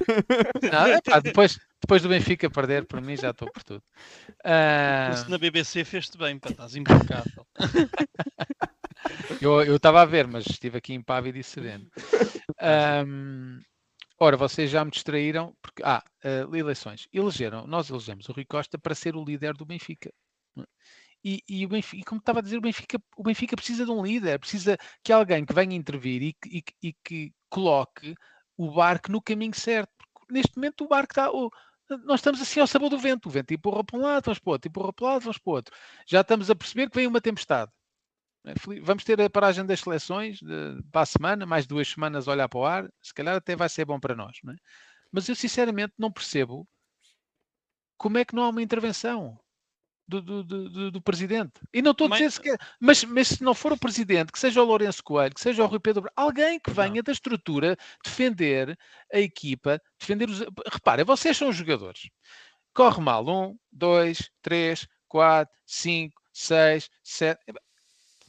Não, 0.70 0.86
é 0.86 1.00
pá, 1.00 1.18
depois, 1.18 1.58
depois 1.80 2.02
do 2.02 2.08
Benfica 2.08 2.50
perder, 2.50 2.86
para 2.86 3.00
mim 3.00 3.16
já 3.16 3.30
estou 3.30 3.50
por 3.50 3.62
tudo. 3.62 3.82
Uh... 4.44 5.14
Isso 5.14 5.30
na 5.30 5.38
BBC 5.38 5.84
fez-te 5.84 6.18
bem, 6.18 6.38
pá, 6.38 6.50
estás 6.50 6.74
impecável. 6.76 7.46
eu 9.40 9.76
estava 9.76 10.02
a 10.02 10.04
ver, 10.04 10.26
mas 10.26 10.46
estive 10.46 10.78
aqui 10.78 10.94
impávido 10.94 11.38
e 11.38 11.42
sereno. 11.42 11.88
Um, 13.06 13.60
Ora, 14.20 14.36
vocês 14.36 14.68
já 14.68 14.84
me 14.84 14.90
distraíram, 14.90 15.56
porque, 15.62 15.80
ah, 15.84 16.02
uh, 16.24 16.56
eleições. 16.56 17.06
Elegeram, 17.12 17.68
nós 17.68 17.88
elegemos 17.88 18.28
o 18.28 18.32
Rui 18.32 18.44
Costa 18.44 18.76
para 18.76 18.94
ser 18.94 19.14
o 19.14 19.24
líder 19.24 19.54
do 19.54 19.64
Benfica. 19.64 20.12
E, 21.24 21.42
e, 21.48 21.64
o 21.64 21.68
Benfica, 21.68 22.00
e 22.00 22.04
como 22.04 22.18
estava 22.18 22.40
a 22.40 22.42
dizer, 22.42 22.58
o 22.58 22.60
Benfica, 22.60 23.00
o 23.16 23.22
Benfica 23.22 23.54
precisa 23.54 23.84
de 23.84 23.90
um 23.92 24.04
líder, 24.04 24.40
precisa 24.40 24.76
que 25.04 25.12
alguém 25.12 25.44
que 25.44 25.54
venha 25.54 25.76
intervir 25.76 26.22
e, 26.22 26.36
e, 26.46 26.64
e 26.82 26.92
que 27.04 27.32
coloque 27.48 28.14
o 28.56 28.72
barco 28.72 29.12
no 29.12 29.22
caminho 29.22 29.54
certo. 29.54 29.97
Neste 30.30 30.56
momento 30.56 30.84
o 30.84 30.88
barco 30.88 31.12
está. 31.12 31.30
O, 31.30 31.50
nós 32.04 32.20
estamos 32.20 32.40
assim 32.40 32.60
ao 32.60 32.66
sabor 32.66 32.90
do 32.90 32.98
vento. 32.98 33.26
O 33.26 33.30
vento 33.30 33.52
empurra 33.52 33.82
para 33.84 33.98
um 33.98 34.02
lado, 34.02 34.24
vamos 34.24 34.38
para 34.38 34.50
o 34.50 34.52
outro, 34.52 34.68
empurra 34.68 34.92
para 34.92 35.04
o 35.04 35.08
lado, 35.08 35.20
vamos 35.22 35.38
para 35.38 35.50
o 35.50 35.54
outro. 35.54 35.74
Já 36.06 36.20
estamos 36.20 36.50
a 36.50 36.54
perceber 36.54 36.90
que 36.90 36.96
vem 36.96 37.06
uma 37.06 37.20
tempestade. 37.20 37.70
É, 38.44 38.54
vamos 38.82 39.04
ter 39.04 39.20
a 39.20 39.30
paragem 39.30 39.64
das 39.66 39.80
seleções 39.80 40.38
de, 40.38 40.82
para 40.92 41.02
a 41.02 41.06
semana, 41.06 41.46
mais 41.46 41.66
duas 41.66 41.88
semanas 41.88 42.28
a 42.28 42.32
olhar 42.32 42.48
para 42.48 42.58
o 42.58 42.64
ar, 42.64 42.88
se 43.02 43.12
calhar 43.12 43.36
até 43.36 43.56
vai 43.56 43.68
ser 43.68 43.84
bom 43.84 43.98
para 43.98 44.14
nós. 44.14 44.38
É? 44.48 44.54
Mas 45.12 45.28
eu 45.28 45.34
sinceramente 45.34 45.94
não 45.98 46.12
percebo 46.12 46.66
como 47.96 48.18
é 48.18 48.24
que 48.24 48.34
não 48.34 48.44
há 48.44 48.48
uma 48.48 48.62
intervenção 48.62 49.38
do, 50.08 50.22
do, 50.22 50.42
do, 50.42 50.90
do 50.90 51.02
presidente. 51.02 51.60
E 51.72 51.82
não 51.82 51.92
estou 51.92 52.06
a 52.06 52.10
dizer 52.10 52.24
mas... 52.24 52.34
sequer, 52.34 52.58
mas, 52.80 53.04
mas 53.04 53.28
se 53.28 53.42
não 53.42 53.54
for 53.54 53.72
o 53.72 53.78
presidente, 53.78 54.32
que 54.32 54.38
seja 54.38 54.62
o 54.62 54.64
Lourenço 54.64 55.02
Coelho, 55.04 55.34
que 55.34 55.40
seja 55.40 55.62
o 55.62 55.66
Rui 55.66 55.78
Pedro, 55.78 56.10
alguém 56.16 56.58
que 56.58 56.70
venha 56.70 56.94
não. 56.94 57.02
da 57.02 57.12
estrutura 57.12 57.76
defender 58.02 58.76
a 59.12 59.18
equipa, 59.18 59.80
defender 59.98 60.28
os. 60.30 60.40
Reparem, 60.72 61.04
vocês 61.04 61.36
são 61.36 61.50
os 61.50 61.56
jogadores. 61.56 62.08
Corre 62.74 63.02
mal, 63.02 63.28
um, 63.28 63.58
dois, 63.70 64.30
três, 64.40 64.86
quatro, 65.06 65.54
cinco, 65.66 66.22
seis, 66.32 66.88
sete. 67.02 67.40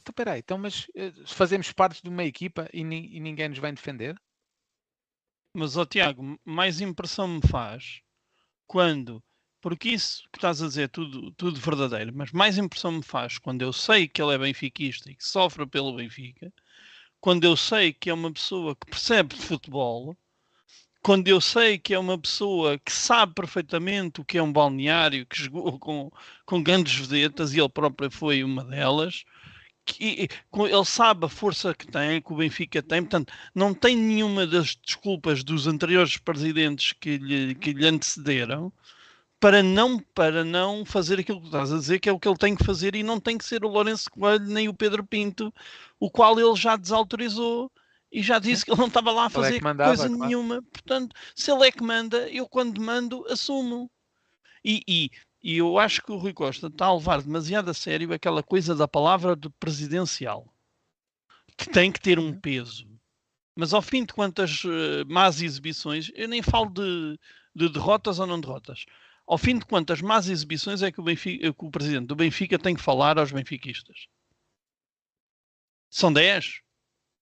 Então, 0.00 0.12
peraí, 0.14 0.40
então, 0.40 0.58
mas 0.58 0.86
eh, 0.94 1.12
fazemos 1.26 1.72
parte 1.72 2.02
de 2.02 2.08
uma 2.08 2.24
equipa 2.24 2.68
e, 2.72 2.82
ni 2.84 3.16
e 3.16 3.20
ninguém 3.20 3.48
nos 3.48 3.58
vem 3.58 3.72
defender? 3.72 4.16
Mas, 5.54 5.76
ó 5.76 5.84
Tiago, 5.84 6.38
mais 6.44 6.80
impressão 6.80 7.26
me 7.26 7.40
faz 7.46 8.00
quando, 8.66 9.22
porque 9.60 9.90
isso 9.90 10.22
que 10.32 10.38
estás 10.38 10.62
a 10.62 10.68
dizer 10.68 10.82
é 10.84 10.88
tudo, 10.88 11.30
tudo 11.32 11.60
verdadeiro, 11.60 12.12
mas 12.14 12.32
mais 12.32 12.58
impressão 12.58 12.92
me 12.92 13.02
faz 13.02 13.38
quando 13.38 13.62
eu 13.62 13.72
sei 13.72 14.08
que 14.08 14.22
ele 14.22 14.34
é 14.34 14.38
benfiquista 14.38 15.10
e 15.10 15.14
que 15.14 15.24
sofre 15.26 15.66
pelo 15.66 15.94
Benfica, 15.94 16.52
quando 17.20 17.44
eu 17.44 17.56
sei 17.56 17.92
que 17.92 18.08
é 18.10 18.14
uma 18.14 18.32
pessoa 18.32 18.74
que 18.74 18.86
percebe 18.90 19.34
de 19.34 19.42
futebol, 19.42 20.16
quando 21.02 21.28
eu 21.28 21.40
sei 21.40 21.78
que 21.78 21.94
é 21.94 21.98
uma 21.98 22.18
pessoa 22.18 22.78
que 22.78 22.92
sabe 22.92 23.34
perfeitamente 23.34 24.20
o 24.20 24.24
que 24.24 24.38
é 24.38 24.42
um 24.42 24.52
balneário, 24.52 25.26
que 25.26 25.42
jogou 25.42 25.76
com, 25.80 26.10
com 26.46 26.62
grandes 26.62 26.94
vedetas 26.94 27.52
e 27.52 27.60
ele 27.60 27.68
próprio 27.68 28.10
foi 28.10 28.42
uma 28.42 28.64
delas, 28.64 29.24
que 29.84 30.28
ele 30.54 30.84
sabe 30.84 31.26
a 31.26 31.28
força 31.28 31.74
que 31.74 31.86
tem, 31.86 32.20
que 32.22 32.32
o 32.32 32.36
Benfica 32.36 32.82
tem, 32.82 33.02
portanto, 33.02 33.32
não 33.54 33.74
tem 33.74 33.96
nenhuma 33.96 34.46
das 34.46 34.76
desculpas 34.76 35.42
dos 35.42 35.66
anteriores 35.66 36.16
presidentes 36.16 36.92
que 36.92 37.18
lhe, 37.18 37.54
que 37.54 37.72
lhe 37.72 37.86
antecederam 37.86 38.72
para 39.40 39.62
não, 39.62 39.98
para 39.98 40.44
não 40.44 40.84
fazer 40.84 41.18
aquilo 41.18 41.40
que 41.40 41.46
estás 41.46 41.72
a 41.72 41.78
dizer, 41.78 41.98
que 41.98 42.08
é 42.08 42.12
o 42.12 42.18
que 42.18 42.28
ele 42.28 42.36
tem 42.36 42.54
que 42.54 42.64
fazer, 42.64 42.94
e 42.94 43.02
não 43.02 43.18
tem 43.18 43.38
que 43.38 43.44
ser 43.44 43.64
o 43.64 43.68
Lourenço 43.68 44.10
Coelho 44.10 44.44
nem 44.44 44.68
o 44.68 44.74
Pedro 44.74 45.04
Pinto, 45.04 45.52
o 45.98 46.10
qual 46.10 46.38
ele 46.38 46.54
já 46.54 46.76
desautorizou 46.76 47.72
e 48.12 48.22
já 48.22 48.38
disse 48.38 48.64
que 48.64 48.70
ele 48.70 48.80
não 48.80 48.88
estava 48.88 49.10
lá 49.10 49.24
a 49.24 49.26
é 49.26 49.30
fazer 49.30 49.56
é 49.56 49.60
mandava, 49.60 49.90
coisa 49.90 50.08
claro. 50.08 50.24
nenhuma. 50.24 50.62
Portanto, 50.70 51.16
se 51.34 51.50
ele 51.50 51.66
é 51.66 51.72
que 51.72 51.82
manda, 51.82 52.28
eu 52.28 52.46
quando 52.48 52.80
mando, 52.80 53.24
assumo. 53.28 53.90
E, 54.62 54.82
e 54.86 55.10
e 55.42 55.56
eu 55.56 55.78
acho 55.78 56.02
que 56.02 56.12
o 56.12 56.18
Rui 56.18 56.34
Costa 56.34 56.66
está 56.66 56.86
a 56.86 56.94
levar 56.94 57.22
demasiado 57.22 57.70
a 57.70 57.74
sério 57.74 58.12
aquela 58.12 58.42
coisa 58.42 58.74
da 58.74 58.86
palavra 58.86 59.34
de 59.34 59.48
presidencial, 59.48 60.52
que 61.56 61.68
tem 61.70 61.90
que 61.90 62.00
ter 62.00 62.18
um 62.18 62.26
uhum. 62.26 62.40
peso. 62.40 62.86
Mas 63.56 63.72
ao 63.72 63.82
fim 63.82 64.04
de 64.04 64.12
quantas 64.12 64.64
uh, 64.64 65.04
más 65.08 65.40
exibições, 65.40 66.10
eu 66.14 66.28
nem 66.28 66.42
falo 66.42 66.70
de, 66.70 67.18
de, 67.54 67.68
derrotas 67.70 68.18
ou 68.18 68.26
não 68.26 68.40
derrotas. 68.40 68.84
Ao 69.30 69.38
fim 69.38 69.56
de 69.56 69.64
quantas 69.64 70.00
más 70.00 70.28
exibições 70.28 70.82
é 70.82 70.90
que 70.90 71.00
o, 71.00 71.04
Benfica, 71.04 71.52
que 71.52 71.64
o 71.64 71.70
presidente 71.70 72.06
do 72.06 72.16
Benfica 72.16 72.58
tem 72.58 72.74
que 72.74 72.82
falar 72.82 73.16
aos 73.16 73.30
benfiquistas? 73.30 74.08
São 75.88 76.12
10? 76.12 76.60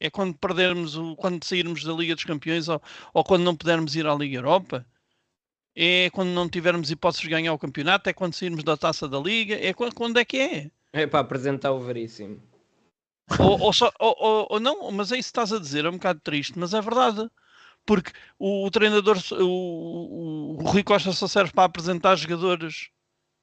É 0.01 0.09
quando 0.09 0.39
perdermos, 0.39 0.97
o, 0.97 1.15
quando 1.17 1.45
sairmos 1.45 1.85
da 1.85 1.93
Liga 1.93 2.15
dos 2.15 2.25
Campeões 2.25 2.67
ou, 2.67 2.81
ou 3.13 3.23
quando 3.23 3.45
não 3.45 3.55
pudermos 3.55 3.95
ir 3.95 4.07
à 4.07 4.15
Liga 4.15 4.37
Europa? 4.37 4.87
é 5.81 6.09
quando 6.11 6.31
não 6.31 6.49
tivermos 6.49 6.91
hipóteses 6.91 7.23
de 7.23 7.29
ganhar 7.29 7.53
o 7.53 7.59
campeonato, 7.59 8.09
é 8.09 8.13
quando 8.13 8.35
sairmos 8.35 8.65
da 8.65 8.77
taça 8.77 9.07
da 9.07 9.21
liga, 9.21 9.55
é 9.55 9.73
quando, 9.75 9.95
quando 9.95 10.17
é 10.17 10.25
que 10.25 10.39
é? 10.39 10.71
É 10.93 11.07
para 11.07 11.21
apresentar 11.21 11.71
o 11.73 11.79
Veríssimo. 11.79 12.43
Ou, 13.39 13.61
ou, 13.61 13.73
só, 13.73 13.93
ou, 14.01 14.17
ou, 14.19 14.47
ou, 14.51 14.61
não, 14.61 14.91
mas 14.91 15.13
é 15.13 15.19
isso 15.19 15.29
que 15.29 15.39
estás 15.39 15.53
a 15.53 15.61
dizer, 15.61 15.85
é 15.85 15.89
um 15.89 15.93
bocado 15.93 16.21
triste, 16.21 16.59
mas 16.59 16.75
é 16.75 16.81
verdade. 16.81 17.31
Porque 17.89 18.13
o, 18.39 18.67
o 18.67 18.71
treinador, 18.71 19.17
o, 19.33 19.45
o, 19.47 20.59
o 20.59 20.63
Rui 20.63 20.85
Costa 20.85 21.11
só 21.11 21.27
serve 21.27 21.53
para 21.55 21.65
apresentar 21.65 22.17
jogadores 22.17 22.91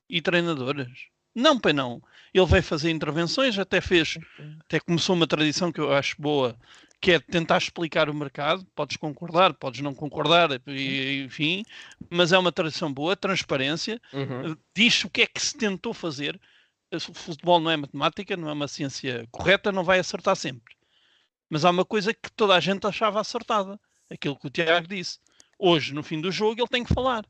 e 0.08 0.22
treinadoras. 0.22 1.08
Não, 1.34 1.60
pai, 1.60 1.74
não. 1.74 2.00
Ele 2.32 2.46
vai 2.46 2.62
fazer 2.62 2.92
intervenções, 2.92 3.58
até 3.58 3.82
fez, 3.82 4.20
até 4.60 4.80
começou 4.80 5.16
uma 5.16 5.26
tradição 5.26 5.72
que 5.72 5.82
eu 5.82 5.92
acho 5.92 6.22
boa, 6.22 6.56
que 7.02 7.14
é 7.14 7.20
tentar 7.20 7.58
explicar 7.58 8.08
o 8.08 8.14
mercado. 8.14 8.64
Podes 8.76 8.98
concordar, 8.98 9.52
podes 9.56 9.82
não 9.82 9.96
concordar, 9.96 10.50
enfim, 10.68 11.64
mas 12.08 12.32
é 12.32 12.38
uma 12.38 12.52
tradição 12.52 12.94
boa, 12.94 13.16
transparência. 13.16 14.00
Uhum. 14.14 14.56
Diz 14.76 15.04
o 15.06 15.10
que 15.10 15.24
é 15.24 15.26
que 15.26 15.42
se 15.42 15.58
tentou 15.58 15.92
fazer. 15.92 16.40
O 16.94 17.00
futebol 17.00 17.60
não 17.60 17.72
é 17.72 17.78
matemática, 17.78 18.38
não 18.38 18.48
é 18.48 18.54
uma 18.54 18.68
ciência 18.68 19.28
correta, 19.32 19.72
não 19.72 19.84
vai 19.84 19.98
acertar 19.98 20.36
sempre. 20.36 20.76
Mas 21.50 21.66
há 21.66 21.72
uma 21.72 21.84
coisa 21.84 22.14
que 22.14 22.32
toda 22.32 22.54
a 22.54 22.60
gente 22.60 22.86
achava 22.86 23.20
acertada, 23.20 23.80
aquilo 24.10 24.38
que 24.38 24.48
o 24.48 24.50
Tiago 24.50 24.88
disse. 24.88 25.20
Hoje, 25.58 25.94
no 25.94 26.04
fim 26.04 26.20
do 26.20 26.32
jogo, 26.32 26.62
ele 26.62 26.68
tem 26.68 26.84
que 26.84 26.94
falar. 26.94 27.26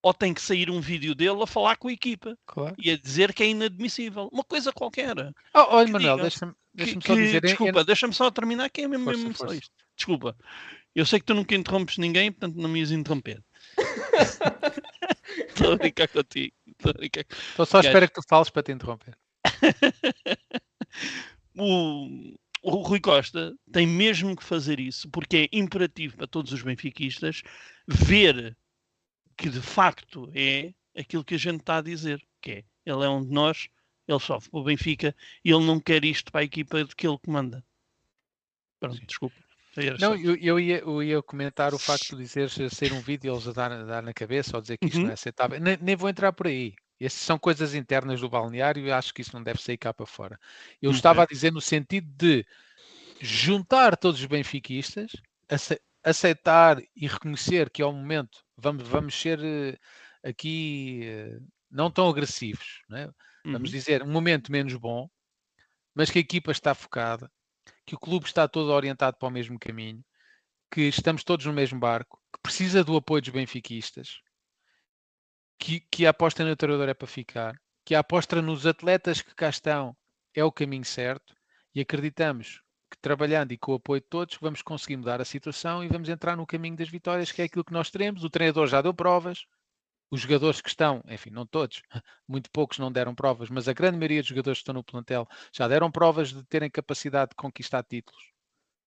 Ou 0.00 0.14
tem 0.14 0.32
que 0.32 0.40
sair 0.40 0.70
um 0.70 0.80
vídeo 0.80 1.14
dele 1.14 1.42
a 1.42 1.46
falar 1.46 1.76
com 1.76 1.88
a 1.88 1.92
equipa 1.92 2.38
claro. 2.46 2.76
e 2.78 2.90
a 2.90 2.96
dizer 2.96 3.34
que 3.34 3.42
é 3.42 3.48
inadmissível. 3.48 4.28
Uma 4.32 4.44
coisa 4.44 4.72
qualquer. 4.72 5.16
Oh, 5.52 5.76
olha, 5.76 5.90
Manuel, 5.90 6.18
deixa-me 6.18 6.54
deixa 6.72 7.00
só 7.00 7.14
dizer. 7.14 7.40
Desculpa, 7.40 7.84
deixa-me 7.84 8.14
só 8.14 8.30
terminar 8.30 8.70
que 8.70 8.82
é 8.82 8.88
mesmo, 8.88 9.04
força, 9.04 9.18
mesmo 9.18 9.34
força. 9.34 9.54
só 9.54 9.58
isto. 9.58 9.72
Desculpa. 9.96 10.36
Eu 10.94 11.04
sei 11.04 11.18
que 11.18 11.26
tu 11.26 11.34
nunca 11.34 11.54
interrompes 11.54 11.98
ninguém, 11.98 12.30
portanto 12.30 12.56
não 12.56 12.68
me 12.68 12.78
ias 12.78 12.92
interromper. 12.92 13.42
Estou 15.48 15.72
a 15.72 15.76
brincar 15.76 16.08
contigo. 16.08 16.54
Estou 16.66 16.92
brincar. 16.94 17.24
Estou 17.28 17.66
só 17.66 17.78
à 17.78 17.80
espera 17.80 18.06
que 18.06 18.14
tu 18.14 18.22
fales 18.28 18.50
para 18.50 18.62
te 18.62 18.72
interromper. 18.72 19.16
o, 21.58 22.34
o 22.62 22.82
Rui 22.82 23.00
Costa 23.00 23.54
tem 23.72 23.86
mesmo 23.86 24.36
que 24.36 24.44
fazer 24.44 24.80
isso, 24.80 25.08
porque 25.10 25.48
é 25.52 25.56
imperativo 25.56 26.16
para 26.16 26.26
todos 26.26 26.52
os 26.52 26.62
benfiquistas 26.62 27.42
ver 27.86 28.56
que 29.36 29.48
de 29.48 29.60
facto 29.60 30.30
é 30.34 30.74
aquilo 30.96 31.24
que 31.24 31.34
a 31.34 31.38
gente 31.38 31.60
está 31.60 31.78
a 31.78 31.82
dizer, 31.82 32.20
que 32.40 32.50
é 32.50 32.64
ele 32.84 33.04
é 33.04 33.08
um 33.08 33.24
de 33.24 33.30
nós, 33.30 33.68
ele 34.06 34.18
sofre 34.18 34.50
para 34.50 34.60
o 34.60 34.64
Benfica 34.64 35.14
e 35.44 35.50
ele 35.50 35.64
não 35.64 35.78
quer 35.78 36.04
isto 36.04 36.32
para 36.32 36.40
a 36.40 36.44
equipa 36.44 36.82
de 36.84 36.96
que 36.96 37.06
ele 37.06 37.18
comanda. 37.18 37.62
Pronto, 38.80 39.04
desculpa. 39.06 39.36
Não, 40.00 40.16
eu, 40.16 40.34
eu, 40.36 40.58
ia, 40.58 40.78
eu 40.78 41.02
ia 41.02 41.22
comentar 41.22 41.72
o 41.72 41.78
facto 41.78 42.16
de 42.16 42.22
dizer 42.22 42.50
ser 42.50 42.92
um 42.92 43.00
vídeo 43.00 43.32
eles 43.32 43.46
a 43.46 43.52
dar, 43.52 43.70
a 43.70 43.84
dar 43.84 44.02
na 44.02 44.12
cabeça 44.12 44.56
ou 44.56 44.62
dizer 44.62 44.76
que 44.76 44.86
isto 44.86 44.96
uhum. 44.96 45.04
não 45.04 45.10
é 45.10 45.14
aceitável. 45.14 45.60
Nem, 45.60 45.76
nem, 45.80 45.94
vou 45.94 46.08
entrar 46.08 46.32
por 46.32 46.46
aí. 46.46 46.74
Essas 47.00 47.20
são 47.20 47.38
coisas 47.38 47.74
internas 47.74 48.20
do 48.20 48.28
balneário 48.28 48.84
e 48.84 48.92
acho 48.92 49.14
que 49.14 49.22
isso 49.22 49.34
não 49.34 49.42
deve 49.42 49.62
sair 49.62 49.76
cá 49.76 49.94
para 49.94 50.06
fora. 50.06 50.38
Eu 50.82 50.90
estava 50.90 51.22
a 51.22 51.26
dizer 51.26 51.52
no 51.52 51.60
sentido 51.60 52.08
de 52.16 52.44
juntar 53.20 53.96
todos 53.96 54.20
os 54.20 54.26
benfiquistas, 54.26 55.12
aceitar 56.02 56.80
e 56.96 57.06
reconhecer 57.06 57.70
que 57.70 57.82
ao 57.82 57.92
momento 57.92 58.44
vamos, 58.56 58.86
vamos 58.86 59.14
ser 59.14 59.40
eh, 59.42 59.78
aqui 60.22 61.02
eh, 61.04 61.38
não 61.70 61.90
tão 61.90 62.08
agressivos, 62.08 62.82
é? 62.92 63.08
vamos 63.44 63.70
uhum. 63.70 63.76
dizer 63.76 64.02
um 64.02 64.10
momento 64.10 64.52
menos 64.52 64.74
bom, 64.74 65.08
mas 65.94 66.10
que 66.10 66.18
a 66.18 66.20
equipa 66.20 66.50
está 66.52 66.74
focada, 66.74 67.30
que 67.84 67.94
o 67.94 67.98
clube 67.98 68.26
está 68.26 68.46
todo 68.48 68.72
orientado 68.72 69.16
para 69.16 69.28
o 69.28 69.32
mesmo 69.32 69.58
caminho, 69.58 70.04
que 70.70 70.82
estamos 70.82 71.24
todos 71.24 71.46
no 71.46 71.52
mesmo 71.52 71.78
barco, 71.78 72.20
que 72.32 72.40
precisa 72.42 72.84
do 72.84 72.96
apoio 72.96 73.22
dos 73.22 73.32
benfiquistas, 73.32 74.20
que, 75.58 75.80
que 75.80 76.06
a 76.06 76.10
aposta 76.10 76.44
no 76.44 76.56
treinador 76.56 76.88
é 76.88 76.94
para 76.94 77.06
ficar, 77.06 77.60
que 77.84 77.94
a 77.94 78.00
aposta 78.00 78.40
nos 78.40 78.66
atletas 78.66 79.22
que 79.22 79.34
cá 79.34 79.48
estão 79.48 79.96
é 80.34 80.44
o 80.44 80.52
caminho 80.52 80.84
certo 80.84 81.34
e 81.74 81.80
acreditamos 81.80 82.62
que 82.90 82.98
trabalhando 82.98 83.52
e 83.52 83.58
com 83.58 83.72
o 83.72 83.74
apoio 83.76 84.00
de 84.00 84.06
todos 84.06 84.38
vamos 84.40 84.62
conseguir 84.62 84.96
mudar 84.96 85.20
a 85.20 85.24
situação 85.24 85.84
e 85.84 85.88
vamos 85.88 86.08
entrar 86.08 86.36
no 86.36 86.46
caminho 86.46 86.76
das 86.76 86.88
vitórias, 86.88 87.30
que 87.30 87.42
é 87.42 87.44
aquilo 87.44 87.64
que 87.64 87.72
nós 87.72 87.90
teremos. 87.90 88.24
O 88.24 88.30
treinador 88.30 88.66
já 88.66 88.80
deu 88.80 88.94
provas, 88.94 89.44
os 90.10 90.20
jogadores 90.20 90.60
que 90.60 90.68
estão, 90.68 91.02
enfim, 91.08 91.30
não 91.30 91.46
todos, 91.46 91.82
muito 92.26 92.50
poucos 92.50 92.78
não 92.78 92.90
deram 92.90 93.14
provas, 93.14 93.50
mas 93.50 93.68
a 93.68 93.72
grande 93.72 93.98
maioria 93.98 94.22
dos 94.22 94.28
jogadores 94.28 94.58
que 94.58 94.62
estão 94.62 94.74
no 94.74 94.84
plantel 94.84 95.28
já 95.52 95.68
deram 95.68 95.90
provas 95.90 96.32
de 96.32 96.42
terem 96.44 96.70
capacidade 96.70 97.30
de 97.30 97.36
conquistar 97.36 97.82
títulos. 97.82 98.32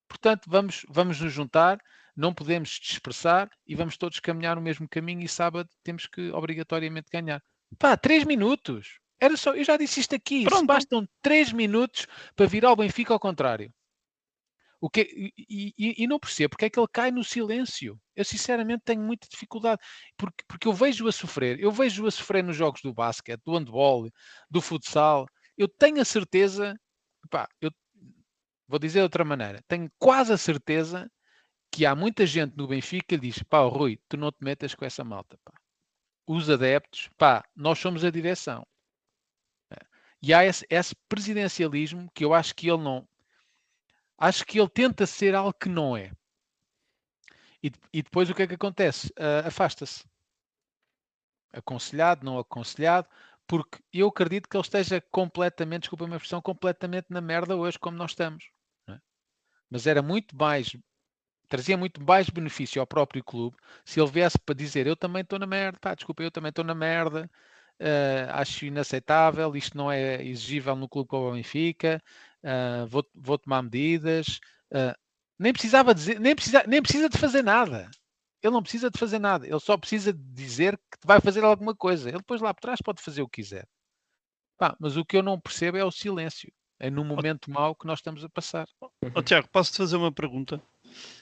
Portanto, 0.07 0.45
vamos, 0.49 0.86
vamos 0.89 1.22
nos 1.22 1.32
juntar, 1.32 1.80
não 2.16 2.34
podemos 2.34 2.70
dispersar 2.70 3.49
e 3.66 3.76
vamos 3.76 3.97
todos 3.97 4.20
caminhar 4.20 4.55
no 4.55 4.62
mesmo 4.62 4.88
caminho 4.88 5.22
e 5.22 5.28
sábado 5.28 5.70
temos 5.84 6.07
que 6.07 6.32
obrigatoriamente 6.32 7.09
ganhar. 7.12 7.41
Pá, 7.78 7.95
três 7.95 8.24
minutos. 8.24 8.99
Era 9.20 9.38
só, 9.38 9.53
eu 9.53 9.64
já 9.64 9.78
disse 9.78 9.99
isto 9.99 10.16
aqui. 10.16 10.45
Bastam 10.66 11.07
três 11.22 11.53
minutos 11.53 12.07
para 12.36 12.47
virar 12.47 12.72
o 12.72 12.76
Benfica 12.76 13.14
ao 13.14 13.20
contrário. 13.20 13.72
O 14.82 14.89
que, 14.89 15.01
e, 15.38 15.74
e, 15.78 16.03
e, 16.03 16.07
não 16.07 16.20
percebo 16.20 16.49
porque 16.49 16.66
é 16.66 16.70
que 16.70 16.80
ele 16.80 16.88
cai 16.91 17.12
no 17.12 17.24
silêncio. 17.24 17.99
Eu 18.16 18.26
sinceramente 18.26 18.82
tenho 18.84 19.01
muita 19.01 19.28
dificuldade, 19.30 19.80
porque, 20.18 20.43
porque 20.47 20.68
eu 20.68 20.74
vejo-o 20.74 21.07
a 21.07 21.12
sofrer. 21.12 21.59
Eu 21.59 21.72
vejo-o 21.72 22.07
a 22.07 22.12
sofrer 22.12 22.43
nos 22.43 22.55
jogos 22.55 22.82
do 22.82 22.91
basquete, 22.91 23.41
do 23.45 23.55
handball, 23.55 24.09
do 24.49 24.59
futsal. 24.59 25.28
Eu 25.55 25.68
tenho 25.68 26.01
a 26.01 26.05
certeza, 26.05 26.76
pá, 27.30 27.47
eu 27.62 27.70
vou 28.68 28.80
dizer 28.80 28.99
de 28.99 29.03
outra 29.03 29.24
maneira, 29.24 29.62
tenho 29.68 29.88
quase 29.99 30.34
a 30.34 30.38
certeza 30.38 31.07
que 31.72 31.86
há 31.86 31.95
muita 31.95 32.26
gente 32.26 32.55
no 32.57 32.67
Benfica 32.67 33.05
que 33.07 33.17
diz: 33.17 33.41
pá, 33.43 33.61
Rui, 33.61 33.99
tu 34.09 34.17
não 34.17 34.32
te 34.32 34.43
metas 34.43 34.76
com 34.76 34.86
essa 34.86 35.03
malta, 35.03 35.39
pá. 35.43 35.53
Os 36.28 36.49
adeptos, 36.49 37.09
pá, 37.17 37.43
nós 37.55 37.80
somos 37.80 38.03
a 38.03 38.11
direção. 38.11 38.65
É. 39.72 39.78
E 40.22 40.34
há 40.34 40.45
esse, 40.45 40.65
esse 40.69 40.95
presidencialismo 41.09 42.11
que 42.13 42.24
eu 42.24 42.34
acho 42.34 42.53
que 42.53 42.69
ele 42.69 42.84
não, 42.84 43.07
acho 44.17 44.45
que 44.45 44.59
ele 44.59 44.69
tenta 44.69 45.05
ser 45.07 45.34
algo 45.34 45.53
que 45.53 45.69
não 45.69 45.97
é. 45.97 46.11
E, 47.63 47.72
e 47.93 48.01
depois 48.03 48.30
o 48.30 48.36
que 48.36 48.43
é 48.43 48.47
que 48.47 48.55
acontece? 48.55 49.07
Uh, 49.09 49.47
Afasta-se. 49.47 50.03
Aconselhado, 51.53 52.26
não 52.26 52.39
aconselhado, 52.39 53.07
porque 53.45 53.80
eu 53.91 54.07
acredito 54.07 54.47
que 54.47 54.55
ele 54.55 54.63
esteja 54.63 55.01
completamente, 55.11 55.82
desculpa 55.82 56.05
a 56.05 56.07
minha 56.07 56.17
expressão, 56.17 56.41
completamente 56.41 57.07
na 57.09 57.19
merda 57.19 57.55
hoje, 57.55 57.78
como 57.78 57.97
nós 57.97 58.11
estamos. 58.11 58.49
É? 58.88 58.97
Mas 59.69 59.86
era 59.86 60.01
muito 60.01 60.36
mais, 60.36 60.74
trazia 61.51 61.75
muito 61.75 62.01
mais 62.01 62.29
benefício 62.29 62.79
ao 62.79 62.87
próprio 62.87 63.21
clube 63.21 63.57
se 63.83 63.99
ele 63.99 64.09
viesse 64.09 64.39
para 64.39 64.55
dizer: 64.55 64.87
Eu 64.87 64.95
também 64.95 65.21
estou 65.21 65.37
na 65.37 65.45
merda, 65.45 65.77
pá, 65.79 65.93
desculpa, 65.93 66.23
eu 66.23 66.31
também 66.31 66.49
estou 66.49 66.63
na 66.63 66.73
merda, 66.73 67.29
uh, 67.81 68.31
acho 68.31 68.65
inaceitável, 68.65 69.53
isto 69.55 69.77
não 69.77 69.91
é 69.91 70.23
exigível 70.23 70.75
no 70.77 70.87
clube 70.87 71.09
como 71.09 71.27
o 71.27 71.33
Benfica, 71.33 72.01
uh, 72.41 72.87
vou, 72.87 73.05
vou, 73.13 73.37
tomar 73.37 73.61
medidas. 73.63 74.39
Uh, 74.71 74.95
nem 75.37 75.51
precisava 75.51 75.93
dizer, 75.93 76.19
nem 76.21 76.33
precisa, 76.33 76.63
nem 76.65 76.81
precisa 76.81 77.09
de 77.09 77.17
fazer 77.17 77.43
nada. 77.43 77.91
Ele 78.41 78.53
não 78.53 78.63
precisa 78.63 78.89
de 78.89 78.97
fazer 78.97 79.19
nada, 79.19 79.45
ele 79.45 79.59
só 79.59 79.77
precisa 79.77 80.13
de 80.13 80.23
dizer 80.33 80.77
que 80.77 81.05
vai 81.05 81.19
fazer 81.19 81.43
alguma 81.43 81.75
coisa. 81.75 82.09
Ele 82.09 82.19
depois 82.19 82.41
lá 82.41 82.53
por 82.53 82.61
trás 82.61 82.79
pode 82.81 83.01
fazer 83.01 83.21
o 83.21 83.27
que 83.27 83.41
quiser. 83.41 83.67
Pá, 84.57 84.75
mas 84.79 84.95
o 84.95 85.03
que 85.03 85.17
eu 85.17 85.23
não 85.23 85.39
percebo 85.39 85.77
é 85.77 85.83
o 85.83 85.91
silêncio. 85.91 86.51
É 86.79 86.89
no 86.89 87.03
momento 87.03 87.47
oh, 87.49 87.51
mau 87.51 87.75
que 87.75 87.85
nós 87.85 87.99
estamos 87.99 88.23
a 88.23 88.29
passar. 88.29 88.67
Oh, 89.13 89.21
Tiago, 89.21 89.47
posso-te 89.49 89.77
fazer 89.77 89.97
uma 89.97 90.11
pergunta? 90.11 90.61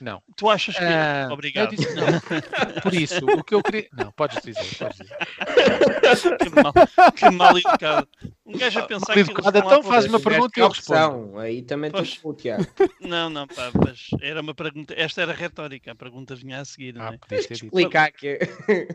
Não. 0.01 0.21
Tu 0.35 0.49
achas 0.49 0.75
que. 0.75 0.83
Uh, 0.83 1.31
Obrigado. 1.31 1.75
Disse, 1.75 1.93
não. 1.93 2.05
Por 2.81 2.93
isso, 2.93 3.25
o 3.25 3.43
que 3.43 3.53
eu 3.53 3.63
queria. 3.63 3.87
Não, 3.93 4.11
podes 4.11 4.41
dizer, 4.41 4.77
podes 4.77 4.97
dizer. 4.97 6.37
que, 6.37 6.49
mal, 6.49 6.73
que 7.15 7.29
mal 7.29 7.57
educado. 7.57 8.07
Um 8.45 8.57
gajo 8.57 8.79
a 8.79 8.83
pensar 8.83 9.15
mal 9.15 9.19
educado, 9.19 9.51
que. 9.51 9.57
Então 9.59 9.83
faz 9.83 10.05
uma 10.05 10.19
pergunta 10.19 10.59
e 10.59 10.63
eu 10.63 10.69
respondo. 10.69 11.39
Aí 11.39 11.61
também 11.61 11.91
pois... 11.91 12.19
Tiago. 12.37 12.65
Não, 13.01 13.29
não, 13.29 13.47
pá, 13.47 13.71
mas 13.85 14.07
era 14.21 14.41
uma 14.41 14.53
pergunta. 14.53 14.93
Esta 14.97 15.21
era 15.21 15.33
retórica, 15.33 15.91
a 15.91 15.95
pergunta 15.95 16.35
vinha 16.35 16.61
a 16.61 16.65
seguir. 16.65 16.95
Ah, 16.97 17.11
não 17.11 17.37
é? 17.37 17.39
Explicar 17.39 18.11
que. 18.11 18.39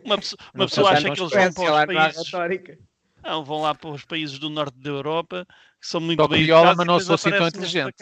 Uma, 0.05 0.19
pessoa, 0.19 0.39
uma 0.55 0.67
pessoa 0.67 0.91
acha 0.91 1.11
que 1.11 1.21
eles 1.21 1.33
vão 1.33 1.53
para 1.53 2.09
os 2.09 2.31
países. 2.31 2.79
Não, 3.23 3.45
vão 3.45 3.63
lá 3.63 3.75
para 3.75 3.91
os 3.91 4.05
países 4.05 4.39
do 4.39 4.51
norte 4.51 4.79
da 4.79 4.91
Europa 4.91 5.47
que 5.81 5.89
são 5.89 6.01
muito 6.01 6.27
bem 6.29 6.43
educados. 6.43 6.77
mas 6.77 6.87
não 6.87 7.01
sou 7.01 7.15
assim 7.15 7.31
tão 7.31 7.47
inteligente. 7.47 7.97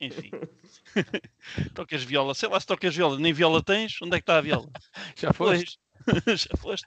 Enfim. 0.00 0.30
tocas 1.74 2.02
viola, 2.02 2.34
sei 2.34 2.48
lá 2.48 2.58
se 2.58 2.66
tocas 2.66 2.94
viola, 2.94 3.18
nem 3.18 3.32
viola 3.32 3.62
tens, 3.62 4.00
onde 4.02 4.16
é 4.16 4.18
que 4.18 4.22
está 4.22 4.38
a 4.38 4.40
viola? 4.40 4.68
Já 5.16 5.32
foste? 5.32 5.78
Já 6.26 6.56
foste. 6.56 6.86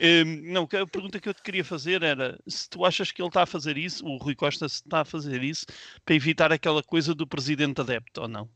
Um, 0.00 0.52
não, 0.52 0.64
a 0.64 0.86
pergunta 0.86 1.20
que 1.20 1.28
eu 1.28 1.34
te 1.34 1.42
queria 1.42 1.64
fazer 1.64 2.02
era 2.02 2.38
se 2.46 2.68
tu 2.68 2.84
achas 2.84 3.10
que 3.10 3.20
ele 3.20 3.28
está 3.28 3.42
a 3.42 3.46
fazer 3.46 3.76
isso, 3.76 4.04
o 4.06 4.16
Rui 4.16 4.34
Costa 4.34 4.66
está 4.66 5.00
a 5.00 5.04
fazer 5.04 5.42
isso 5.42 5.66
para 6.04 6.14
evitar 6.14 6.52
aquela 6.52 6.82
coisa 6.82 7.14
do 7.14 7.26
presidente 7.26 7.80
adepto 7.80 8.22
ou 8.22 8.28
não? 8.28 8.48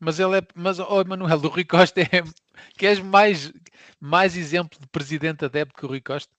Mas 0.00 0.18
ele 0.18 0.38
é, 0.38 0.42
mas 0.54 0.78
oh, 0.78 1.04
Manuel, 1.04 1.38
o 1.38 1.48
Rui 1.48 1.64
Costa 1.64 2.00
é, 2.00 2.22
queres 2.76 3.00
mais, 3.00 3.52
mais 4.00 4.36
exemplo 4.36 4.78
de 4.80 4.86
presidente 4.88 5.44
adepto 5.44 5.78
que 5.78 5.86
o 5.86 5.88
Rui 5.88 6.00
Costa? 6.00 6.32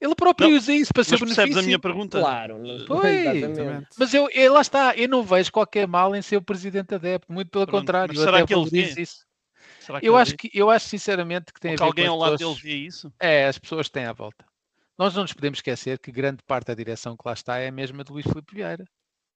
Ele 0.00 0.14
próprio 0.14 0.50
não, 0.50 0.56
usa 0.56 0.74
isso 0.74 0.92
para 0.92 1.04
ser 1.04 1.18
benefício. 1.18 1.36
percebes 1.36 1.56
a 1.56 1.62
minha 1.62 1.78
pergunta? 1.78 2.20
Claro. 2.20 2.60
Pois, 2.86 3.88
mas 3.98 4.12
eu, 4.12 4.28
eu, 4.30 4.52
lá 4.52 4.60
está, 4.60 4.94
eu 4.94 5.08
não 5.08 5.22
vejo 5.22 5.50
qualquer 5.50 5.88
mal 5.88 6.14
em 6.14 6.20
ser 6.20 6.36
o 6.36 6.42
presidente 6.42 6.94
adepto, 6.94 7.32
muito 7.32 7.50
pelo 7.50 7.66
Pronto, 7.66 7.80
contrário. 7.80 8.14
será 8.14 8.46
que 8.46 8.54
ele 8.54 8.70
diz 8.70 8.96
isso? 8.96 9.26
eu 10.02 10.16
acho 10.16 10.36
que 10.36 10.50
eu 10.52 10.68
acho 10.68 10.88
sinceramente 10.88 11.52
que 11.52 11.60
tem 11.60 11.70
Ou 11.70 11.74
a 11.74 11.78
ver 11.78 11.84
alguém 11.84 12.06
com 12.06 12.12
ao 12.12 12.18
lado 12.18 12.36
dele 12.36 12.54
vê 12.54 12.74
isso? 12.74 13.12
É, 13.20 13.46
as 13.46 13.58
pessoas 13.58 13.88
têm 13.88 14.04
à 14.04 14.12
volta. 14.12 14.44
Nós 14.98 15.14
não 15.14 15.22
nos 15.22 15.32
podemos 15.32 15.58
esquecer 15.58 15.98
que 15.98 16.10
grande 16.10 16.42
parte 16.42 16.66
da 16.66 16.74
direção 16.74 17.16
que 17.16 17.22
lá 17.24 17.32
está 17.32 17.58
é 17.58 17.68
a 17.68 17.72
mesma 17.72 18.02
de 18.02 18.12
Luís 18.12 18.26
Filipe 18.26 18.54
Vieira. 18.54 18.84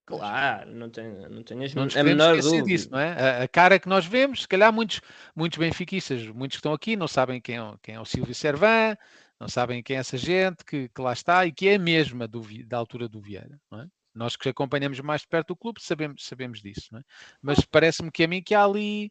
Claro, 0.06 0.74
não 0.74 0.90
tenho, 0.90 1.28
não 1.30 1.42
tenho 1.42 1.60
não 1.74 1.84
nos 1.84 1.96
a 1.96 2.02
menor 2.02 2.40
dúvida. 2.40 2.64
Disso, 2.64 2.90
não 2.90 2.98
é? 2.98 3.12
A, 3.12 3.42
a, 3.44 3.48
cara 3.48 3.78
que 3.78 3.88
nós 3.88 4.04
vemos, 4.04 4.42
se 4.42 4.48
calhar 4.48 4.72
muitos, 4.72 5.00
muitos 5.36 5.58
benfiquistas, 5.58 6.26
muitos 6.26 6.56
que 6.56 6.60
estão 6.60 6.72
aqui, 6.72 6.96
não 6.96 7.06
sabem 7.06 7.40
quem 7.40 7.58
é, 7.58 7.74
quem 7.80 7.94
é 7.94 8.00
o 8.00 8.04
Silvio 8.04 8.34
Servan, 8.34 8.96
não 9.40 9.48
sabem 9.48 9.82
quem 9.82 9.96
é 9.96 10.00
essa 10.00 10.18
gente 10.18 10.64
que, 10.64 10.88
que 10.88 11.00
lá 11.00 11.14
está 11.14 11.46
e 11.46 11.52
que 11.52 11.68
é 11.68 11.76
a 11.76 11.78
mesma 11.78 12.28
do, 12.28 12.42
da 12.66 12.76
altura 12.76 13.08
do 13.08 13.20
Vieira. 13.20 13.58
É? 13.72 13.86
Nós 14.14 14.36
que 14.36 14.50
acompanhamos 14.50 15.00
mais 15.00 15.22
de 15.22 15.28
perto 15.28 15.52
o 15.52 15.56
clube 15.56 15.80
sabemos, 15.82 16.26
sabemos 16.26 16.60
disso, 16.60 16.94
é? 16.94 17.00
mas 17.40 17.64
parece-me 17.64 18.10
que 18.10 18.22
a 18.22 18.28
mim 18.28 18.42
que 18.42 18.54
há 18.54 18.64
ali 18.64 19.10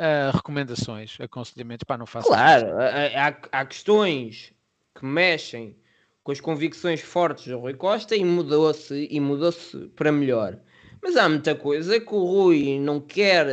uh, 0.00 0.36
recomendações, 0.36 1.16
aconselhamentos, 1.20 1.84
para 1.84 1.98
não 1.98 2.06
façam 2.06 2.32
Claro, 2.32 2.66
há, 2.76 3.60
há 3.60 3.64
questões 3.64 4.52
que 4.94 5.04
mexem 5.04 5.76
com 6.24 6.32
as 6.32 6.40
convicções 6.40 7.00
fortes 7.00 7.46
do 7.46 7.58
Rui 7.58 7.74
Costa 7.74 8.16
e 8.16 8.24
mudou-se 8.24 9.08
e 9.10 9.20
mudou-se 9.20 9.88
para 9.90 10.10
melhor. 10.10 10.58
Mas 11.02 11.16
há 11.16 11.28
muita 11.28 11.54
coisa 11.54 12.00
que 12.00 12.14
o 12.14 12.24
Rui 12.24 12.78
não 12.78 13.00
quer, 13.00 13.46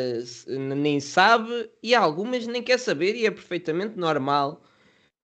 nem 0.48 1.00
sabe, 1.00 1.70
e 1.82 1.96
algumas 1.96 2.46
nem 2.46 2.62
quer 2.62 2.78
saber, 2.78 3.16
e 3.16 3.26
é 3.26 3.32
perfeitamente 3.32 3.98
normal. 3.98 4.64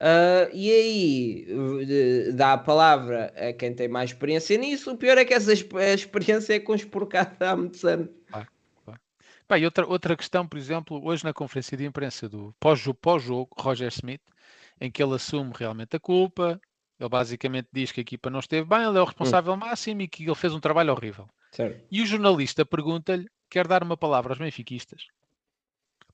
Uh, 0.02 0.52
e 0.54 0.72
aí 0.72 2.32
dá 2.34 2.54
a 2.54 2.58
palavra 2.58 3.34
a 3.38 3.54
quem 3.54 3.74
tem 3.74 3.88
mais 3.88 4.10
experiência 4.10 4.58
nisso. 4.58 4.92
O 4.92 4.98
pior 4.98 5.18
é 5.18 5.24
que 5.24 5.34
essa 5.34 5.54
experiência 5.54 6.54
é 6.54 6.60
conspurcada 6.60 7.52
há 7.52 7.56
muitos 7.56 7.84
anos. 7.86 8.10
E 9.58 9.64
outra, 9.64 9.86
outra 9.86 10.18
questão, 10.18 10.48
por 10.48 10.58
exemplo, 10.58 11.00
hoje 11.06 11.24
na 11.24 11.32
conferência 11.32 11.78
de 11.78 11.86
imprensa 11.86 12.28
do 12.28 12.54
pós-jogo, 12.60 13.00
pós 13.00 13.24
Roger 13.58 13.90
Smith, 13.90 14.22
em 14.82 14.90
que 14.90 15.04
ele 15.04 15.14
assume 15.14 15.52
realmente 15.56 15.96
a 15.96 16.00
culpa, 16.00 16.60
ele 17.00 17.10
basicamente 17.10 17.68
diz 17.72 17.92
que 17.92 18.00
a 18.00 18.04
equipa 18.04 18.30
não 18.30 18.40
esteve 18.40 18.68
bem, 18.68 18.84
ele 18.84 18.98
é 18.98 19.02
o 19.02 19.06
responsável 19.06 19.54
hum. 19.54 19.58
máximo 19.58 20.02
e 20.02 20.08
que 20.08 20.24
ele 20.24 20.36
fez 20.36 20.54
um 20.54 20.60
trabalho 20.60 20.92
horrível. 20.92 21.30
Certo. 21.52 21.86
E 21.92 22.02
o 22.02 22.06
jornalista 22.06 22.66
pergunta-lhe: 22.66 23.28
quer 23.50 23.68
dar 23.68 23.84
uma 23.84 23.96
palavra 23.96 24.32
aos 24.34 24.40
benfiquistas? 24.40 25.06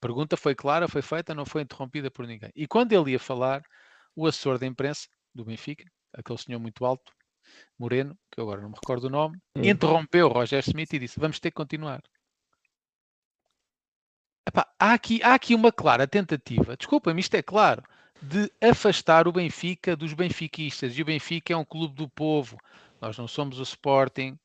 A 0.01 0.07
pergunta 0.07 0.35
foi 0.35 0.55
clara, 0.55 0.87
foi 0.87 1.03
feita, 1.03 1.35
não 1.35 1.45
foi 1.45 1.61
interrompida 1.61 2.09
por 2.09 2.25
ninguém. 2.25 2.49
E 2.55 2.65
quando 2.65 2.91
ele 2.91 3.11
ia 3.11 3.19
falar, 3.19 3.61
o 4.15 4.25
assessor 4.25 4.57
da 4.57 4.65
imprensa 4.65 5.07
do 5.33 5.45
Benfica, 5.45 5.85
aquele 6.11 6.39
senhor 6.39 6.59
muito 6.59 6.83
alto, 6.83 7.13
moreno, 7.77 8.17
que 8.31 8.39
eu 8.39 8.45
agora 8.45 8.61
não 8.61 8.69
me 8.69 8.75
recordo 8.75 9.05
o 9.05 9.09
nome, 9.11 9.37
hum. 9.55 9.63
interrompeu 9.63 10.27
Roger 10.27 10.63
Smith 10.67 10.91
e 10.93 10.99
disse: 10.99 11.19
Vamos 11.19 11.39
ter 11.39 11.51
que 11.51 11.55
continuar. 11.55 12.01
Epá, 14.47 14.67
há, 14.79 14.93
aqui, 14.93 15.21
há 15.21 15.35
aqui 15.35 15.53
uma 15.53 15.71
clara 15.71 16.07
tentativa, 16.07 16.75
desculpa-me, 16.75 17.21
isto 17.21 17.35
é 17.35 17.43
claro, 17.43 17.83
de 18.19 18.51
afastar 18.59 19.27
o 19.27 19.31
Benfica 19.31 19.95
dos 19.95 20.13
benfiquistas. 20.13 20.97
E 20.97 21.01
o 21.03 21.05
Benfica 21.05 21.53
é 21.53 21.57
um 21.57 21.63
clube 21.63 21.93
do 21.93 22.09
povo. 22.09 22.57
Nós 22.99 23.15
não 23.19 23.27
somos 23.27 23.59
o 23.59 23.63
Sporting, 23.63 24.35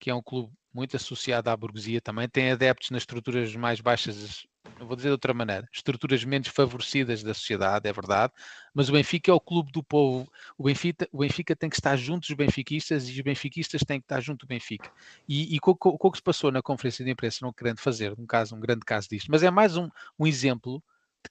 que 0.00 0.08
é 0.08 0.14
um 0.14 0.22
clube 0.22 0.50
muito 0.72 0.96
associado 0.96 1.50
à 1.50 1.56
burguesia, 1.56 2.00
também 2.00 2.28
tem 2.28 2.50
adeptos 2.50 2.90
nas 2.90 3.02
estruturas 3.02 3.54
mais 3.54 3.80
baixas, 3.80 4.44
vou 4.78 4.96
dizer 4.96 5.08
de 5.08 5.12
outra 5.12 5.32
maneira, 5.32 5.68
estruturas 5.72 6.24
menos 6.24 6.48
favorecidas 6.48 7.22
da 7.22 7.32
sociedade, 7.32 7.88
é 7.88 7.92
verdade, 7.92 8.32
mas 8.72 8.88
o 8.88 8.92
Benfica 8.92 9.30
é 9.30 9.34
o 9.34 9.40
clube 9.40 9.70
do 9.72 9.82
povo. 9.82 10.28
O 10.58 10.64
Benfica, 10.64 11.08
o 11.12 11.18
Benfica 11.18 11.54
tem 11.54 11.70
que 11.70 11.76
estar 11.76 11.96
junto 11.96 12.26
dos 12.26 12.36
benfiquistas 12.36 13.08
e 13.08 13.12
os 13.12 13.20
benfiquistas 13.20 13.82
têm 13.82 14.00
que 14.00 14.04
estar 14.04 14.20
junto 14.20 14.46
do 14.46 14.48
Benfica. 14.48 14.90
E, 15.28 15.54
e 15.54 15.60
com, 15.60 15.74
com, 15.74 15.96
com 15.96 16.08
o 16.08 16.10
que 16.10 16.18
se 16.18 16.22
passou 16.22 16.50
na 16.50 16.62
conferência 16.62 17.04
de 17.04 17.10
imprensa, 17.10 17.38
não 17.42 17.52
querendo 17.52 17.80
fazer 17.80 18.12
um 18.18 18.26
caso, 18.26 18.56
um 18.56 18.60
grande 18.60 18.84
caso 18.84 19.08
disto, 19.08 19.30
mas 19.30 19.42
é 19.42 19.50
mais 19.50 19.76
um, 19.76 19.88
um 20.18 20.26
exemplo 20.26 20.82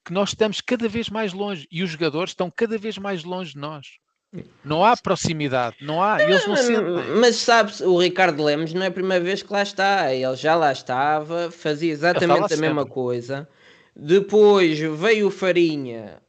que 0.04 0.14
nós 0.14 0.30
estamos 0.30 0.62
cada 0.62 0.88
vez 0.88 1.10
mais 1.10 1.34
longe 1.34 1.68
e 1.72 1.84
os 1.84 1.90
jogadores 1.90 2.32
estão 2.32 2.50
cada 2.50 2.78
vez 2.78 2.98
mais 2.98 3.24
longe 3.24 3.54
de 3.54 3.60
nós. 3.60 4.00
Não 4.66 4.84
há 4.84 4.98
proximidade, 4.98 5.76
não 5.82 6.02
há, 6.02 6.22
eles 6.24 6.48
não 6.48 6.56
sentem. 6.56 6.84
Mas 7.20 7.36
sabes, 7.36 7.82
o 7.82 7.98
Ricardo 8.00 8.44
Lemos 8.44 8.74
não 8.74 8.82
é 8.82 8.88
a 8.88 8.92
primeira 8.92 9.24
vez 9.24 9.44
que 9.44 9.54
lá 9.54 9.62
está, 9.62 10.12
ele 10.14 10.36
já 10.36 10.56
lá 10.56 10.72
estava, 10.72 11.52
fazia 11.52 11.92
exatamente 11.92 12.54
a 12.54 12.58
mesma 12.58 12.86
coisa. 12.86 13.48
Depois 13.96 14.80
veio 14.80 15.28
o 15.28 15.32
Farinha, 15.32 16.20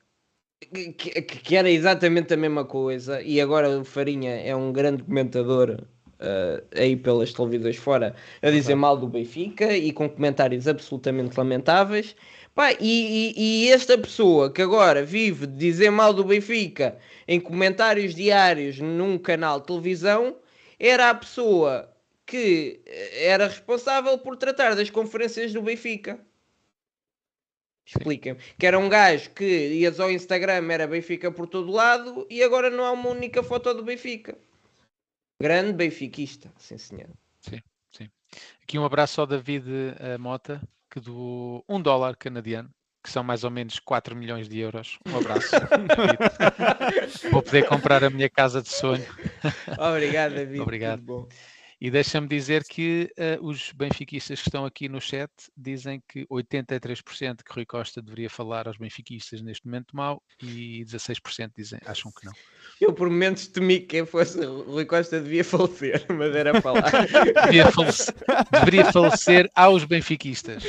que, 0.61 1.23
que, 1.23 1.57
era 1.57 1.71
exatamente 1.71 2.35
a 2.35 2.37
mesma 2.37 2.65
coisa, 2.65 3.23
e 3.23 3.41
agora 3.41 3.71
o 3.71 3.85
Farinha 3.85 4.33
é 4.33 4.55
um 4.55 4.71
grande 4.71 5.03
comentador 5.03 5.81
uh, 6.21 6.63
aí 6.77 6.97
pelas 6.97 7.33
televisões 7.33 7.77
fora 7.77 8.15
a 8.43 8.51
dizer 8.51 8.75
mal 8.75 8.97
do 8.97 9.09
Benfica 9.09 9.75
e 9.75 9.93
com 9.93 10.09
comentários 10.09 10.69
absolutamente 10.69 11.39
lamentáveis. 11.39 12.15
Pá, 12.55 12.73
e, 12.73 12.77
e, 12.81 13.67
e, 13.67 13.73
esta 13.73 13.99
pessoa 13.99 14.53
que 14.53 14.63
agora 14.63 15.05
vive 15.05 15.45
de 15.47 15.57
dizer 15.57 15.91
mal 15.91 16.15
do 16.15 16.23
Benfica 16.23 16.97
em 17.27 17.41
comentários 17.41 18.15
diários 18.15 18.79
num 18.79 19.19
canal 19.19 19.59
de 19.59 19.67
televisão 19.67 20.37
era 20.79 21.11
a 21.11 21.15
pessoa 21.15 21.93
que 22.25 22.81
eh, 22.87 23.27
era 23.27 23.49
responsável 23.49 24.17
por 24.19 24.37
tratar 24.37 24.77
das 24.77 24.89
conferências 24.89 25.53
do 25.53 25.63
Benfica. 25.63 26.25
Expliquem-me. 27.85 28.39
Que 28.57 28.67
era 28.67 28.79
um 28.79 28.89
gajo 28.89 29.31
que 29.31 29.45
ias 29.45 29.99
ao 29.99 30.11
Instagram, 30.11 30.71
era 30.73 30.87
Benfica 30.87 31.33
por 31.33 31.49
todo 31.49 31.73
lado 31.73 32.25
e 32.31 32.41
agora 32.43 32.71
não 32.71 32.85
há 32.85 32.93
uma 32.93 33.11
única 33.11 33.43
foto 33.43 33.75
do 33.75 33.83
Benfica. 33.83 34.39
Grande 35.41 35.73
benfiquista, 35.73 36.53
sim 36.57 36.79
senhor. 36.79 37.11
Sim, 37.41 37.61
sim. 37.91 38.09
Aqui 38.63 38.79
um 38.79 38.85
abraço 38.85 39.21
ao 39.21 39.27
David 39.27 39.67
uh, 39.67 40.19
Mota, 40.19 40.63
que 40.95 41.01
do 41.01 41.65
1 41.69 41.83
dólar 41.83 42.17
canadiano, 42.17 42.71
que 43.03 43.11
são 43.11 43.25
mais 43.25 43.43
ou 43.43 43.51
menos 43.51 43.81
4 43.81 44.15
milhões 44.15 44.49
de 44.49 44.61
euros. 44.61 44.97
Um 45.05 45.19
abraço. 45.19 45.51
Vou 47.33 47.43
poder 47.43 47.67
comprar 47.67 48.05
a 48.05 48.11
minha 48.11 48.31
casa 48.31 48.63
de 48.63 48.69
sonho. 48.69 49.05
Obrigado, 49.77 50.37
David. 50.37 50.61
Obrigado. 50.61 51.29
E 51.81 51.91
deixa-me 51.91 52.29
dizer 52.29 52.65
que 52.65 53.11
uh, 53.19 53.47
os 53.47 53.73
benfiquistas 53.73 54.41
que 54.41 54.49
estão 54.49 54.65
aqui 54.65 54.89
no 54.89 55.01
chat 55.01 55.31
dizem 55.57 56.03
que 56.09 56.27
83% 56.27 57.43
que 57.45 57.53
Rui 57.53 57.67
Costa 57.67 58.01
deveria 58.01 58.31
falar 58.31 58.69
aos 58.69 58.79
benfiquistas 58.79 59.43
neste 59.43 59.67
momento 59.67 59.95
mal 59.95 60.23
e 60.43 60.85
16% 60.85 61.51
dizem, 61.57 61.79
acham 61.85 62.13
que 62.13 62.25
não. 62.25 62.33
Eu 62.81 62.93
por 62.93 63.11
momentos 63.11 63.49
temi 63.49 63.81
que 63.81 64.05
fosse 64.05 64.45
Rui 64.45 64.85
Costa 64.85 65.21
devia 65.21 65.45
falecer, 65.45 66.07
mas 66.11 66.35
era 66.35 66.61
para 66.61 66.73
lá. 66.73 66.91
Devia 67.47 67.71
falecer, 67.71 68.15
deveria 68.51 68.93
falecer 68.93 69.51
aos 69.55 69.85
benfiquistas. 69.85 70.63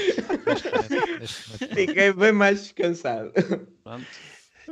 Fiquei 1.74 2.14
bem 2.14 2.32
mais 2.32 2.64
descansado. 2.64 3.32
Pronto. 3.84 4.06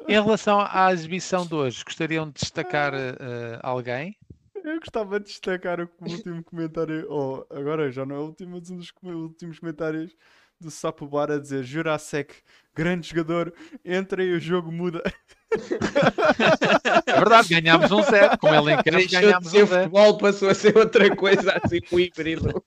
Em 0.07 0.22
relação 0.22 0.60
à 0.69 0.91
exibição 0.91 1.45
de 1.45 1.53
hoje, 1.53 1.84
gostariam 1.84 2.27
de 2.27 2.34
destacar 2.34 2.93
uh, 2.93 3.60
alguém? 3.61 4.18
Eu 4.64 4.80
gostava 4.80 5.19
de 5.19 5.26
destacar 5.26 5.81
o 5.81 5.90
último 6.02 6.41
comentário, 6.44 7.06
ou 7.10 7.45
oh, 7.49 7.53
agora 7.53 7.91
já 7.91 8.06
não 8.06 8.15
é 8.15 8.19
o 8.19 8.27
último, 8.27 8.57
mas 8.57 8.69
um 8.69 8.77
dos 8.77 8.94
últimos 9.03 9.60
comentários 9.60 10.15
do 10.60 10.72
Sapo 10.72 11.06
Bar 11.06 11.30
a 11.30 11.38
dizer 11.38 11.64
Jurasek, 11.64 12.34
grande 12.73 13.10
jogador, 13.10 13.53
entra 13.84 14.23
e 14.23 14.31
o 14.34 14.40
jogo 14.40 14.72
muda. 14.72 15.03
É 17.06 17.14
verdade, 17.14 17.49
ganhámos 17.49 17.91
um 17.91 18.02
zero. 18.03 18.38
Com 18.38 18.56
ele 18.56 18.72
em 18.72 18.77
campo, 18.77 19.11
ganhámos 19.11 19.48
um 19.48 19.52
zero. 19.52 19.68
futebol 19.68 20.18
passou 20.18 20.49
a 20.49 20.56
ser 20.56 20.77
outra 20.77 21.14
coisa, 21.15 21.60
assim, 21.61 21.80
um 21.91 21.99
híbrido 21.99 22.64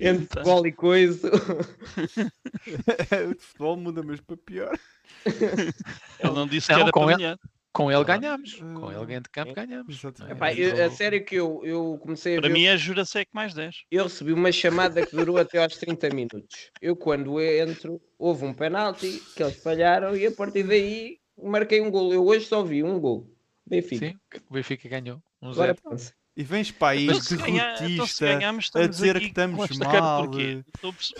entre 0.00 0.26
futebol 0.26 0.66
e 0.66 0.72
coisa. 0.72 1.30
o 3.28 3.40
futebol 3.40 3.76
muda 3.76 4.02
mesmo 4.02 4.24
para 4.24 4.36
pior. 4.36 4.78
Ele 5.26 6.32
não 6.32 6.46
disse 6.46 6.70
não, 6.70 6.76
que 6.76 6.82
era 6.82 6.92
com 6.92 7.04
para 7.06 7.14
ele, 7.14 7.38
com 7.72 7.90
ele 7.90 8.04
ganhamos. 8.04 8.54
Com 8.54 8.92
ele 8.92 9.20
de 9.20 9.28
campo 9.30 9.54
ganhamos. 9.54 10.02
É? 10.04 10.32
Epá, 10.32 10.52
eu, 10.52 10.84
a 10.84 10.90
sério 10.90 11.24
que 11.24 11.36
eu, 11.36 11.60
eu 11.64 11.98
comecei 12.02 12.36
a 12.36 12.40
Para 12.40 12.48
ver... 12.48 12.54
mim 12.54 12.66
é 12.66 12.76
Jurasek 12.76 13.30
mais 13.32 13.54
10. 13.54 13.84
Eu 13.90 14.04
recebi 14.04 14.32
uma 14.32 14.52
chamada 14.52 15.04
que 15.04 15.16
durou 15.16 15.38
até 15.38 15.62
aos 15.62 15.76
30 15.76 16.10
minutos. 16.10 16.70
Eu 16.80 16.94
quando 16.94 17.40
entro, 17.40 18.00
houve 18.18 18.44
um 18.44 18.52
penalti 18.52 19.22
que 19.34 19.42
eles 19.42 19.56
falharam 19.62 20.14
e 20.16 20.26
a 20.26 20.32
partir 20.32 20.64
daí 20.64 21.18
marquei 21.42 21.80
um 21.80 21.90
gol. 21.90 22.12
Eu 22.12 22.24
hoje 22.26 22.46
só 22.46 22.62
vi 22.62 22.82
um 22.82 23.00
gol. 23.00 23.26
Benfica. 23.66 24.08
Sim, 24.08 24.40
o 24.48 24.54
Benfica 24.54 24.88
ganhou. 24.88 25.22
Um 25.40 25.50
Agora 25.50 25.74
zero. 25.96 26.12
E 26.34 26.42
vens 26.44 26.70
para 26.70 26.94
aí 26.94 27.04
então, 27.04 27.36
derrotista 27.36 28.32
então, 28.32 28.82
a 28.82 28.86
dizer 28.86 29.20
que 29.20 29.26
estamos 29.26 29.78
mal. 29.78 30.30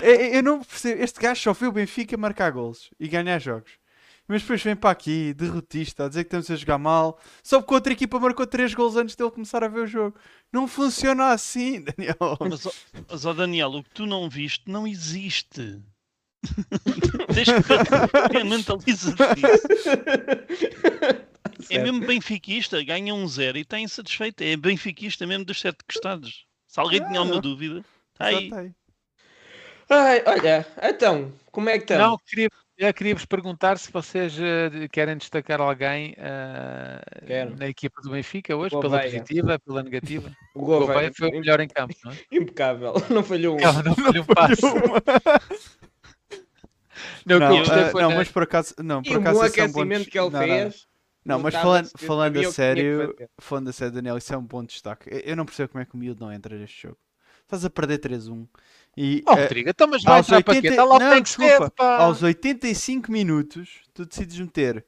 Eu 0.00 0.42
não 0.42 0.62
percebo. 0.62 1.02
Este 1.02 1.20
gajo 1.20 1.40
só 1.40 1.52
viu 1.52 1.68
o 1.68 1.72
Benfica 1.72 2.16
marcar 2.16 2.50
gols 2.50 2.90
e 2.98 3.08
ganhar 3.08 3.38
jogos. 3.38 3.72
Mas 4.32 4.40
depois 4.40 4.62
vem 4.62 4.74
para 4.74 4.90
aqui, 4.90 5.34
derrotista, 5.34 6.06
a 6.06 6.09
dizer 6.09 6.24
que 6.24 6.28
estamos 6.28 6.50
a 6.50 6.56
jogar 6.56 6.78
mal, 6.78 7.20
só 7.42 7.60
porque 7.60 7.74
outra 7.74 7.92
equipa 7.92 8.18
marcou 8.18 8.46
3 8.46 8.72
gols 8.72 8.96
antes 8.96 9.14
dele 9.14 9.30
começar 9.30 9.62
a 9.62 9.68
ver 9.68 9.80
o 9.80 9.86
jogo. 9.86 10.18
Não 10.50 10.66
funciona 10.66 11.32
assim, 11.32 11.84
Daniel. 11.84 12.16
Mas, 12.40 12.66
mas 13.10 13.26
oh, 13.26 13.34
Daniel, 13.34 13.68
o 13.72 13.84
que 13.84 13.90
tu 13.90 14.06
não 14.06 14.30
viste 14.30 14.70
não 14.70 14.86
existe. 14.86 15.82
Deixa 17.34 17.62
que 17.62 18.42
mentaliza 18.42 19.14
disso. 19.34 19.68
É 21.68 21.82
mesmo 21.82 22.00
benfiquista, 22.00 22.82
ganha 22.82 23.14
um 23.14 23.28
zero 23.28 23.59
e 23.59 23.60
está 23.60 23.78
insatisfeito. 23.78 24.42
É 24.42 24.56
benfiquista 24.56 25.26
mesmo 25.26 25.44
dos 25.44 25.60
sete 25.60 25.84
costados. 25.84 26.46
Se 26.66 26.80
alguém 26.80 27.02
ah, 27.02 27.06
tinha 27.06 27.20
alguma 27.20 27.38
dúvida, 27.38 27.84
está 28.14 28.28
aí. 28.28 28.50
Ai, 29.90 30.22
olha, 30.24 30.66
então, 30.82 31.30
como 31.50 31.68
é 31.68 31.76
que 31.76 31.84
estão? 31.84 31.98
Não, 31.98 32.18
queria, 32.26 32.48
eu 32.78 32.94
queria 32.94 33.14
vos 33.14 33.24
perguntar 33.24 33.78
se 33.78 33.92
vocês 33.92 34.36
uh, 34.38 34.88
querem 34.90 35.16
destacar 35.16 35.60
alguém 35.60 36.14
uh, 36.18 37.56
na 37.58 37.68
equipa 37.68 38.00
do 38.02 38.10
Benfica 38.10 38.56
hoje, 38.56 38.78
pela 38.78 39.00
positiva, 39.02 39.58
pela 39.58 39.82
negativa. 39.82 40.30
O 40.54 40.66
Gouveia 40.66 41.10
foi 41.16 41.28
o 41.30 41.32
melhor 41.32 41.60
em 41.60 41.68
campo, 41.68 41.94
não 42.04 42.12
é? 42.12 42.16
Impecável, 42.30 42.92
não 43.08 43.24
falhou 43.24 43.56
um. 43.56 43.60
Não, 43.60 43.82
não 43.82 43.94
falhou 43.94 44.22
um 44.22 44.26
passo. 44.26 44.66
não, 47.24 47.38
não, 47.38 47.62
uh, 47.62 48.00
não 48.00 48.16
mas 48.16 48.28
por 48.28 48.42
acaso, 48.42 48.74
não, 48.82 49.02
por 49.02 49.16
acaso 49.16 49.40
um 49.40 49.42
aquecimento 49.42 50.10
que 50.10 50.18
ele 50.18 50.30
não, 50.30 50.40
fez. 50.40 50.86
Não, 51.24 51.38
mas 51.38 51.54
falando, 51.54 51.90
falando 51.96 52.38
a 52.38 52.52
sério, 52.52 53.14
falando 53.38 53.68
a 53.68 53.72
sério, 53.72 53.94
Daniel, 53.94 54.18
isso 54.18 54.34
é 54.34 54.36
um 54.36 54.44
bom 54.44 54.62
destaque. 54.62 55.08
Eu 55.24 55.36
não 55.36 55.46
percebo 55.46 55.70
como 55.70 55.82
é 55.82 55.86
que 55.86 55.94
o 55.94 55.98
miúdo 55.98 56.24
não 56.24 56.32
entra 56.32 56.58
neste 56.58 56.82
jogo. 56.82 56.98
Estás 57.42 57.64
a 57.64 57.70
perder 57.70 57.98
3-1 57.98 58.46
e, 58.97 59.23
oh, 59.27 59.35
Rodrigo, 59.35 59.70
então, 59.70 59.86
mas 59.86 60.02
vai 60.02 60.20
entrar 60.20 60.36
80... 60.36 60.44
para 60.44 60.60
quê? 60.60 60.69
Está 60.69 60.85
lá 60.85 60.98
não, 60.98 61.20
desculpa, 61.20 61.85
aos 61.97 62.23
85 62.23 63.10
minutos, 63.10 63.81
tu 63.94 64.05
decides 64.05 64.39
meter 64.39 64.85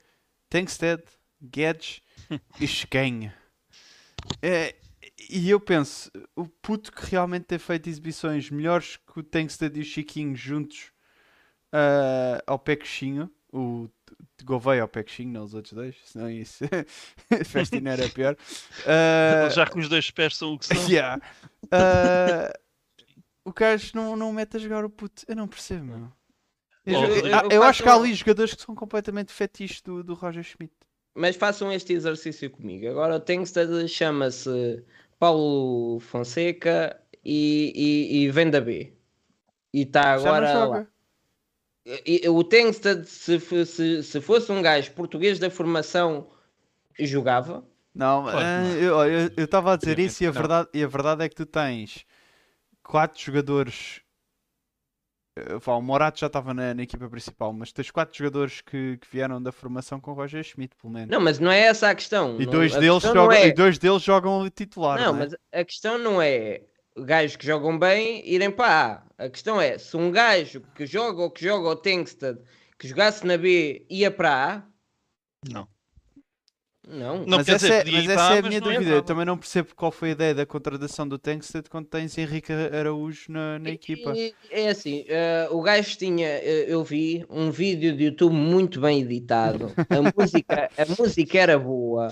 Tankstead, 0.50 1.02
Guedes 1.42 2.00
e 2.60 2.66
Schken. 2.66 3.32
É, 4.42 4.74
e 5.30 5.48
eu 5.48 5.58
penso, 5.58 6.10
o 6.36 6.46
puto 6.46 6.92
que 6.92 7.10
realmente 7.10 7.44
tem 7.44 7.58
feito 7.58 7.88
exibições 7.88 8.50
melhores 8.50 8.96
que 8.96 9.20
o 9.20 9.22
Tankstead 9.22 9.76
e 9.78 9.82
o 9.82 9.84
Chiquinho 9.84 10.36
juntos 10.36 10.92
uh, 11.72 12.42
ao 12.46 12.58
coxinho, 12.58 13.30
o 13.52 13.88
Gouveia 14.44 14.82
ao 14.82 14.88
coxinho, 14.88 15.32
não 15.32 15.44
os 15.44 15.54
outros 15.54 15.72
dois, 15.72 15.96
senão 16.04 16.28
isso 16.28 16.64
festina 17.46 17.92
era 17.92 18.08
pior. 18.08 18.36
Uh, 18.80 19.50
Já 19.54 19.66
que 19.66 19.78
os 19.78 19.88
dois 19.88 20.10
pés 20.10 20.36
são 20.36 20.54
o 20.54 20.58
que 20.58 20.66
são. 20.66 20.88
Yeah. 20.88 21.22
Uh, 21.64 22.63
o 23.44 23.52
gajo 23.52 23.92
não, 23.94 24.16
não 24.16 24.32
mete 24.32 24.56
a 24.56 24.60
jogar 24.60 24.84
o 24.84 24.90
puto, 24.90 25.22
eu 25.28 25.36
não 25.36 25.46
percebo, 25.46 25.84
meu. 25.84 26.12
Eu, 26.86 27.00
eu, 27.02 27.26
eu, 27.26 27.48
eu 27.50 27.62
acho 27.62 27.82
que 27.82 27.88
há 27.88 27.94
ali 27.94 28.12
jogadores 28.12 28.54
que 28.54 28.62
são 28.62 28.74
completamente 28.74 29.32
fetiches 29.32 29.80
do, 29.80 30.02
do 30.02 30.14
Roger 30.14 30.42
Schmidt. 30.42 30.74
Mas 31.14 31.36
façam 31.36 31.72
este 31.72 31.92
exercício 31.92 32.50
comigo. 32.50 32.88
Agora 32.88 33.16
o 33.16 33.20
Tankstead 33.20 33.88
chama-se 33.88 34.82
Paulo 35.18 36.00
Fonseca 36.00 37.00
e, 37.24 37.72
e, 37.74 38.24
e 38.24 38.30
vem 38.30 38.50
da 38.50 38.60
B. 38.60 38.92
E 39.72 39.82
está 39.82 40.12
agora 40.12 40.64
lá. 40.66 40.86
E, 42.06 42.26
o 42.28 42.42
Tengsted, 42.42 43.04
se, 43.06 43.38
se, 43.66 44.02
se 44.02 44.20
fosse 44.20 44.50
um 44.50 44.62
gajo 44.62 44.92
português 44.92 45.38
da 45.38 45.50
formação, 45.50 46.28
jogava. 46.98 47.62
Não, 47.94 48.24
uh, 48.24 49.30
eu 49.36 49.44
estava 49.44 49.74
a 49.74 49.76
dizer 49.76 49.98
isso 49.98 50.24
e 50.24 50.26
a, 50.26 50.30
verdade, 50.30 50.68
e 50.72 50.82
a 50.82 50.86
verdade 50.86 51.24
é 51.24 51.28
que 51.28 51.34
tu 51.34 51.46
tens 51.46 52.06
quatro 52.84 53.20
jogadores. 53.20 54.00
Uh, 55.36 55.58
o 55.68 55.82
Morato 55.82 56.20
já 56.20 56.28
estava 56.28 56.54
na, 56.54 56.72
na, 56.74 56.82
equipa 56.84 57.08
principal, 57.08 57.52
mas 57.52 57.72
tens 57.72 57.90
quatro 57.90 58.16
jogadores 58.16 58.60
que, 58.60 58.98
que, 58.98 59.08
vieram 59.10 59.42
da 59.42 59.50
formação 59.50 60.00
com 60.00 60.12
o 60.12 60.14
Roger 60.14 60.44
Schmidt, 60.44 60.76
pelo 60.76 60.92
menos. 60.92 61.10
Não, 61.10 61.20
mas 61.20 61.40
não 61.40 61.50
é 61.50 61.60
essa 61.60 61.90
a 61.90 61.94
questão. 61.94 62.40
E 62.40 62.46
dois, 62.46 62.72
não, 62.72 62.80
deles, 62.80 63.02
jogam, 63.02 63.32
é... 63.32 63.48
e 63.48 63.52
dois 63.52 63.76
deles 63.76 64.02
jogam 64.02 64.48
titular. 64.48 65.00
Não, 65.00 65.12
não 65.12 65.22
é? 65.22 65.24
mas 65.24 65.36
a 65.52 65.64
questão 65.64 65.98
não 65.98 66.22
é 66.22 66.62
gajos 66.96 67.34
que 67.34 67.44
jogam 67.44 67.76
bem 67.76 68.22
irem 68.28 68.50
para 68.50 69.02
A. 69.18 69.24
A 69.24 69.28
questão 69.28 69.60
é, 69.60 69.76
se 69.76 69.96
um 69.96 70.12
gajo 70.12 70.60
que 70.76 70.86
joga 70.86 71.22
ou 71.22 71.30
que 71.30 71.42
joga 71.42 71.68
o 71.68 71.76
Tankstead 71.76 72.38
que 72.78 72.88
jogasse 72.88 73.26
na 73.26 73.36
B 73.36 73.84
ia 73.90 74.10
para 74.10 74.54
A. 74.54 74.62
Não. 75.50 75.68
Não, 76.86 77.24
não 77.24 77.38
mas 77.38 77.48
essa, 77.48 77.66
é, 77.66 77.84
mas 77.84 78.08
essa 78.08 78.34
é 78.34 78.38
a 78.38 78.42
minha 78.42 78.60
dúvida. 78.60 78.90
Eu 78.90 79.02
também 79.02 79.24
não 79.24 79.38
percebo 79.38 79.74
qual 79.74 79.90
foi 79.90 80.10
a 80.10 80.12
ideia 80.12 80.34
da 80.34 80.44
contratação 80.44 81.08
do 81.08 81.18
Tankstead 81.18 81.68
quando 81.70 81.86
tens 81.86 82.16
Henrique 82.18 82.52
Araújo 82.52 83.32
na, 83.32 83.58
na 83.58 83.70
equipa. 83.70 84.12
É 84.50 84.68
assim, 84.68 85.02
uh, 85.02 85.56
o 85.56 85.62
gajo 85.62 85.96
tinha, 85.96 86.28
uh, 86.28 86.68
eu 86.68 86.84
vi 86.84 87.24
um 87.30 87.50
vídeo 87.50 87.96
de 87.96 88.04
YouTube 88.04 88.34
muito 88.34 88.80
bem 88.80 89.00
editado. 89.00 89.72
A 89.88 90.02
música, 90.14 90.70
a 90.76 91.02
música 91.02 91.38
era 91.38 91.58
boa, 91.58 92.08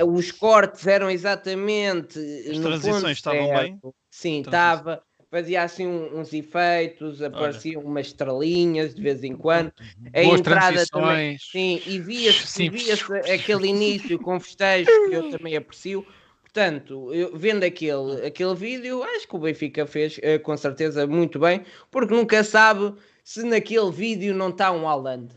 uh, 0.00 0.04
os 0.04 0.30
cortes 0.30 0.86
eram 0.86 1.10
exatamente. 1.10 2.18
As 2.50 2.58
transições 2.58 3.16
estavam 3.16 3.48
bem. 3.48 3.80
Sim, 4.10 4.42
estava 4.42 5.02
fazia 5.34 5.64
assim 5.64 5.84
uns 5.84 6.32
efeitos, 6.32 7.20
apareciam 7.20 7.80
Olha. 7.80 7.90
umas 7.90 8.06
estrelinhas 8.06 8.94
de 8.94 9.02
vez 9.02 9.24
em 9.24 9.34
quando. 9.34 9.72
A 10.12 10.22
Boas 10.22 10.38
entrada 10.38 10.84
também, 10.86 11.36
sim, 11.38 11.82
e 11.86 11.98
via-se 11.98 12.68
via 12.68 12.94
aquele 13.34 13.66
início 13.66 14.16
com 14.20 14.38
festejos 14.38 14.94
que 15.08 15.12
eu 15.12 15.30
também 15.30 15.56
aprecio. 15.56 16.06
Portanto, 16.40 17.12
eu, 17.12 17.36
vendo 17.36 17.64
aquele, 17.64 18.24
aquele 18.24 18.54
vídeo, 18.54 19.02
acho 19.02 19.26
que 19.26 19.34
o 19.34 19.40
Benfica 19.40 19.84
fez 19.88 20.20
eh, 20.22 20.38
com 20.38 20.56
certeza 20.56 21.04
muito 21.04 21.40
bem, 21.40 21.64
porque 21.90 22.14
nunca 22.14 22.44
sabe 22.44 22.94
se 23.24 23.42
naquele 23.42 23.90
vídeo 23.90 24.32
não 24.32 24.50
está 24.50 24.70
um 24.70 24.88
Haaland. 24.88 25.30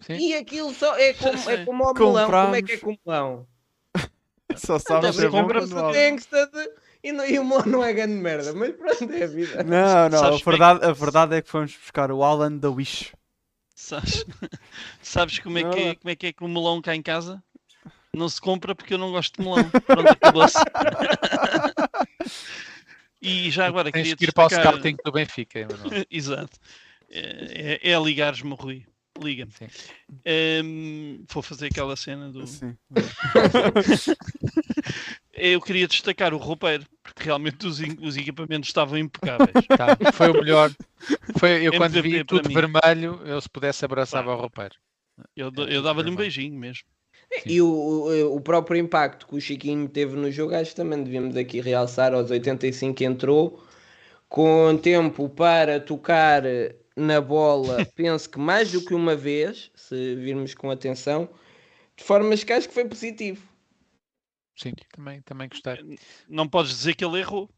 Sim. 0.00 0.16
E 0.18 0.34
aquilo 0.34 0.74
só 0.74 0.96
é 0.98 1.12
como, 1.12 1.48
é 1.48 1.64
como 1.64 1.84
o 1.84 1.94
melão. 1.94 2.28
Como 2.28 2.54
é 2.56 2.62
que 2.62 2.72
é 2.72 2.78
com 2.78 2.90
o 2.90 2.98
melão? 3.06 3.46
Só 4.56 4.80
sabe 4.80 5.12
se 5.12 5.26
é 5.26 5.28
bom 5.28 5.46
quando 5.46 5.60
e, 7.02 7.12
não, 7.12 7.26
e 7.26 7.38
o 7.38 7.44
Mono 7.44 7.66
não 7.66 7.84
é 7.84 7.92
grande 7.92 8.14
merda, 8.14 8.52
mas 8.52 8.74
pronto, 8.76 9.12
é 9.12 9.24
a 9.24 9.26
vida. 9.26 9.64
Não, 9.64 10.08
não, 10.08 10.24
a 10.24 10.38
verdade, 10.38 10.84
a 10.84 10.92
verdade 10.92 11.36
é 11.36 11.42
que 11.42 11.48
fomos 11.48 11.76
buscar 11.76 12.12
o 12.12 12.22
Alan 12.22 12.56
da 12.56 12.70
Wish. 12.70 13.12
Sabes, 13.74 14.24
sabes 15.02 15.38
como, 15.40 15.58
é 15.58 15.64
que 15.64 15.80
é, 15.80 15.94
como 15.96 16.10
é 16.10 16.16
que 16.16 16.26
é 16.28 16.32
que 16.32 16.44
o 16.44 16.48
melão 16.48 16.80
cá 16.80 16.94
em 16.94 17.02
casa? 17.02 17.42
Não 18.14 18.28
se 18.28 18.40
compra 18.40 18.74
porque 18.74 18.94
eu 18.94 18.98
não 18.98 19.10
gosto 19.10 19.36
de 19.36 19.48
melão. 19.48 19.68
Pronto, 19.68 20.08
acabou-se. 20.08 20.58
e 23.20 23.50
já 23.50 23.66
agora 23.66 23.90
Tens 23.90 24.02
queria 24.02 24.16
que 24.16 24.24
ir 24.24 24.26
destacar... 24.26 24.50
para 24.50 24.58
o 24.58 24.72
scouting 24.72 24.96
do 25.04 25.12
Benfica. 25.12 25.66
Exato. 26.10 26.58
É, 27.08 27.80
é, 27.82 27.90
é 27.90 27.98
ligares-me, 27.98 28.54
Rui. 28.54 28.84
Liga-me. 29.20 29.52
Um, 30.64 31.24
vou 31.28 31.42
fazer 31.42 31.66
aquela 31.66 31.96
cena 31.96 32.30
do. 32.30 32.46
Sim. 32.46 32.76
Eu 35.32 35.60
queria 35.60 35.88
destacar 35.88 36.34
o 36.34 36.36
roupeiro, 36.36 36.84
porque 37.02 37.24
realmente 37.24 37.66
os, 37.66 37.80
os 38.00 38.16
equipamentos 38.16 38.68
estavam 38.68 38.98
impecáveis. 38.98 39.52
Tá, 39.76 39.96
foi 40.12 40.30
o 40.30 40.34
melhor. 40.34 40.70
Foi, 41.38 41.66
eu 41.66 41.72
quando 41.76 42.02
vi 42.02 42.22
tudo 42.24 42.48
vermelho, 42.48 43.20
eu 43.24 43.40
se 43.40 43.48
pudesse 43.48 43.84
abraçava 43.84 44.34
o 44.34 44.36
roupeiro. 44.36 44.74
Eu, 45.36 45.50
eu 45.68 45.82
dava-lhe 45.82 46.10
um 46.10 46.16
beijinho 46.16 46.58
mesmo. 46.58 46.84
E 47.46 47.60
o, 47.62 48.34
o 48.34 48.40
próprio 48.40 48.78
impacto 48.78 49.26
que 49.26 49.34
o 49.34 49.40
Chiquinho 49.40 49.88
teve 49.88 50.16
no 50.16 50.30
jogo, 50.30 50.54
acho 50.54 50.70
que 50.70 50.76
também 50.76 51.02
devíamos 51.02 51.36
aqui 51.36 51.60
realçar. 51.60 52.12
Aos 52.12 52.30
85 52.30 53.02
entrou, 53.02 53.62
com 54.28 54.76
tempo 54.76 55.28
para 55.28 55.80
tocar 55.80 56.42
na 56.94 57.20
bola, 57.20 57.86
penso 57.96 58.28
que 58.28 58.38
mais 58.38 58.70
do 58.70 58.84
que 58.84 58.94
uma 58.94 59.16
vez, 59.16 59.70
se 59.74 60.14
virmos 60.16 60.54
com 60.54 60.70
atenção, 60.70 61.28
de 61.96 62.04
formas 62.04 62.44
que 62.44 62.52
acho 62.52 62.68
que 62.68 62.74
foi 62.74 62.84
positivo. 62.84 63.51
Sim, 64.56 64.72
também, 64.94 65.22
também 65.22 65.48
gostei. 65.48 65.98
Não 66.28 66.48
podes 66.48 66.70
dizer 66.72 66.94
que 66.94 67.04
ele 67.04 67.18
errou. 67.18 67.50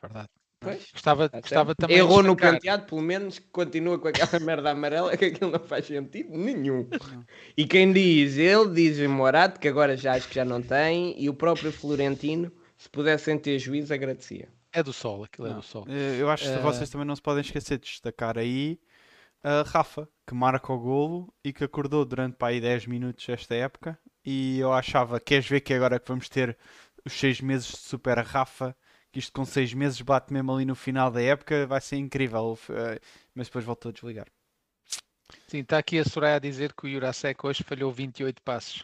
Verdade. 0.00 0.28
Pois, 0.62 0.90
gostava, 0.92 1.26
gostava 1.28 1.74
também 1.74 1.96
Errou 1.96 2.22
no 2.22 2.36
penteado, 2.36 2.84
pelo 2.84 3.00
menos 3.00 3.38
que 3.38 3.48
continua 3.48 3.98
com 3.98 4.08
aquela 4.08 4.38
merda 4.44 4.70
amarela, 4.70 5.16
que 5.16 5.26
aquilo 5.26 5.50
não 5.50 5.60
faz 5.60 5.86
sentido 5.86 6.36
nenhum. 6.36 6.86
Não. 6.90 7.24
E 7.56 7.66
quem 7.66 7.90
diz, 7.90 8.36
ele 8.36 8.74
diz 8.74 8.98
Morato, 9.08 9.58
que 9.58 9.66
agora 9.66 9.96
já 9.96 10.12
acho 10.12 10.28
que 10.28 10.34
já 10.34 10.44
não 10.44 10.60
tem, 10.60 11.14
e 11.18 11.30
o 11.30 11.34
próprio 11.34 11.72
Florentino, 11.72 12.52
se 12.76 12.90
pudessem 12.90 13.38
ter 13.38 13.58
juízo, 13.58 13.94
agradecia. 13.94 14.50
É 14.70 14.82
do 14.82 14.92
sol, 14.92 15.24
aquilo 15.24 15.48
não. 15.48 15.54
é 15.54 15.56
do 15.56 15.62
sol. 15.62 15.86
Eh, 15.88 16.20
eu 16.20 16.28
acho 16.28 16.44
que 16.44 16.58
uh... 16.58 16.62
vocês 16.62 16.90
também 16.90 17.06
não 17.06 17.16
se 17.16 17.22
podem 17.22 17.40
esquecer 17.40 17.78
de 17.78 17.86
destacar 17.86 18.36
aí 18.36 18.78
a 19.42 19.62
Rafa, 19.62 20.06
que 20.26 20.34
marca 20.34 20.70
o 20.70 20.78
golo 20.78 21.34
e 21.42 21.54
que 21.54 21.64
acordou 21.64 22.04
durante 22.04 22.36
para 22.36 22.48
aí 22.48 22.60
10 22.60 22.86
minutos 22.86 23.26
esta 23.30 23.54
época 23.54 23.98
e 24.30 24.60
eu 24.60 24.72
achava, 24.72 25.18
queres 25.18 25.48
ver 25.48 25.60
que 25.60 25.74
agora 25.74 25.98
que 25.98 26.06
vamos 26.06 26.28
ter 26.28 26.56
os 27.04 27.12
6 27.14 27.40
meses 27.40 27.68
de 27.68 27.78
Super 27.78 28.18
Rafa, 28.18 28.76
que 29.10 29.18
isto 29.18 29.32
com 29.32 29.44
6 29.44 29.74
meses 29.74 30.00
bate 30.02 30.32
mesmo 30.32 30.54
ali 30.54 30.64
no 30.64 30.76
final 30.76 31.10
da 31.10 31.20
época, 31.20 31.66
vai 31.66 31.80
ser 31.80 31.96
incrível, 31.96 32.56
eh, 32.68 33.00
mas 33.34 33.48
depois 33.48 33.64
voltou 33.64 33.90
a 33.90 33.92
desligar. 33.92 34.26
Sim, 35.48 35.58
está 35.58 35.78
aqui 35.78 35.98
a 35.98 36.04
Soraya 36.04 36.36
a 36.36 36.38
dizer 36.38 36.72
que 36.72 36.86
o 36.86 36.90
Jurasek 36.90 37.44
hoje 37.44 37.64
falhou 37.64 37.90
28 37.90 38.40
passos. 38.42 38.82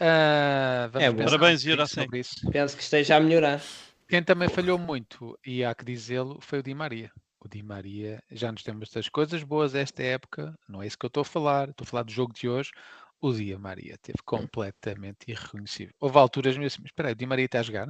Uh, 0.00 0.96
é, 0.96 1.12
parabéns, 1.12 1.60
Jurasek. 1.60 2.08
Penso 2.52 2.76
que 2.76 2.82
esteja 2.82 3.16
a 3.16 3.20
melhorar. 3.20 3.60
Quem 4.08 4.22
também 4.22 4.48
falhou 4.48 4.78
muito, 4.78 5.36
e 5.44 5.64
há 5.64 5.74
que 5.74 5.84
dizê-lo, 5.84 6.38
foi 6.40 6.60
o 6.60 6.62
Di 6.62 6.72
Maria. 6.72 7.10
O 7.40 7.48
Di 7.48 7.62
Maria 7.64 8.22
já 8.30 8.52
nos 8.52 8.62
temos 8.62 8.90
das 8.90 9.08
coisas 9.08 9.42
boas 9.42 9.74
esta 9.74 10.02
época, 10.02 10.56
não 10.68 10.82
é 10.82 10.86
isso 10.86 10.98
que 10.98 11.04
eu 11.04 11.08
estou 11.08 11.22
a 11.22 11.24
falar, 11.24 11.68
estou 11.68 11.84
a 11.84 11.88
falar 11.88 12.02
do 12.04 12.12
jogo 12.12 12.32
de 12.32 12.48
hoje 12.48 12.70
o 13.20 13.32
Di 13.32 13.56
Maria 13.56 13.96
teve 13.98 14.18
completamente 14.24 15.28
irreconhecível. 15.28 15.94
Houve 16.00 16.18
alturas 16.18 16.56
mesmo 16.56 16.66
assim, 16.66 16.86
espera 16.86 17.08
aí, 17.08 17.12
o 17.12 17.16
Di 17.16 17.26
Maria 17.26 17.44
está 17.46 17.60
a 17.60 17.62
jogar? 17.62 17.88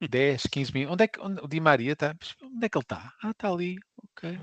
10, 0.00 0.42
15 0.50 0.72
minutos. 0.72 0.92
Onde 0.92 1.04
é 1.04 1.08
que 1.08 1.20
onde, 1.20 1.40
o 1.40 1.48
Di 1.48 1.60
Maria 1.60 1.92
está? 1.92 2.14
Onde 2.42 2.66
é 2.66 2.68
que 2.68 2.76
ele 2.76 2.84
está? 2.84 3.12
Ah, 3.22 3.30
está 3.30 3.50
ali. 3.50 3.76
Ok. 4.02 4.38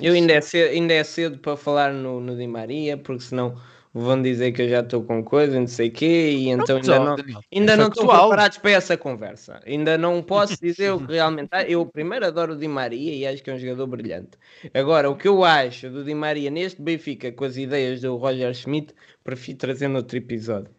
Eu 0.00 0.14
ainda 0.14 0.32
é, 0.32 0.40
cedo, 0.40 0.70
ainda 0.72 0.94
é 0.94 1.04
cedo 1.04 1.38
para 1.38 1.56
falar 1.56 1.92
no, 1.92 2.20
no 2.20 2.36
Di 2.36 2.46
Maria, 2.46 2.98
porque 2.98 3.22
senão 3.22 3.60
vão 4.00 4.20
dizer 4.20 4.52
que 4.52 4.62
eu 4.62 4.68
já 4.68 4.80
estou 4.80 5.02
com 5.02 5.24
coisa, 5.24 5.58
não 5.58 5.66
sei 5.66 5.88
o 5.88 5.92
quê, 5.92 6.30
e 6.30 6.48
então 6.48 6.76
ainda 6.76 6.98
não, 6.98 7.16
ainda 7.52 7.72
é 7.72 7.76
não 7.76 7.88
estou 7.88 8.06
preparados 8.06 8.58
para 8.58 8.70
essa 8.72 8.96
conversa. 8.96 9.60
Ainda 9.66 9.96
não 9.96 10.22
posso 10.22 10.56
dizer 10.60 10.92
o 10.92 11.00
que 11.00 11.14
realmente. 11.14 11.48
Eu 11.66 11.86
primeiro 11.86 12.26
adoro 12.26 12.52
o 12.52 12.56
Di 12.56 12.68
Maria 12.68 13.14
e 13.14 13.26
acho 13.26 13.42
que 13.42 13.50
é 13.50 13.54
um 13.54 13.58
jogador 13.58 13.86
brilhante. 13.86 14.38
Agora, 14.74 15.08
o 15.10 15.16
que 15.16 15.26
eu 15.26 15.44
acho 15.44 15.88
do 15.88 16.04
Di 16.04 16.14
Maria 16.14 16.50
neste 16.50 16.82
Benfica 16.82 17.32
com 17.32 17.44
as 17.44 17.56
ideias 17.56 18.02
do 18.02 18.16
Roger 18.16 18.52
Schmidt, 18.54 18.94
prefiro 19.24 19.58
trazer 19.58 19.88
no 19.88 19.96
outro 19.96 20.18
episódio. 20.18 20.70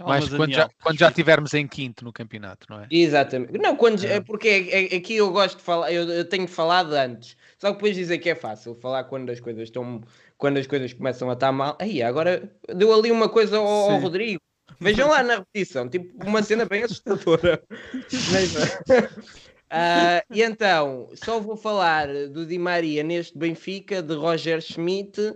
Mas 0.00 0.28
quando 0.28 0.52
já, 0.52 0.70
quando 0.82 0.98
já 0.98 1.08
estivermos 1.08 1.52
em 1.52 1.68
quinto 1.68 2.02
no 2.02 2.12
campeonato, 2.12 2.66
não 2.70 2.80
é? 2.80 2.86
Exatamente. 2.90 3.58
Não, 3.58 3.76
quando, 3.76 4.02
é. 4.04 4.20
porque 4.20 4.48
é, 4.48 4.94
é, 4.94 4.96
aqui 4.96 5.16
eu 5.16 5.30
gosto 5.30 5.58
de 5.58 5.62
falar, 5.62 5.92
eu, 5.92 6.08
eu 6.08 6.24
tenho 6.24 6.48
falado 6.48 6.94
antes. 6.94 7.36
Só 7.58 7.68
que 7.68 7.74
depois 7.74 7.94
dizer 7.94 8.18
que 8.18 8.30
é 8.30 8.34
fácil 8.34 8.74
falar 8.74 9.04
quando 9.04 9.30
as 9.30 9.38
coisas 9.38 9.64
estão 9.64 10.00
quando 10.42 10.56
as 10.56 10.66
coisas 10.66 10.92
começam 10.92 11.30
a 11.30 11.34
estar 11.34 11.52
mal. 11.52 11.78
Aí, 11.80 12.02
agora 12.02 12.52
deu 12.74 12.92
ali 12.92 13.12
uma 13.12 13.28
coisa 13.28 13.58
ao, 13.58 13.64
ao 13.64 14.00
Rodrigo. 14.00 14.40
Vejam 14.80 15.08
lá 15.08 15.22
na 15.22 15.36
repetição, 15.36 15.88
tipo 15.88 16.26
uma 16.26 16.42
cena 16.42 16.64
bem 16.64 16.82
assustadora. 16.82 17.62
uh, 17.70 17.78
e 20.34 20.42
então, 20.42 21.08
só 21.14 21.38
vou 21.38 21.56
falar 21.56 22.08
do 22.28 22.44
Di 22.44 22.58
Maria 22.58 23.04
neste 23.04 23.38
Benfica, 23.38 24.02
de 24.02 24.16
Roger 24.16 24.60
Schmidt 24.60 25.32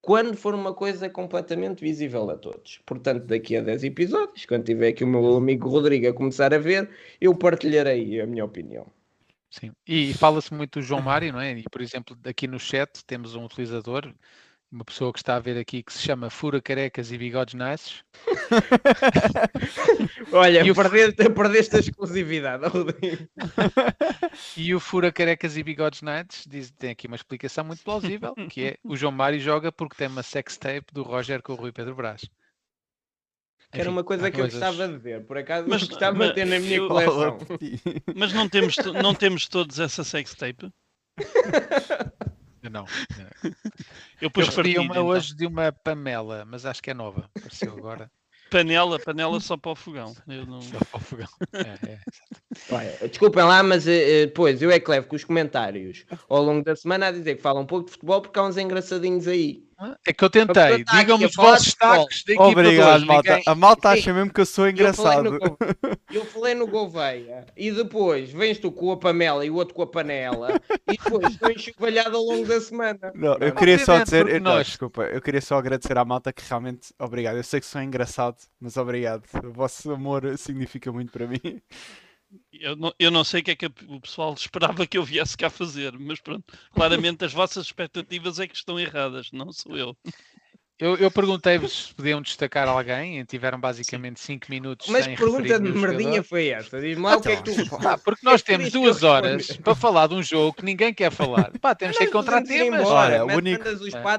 quando 0.00 0.36
for 0.36 0.56
uma 0.56 0.74
coisa 0.74 1.08
completamente 1.08 1.80
visível 1.80 2.28
a 2.28 2.36
todos. 2.36 2.80
Portanto, 2.84 3.24
daqui 3.24 3.56
a 3.56 3.60
10 3.60 3.84
episódios, 3.84 4.44
quando 4.44 4.64
tiver 4.64 4.88
aqui 4.88 5.04
o 5.04 5.06
meu 5.06 5.36
amigo 5.36 5.68
Rodrigo 5.68 6.08
a 6.08 6.12
começar 6.12 6.52
a 6.52 6.58
ver, 6.58 6.90
eu 7.20 7.32
partilharei 7.32 8.20
a 8.20 8.26
minha 8.26 8.44
opinião. 8.44 8.90
Sim, 9.52 9.70
e 9.86 10.14
fala-se 10.14 10.52
muito 10.52 10.80
do 10.80 10.82
João 10.82 11.02
Mário, 11.02 11.32
não 11.32 11.40
é? 11.40 11.58
E, 11.58 11.64
por 11.64 11.82
exemplo, 11.82 12.16
aqui 12.24 12.48
no 12.48 12.58
chat 12.58 13.04
temos 13.04 13.34
um 13.34 13.44
utilizador 13.44 14.12
uma 14.72 14.84
pessoa 14.84 15.12
que 15.12 15.18
está 15.18 15.36
a 15.36 15.38
ver 15.38 15.58
aqui 15.58 15.82
que 15.82 15.92
se 15.92 16.00
chama 16.00 16.30
Fura 16.30 16.60
Carecas 16.60 17.12
e 17.12 17.18
Bigodes 17.18 17.52
Nices. 17.52 18.02
Olha, 20.32 20.64
e 20.64 20.74
perdeste, 20.74 21.22
o... 21.22 21.34
perdeste 21.34 21.76
a 21.76 21.80
exclusividade. 21.80 22.64
e 24.56 24.74
o 24.74 24.80
Fura 24.80 25.12
Carecas 25.12 25.58
e 25.58 25.62
Bigodes 25.62 26.00
Nices 26.00 26.46
diz, 26.48 26.70
tem 26.70 26.90
aqui 26.90 27.06
uma 27.06 27.16
explicação 27.16 27.64
muito 27.64 27.84
plausível, 27.84 28.34
que 28.48 28.64
é 28.64 28.76
o 28.82 28.96
João 28.96 29.12
Mário 29.12 29.38
joga 29.38 29.70
porque 29.70 29.94
tem 29.94 30.08
uma 30.08 30.22
sextape 30.22 30.86
do 30.90 31.02
Roger 31.02 31.42
com 31.42 31.52
o 31.52 31.56
Rui 31.56 31.70
Pedro 31.70 31.94
Brás. 31.94 32.22
Enfim, 33.72 33.80
Era 33.80 33.90
uma 33.90 34.04
coisa 34.04 34.30
que 34.30 34.36
coisas... 34.36 34.54
eu 34.54 34.60
gostava 34.60 34.92
de 34.92 34.98
ver, 34.98 35.24
por 35.24 35.38
acaso 35.38 35.66
mas, 35.66 35.82
gostava 35.88 36.18
mas, 36.18 36.28
de 36.28 36.34
ter 36.34 36.44
na 36.44 36.58
minha 36.58 36.76
eu, 36.76 36.88
coleção. 36.88 37.38
Mas 38.14 38.32
não 38.32 38.48
temos, 38.48 38.76
não 39.02 39.14
temos 39.14 39.48
todos 39.48 39.78
essa 39.78 40.04
sextape? 40.04 40.70
Não. 42.70 42.84
Eu 44.20 44.30
pus 44.30 44.46
eu 44.46 44.52
partilha, 44.52 44.80
uma 44.82 44.94
então. 44.94 45.06
hoje 45.06 45.34
de 45.34 45.46
uma 45.46 45.72
Pamela, 45.72 46.44
mas 46.44 46.64
acho 46.64 46.82
que 46.82 46.90
é 46.90 46.94
nova. 46.94 47.28
Apareceu 47.34 47.72
agora. 47.72 48.10
Panela, 48.50 48.98
panela 48.98 49.40
só 49.40 49.56
para 49.56 49.72
o 49.72 49.74
fogão. 49.74 50.14
Eu 50.28 50.44
não... 50.44 50.60
Só 50.60 50.78
para 50.78 50.98
o 50.98 51.00
fogão. 51.00 51.28
É, 51.54 51.92
é, 51.92 51.98
Olha, 52.70 53.08
desculpem 53.08 53.42
lá, 53.42 53.62
mas 53.62 53.84
depois 53.84 54.60
eu 54.60 54.70
é 54.70 54.78
que 54.78 54.90
levo 54.90 55.08
com 55.08 55.16
os 55.16 55.24
comentários 55.24 56.04
ao 56.28 56.42
longo 56.42 56.62
da 56.62 56.76
semana 56.76 57.06
a 57.06 57.10
dizer 57.10 57.36
que 57.36 57.42
falam 57.42 57.62
um 57.62 57.66
pouco 57.66 57.86
de 57.86 57.92
futebol 57.92 58.20
porque 58.20 58.38
há 58.38 58.42
uns 58.42 58.58
engraçadinhos 58.58 59.26
aí. 59.26 59.64
É 60.06 60.12
que 60.12 60.24
eu 60.24 60.30
tentei. 60.30 60.84
Digam-me 60.84 61.26
os 61.26 61.34
vossos 61.34 61.66
destaques 61.66 62.24
da 62.24 62.32
equipa 62.32 62.48
Obrigado, 62.48 63.06
malta. 63.06 63.30
Ninguém... 63.30 63.44
A 63.46 63.54
malta 63.54 63.88
acha 63.90 64.12
mesmo 64.12 64.32
que 64.32 64.40
eu 64.40 64.46
sou 64.46 64.68
engraçado. 64.68 65.38
Eu 66.12 66.24
falei 66.26 66.54
no 66.54 66.66
Gouveia 66.66 67.46
e 67.56 67.70
depois 67.70 68.30
vens 68.30 68.58
tu 68.58 68.70
com 68.70 68.92
a 68.92 68.96
Pamela 68.96 69.44
e 69.44 69.50
o 69.50 69.54
outro 69.54 69.74
com 69.74 69.82
a 69.82 69.86
panela 69.86 70.60
e 70.90 70.96
depois 70.96 71.32
estou 71.32 71.50
enxovalhado 71.50 72.16
ao 72.16 72.22
longo 72.22 72.46
da 72.46 72.60
semana. 72.60 73.12
Não, 73.14 73.36
eu 73.38 73.54
queria 73.54 73.78
só 73.78 74.02
dizer, 74.02 74.28
eu, 74.28 74.40
não, 74.40 74.60
desculpa, 74.62 75.04
eu 75.04 75.20
queria 75.20 75.40
só 75.40 75.56
agradecer 75.56 75.96
à 75.96 76.04
malta 76.04 76.32
que 76.32 76.42
realmente, 76.46 76.92
obrigado. 76.98 77.36
Eu 77.36 77.44
sei 77.44 77.60
que 77.60 77.66
sou 77.66 77.80
engraçado, 77.80 78.36
mas 78.60 78.76
obrigado. 78.76 79.24
O 79.44 79.52
vosso 79.52 79.90
amor 79.92 80.36
significa 80.36 80.92
muito 80.92 81.12
para 81.12 81.26
mim. 81.26 81.40
Eu 82.52 82.76
não, 82.76 82.94
eu 82.98 83.10
não 83.10 83.24
sei 83.24 83.40
o 83.40 83.44
que 83.44 83.50
é 83.50 83.56
que 83.56 83.66
o 83.66 84.00
pessoal 84.00 84.32
esperava 84.38 84.86
que 84.86 84.98
eu 84.98 85.04
viesse 85.04 85.36
cá 85.36 85.50
fazer, 85.50 85.92
mas 85.98 86.20
pronto, 86.20 86.44
claramente 86.72 87.24
as 87.24 87.32
vossas 87.32 87.66
expectativas 87.66 88.38
é 88.38 88.46
que 88.46 88.56
estão 88.56 88.78
erradas, 88.78 89.30
não 89.32 89.52
sou 89.52 89.76
eu. 89.76 89.96
Eu, 90.82 90.96
eu 90.96 91.12
perguntei-vos 91.12 91.86
se 91.86 91.94
podiam 91.94 92.20
destacar 92.20 92.66
alguém 92.66 93.20
e 93.20 93.24
tiveram 93.24 93.60
basicamente 93.60 94.18
5 94.18 94.46
minutos. 94.50 94.88
Mas 94.88 95.04
sem 95.04 95.14
pergunta 95.14 95.60
de 95.60 95.70
merdinha 95.70 96.24
foi 96.24 96.48
esta. 96.48 96.80
Diz-me 96.80 97.04
lá 97.04 97.18
o 97.18 97.20
que 97.20 97.28
é 97.28 97.36
que 97.36 97.44
tu. 97.44 97.76
Ah, 97.86 97.96
porque 97.96 98.26
nós 98.26 98.42
temos 98.42 98.72
duas 98.72 99.04
horas 99.04 99.56
para 99.58 99.76
falar 99.76 100.08
de 100.08 100.14
um 100.14 100.22
jogo 100.24 100.54
que 100.54 100.64
ninguém 100.64 100.92
quer 100.92 101.12
falar. 101.12 101.52
Pá, 101.60 101.72
temos 101.72 101.96
que 101.96 102.02
encontrar 102.02 102.42
temas. 102.42 102.84
Olha, 102.84 103.24
o 103.24 103.28
único, 103.28 103.64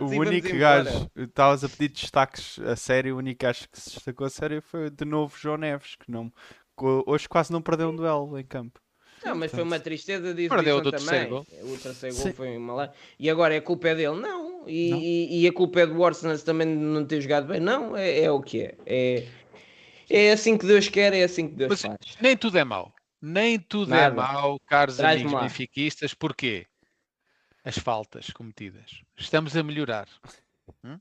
o 0.04 0.06
único 0.08 0.58
gajo, 0.58 1.12
estavas 1.18 1.66
a 1.66 1.70
pedir 1.70 1.90
destaques 1.90 2.58
a 2.60 2.78
sério, 2.78 3.16
o 3.16 3.18
único 3.18 3.44
gajo 3.44 3.68
que 3.70 3.82
se 3.82 3.96
destacou 3.96 4.26
a 4.26 4.30
sério 4.30 4.62
foi 4.62 4.90
de 4.90 5.04
novo 5.04 5.36
João 5.38 5.58
Neves, 5.58 5.96
que 5.96 6.10
não, 6.10 6.32
hoje 6.78 7.28
quase 7.28 7.52
não 7.52 7.62
perdeu 7.62 7.90
um 7.90 7.96
duelo 7.96 8.38
em 8.38 8.46
campo. 8.46 8.80
Não, 9.24 9.36
mas 9.36 9.52
foi 9.52 9.64
uma 9.64 9.80
tristeza 9.80 10.34
de 10.34 10.50
Perdeu 10.50 10.82
do 10.82 10.92
também. 10.92 11.30
Gol. 11.30 11.46
O 11.64 11.78
terceiro 11.78 12.16
gol 12.16 12.34
foi 12.34 12.58
uma 12.58 12.94
E 13.18 13.30
agora 13.30 13.56
é 13.56 13.62
culpa 13.62 13.90
é 13.90 13.96
dele? 13.96 14.20
Não. 14.20 14.68
E, 14.68 14.90
não. 14.90 15.00
e, 15.00 15.42
e 15.42 15.48
a 15.48 15.54
culpa 15.54 15.82
é 15.82 15.88
do 15.88 16.00
Orsonans 16.00 16.44
também 16.44 16.68
não 16.68 17.06
ter 17.06 17.22
jogado 17.22 17.48
bem? 17.48 17.60
Não, 17.60 17.96
é, 17.96 18.22
é 18.22 18.32
o 18.32 18.42
que 18.42 18.64
é. 18.64 18.76
é. 18.86 19.28
É 20.10 20.32
assim 20.32 20.58
que 20.58 20.66
Deus 20.66 20.90
quer, 20.90 21.14
é 21.14 21.24
assim 21.24 21.48
que 21.48 21.56
Deus 21.56 21.70
mas, 21.70 21.82
faz. 21.82 22.18
Nem 22.22 22.36
tudo 22.36 22.58
é 22.58 22.64
mau. 22.64 22.94
Nem 23.22 23.58
tudo 23.58 23.94
é 23.94 24.02
Nada. 24.02 24.14
é 24.14 24.18
mau, 24.18 24.60
caros 24.68 25.00
amigos 25.00 25.32
lá. 25.32 25.42
benfiquistas. 25.44 26.14
Porquê? 26.14 26.68
As 27.64 27.78
faltas 27.78 28.30
cometidas. 28.30 29.02
Estamos 29.16 29.56
a 29.56 29.64
melhorar. 29.64 30.08
Hum? 30.84 31.00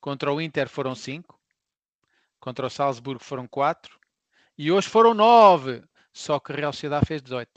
Contra 0.00 0.32
o 0.32 0.40
Inter 0.40 0.68
foram 0.68 0.96
5. 0.96 1.38
Contra 2.40 2.66
o 2.66 2.70
Salzburgo 2.70 3.22
foram 3.22 3.46
4 3.46 3.99
e 4.60 4.70
hoje 4.70 4.90
foram 4.90 5.14
nove. 5.14 5.82
Só 6.12 6.38
que 6.38 6.52
a 6.52 6.56
Real 6.56 6.72
Sociedade 6.72 7.06
fez 7.06 7.22
18. 7.22 7.48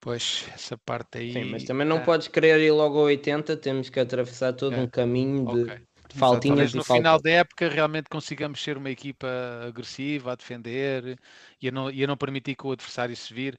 Pois, 0.00 0.46
essa 0.54 0.78
parte 0.78 1.18
aí. 1.18 1.32
Sim, 1.32 1.44
mas 1.46 1.64
também 1.64 1.84
não 1.84 1.96
é... 1.96 2.00
podes 2.00 2.28
querer 2.28 2.60
ir 2.60 2.70
logo 2.70 3.00
a 3.00 3.02
80, 3.02 3.56
temos 3.56 3.90
que 3.90 3.98
atravessar 3.98 4.52
todo 4.52 4.76
é. 4.76 4.78
um 4.78 4.86
caminho 4.86 5.44
de 5.46 5.62
okay. 5.64 5.80
faltinhas 6.14 6.72
no 6.74 6.84
final 6.84 7.20
da 7.20 7.30
época 7.30 7.68
realmente 7.68 8.08
consigamos 8.08 8.62
ser 8.62 8.76
uma 8.76 8.88
equipa 8.88 9.26
agressiva 9.66 10.30
a 10.30 10.36
defender 10.36 11.18
e 11.60 11.68
a 11.68 11.72
não, 11.72 11.90
e 11.90 12.04
a 12.04 12.06
não 12.06 12.16
permitir 12.16 12.54
que 12.54 12.64
o 12.64 12.70
adversário 12.70 13.16
se 13.16 13.34
vire. 13.34 13.58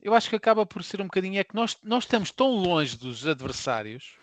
Eu 0.00 0.14
acho 0.14 0.30
que 0.30 0.36
acaba 0.36 0.64
por 0.64 0.82
ser 0.82 1.02
um 1.02 1.06
bocadinho 1.06 1.38
é 1.38 1.44
que 1.44 1.54
nós, 1.54 1.76
nós 1.82 2.04
estamos 2.04 2.30
tão 2.30 2.52
longe 2.52 2.96
dos 2.96 3.26
adversários 3.26 4.16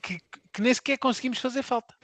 que, 0.00 0.18
que 0.50 0.62
nem 0.62 0.72
sequer 0.72 0.96
conseguimos 0.96 1.40
fazer 1.40 1.62
falta. 1.62 1.94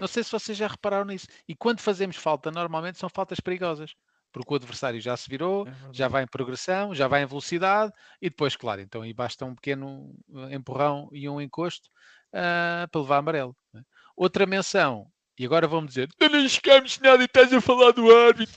Não 0.00 0.06
sei 0.06 0.22
se 0.22 0.30
vocês 0.30 0.56
já 0.56 0.66
repararam 0.66 1.06
nisso. 1.06 1.26
E 1.46 1.54
quando 1.54 1.80
fazemos 1.80 2.16
falta, 2.16 2.50
normalmente 2.50 2.98
são 2.98 3.08
faltas 3.08 3.40
perigosas. 3.40 3.94
Porque 4.30 4.52
o 4.52 4.56
adversário 4.56 5.00
já 5.00 5.16
se 5.16 5.28
virou, 5.28 5.66
é 5.66 5.72
já 5.92 6.06
vai 6.06 6.22
em 6.22 6.26
progressão, 6.26 6.94
já 6.94 7.08
vai 7.08 7.22
em 7.22 7.26
velocidade 7.26 7.92
e 8.20 8.28
depois, 8.28 8.54
claro, 8.56 8.80
então 8.80 9.02
aí 9.02 9.12
basta 9.12 9.44
um 9.44 9.54
pequeno 9.54 10.14
eh, 10.34 10.54
empurrão 10.54 11.08
e 11.12 11.26
um 11.28 11.40
encosto 11.40 11.88
uh, 12.28 12.86
para 12.90 13.00
levar 13.00 13.16
amarelo. 13.16 13.56
Né? 13.72 13.82
Outra 14.14 14.44
menção, 14.44 15.10
e 15.38 15.46
agora 15.46 15.66
vão-me 15.66 15.88
dizer: 15.88 16.08
Tu 16.18 16.28
não 16.28 16.46
chegamos 16.48 16.98
nada 16.98 17.22
e 17.22 17.26
estás 17.26 17.52
a 17.52 17.60
falar 17.60 17.92
do 17.92 18.14
árbitro, 18.14 18.54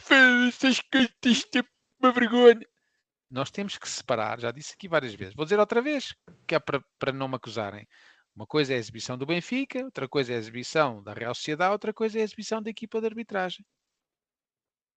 essas 0.48 0.82
coisas, 0.82 1.46
têm 1.46 1.64
uma 2.00 2.12
vergonha. 2.12 2.68
Nós 3.30 3.50
temos 3.50 3.78
que 3.78 3.88
separar, 3.88 4.42
já 4.42 4.52
disse 4.52 4.74
aqui 4.74 4.90
várias 4.90 5.14
vezes, 5.14 5.34
vou 5.34 5.46
dizer 5.46 5.58
outra 5.58 5.82
vez, 5.82 6.14
que 6.46 6.54
é 6.54 6.60
para, 6.60 6.84
para 7.00 7.14
não 7.14 7.30
me 7.30 7.36
acusarem. 7.36 7.88
Uma 8.36 8.48
coisa 8.48 8.74
é 8.74 8.76
a 8.78 8.80
exibição 8.80 9.18
do 9.18 9.26
Benfica, 9.26 9.84
outra 9.84 10.08
coisa 10.08 10.34
é 10.34 10.36
a 10.36 10.40
exibição 10.40 11.04
da 11.04 11.14
Real 11.14 11.36
Sociedade, 11.36 11.72
outra 11.74 11.94
coisa 11.94 12.18
é 12.18 12.22
a 12.22 12.24
exibição 12.24 12.62
da 12.62 12.70
equipa 12.70 13.00
de 13.00 13.08
arbitragem. 13.08 13.66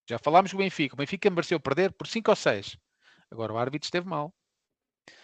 Já 0.07 0.17
falámos 0.19 0.51
do 0.51 0.57
Benfica. 0.57 0.93
O 0.93 0.97
Benfica 0.97 1.29
mereceu 1.29 1.59
perder 1.59 1.91
por 1.91 2.07
5 2.07 2.29
ou 2.29 2.35
6. 2.35 2.77
Agora 3.29 3.53
o 3.53 3.57
árbitro 3.57 3.87
esteve 3.87 4.07
mal. 4.07 4.33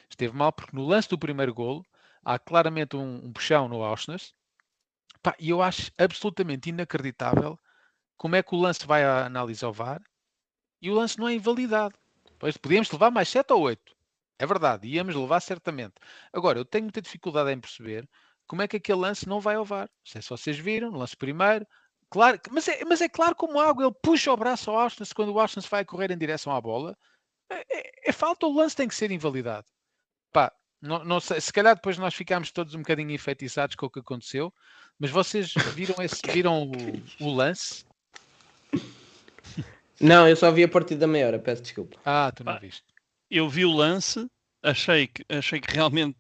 Esteve 0.10 0.36
mal 0.36 0.52
porque 0.52 0.76
no 0.76 0.86
lance 0.86 1.08
do 1.08 1.18
primeiro 1.18 1.54
golo 1.54 1.86
há 2.24 2.38
claramente 2.38 2.96
um, 2.96 3.26
um 3.26 3.32
puxão 3.32 3.68
no 3.68 3.84
Auschwitz. 3.84 4.34
E 5.40 5.50
eu 5.50 5.62
acho 5.62 5.92
absolutamente 5.98 6.70
inacreditável 6.70 7.60
como 8.18 8.36
é 8.36 8.44
que 8.44 8.56
o 8.56 8.60
lance 8.60 8.86
vai 8.86 9.04
à 9.04 9.26
análise 9.26 9.64
ao 9.64 9.72
VAR 9.72 10.02
e 10.82 10.90
o 10.90 10.96
lance 10.96 11.18
não 11.18 11.28
é 11.28 11.34
invalidado. 11.34 11.98
Pois 12.40 12.58
podíamos 12.58 12.92
levar 12.92 13.12
mais 13.12 13.30
7 13.30 13.54
ou 13.54 13.62
8. 13.62 13.96
É 14.42 14.46
verdade, 14.48 14.88
íamos 14.88 15.14
levar 15.14 15.40
certamente. 15.40 15.94
Agora, 16.34 16.58
eu 16.58 16.66
tenho 16.66 16.86
muita 16.86 17.00
dificuldade 17.00 17.52
em 17.52 17.60
perceber 17.60 18.10
como 18.48 18.64
é 18.64 18.68
que 18.68 18.78
aquele 18.78 18.98
lance 18.98 19.30
não 19.30 19.40
vai 19.40 19.54
ao 19.54 19.64
VAR. 19.64 19.88
Não 19.88 20.12
sei 20.12 20.20
se 20.20 20.30
vocês 20.30 20.58
viram, 20.58 20.90
lance 20.90 21.16
primeiro, 21.16 21.64
claro, 22.10 22.40
mas 22.50 22.68
é, 22.68 22.84
mas 22.84 23.02
é 23.02 23.08
claro 23.08 23.36
como 23.36 23.60
água, 23.60 23.86
ele 23.86 23.96
puxa 24.02 24.34
o 24.34 24.36
braço 24.36 24.72
ao 24.72 24.80
Austin 24.80 25.04
quando 25.16 25.32
o 25.32 25.40
Austin 25.40 25.60
vai 25.70 25.86
correr 25.86 26.10
em 26.10 26.18
direção 26.18 26.56
à 26.56 26.60
bola. 26.60 26.98
É, 27.52 27.66
é, 27.70 28.10
é, 28.10 28.12
falta, 28.12 28.48
o 28.48 28.52
lance 28.52 28.76
tem 28.76 28.88
que 28.88 28.96
ser 28.96 29.12
invalidado. 29.12 29.68
Pá, 30.34 30.52
não, 30.82 31.04
não 31.04 31.20
sei, 31.20 31.40
se 31.40 31.54
calhar 31.54 31.76
depois 31.76 32.00
nós 32.00 32.16
ficámos 32.16 32.50
todos 32.50 32.74
um 32.74 32.80
bocadinho 32.80 33.12
enfeitiçados 33.12 33.76
com 33.76 33.86
o 33.86 33.92
que 33.92 34.00
aconteceu, 34.00 34.52
mas 34.98 35.12
vocês 35.12 35.54
viram, 35.76 36.04
esse, 36.04 36.20
viram 36.32 36.64
o, 36.64 37.24
o 37.24 37.32
lance? 37.32 37.86
Não, 40.02 40.28
eu 40.28 40.36
só 40.36 40.52
vi 40.52 40.64
a 40.64 40.68
partir 40.68 40.96
da 40.96 41.06
meia 41.06 41.28
hora, 41.28 41.38
peço 41.38 41.62
desculpa. 41.62 41.96
Ah, 42.04 42.32
tu 42.36 42.44
não 42.44 42.60
viste 42.60 42.91
eu 43.32 43.50
vi 43.50 43.66
o 43.66 43.72
lance, 43.72 44.28
achei 44.62 45.08
que, 45.08 45.24
achei 45.30 45.60
que 45.60 45.74
realmente 45.74 46.18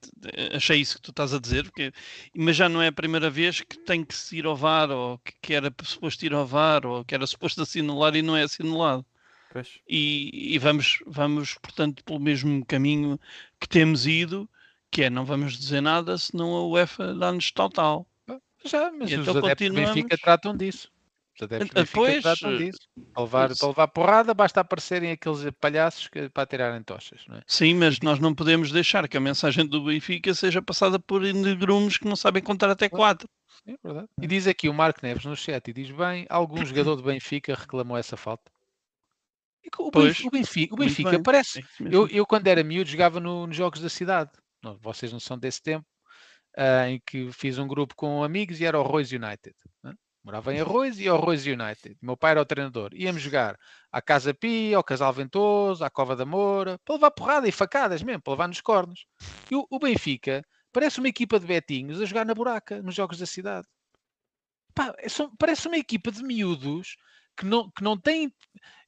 achei 0.55 0.79
isso 0.79 0.95
que 0.95 1.01
tu 1.01 1.11
estás 1.11 1.33
a 1.33 1.39
dizer, 1.39 1.65
porque, 1.65 1.91
mas 2.35 2.55
já 2.55 2.69
não 2.69 2.81
é 2.81 2.87
a 2.87 2.91
primeira 2.91 3.29
vez 3.29 3.61
que 3.61 3.77
tem 3.79 4.03
que 4.03 4.15
se 4.15 4.37
ir 4.37 4.45
ao 4.45 4.55
VAR, 4.55 4.89
ou 4.89 5.19
que, 5.19 5.33
que 5.41 5.53
era 5.53 5.73
suposto 5.83 6.25
ir 6.25 6.33
ao 6.33 6.45
VAR, 6.45 6.85
ou 6.85 7.05
que 7.05 7.13
era 7.13 7.27
suposto 7.27 7.61
assinalar 7.61 8.15
e 8.15 8.21
não 8.21 8.35
é 8.35 8.43
assinalado. 8.43 9.05
E, 9.87 10.55
e, 10.55 10.57
vamos, 10.57 10.99
vamos, 11.05 11.55
portanto, 11.55 12.03
pelo 12.05 12.19
mesmo 12.19 12.65
caminho 12.65 13.19
que 13.59 13.67
temos 13.67 14.07
ido, 14.07 14.49
que 14.89 15.03
é 15.03 15.09
não 15.09 15.25
vamos 15.25 15.57
dizer 15.57 15.81
nada 15.81 16.17
senão 16.17 16.55
a 16.55 16.67
UEFA 16.67 17.13
dá-nos 17.13 17.51
total. 17.51 18.07
Já, 18.63 18.91
mas 18.91 19.11
e 19.11 19.15
os 19.15 19.27
então 19.27 19.43
adeptos 19.43 19.69
Benfica 19.69 20.17
tratam 20.17 20.55
disso. 20.55 20.90
Depois, 21.73 22.21
tratam 22.21 22.57
disso. 22.57 22.79
Para 23.13 23.23
levar, 23.23 23.55
para 23.57 23.67
levar 23.67 23.87
porrada, 23.87 24.33
basta 24.33 24.61
aparecerem 24.61 25.11
aqueles 25.11 25.49
palhaços 25.59 26.07
que, 26.07 26.29
para 26.29 26.45
tirarem 26.45 26.83
tochas. 26.83 27.25
Não 27.27 27.37
é? 27.37 27.41
Sim, 27.47 27.75
mas 27.75 27.99
nós 28.01 28.19
não 28.19 28.35
podemos 28.35 28.71
deixar 28.71 29.07
que 29.07 29.17
a 29.17 29.21
mensagem 29.21 29.65
do 29.65 29.85
Benfica 29.85 30.33
seja 30.33 30.61
passada 30.61 30.99
por 30.99 31.21
negrumes 31.21 31.97
que 31.97 32.05
não 32.05 32.15
sabem 32.15 32.43
contar 32.43 32.69
até 32.69 32.89
quatro. 32.89 33.27
É 33.65 33.75
verdade. 33.83 34.07
E 34.21 34.27
diz 34.27 34.47
aqui 34.47 34.67
o 34.69 34.73
Marco 34.73 34.99
Neves 35.03 35.25
no 35.25 35.35
chat 35.35 35.67
e 35.67 35.73
diz 35.73 35.91
bem, 35.91 36.25
algum 36.29 36.65
jogador 36.65 36.95
do 36.95 37.03
Benfica 37.03 37.55
reclamou 37.55 37.97
essa 37.97 38.17
falta. 38.17 38.51
O, 39.77 39.91
Benfica, 39.91 40.27
o 40.27 40.31
Benfica, 40.31 40.73
o 40.73 40.77
Benfica 40.77 41.21
parece. 41.21 41.59
É 41.59 41.63
eu, 41.91 42.07
eu, 42.07 42.25
quando 42.25 42.47
era 42.47 42.63
miúdo, 42.63 42.89
jogava 42.89 43.19
no, 43.19 43.47
nos 43.47 43.55
Jogos 43.55 43.79
da 43.79 43.89
Cidade. 43.89 44.31
Não, 44.61 44.77
vocês 44.79 45.11
não 45.11 45.19
são 45.19 45.37
desse 45.37 45.61
tempo, 45.61 45.85
uh, 46.57 46.87
em 46.87 47.01
que 47.05 47.31
fiz 47.31 47.57
um 47.57 47.67
grupo 47.67 47.95
com 47.95 48.23
amigos 48.23 48.59
e 48.59 48.65
era 48.65 48.77
o 48.77 48.83
Arroz 48.83 49.11
United. 49.11 49.55
Né? 49.83 49.93
Morava 50.23 50.53
em 50.53 50.61
Arroz 50.61 50.99
e 50.99 51.09
Arroz 51.09 51.45
United. 51.45 51.97
Meu 52.01 52.15
pai 52.15 52.31
era 52.31 52.41
o 52.41 52.45
treinador. 52.45 52.93
Íamos 52.93 53.21
jogar 53.21 53.57
à 53.91 54.01
Casa 54.01 54.33
Pia, 54.33 54.77
ao 54.77 54.83
Casal 54.83 55.11
Ventoso, 55.11 55.83
à 55.83 55.89
Cova 55.89 56.15
da 56.15 56.25
Moura, 56.25 56.79
para 56.85 56.95
levar 56.95 57.11
porrada 57.11 57.47
e 57.47 57.51
facadas 57.51 58.03
mesmo, 58.03 58.21
para 58.21 58.33
levar 58.33 58.47
nos 58.47 58.61
cornos. 58.61 59.05
E 59.49 59.55
o, 59.55 59.65
o 59.69 59.79
Benfica 59.79 60.45
parece 60.71 60.99
uma 60.99 61.07
equipa 61.07 61.39
de 61.39 61.47
betinhos 61.47 61.99
a 61.99 62.05
jogar 62.05 62.25
na 62.25 62.35
buraca, 62.35 62.81
nos 62.83 62.93
jogos 62.93 63.17
da 63.17 63.25
cidade. 63.25 63.67
Pá, 64.75 64.93
é 64.99 65.07
parece 65.37 65.67
uma 65.67 65.77
equipa 65.77 66.11
de 66.11 66.23
miúdos 66.23 66.95
que 67.35 67.45
não, 67.45 67.69
que 67.71 67.83
não 67.83 67.97
tem, 67.97 68.33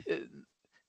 eh, 0.07 0.27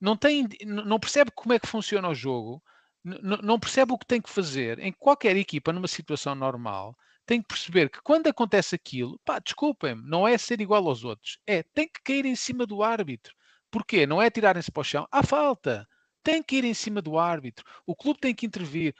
não 0.01 0.16
tem, 0.16 0.47
não 0.62 1.01
percebe 1.01 1.31
como 1.35 1.55
é 1.55 1.59
que 1.59 1.66
funciona 1.66 2.09
o 2.09 2.15
jogo, 2.15 2.62
não 3.03 3.59
percebe 3.59 3.93
o 3.93 3.99
que 3.99 4.07
tem 4.07 4.21
que 4.21 4.31
fazer. 4.31 4.79
Em 4.79 4.93
qualquer 4.93 5.37
equipa, 5.37 5.73
numa 5.73 5.89
situação 5.89 6.35
normal, 6.35 6.97
tem 7.27 7.41
que 7.41 7.49
perceber 7.49 7.91
que 7.91 8.03
quando 8.03 8.27
acontece 8.27 8.75
aquilo, 8.75 9.19
pá, 9.25 9.39
desculpem-me, 9.39 10.03
não 10.09 10.27
é 10.27 10.37
ser 10.39 10.61
igual 10.61 10.87
aos 10.89 11.05
outros, 11.05 11.39
é 11.47 11.63
tem 11.63 11.89
que 11.89 12.03
cair 12.03 12.27
em 12.27 12.37
cima 12.37 12.67
do 12.67 12.83
árbitro. 12.83 13.35
Porquê? 13.71 14.07
Não 14.07 14.23
é 14.23 14.31
tirarem-se 14.31 14.71
para 14.71 14.81
o 14.83 14.85
chão. 14.85 15.07
Há 15.11 15.23
falta. 15.23 15.89
Tem 16.23 16.43
que 16.43 16.57
ir 16.57 16.65
em 16.65 16.75
cima 16.75 17.03
do 17.03 17.19
árbitro. 17.19 17.65
O 17.85 17.95
clube 17.97 18.21
tem 18.21 18.35
que 18.35 18.47
intervir. 18.47 18.95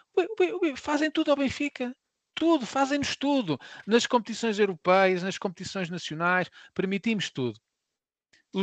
Fazem 0.77 1.11
tudo 1.11 1.31
ao 1.31 1.37
Benfica. 1.37 1.95
Tudo, 2.35 2.67
fazem-nos 2.67 3.15
tudo. 3.15 3.57
Nas 3.87 4.07
competições 4.07 4.59
europeias, 4.59 5.23
nas 5.23 5.39
competições 5.39 5.89
nacionais, 5.89 6.51
permitimos 6.75 7.31
tudo. 7.31 7.61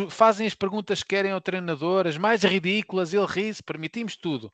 Fazem 0.09 0.45
as 0.45 0.53
perguntas 0.53 1.01
que 1.01 1.09
querem 1.09 1.31
ao 1.31 1.41
treinador, 1.41 2.07
as 2.07 2.17
mais 2.17 2.43
ridículas, 2.43 3.13
ele 3.13 3.25
ri-se, 3.25 3.63
permitimos 3.63 4.17
tudo. 4.17 4.53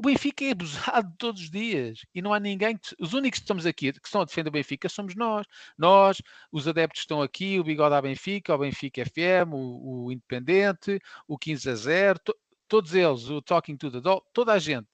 O 0.00 0.02
Benfica 0.02 0.46
é 0.46 0.52
abusado 0.52 1.12
todos 1.18 1.42
os 1.42 1.50
dias 1.50 2.06
e 2.14 2.22
não 2.22 2.32
há 2.32 2.40
ninguém. 2.40 2.74
Que, 2.74 2.96
os 2.98 3.12
únicos 3.12 3.38
que 3.38 3.44
estamos 3.44 3.66
aqui, 3.66 3.92
que 3.92 4.06
estão 4.08 4.22
a 4.22 4.24
defender 4.24 4.48
o 4.48 4.52
Benfica, 4.52 4.88
somos 4.88 5.14
nós. 5.14 5.46
Nós, 5.76 6.22
os 6.50 6.66
adeptos 6.66 7.02
estão 7.02 7.20
aqui, 7.20 7.60
o 7.60 7.64
Bigode 7.64 7.94
à 7.94 8.00
Benfica, 8.00 8.54
o 8.54 8.58
Benfica 8.58 9.04
FM, 9.04 9.52
o, 9.52 10.06
o 10.06 10.10
Independente, 10.10 10.98
o 11.28 11.36
15 11.36 11.68
a 11.68 11.74
0, 11.74 12.18
to, 12.20 12.34
todos 12.66 12.94
eles, 12.94 13.28
o 13.28 13.42
Talking 13.42 13.76
to 13.76 13.90
the 13.90 14.00
Doll, 14.00 14.24
toda 14.32 14.54
a 14.54 14.58
gente. 14.58 14.88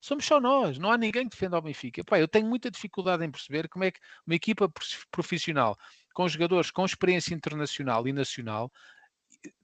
Somos 0.00 0.24
só 0.24 0.40
nós, 0.40 0.78
não 0.78 0.92
há 0.92 0.96
ninguém 0.96 1.24
que 1.24 1.30
defenda 1.30 1.58
o 1.58 1.62
Benfica. 1.62 2.04
Pá, 2.04 2.20
eu 2.20 2.28
tenho 2.28 2.46
muita 2.46 2.70
dificuldade 2.70 3.24
em 3.24 3.30
perceber 3.32 3.68
como 3.68 3.84
é 3.84 3.90
que 3.90 3.98
uma 4.24 4.36
equipa 4.36 4.72
profissional 5.10 5.76
com 6.14 6.28
jogadores 6.28 6.70
com 6.70 6.84
experiência 6.84 7.34
internacional 7.34 8.06
e 8.06 8.12
nacional 8.12 8.70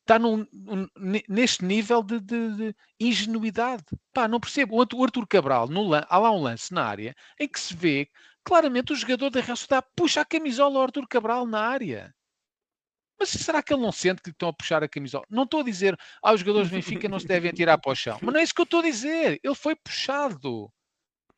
está 0.00 0.18
num, 0.18 0.46
neste 1.28 1.64
nível 1.64 2.02
de, 2.02 2.18
de, 2.18 2.56
de, 2.56 2.76
ingenuidade. 2.98 3.84
Pá, 4.12 4.26
não 4.26 4.40
percebo. 4.40 4.76
O 4.76 5.02
Arthur 5.02 5.26
Cabral, 5.26 5.68
no, 5.68 5.94
há 5.94 6.18
lá 6.18 6.30
um 6.30 6.42
lance 6.42 6.72
na 6.72 6.84
área 6.84 7.14
em 7.38 7.46
que 7.46 7.60
se 7.60 7.74
vê 7.74 8.08
claramente 8.42 8.92
o 8.92 8.96
jogador 8.96 9.28
da 9.28 9.40
Real 9.40 9.56
Sociedade 9.56 9.86
puxa 9.94 10.22
a 10.22 10.24
camisola 10.24 10.78
ao 10.78 10.84
Arthur 10.84 11.06
Cabral 11.06 11.46
na 11.46 11.60
área. 11.60 12.14
Mas 13.18 13.30
será 13.30 13.62
que 13.62 13.74
ele 13.74 13.82
não 13.82 13.92
sente 13.92 14.22
que 14.22 14.30
estão 14.30 14.48
a 14.48 14.52
puxar 14.52 14.82
a 14.82 14.88
camisola? 14.88 15.24
Não 15.28 15.42
estou 15.42 15.60
a 15.60 15.64
dizer, 15.64 15.98
ah, 16.22 16.36
jogadores 16.36 16.70
do 16.70 16.76
Benfica 16.76 17.08
não 17.08 17.18
se 17.18 17.26
devem 17.26 17.52
tirar 17.52 17.76
para 17.76 17.92
o 17.92 17.94
chão. 17.94 18.16
Mas 18.22 18.32
não 18.32 18.40
é 18.40 18.44
isso 18.44 18.54
que 18.54 18.60
eu 18.60 18.64
estou 18.64 18.80
a 18.80 18.84
dizer. 18.84 19.40
Ele 19.42 19.54
foi 19.54 19.74
puxado. 19.74 20.72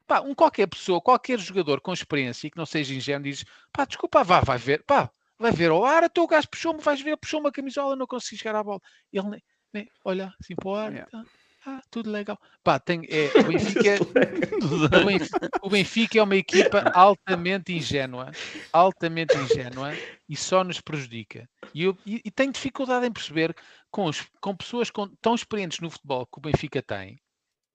Pá, 0.07 0.21
um 0.21 0.35
qualquer 0.35 0.67
pessoa, 0.67 1.01
qualquer 1.01 1.39
jogador 1.39 1.81
com 1.81 1.93
experiência 1.93 2.47
e 2.47 2.51
que 2.51 2.59
não 2.59 2.67
seja 2.67 2.95
ingênuo 2.95 3.25
diz, 3.25 3.45
pá, 3.73 3.85
desculpa, 3.85 4.23
vá, 4.23 4.41
vai 4.41 4.59
ver, 4.59 4.85
pá, 4.85 5.11
vai 5.41 5.53
ver 5.53 5.71
ao 5.71 5.85
ar, 5.85 6.05
até 6.05 6.21
o 6.21 6.27
gajo 6.27 6.49
puxou-me, 6.49 6.83
vais 6.83 7.01
ver, 7.01 7.17
puxou 7.17 7.41
uma 7.41 7.51
camisola, 7.51 7.97
não 7.97 8.07
consegui 8.07 8.37
chegar 8.37 8.55
à 8.55 8.63
bola. 8.63 8.81
Ele 9.11 9.29
nem, 9.31 9.43
nem 9.73 9.89
olha 10.05 10.33
assim 10.39 10.55
para 10.55 10.69
o 10.69 10.75
ar, 10.75 10.93
yeah. 10.93 11.11
tá, 11.11 11.25
ah, 11.67 11.81
tudo 11.91 12.11
legal. 12.11 12.39
Pá, 12.63 12.79
tem, 12.79 13.01
é, 13.09 13.27
o, 13.39 13.45
Benfica, 13.49 14.03
o, 14.03 15.05
Benfica, 15.05 15.51
o 15.63 15.71
Benfica 15.71 16.19
é 16.19 16.23
uma 16.23 16.37
equipa 16.37 16.91
altamente 16.95 17.73
ingênua, 17.73 18.31
altamente 18.73 19.37
ingênua 19.37 19.93
e 20.29 20.37
só 20.37 20.63
nos 20.63 20.81
prejudica. 20.81 21.49
E, 21.75 21.85
eu, 21.85 21.97
e, 22.05 22.21
e 22.25 22.31
tenho 22.31 22.53
dificuldade 22.53 23.07
em 23.07 23.13
perceber 23.13 23.55
com, 23.91 24.05
os, 24.05 24.27
com 24.41 24.55
pessoas 24.55 24.91
com, 24.91 25.09
tão 25.23 25.35
experientes 25.35 25.81
no 25.81 25.91
futebol 25.91 26.27
que 26.27 26.39
o 26.39 26.43
Benfica 26.43 26.83
tem, 26.83 27.19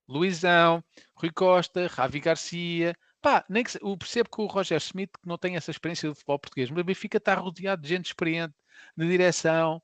Luizão, 0.07 0.83
Rui 1.15 1.31
Costa, 1.31 1.87
Ravi 1.87 2.19
Garcia, 2.19 2.95
Pá, 3.25 3.43
nem 3.49 3.63
que, 3.63 3.75
eu 3.81 3.97
percebo 3.97 4.29
que 4.29 4.39
o 4.39 4.45
Roger 4.45 4.77
Smith 4.77 5.09
que 5.19 5.27
não 5.27 5.35
tem 5.35 5.55
essa 5.55 5.71
experiência 5.71 6.07
do 6.07 6.13
futebol 6.13 6.37
português, 6.37 6.69
mas 6.69 6.79
o 6.81 6.83
Benfica 6.83 7.17
está 7.17 7.33
rodeado 7.33 7.81
de 7.81 7.89
gente 7.89 8.05
experiente, 8.05 8.53
de 8.95 9.07
direção, 9.07 9.81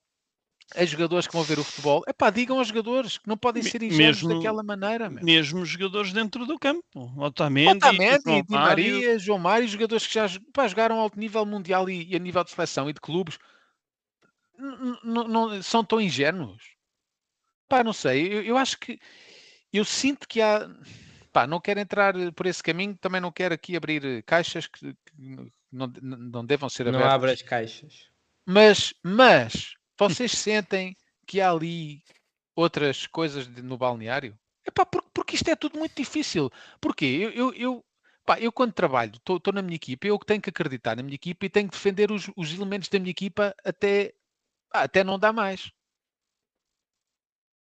a 0.75 0.85
jogadores 0.85 1.25
que 1.25 1.33
vão 1.33 1.41
ver 1.41 1.57
o 1.57 1.63
futebol. 1.63 2.03
É 2.05 2.13
pá, 2.13 2.29
digam 2.29 2.59
aos 2.59 2.67
jogadores 2.67 3.17
que 3.17 3.27
não 3.27 3.35
podem 3.35 3.63
ser 3.63 3.81
ingênuos 3.81 4.21
mesmo, 4.21 4.35
daquela 4.35 4.61
maneira. 4.61 5.09
Meu. 5.09 5.23
Mesmo 5.23 5.65
jogadores 5.65 6.13
dentro 6.13 6.45
do 6.45 6.59
campo. 6.59 6.85
Otamendi, 7.17 7.77
Otamendi 7.77 8.21
João 8.23 8.41
Di 8.43 8.51
Maria, 8.51 9.17
João 9.17 9.39
Mário, 9.39 9.67
jogadores 9.67 10.05
que 10.05 10.13
já 10.13 10.27
pá, 10.53 10.67
jogaram 10.67 10.99
alto 10.99 11.19
nível 11.19 11.43
mundial 11.43 11.89
e, 11.89 12.11
e, 12.11 12.15
a 12.15 12.19
nível 12.19 12.43
de 12.43 12.51
seleção 12.51 12.91
e 12.91 12.93
de 12.93 13.01
clubes. 13.01 13.39
Não, 15.03 15.63
são 15.63 15.83
tão 15.83 15.99
ingênuos. 15.99 16.75
Pá, 17.67 17.83
não 17.83 17.91
sei. 17.91 18.31
Eu, 18.31 18.43
eu 18.43 18.55
acho 18.55 18.77
que 18.77 18.99
eu 19.73 19.83
sinto 19.83 20.27
que 20.27 20.39
há 20.39 20.69
pá, 21.31 21.47
não 21.47 21.59
quero 21.59 21.79
entrar 21.79 22.13
por 22.33 22.45
esse 22.45 22.61
caminho, 22.61 22.97
também 22.97 23.21
não 23.21 23.31
quero 23.31 23.53
aqui 23.53 23.75
abrir 23.75 24.23
caixas 24.23 24.67
que, 24.67 24.93
que 24.93 25.51
não, 25.71 25.91
não 26.01 26.45
devam 26.45 26.69
ser 26.69 26.83
abertas. 26.83 27.01
Não 27.01 27.13
abra 27.13 27.31
as 27.31 27.41
caixas. 27.41 28.09
Mas, 28.45 28.93
mas, 29.03 29.75
vocês 29.97 30.31
sentem 30.31 30.95
que 31.25 31.39
há 31.39 31.51
ali 31.51 32.03
outras 32.55 33.07
coisas 33.07 33.47
de, 33.47 33.61
no 33.61 33.77
balneário? 33.77 34.37
Epá, 34.65 34.85
porque, 34.85 35.09
porque 35.13 35.35
isto 35.35 35.49
é 35.49 35.55
tudo 35.55 35.79
muito 35.79 35.95
difícil. 35.95 36.51
Porquê? 36.79 37.05
Eu, 37.05 37.31
eu, 37.31 37.53
eu, 37.53 37.85
pá, 38.25 38.39
eu 38.39 38.51
quando 38.51 38.73
trabalho, 38.73 39.13
estou 39.15 39.53
na 39.53 39.61
minha 39.61 39.75
equipa, 39.75 40.07
eu 40.07 40.17
tenho 40.19 40.41
que 40.41 40.49
acreditar 40.49 40.95
na 40.95 41.03
minha 41.03 41.15
equipa 41.15 41.45
e 41.45 41.49
tenho 41.49 41.69
que 41.69 41.75
defender 41.75 42.11
os, 42.11 42.29
os 42.35 42.53
elementos 42.53 42.89
da 42.89 42.99
minha 42.99 43.11
equipa 43.11 43.55
até, 43.63 44.13
até 44.71 45.03
não 45.03 45.17
dá 45.17 45.31
mais 45.31 45.71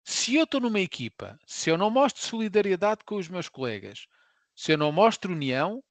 se 0.09 0.37
eu 0.37 0.45
estou 0.45 0.59
numa 0.59 0.81
equipa, 0.81 1.39
se 1.47 1.69
eu 1.69 1.77
não 1.77 1.91
mostro 1.91 2.23
solidariedade 2.23 3.05
com 3.05 3.17
os 3.17 3.29
meus 3.29 3.47
colegas, 3.47 4.07
se 4.57 4.73
eu 4.73 4.79
não 4.79 4.91
mostro 4.91 5.35
união, 5.35 5.85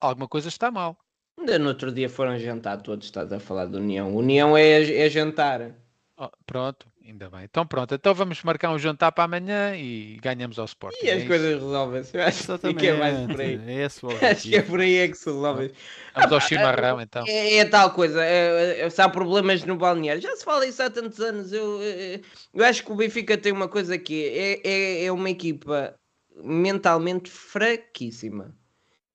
alguma 0.00 0.26
coisa 0.26 0.48
está 0.48 0.70
mal. 0.70 0.96
Ainda 1.38 1.58
no 1.58 1.68
outro 1.68 1.92
dia 1.92 2.08
foram 2.08 2.38
jantar 2.38 2.80
todos, 2.80 3.04
estás 3.04 3.30
a 3.34 3.38
falar 3.38 3.66
de 3.66 3.76
união. 3.76 4.16
União 4.16 4.56
é, 4.56 4.80
é 4.80 5.10
jantar. 5.10 5.74
Oh, 6.16 6.30
pronto, 6.46 6.89
ainda 7.04 7.28
bem. 7.30 7.44
Então 7.44 7.66
pronto, 7.66 7.94
então 7.94 8.14
vamos 8.14 8.42
marcar 8.42 8.70
um 8.70 8.78
jantar 8.78 9.12
para 9.12 9.24
amanhã 9.24 9.74
e 9.76 10.18
ganhamos 10.22 10.58
ao 10.58 10.64
Sport. 10.64 10.94
E 11.02 11.10
as 11.10 11.22
é 11.22 11.26
coisas 11.26 11.54
resolvem-se. 11.60 12.18
Acho 12.18 12.58
que 12.74 12.86
é 12.86 12.94
mais 12.94 13.26
por 13.26 13.40
aí. 13.40 13.60
É 13.66 13.84
acho 14.30 14.42
que 14.42 14.56
é 14.56 14.62
por 14.62 14.80
aí 14.80 14.96
é 14.96 15.08
que 15.08 15.16
se 15.16 15.26
resolve. 15.26 15.72
Vamos 16.14 16.32
ao 16.32 16.40
chimarrão 16.40 17.00
então. 17.00 17.24
É, 17.26 17.58
é, 17.58 17.64
tal 17.64 17.92
coisa. 17.92 18.24
É, 18.24 18.80
é, 18.80 18.90
se 18.90 19.00
há 19.00 19.08
problemas 19.08 19.64
no 19.64 19.76
balneário, 19.76 20.22
já 20.22 20.34
se 20.36 20.44
fala 20.44 20.66
isso 20.66 20.82
há 20.82 20.90
tantos 20.90 21.20
anos. 21.20 21.52
Eu, 21.52 21.80
eu 22.54 22.64
acho 22.64 22.84
que 22.84 22.92
o 22.92 22.96
Benfica 22.96 23.36
tem 23.36 23.52
uma 23.52 23.68
coisa 23.68 23.94
aqui. 23.94 24.26
É, 24.26 24.60
é, 24.64 25.04
é 25.04 25.12
uma 25.12 25.30
equipa 25.30 25.94
mentalmente 26.42 27.30
fraquíssima. 27.30 28.54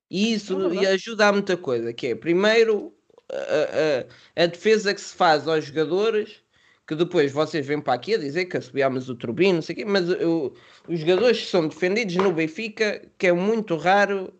E 0.09 0.33
isso 0.33 0.57
é 0.73 0.87
ajuda 0.87 1.27
a 1.27 1.33
muita 1.33 1.57
coisa. 1.57 1.91
Que 1.91 2.07
é, 2.07 2.15
primeiro, 2.15 2.93
a, 3.31 4.41
a, 4.41 4.43
a 4.43 4.45
defesa 4.45 4.93
que 4.93 5.01
se 5.01 5.15
faz 5.15 5.47
aos 5.47 5.65
jogadores 5.65 6.44
que 6.87 6.95
depois 6.95 7.31
vocês 7.31 7.65
vêm 7.65 7.81
para 7.81 7.93
aqui 7.93 8.15
a 8.15 8.17
dizer 8.17 8.45
que 8.45 8.57
assobiámos 8.57 9.09
o 9.09 9.15
turbino, 9.15 9.55
não 9.55 9.61
sei 9.61 9.73
o 9.73 9.77
quê, 9.77 9.85
mas 9.85 10.07
eu, 10.09 10.53
os 10.87 10.99
jogadores 10.99 11.47
são 11.47 11.67
defendidos 11.67 12.15
no 12.15 12.31
Benfica, 12.31 13.01
que 13.17 13.27
é 13.27 13.33
muito 13.33 13.75
raro 13.75 14.31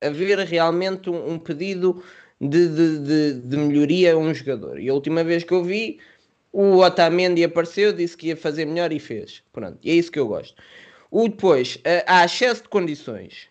haver 0.00 0.38
realmente 0.40 1.10
um, 1.10 1.32
um 1.32 1.38
pedido 1.38 2.02
de, 2.40 2.68
de, 2.68 2.98
de, 2.98 3.32
de, 3.40 3.56
melhoria 3.56 4.14
a 4.14 4.16
um 4.16 4.32
jogador. 4.32 4.78
E 4.78 4.88
a 4.88 4.94
última 4.94 5.24
vez 5.24 5.42
que 5.42 5.52
eu 5.52 5.64
vi, 5.64 5.98
o 6.52 6.78
Otamendi 6.78 7.42
apareceu, 7.42 7.92
disse 7.92 8.16
que 8.16 8.28
ia 8.28 8.36
fazer 8.36 8.66
melhor 8.66 8.92
e 8.92 9.00
fez. 9.00 9.42
Pronto, 9.52 9.78
e 9.82 9.90
é 9.90 9.94
isso 9.94 10.12
que 10.12 10.18
eu 10.18 10.28
gosto. 10.28 10.62
O 11.10 11.28
depois, 11.28 11.78
há 12.06 12.24
excesso 12.24 12.62
de 12.62 12.68
condições 12.68 13.48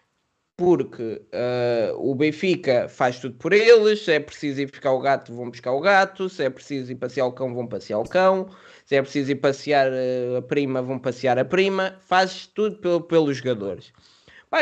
porque 0.55 1.21
uh, 1.33 1.97
o 1.97 2.13
Benfica 2.15 2.87
faz 2.87 3.19
tudo 3.19 3.35
por 3.37 3.53
eles. 3.53 4.03
Se 4.05 4.13
é 4.13 4.19
preciso 4.19 4.61
ir 4.61 4.69
buscar 4.69 4.91
o 4.91 4.99
gato, 4.99 5.33
vão 5.33 5.49
buscar 5.49 5.71
o 5.71 5.79
gato. 5.79 6.29
Se 6.29 6.43
é 6.43 6.49
preciso 6.49 6.91
ir 6.91 6.95
passear 6.95 7.25
o 7.25 7.31
cão, 7.31 7.53
vão 7.53 7.67
passear 7.67 7.99
o 7.99 8.07
cão. 8.07 8.47
Se 8.85 8.95
é 8.95 9.01
preciso 9.01 9.31
ir 9.31 9.35
passear 9.35 9.91
uh, 9.91 10.37
a 10.37 10.41
prima, 10.41 10.81
vão 10.81 10.99
passear 10.99 11.39
a 11.39 11.45
prima. 11.45 11.95
Faz 12.01 12.47
tudo 12.47 12.77
pelo, 12.77 13.01
pelos 13.01 13.37
jogadores. 13.37 13.91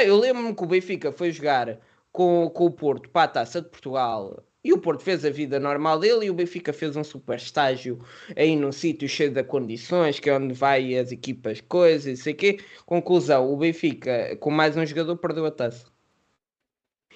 Eu 0.05 0.17
lembro-me 0.17 0.55
que 0.55 0.63
o 0.63 0.67
Benfica 0.67 1.11
foi 1.11 1.31
jogar 1.31 1.77
com, 2.11 2.49
com 2.49 2.65
o 2.65 2.71
Porto 2.71 3.09
para 3.09 3.23
a 3.23 3.27
taça 3.27 3.61
de 3.61 3.69
Portugal 3.69 4.41
e 4.63 4.71
o 4.73 4.77
Porto 4.77 5.03
fez 5.03 5.25
a 5.25 5.29
vida 5.29 5.59
normal 5.59 5.99
dele 5.99 6.25
e 6.25 6.29
o 6.29 6.33
Benfica 6.33 6.71
fez 6.71 6.95
um 6.95 7.03
super 7.03 7.37
estágio 7.37 7.99
aí 8.35 8.55
num 8.55 8.71
sítio 8.71 9.09
cheio 9.09 9.31
de 9.31 9.43
condições, 9.43 10.19
que 10.19 10.29
é 10.29 10.37
onde 10.37 10.53
vai 10.53 10.95
as 10.97 11.11
equipas, 11.11 11.61
coisas, 11.61 12.19
e 12.19 12.21
sei 12.21 12.33
quê. 12.33 12.59
Conclusão, 12.85 13.51
o 13.51 13.57
Benfica, 13.57 14.35
com 14.37 14.51
mais 14.51 14.77
um 14.77 14.85
jogador, 14.85 15.17
perdeu 15.17 15.45
a 15.45 15.51
taça. 15.51 15.91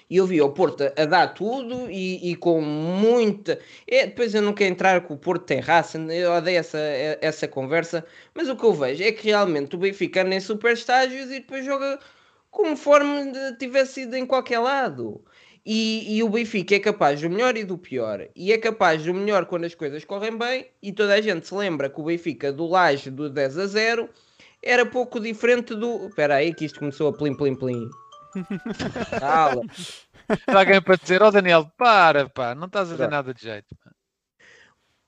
E 0.08 0.16
eu 0.18 0.26
vi 0.26 0.40
o 0.40 0.50
Porto 0.50 0.84
a 0.96 1.04
dar 1.04 1.28
tudo 1.34 1.90
e, 1.90 2.30
e 2.30 2.36
com 2.36 2.60
muita. 2.60 3.58
É, 3.86 4.06
depois 4.06 4.34
eu 4.34 4.42
não 4.42 4.52
quero 4.52 4.70
entrar 4.72 5.00
com 5.02 5.14
o 5.14 5.18
Porto 5.18 5.44
tem 5.44 5.58
raça, 5.60 5.98
eu 5.98 6.32
odeio 6.32 6.58
essa, 6.58 6.78
essa 7.20 7.48
conversa, 7.48 8.04
mas 8.34 8.48
o 8.48 8.56
que 8.56 8.64
eu 8.64 8.72
vejo 8.72 9.02
é 9.02 9.10
que 9.12 9.28
realmente 9.28 9.74
o 9.74 9.78
Benfica 9.78 10.22
anda 10.22 10.34
em 10.36 10.40
super 10.40 10.72
estágios 10.74 11.26
e 11.30 11.40
depois 11.40 11.64
joga 11.64 11.98
conforme 12.50 13.32
tivesse 13.58 14.02
ido 14.02 14.16
em 14.16 14.26
qualquer 14.26 14.60
lado. 14.60 15.24
E, 15.68 16.16
e, 16.16 16.22
o 16.22 16.28
Benfica 16.28 16.76
é 16.76 16.78
capaz 16.78 17.20
do 17.20 17.28
melhor 17.28 17.56
e 17.56 17.64
do 17.64 17.76
pior. 17.76 18.28
E 18.36 18.52
é 18.52 18.58
capaz 18.58 19.02
do 19.02 19.12
melhor 19.12 19.46
quando 19.46 19.64
as 19.64 19.74
coisas 19.74 20.04
correm 20.04 20.38
bem. 20.38 20.68
E 20.80 20.92
toda 20.92 21.12
a 21.14 21.20
gente 21.20 21.44
se 21.44 21.52
lembra 21.52 21.90
que 21.90 22.00
o 22.00 22.04
Benfica 22.04 22.52
do 22.52 22.68
Laje 22.68 23.10
do 23.10 23.28
10 23.28 23.58
a 23.58 23.66
0 23.66 24.08
era 24.62 24.86
pouco 24.86 25.18
diferente 25.18 25.74
do. 25.74 26.06
Espera 26.06 26.36
aí, 26.36 26.54
que 26.54 26.64
isto 26.64 26.78
começou 26.78 27.08
a 27.08 27.12
plim 27.12 27.34
plim 27.34 27.56
plim. 27.56 27.90
Cala. 29.18 29.62
Alguém 30.46 30.80
para 30.80 30.96
dizer, 30.96 31.20
ó 31.20 31.28
oh, 31.28 31.30
Daniel, 31.32 31.68
para, 31.76 32.28
pá, 32.28 32.54
não 32.54 32.66
estás 32.66 32.88
a 32.88 32.92
dizer 32.92 33.08
nada 33.08 33.34
de 33.34 33.42
jeito. 33.42 33.76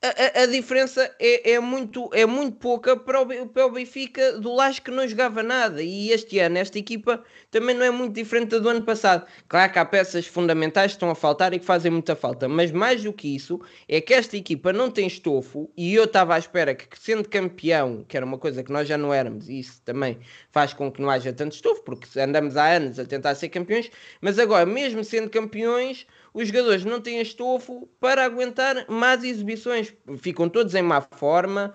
A, 0.01 0.43
a, 0.43 0.47
diferença 0.47 1.13
é, 1.19 1.55
é, 1.55 1.59
muito, 1.59 2.09
é 2.15 2.25
muito 2.25 2.57
pouca 2.59 2.97
para 2.97 3.21
o, 3.21 3.49
para 3.49 3.67
o 3.67 3.73
Benfica 3.73 4.39
do 4.39 4.55
Laje 4.55 4.81
que 4.81 4.93
não 4.93 5.09
jogava 5.09 5.43
nada. 5.43 5.83
E 5.83 6.13
este 6.13 6.39
ano, 6.39 6.57
esta 6.57 6.79
equipa 6.79 7.25
também 7.51 7.75
não 7.75 7.85
é 7.85 7.91
muito 7.91 8.15
diferente 8.15 8.51
da 8.51 8.59
do 8.61 8.69
ano 8.69 8.83
passado. 8.83 9.27
Claro 9.49 9.73
que 9.73 9.79
há 9.81 9.85
peças 9.85 10.25
fundamentais 10.25 10.93
que 10.93 10.97
estão 10.97 11.11
a 11.11 11.17
faltar 11.17 11.53
e 11.53 11.59
que 11.59 11.65
fazem 11.65 11.91
muita 11.91 12.15
falta, 12.15 12.49
mas 12.49 12.71
mais 12.71 13.03
do 13.03 13.13
que 13.13 13.35
isso, 13.35 13.61
é 13.89 14.01
que 14.01 14.15
esta 14.15 14.37
equipa 14.37 14.73
não 14.73 14.89
tem 14.89 15.05
estofo. 15.05 15.69
E 15.77 15.93
eu 15.93 16.05
estava 16.05 16.37
à 16.37 16.39
espera 16.39 16.77
que, 16.77 16.87
sendo 16.97 17.29
campeão, 17.29 18.05
que 18.07 18.17
era 18.17 18.25
uma 18.25 18.39
coisa 18.39 18.63
que 18.63 18.71
nós 18.71 18.87
já 18.87 18.97
não 18.97 19.13
éramos, 19.13 19.49
e 19.49 19.59
isso 19.59 19.83
também 19.85 20.21
faz 20.53 20.73
com 20.73 20.93
que 20.93 21.03
não 21.03 21.11
haja 21.11 21.33
tanto 21.33 21.57
estofo, 21.57 21.83
porque 21.83 22.21
andamos 22.21 22.57
há 22.57 22.69
anos 22.69 23.01
a 23.01 23.05
tentar 23.05 23.35
ser 23.35 23.49
campeões, 23.49 23.91
mas 24.21 24.39
agora, 24.39 24.65
mesmo 24.65 25.03
sendo 25.03 25.29
campeões 25.29 26.07
os 26.39 26.47
jogadores 26.47 26.85
não 26.85 27.01
têm 27.01 27.21
estofo 27.21 27.89
para 27.99 28.25
aguentar 28.25 28.89
más 28.89 29.25
exibições, 29.25 29.93
ficam 30.19 30.49
todos 30.49 30.73
em 30.77 30.83
má 30.83 31.01
forma. 31.01 31.75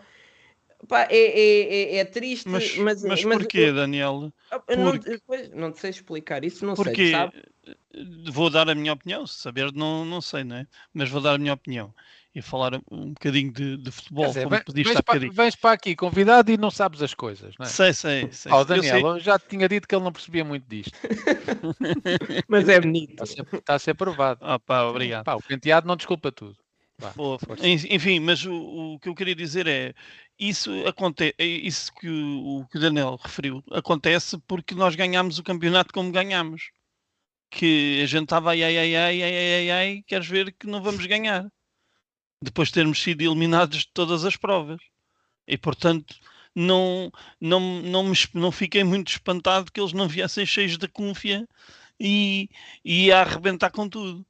Pá, 0.88 1.08
é, 1.10 1.18
é, 1.18 1.96
é, 1.96 1.96
é, 1.98 2.06
triste, 2.06 2.48
mas, 2.48 2.78
mas, 2.78 3.04
mas, 3.04 3.24
porquê, 3.24 3.72
Daniel? 3.74 4.32
Porque... 4.50 4.76
Não, 4.76 5.68
não 5.68 5.76
sei 5.76 5.90
explicar 5.90 6.46
isso, 6.46 6.66
não 6.66 6.76
porque, 6.76 6.96
sei, 6.96 7.12
sabe? 7.12 7.44
Vou 8.32 8.50
dar 8.50 8.70
a 8.70 8.76
minha 8.76 8.94
opinião, 8.94 9.28
saber 9.28 9.72
não, 9.74 10.06
não 10.06 10.22
sei, 10.22 10.44
não 10.44 10.58
é? 10.58 10.68
Mas 10.94 11.10
vou 11.10 11.22
dar 11.22 11.36
a 11.36 11.38
minha 11.38 11.54
opinião 11.54 11.94
e 12.36 12.42
falar 12.42 12.82
um 12.90 13.10
bocadinho 13.10 13.52
de, 13.52 13.78
de 13.78 13.92
futebol, 13.92 14.28
dizer, 14.28 14.44
como 14.44 14.64
pediste 14.64 14.94
vens, 14.94 15.02
para, 15.02 15.30
vens 15.30 15.56
para 15.56 15.72
aqui 15.74 15.96
convidado 15.96 16.52
e 16.52 16.58
não 16.58 16.72
sabes 16.72 17.02
as 17.02 17.14
coisas, 17.14 17.54
não 17.60 17.66
é? 17.66 17.70
Sei, 17.70 17.94
sei, 17.94 18.32
sei. 18.32 18.52
Oh, 18.52 18.66
Daniel, 18.66 18.96
eu, 18.96 19.02
sei. 19.02 19.10
eu 19.12 19.20
já 19.20 19.38
te 19.38 19.48
tinha 19.50 19.70
dito 19.70 19.88
que 19.88 19.94
ele 19.94 20.04
não 20.04 20.12
percebia 20.12 20.44
muito 20.44 20.68
disto. 20.68 20.98
Mas 22.48 22.68
é 22.68 22.80
bonito. 22.80 23.12
Está 23.12 23.24
a 23.24 23.28
ser, 23.28 23.56
está 23.56 23.74
a 23.76 23.80
ser 23.80 23.94
provado. 23.94 24.40
Ah, 24.44 24.58
pá, 24.58 24.84
obrigado. 24.84 25.26
Pá, 25.26 25.36
o 25.36 25.44
penteado 25.44 25.88
não 25.88 25.96
desculpa 25.96 26.32
tudo. 26.32 26.58
Boa, 27.16 27.38
Enfim, 27.90 28.20
mas 28.20 28.46
o, 28.46 28.54
o, 28.54 29.00
que 29.00 29.10
eu 29.10 29.16
queria 29.16 29.36
dizer 29.36 29.68
é 29.68 29.94
isso 30.40 30.72
acontece, 30.88 31.34
é 31.38 31.46
isso 31.46 31.92
que 31.94 32.08
o, 32.08 32.60
o, 32.62 32.68
que 32.68 32.78
o 32.78 32.80
Daniel 32.80 33.20
referiu 33.22 33.64
acontece 33.72 34.38
porque 34.48 34.74
nós 34.76 34.96
ganhamos 34.96 35.38
o 35.38 35.44
campeonato 35.44 35.94
como 35.94 36.12
ganhamos. 36.12 36.72
Que 37.50 38.02
a 38.04 38.06
gente 38.06 38.24
estava 38.24 38.52
ai 38.52 38.64
ai 38.64 38.78
ai 38.78 38.96
ai 38.96 39.24
ai 39.24 39.54
ai 39.56 39.72
ai, 39.72 40.04
queres 40.08 40.28
ver 40.28 40.54
que 40.54 40.66
não 40.66 40.82
vamos 40.82 41.06
ganhar 41.06 41.52
depois 42.44 42.70
de 42.70 42.76
termos 42.76 43.02
sido 43.02 43.22
eliminados 43.22 43.80
de 43.80 43.90
todas 43.94 44.26
as 44.26 44.36
provas. 44.36 44.82
E 45.48 45.58
portanto, 45.58 46.16
não, 46.56 47.12
não, 47.40 47.60
não, 47.82 48.04
me, 48.04 48.16
não 48.34 48.52
fiquei 48.52 48.84
muito 48.84 49.12
espantado 49.12 49.72
que 49.72 49.80
eles 49.80 49.94
não 49.94 50.08
viessem 50.08 50.46
cheios 50.46 50.78
de 50.78 50.88
confiança 50.88 51.48
e, 52.00 52.50
e 52.84 53.12
a 53.12 53.22
arrebentar 53.22 53.72
com 53.72 53.88
tudo. 53.90 54.26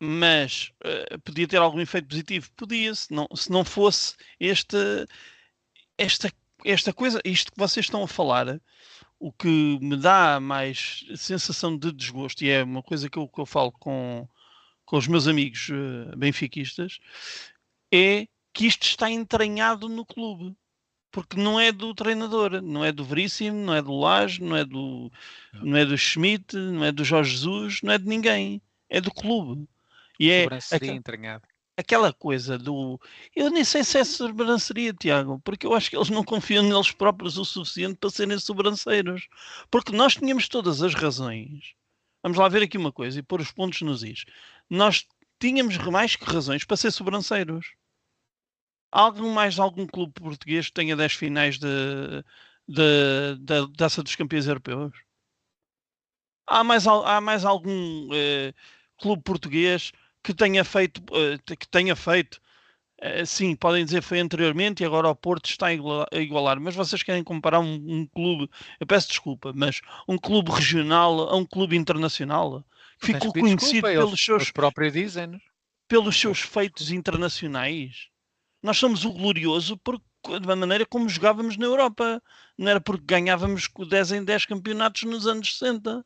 Mas 0.00 0.72
uh, 0.84 1.18
podia 1.20 1.48
ter 1.48 1.58
algum 1.58 1.80
efeito 1.80 2.08
positivo? 2.08 2.50
Podia, 2.56 2.94
se 2.94 3.12
não, 3.12 3.28
se 3.34 3.50
não 3.50 3.64
fosse 3.64 4.14
esta, 4.38 5.06
esta, 5.96 6.32
esta 6.64 6.92
coisa, 6.92 7.20
isto 7.24 7.52
que 7.52 7.58
vocês 7.58 7.86
estão 7.86 8.02
a 8.02 8.08
falar, 8.08 8.60
o 9.18 9.32
que 9.32 9.78
me 9.80 9.96
dá 9.96 10.40
mais 10.40 11.04
sensação 11.16 11.76
de 11.78 11.92
desgosto, 11.92 12.44
e 12.44 12.50
é 12.50 12.62
uma 12.62 12.82
coisa 12.82 13.08
que 13.08 13.18
eu, 13.18 13.28
que 13.28 13.40
eu 13.40 13.46
falo 13.46 13.72
com, 13.72 14.28
com 14.84 14.96
os 14.96 15.06
meus 15.06 15.26
amigos 15.26 15.68
uh, 15.70 16.16
benfiquistas, 16.16 16.98
é 17.92 18.26
que 18.52 18.66
isto 18.66 18.84
está 18.84 19.10
entranhado 19.10 19.88
no 19.88 20.04
clube. 20.04 20.56
Porque 21.10 21.36
não 21.36 21.60
é 21.60 21.70
do 21.70 21.94
treinador, 21.94 22.60
não 22.60 22.84
é 22.84 22.90
do 22.90 23.04
Veríssimo, 23.04 23.56
não 23.56 23.72
é 23.72 23.80
do 23.80 23.96
Lage, 23.96 24.42
não 24.42 24.56
é 24.56 24.64
do, 24.64 25.12
não 25.62 25.76
é 25.76 25.84
do 25.84 25.96
Schmidt, 25.96 26.56
não 26.56 26.84
é 26.84 26.90
do 26.90 27.04
Jorge 27.04 27.30
Jesus, 27.30 27.82
não 27.82 27.92
é 27.92 27.98
de 27.98 28.06
ninguém. 28.08 28.60
É 28.88 29.00
do 29.00 29.12
clube. 29.12 29.68
E 30.18 30.28
é 30.28 30.44
aqu 30.44 30.86
entranhado. 30.86 31.46
aquela 31.76 32.12
coisa 32.12 32.58
do. 32.58 33.00
Eu 33.34 33.48
nem 33.48 33.62
sei 33.62 33.84
se 33.84 33.98
é 33.98 34.04
sobranceria, 34.04 34.92
Tiago, 34.92 35.40
porque 35.44 35.66
eu 35.66 35.74
acho 35.74 35.88
que 35.88 35.96
eles 35.96 36.10
não 36.10 36.24
confiam 36.24 36.64
neles 36.64 36.90
próprios 36.90 37.38
o 37.38 37.44
suficiente 37.44 37.96
para 37.96 38.10
serem 38.10 38.38
sobranceiros. 38.38 39.28
Porque 39.70 39.92
nós 39.92 40.16
tínhamos 40.16 40.48
todas 40.48 40.82
as 40.82 40.94
razões 40.94 41.76
Vamos 42.24 42.38
lá 42.38 42.48
ver 42.48 42.62
aqui 42.62 42.78
uma 42.78 42.90
coisa 42.90 43.18
e 43.18 43.22
pôr 43.22 43.38
os 43.42 43.52
pontos 43.52 43.82
nos 43.82 44.02
is. 44.02 44.24
Nós 44.68 45.06
tínhamos 45.38 45.76
mais 45.78 46.16
que 46.16 46.24
razões 46.24 46.64
para 46.64 46.76
ser 46.76 46.90
sobranceiros. 46.90 47.74
Algum 48.90 49.32
mais 49.32 49.58
algum 49.58 49.86
clube 49.86 50.12
português 50.12 50.66
que 50.66 50.72
tenha 50.72 50.96
10 50.96 51.14
finais 51.14 51.58
de, 51.58 52.24
de, 52.68 53.36
da 53.40 53.68
Taça 53.76 54.02
dos 54.02 54.14
Campeões 54.16 54.46
Europeus? 54.46 54.92
Há 56.46 56.62
mais, 56.62 56.86
há 56.86 57.20
mais 57.20 57.44
algum 57.44 58.08
eh, 58.12 58.52
clube 58.98 59.22
português 59.22 59.92
que 60.22 60.34
tenha 60.34 60.64
feito, 60.64 61.02
eh, 61.12 61.56
que 61.56 61.66
tenha 61.68 61.96
feito 61.96 62.40
eh, 62.98 63.24
sim, 63.26 63.54
podem 63.56 63.84
dizer 63.84 64.02
foi 64.02 64.20
anteriormente 64.20 64.82
e 64.82 64.86
agora 64.86 65.08
o 65.10 65.14
Porto 65.14 65.46
está 65.50 65.66
a 65.68 66.18
igualar, 66.18 66.60
mas 66.60 66.74
vocês 66.74 67.02
querem 67.02 67.22
comparar 67.24 67.60
um, 67.60 67.74
um, 67.74 68.06
clube, 68.06 68.48
eu 68.80 68.86
peço 68.86 69.08
desculpa, 69.08 69.52
mas 69.54 69.80
um 70.08 70.16
clube 70.16 70.50
regional 70.50 71.28
a 71.28 71.36
um 71.36 71.44
clube 71.44 71.76
internacional 71.76 72.64
que 73.06 73.12
ficou 73.12 73.32
conhecido 73.32 73.58
desculpa, 73.58 73.88
pelos 73.88 74.24
seus 74.24 74.42
os 74.44 74.50
próprios 74.50 74.92
dizem 74.92 75.40
pelos 75.88 76.18
seus 76.18 76.40
feitos 76.40 76.90
internacionais. 76.90 78.08
Nós 78.62 78.78
somos 78.78 79.04
o 79.04 79.12
glorioso 79.12 79.76
porque 79.78 80.04
da 80.40 80.56
maneira 80.56 80.86
como 80.86 81.08
jogávamos 81.08 81.56
na 81.56 81.66
Europa, 81.66 82.22
não 82.56 82.70
era 82.70 82.80
porque 82.80 83.04
ganhávamos 83.04 83.68
10 83.68 84.12
em 84.12 84.24
10 84.24 84.46
campeonatos 84.46 85.02
nos 85.02 85.26
anos 85.26 85.58
60. 85.58 86.04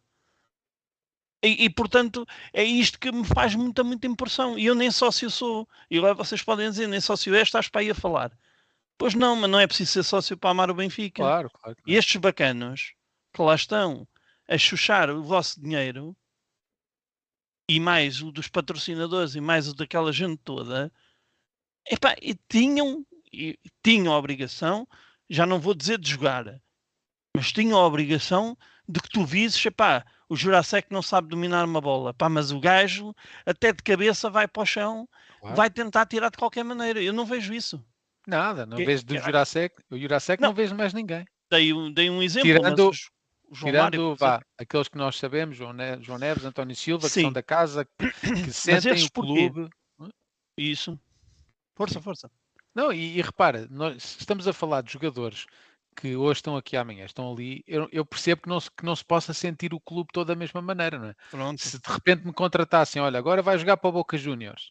E, 1.41 1.67
e, 1.67 1.71
portanto 1.71 2.27
é 2.53 2.65
isto 2.65 2.99
que 2.99 3.13
me 3.13 3.25
faz 3.25 3.55
muita, 3.55 3.85
muita 3.85 4.09
impressão. 4.09 4.59
E 4.59 4.67
eu 4.67 4.75
nem 4.75 4.91
sócio 4.91 5.31
sou. 5.31 5.69
E 5.89 5.97
agora 5.97 6.15
vocês 6.15 6.43
podem 6.43 6.69
dizer, 6.69 6.89
nem 6.89 7.01
sócio 7.01 7.33
és, 7.35 7.47
estás 7.47 7.69
para 7.69 7.81
aí 7.81 7.91
a 7.91 7.95
falar. 7.95 8.37
Pois 8.97 9.15
não, 9.15 9.37
mas 9.37 9.49
não 9.49 9.61
é 9.61 9.67
preciso 9.67 9.93
ser 9.93 10.03
sócio 10.03 10.37
para 10.37 10.51
amar 10.51 10.69
o 10.69 10.75
Benfica. 10.75 11.23
Claro, 11.23 11.49
claro, 11.51 11.77
claro. 11.77 11.79
E 11.87 11.95
estes 11.95 12.17
bacanos 12.17 12.95
que 13.33 13.41
lá 13.41 13.55
estão 13.55 14.07
a 14.49 14.59
chuchar 14.59 15.11
o 15.11 15.23
vosso 15.23 15.61
dinheiro 15.61 16.17
e 17.69 17.79
mais 17.79 18.23
o 18.23 18.33
dos 18.33 18.49
patrocinadores 18.49 19.35
e 19.35 19.41
mais 19.41 19.69
o 19.69 19.75
daquela 19.75 20.13
gente 20.13 20.41
toda, 20.43 20.91
epá, 21.89 22.15
e 22.21 22.35
tinham, 22.49 23.05
e 23.33 23.59
tinham 23.83 24.13
a 24.13 24.19
obrigação, 24.19 24.89
já 25.29 25.45
não 25.45 25.61
vou 25.61 25.75
dizer 25.75 25.99
de 25.99 26.11
jogar, 26.11 26.61
mas 27.37 27.53
tinham 27.53 27.79
a 27.79 27.87
obrigação 27.87 28.57
de 28.89 29.01
que 29.01 29.11
tu 29.11 29.25
vises, 29.25 29.65
epá, 29.67 30.05
o 30.29 30.37
Jurassic 30.37 30.89
não 30.91 31.03
sabe 31.03 31.29
dominar 31.29 31.65
uma 31.65 31.81
bola, 31.81 32.15
pá, 32.15 32.29
mas 32.29 32.51
o 32.51 32.59
gajo 32.59 33.15
até 33.45 33.73
de 33.73 33.83
cabeça 33.83 34.31
vai 34.31 34.49
para 34.49 34.63
o 34.63 34.67
chão, 34.67 35.09
claro. 35.41 35.57
vai 35.57 35.71
tentar 35.71 36.07
tirar 36.07 36.31
de 36.31 36.39
qualquer 36.39 36.65
maneira. 36.65 37.03
Eu 37.03 37.13
não 37.13 37.25
vejo 37.25 37.53
isso. 37.53 37.83
Nada, 38.27 38.67
não 38.67 38.77
que, 38.77 38.85
vejo 38.85 39.05
do 39.05 39.15
que, 39.15 39.21
Jurassic, 39.21 39.75
o 39.91 39.99
Jurassic 39.99 40.41
não, 40.41 40.49
não 40.49 40.55
vejo 40.55 40.75
mais 40.75 40.93
ninguém. 40.93 41.25
Dei, 41.51 41.73
dei 41.95 42.11
um 42.11 42.23
exemplo, 42.23 42.49
tirando, 42.49 42.87
mas 42.87 43.09
João 43.51 43.73
tirando 43.73 44.17
Mário, 44.21 44.47
aqueles 44.59 44.89
que 44.89 44.99
nós 44.99 45.17
sabemos, 45.17 45.57
João, 45.57 45.73
ne 45.73 46.01
João 46.03 46.19
Neves, 46.19 46.45
António 46.45 46.77
Silva, 46.77 47.09
Sim. 47.09 47.15
que 47.15 47.21
são 47.23 47.33
da 47.33 47.43
casa, 47.43 47.85
que 47.85 48.13
sentem 48.53 49.05
o 49.05 49.11
clube. 49.11 49.71
Isso. 50.57 50.99
Força, 51.75 52.01
força. 52.01 52.31
Não, 52.75 52.93
e, 52.93 53.19
e 53.19 53.23
repara, 53.23 53.67
nós 53.71 54.17
estamos 54.19 54.47
a 54.47 54.53
falar 54.53 54.83
de 54.83 54.93
jogadores 54.93 55.47
que 55.97 56.15
hoje 56.15 56.39
estão 56.39 56.57
aqui 56.57 56.77
amanhã 56.77 57.05
estão 57.05 57.33
ali, 57.33 57.65
eu, 57.67 57.89
eu, 57.91 58.07
percebo 58.07 58.43
que 58.43 58.49
não, 58.49 58.61
se, 58.61 58.71
que 58.71 58.85
não 58.85 58.95
se 58.95 59.05
possa 59.05 59.35
sentir 59.35 59.75
o 59.75 59.81
clube 59.81 60.11
todo 60.13 60.29
da 60.29 60.37
mesma 60.37 60.63
maneira, 60.63 60.97
não 60.97 61.09
é? 61.09 61.15
Pronto. 61.29 61.61
Se 61.61 61.77
de 61.77 61.93
repente 61.93 62.25
me 62.25 62.33
contratassem, 62.33 63.03
olha, 63.03 63.19
agora 63.19 63.43
vai 63.43 63.59
jogar 63.59 63.77
para 63.77 63.89
o 63.89 63.93
Boca 63.93 64.17
Juniors. 64.17 64.71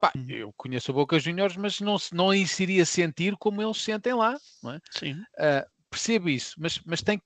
Pá, 0.00 0.12
uhum. 0.16 0.26
eu 0.28 0.52
conheço 0.56 0.90
o 0.90 0.94
Boca 0.94 1.18
Juniors, 1.18 1.56
mas 1.56 1.80
não, 1.80 1.96
não 2.12 2.34
iria 2.34 2.84
sentir 2.84 3.36
como 3.36 3.62
eles 3.62 3.82
sentem 3.82 4.14
lá, 4.14 4.36
não 4.62 4.72
é? 4.72 4.80
Sim. 4.90 5.12
Uh, 5.12 5.64
percebo 5.90 6.28
isso, 6.28 6.54
mas, 6.58 6.80
mas 6.84 7.02
tem, 7.02 7.22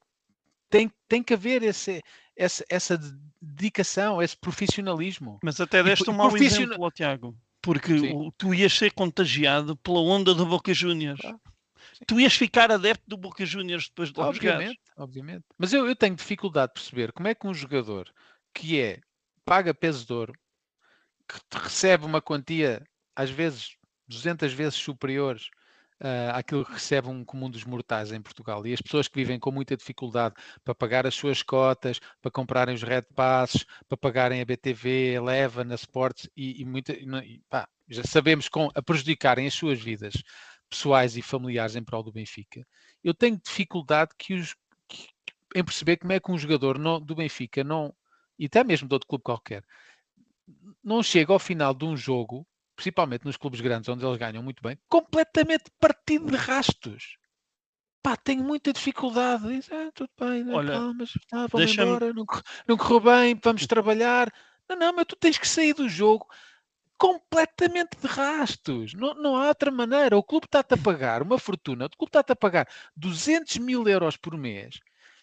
tem, 0.73 0.90
tem 1.07 1.23
que 1.23 1.35
haver 1.35 1.62
esse, 1.62 2.03
essa, 2.36 2.65
essa 2.69 2.99
dedicação, 3.40 4.23
esse 4.23 4.36
profissionalismo. 4.36 5.39
Mas 5.43 5.61
até 5.61 5.82
deste 5.82 6.11
um 6.11 6.15
mau 6.15 6.36
exemplo, 6.36 6.90
Tiago, 6.90 7.36
porque 7.61 7.93
o, 7.93 8.32
tu 8.32 8.55
ias 8.55 8.73
ser 8.73 8.93
contagiado 8.93 9.77
pela 9.77 10.01
onda 10.01 10.35
do 10.35 10.47
Boca 10.47 10.73
Juniors. 10.73 11.20
Ah 11.24 11.36
tu 12.07 12.19
ias 12.19 12.35
ficar 12.35 12.70
adepto 12.70 13.05
do 13.07 13.16
Boca 13.16 13.44
Juniors 13.44 13.89
depois 13.89 14.12
de 14.12 14.19
lá 14.19 14.28
Obviamente, 14.28 14.81
obviamente. 14.97 15.44
Mas 15.59 15.73
eu, 15.73 15.86
eu 15.86 15.94
tenho 15.94 16.16
dificuldade 16.16 16.69
de 16.69 16.74
perceber 16.74 17.12
como 17.12 17.28
é 17.28 17.35
que 17.35 17.47
um 17.47 17.55
jogador 17.55 18.11
que 18.55 18.81
é 18.81 19.01
paga 19.44 19.74
peso 19.74 20.07
de 20.07 20.12
ouro, 20.12 20.32
que 21.28 21.39
recebe 21.59 22.05
uma 22.05 22.20
quantia 22.20 22.82
às 23.15 23.31
vezes 23.31 23.77
200 24.09 24.53
vezes 24.53 24.74
superiores 24.74 25.49
uh, 26.03 26.35
àquilo 26.35 26.65
que 26.65 26.73
recebe 26.73 27.09
um 27.09 27.24
comum 27.24 27.49
dos 27.49 27.65
mortais 27.65 28.12
em 28.12 28.20
Portugal. 28.20 28.66
E 28.66 28.73
as 28.73 28.83
pessoas 28.83 29.09
que 29.09 29.15
vivem 29.15 29.39
com 29.39 29.51
muita 29.51 29.77
dificuldade 29.77 30.35
para 30.65 30.74
pagar 30.74 31.07
as 31.07 31.15
suas 31.15 31.43
cotas, 31.43 32.01
para 32.20 32.31
comprarem 32.31 32.74
os 32.74 32.83
Red 32.83 33.03
Passes, 33.15 33.65
para 33.89 33.97
pagarem 33.97 34.41
a 34.41 34.45
BTV, 34.45 35.16
a 35.16 35.23
Leva, 35.23 35.65
na 35.65 35.77
Sports 35.77 36.29
e, 36.37 36.61
e, 36.61 36.65
muita, 36.65 36.93
e 36.93 37.41
pá, 37.49 37.69
já 37.89 38.03
sabemos 38.03 38.49
com 38.49 38.69
a 38.74 38.83
prejudicarem 38.83 39.47
as 39.47 39.55
suas 39.55 39.81
vidas 39.81 40.15
pessoais 40.69 41.16
e 41.16 41.23
familiares 41.23 41.77
em 41.77 41.85
prol 41.85 42.03
do 42.03 42.12
Benfica. 42.12 42.66
Eu 43.05 43.15
tenho 43.15 43.39
dificuldade 43.39 44.12
que 44.19 44.35
os, 44.35 44.55
que, 44.89 45.07
em 45.55 45.65
perceber 45.65 45.99
como 45.99 46.12
é 46.12 46.20
que 46.20 46.31
um 46.31 46.39
jogador 46.39 46.79
não, 46.79 47.01
do 47.01 47.15
Benfica 47.15 47.62
não, 47.62 47.95
e 48.39 48.47
até 48.47 48.65
mesmo 48.65 48.89
de 48.89 48.95
outro 48.95 49.07
clube 49.07 49.23
qualquer, 49.23 49.62
não 50.83 51.03
chega 51.03 51.33
ao 51.33 51.39
final 51.39 51.74
de 51.74 51.85
um 51.85 51.97
jogo 51.97 52.47
principalmente 52.82 53.24
nos 53.24 53.36
clubes 53.36 53.60
grandes, 53.60 53.88
onde 53.88 54.04
eles 54.04 54.18
ganham 54.18 54.42
muito 54.42 54.60
bem, 54.60 54.76
completamente 54.88 55.70
partido 55.78 56.26
de 56.26 56.36
rastos. 56.36 57.16
Pá, 58.02 58.16
tenho 58.16 58.42
muita 58.42 58.72
dificuldade. 58.72 59.46
Diz, 59.46 59.70
ah, 59.70 59.90
tudo 59.94 60.10
bem, 60.18 60.42
né? 60.42 60.52
Olha, 60.52 60.72
calma, 60.72 61.04
ah, 61.32 61.46
vamos 61.48 61.78
embora, 61.78 62.12
não, 62.12 62.26
não 62.66 62.76
correu 62.76 63.00
bem, 63.00 63.40
vamos 63.40 63.64
trabalhar. 63.68 64.32
Não, 64.68 64.76
não, 64.76 64.92
mas 64.92 65.06
tu 65.06 65.14
tens 65.14 65.38
que 65.38 65.46
sair 65.46 65.72
do 65.72 65.88
jogo 65.88 66.26
completamente 66.98 67.96
de 68.00 68.06
rastos. 68.09 68.94
Não, 68.94 69.14
não 69.14 69.36
há 69.36 69.46
outra 69.46 69.70
maneira. 69.70 70.16
O 70.18 70.22
clube 70.22 70.46
está-te 70.46 70.74
a 70.74 70.76
pagar 70.76 71.22
uma 71.22 71.38
fortuna, 71.38 71.86
o 71.86 71.90
clube 71.90 72.09
está-te 72.09 72.32
a 72.32 72.36
pagar 72.36 72.68
200 72.96 73.59
mil 73.59 73.86
euros 73.86 74.16
por 74.16 74.36
mês, 74.36 74.80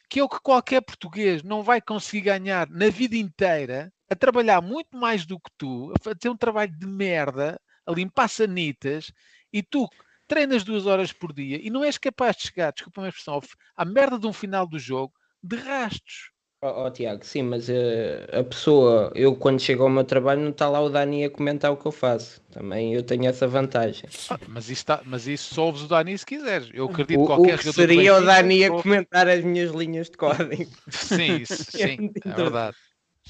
que 0.09 0.19
é 0.19 0.23
o 0.23 0.29
que 0.29 0.39
qualquer 0.41 0.81
português 0.81 1.43
não 1.43 1.61
vai 1.61 1.79
conseguir 1.79 2.21
ganhar 2.21 2.67
na 2.69 2.89
vida 2.89 3.15
inteira 3.15 3.93
a 4.09 4.15
trabalhar 4.15 4.59
muito 4.59 4.97
mais 4.97 5.25
do 5.25 5.39
que 5.39 5.51
tu, 5.57 5.93
a 5.95 6.03
fazer 6.03 6.29
um 6.29 6.35
trabalho 6.35 6.75
de 6.75 6.87
merda, 6.87 7.61
a 7.85 7.91
limpar 7.91 8.27
sanitas, 8.27 9.11
e 9.53 9.61
tu 9.61 9.87
treinas 10.27 10.63
duas 10.63 10.85
horas 10.85 11.13
por 11.13 11.31
dia 11.31 11.59
e 11.61 11.69
não 11.69 11.83
és 11.83 11.97
capaz 11.97 12.35
de 12.37 12.43
chegar, 12.43 12.71
desculpa 12.71 13.03
a 13.03 13.09
expressão, 13.09 13.39
à 13.75 13.85
merda 13.85 14.17
de 14.17 14.27
um 14.27 14.33
final 14.33 14.67
do 14.67 14.79
jogo 14.79 15.13
de 15.43 15.55
rastos. 15.55 16.31
Oh, 16.61 16.83
oh 16.83 16.91
Tiago, 16.91 17.25
sim, 17.25 17.41
mas 17.41 17.69
uh, 17.69 18.37
a 18.37 18.43
pessoa, 18.43 19.13
eu 19.15 19.33
quando 19.33 19.61
chego 19.61 19.83
ao 19.83 19.89
meu 19.89 20.03
trabalho 20.03 20.41
não 20.41 20.49
está 20.49 20.67
lá 20.67 20.81
o 20.81 20.89
Dani 20.89 21.23
a 21.23 21.29
comentar 21.29 21.71
o 21.71 21.77
que 21.77 21.85
eu 21.85 21.91
faço. 21.91 22.41
Também 22.51 22.93
eu 22.93 23.01
tenho 23.01 23.27
essa 23.27 23.47
vantagem. 23.47 24.09
Ah, 24.29 24.37
mas, 24.45 24.69
isso 24.69 24.85
tá, 24.85 25.01
mas 25.05 25.25
isso 25.25 25.55
só 25.55 25.67
ouves 25.67 25.83
o 25.83 25.87
Dani 25.87 26.17
se 26.17 26.25
quiseres. 26.25 26.69
Eu 26.73 26.85
acredito 26.85 27.21
que 27.21 27.25
qualquer 27.25 27.55
o 27.55 27.57
que 27.59 27.71
seria 27.71 28.17
o 28.17 28.25
Dani 28.25 28.65
a 28.65 28.71
comentar 28.71 29.29
as 29.29 29.41
minhas 29.41 29.71
linhas 29.71 30.09
de 30.09 30.17
código. 30.17 30.69
Sim, 30.91 31.37
isso, 31.37 31.63
sim, 31.71 32.11
é 32.25 32.33
verdade. 32.33 32.75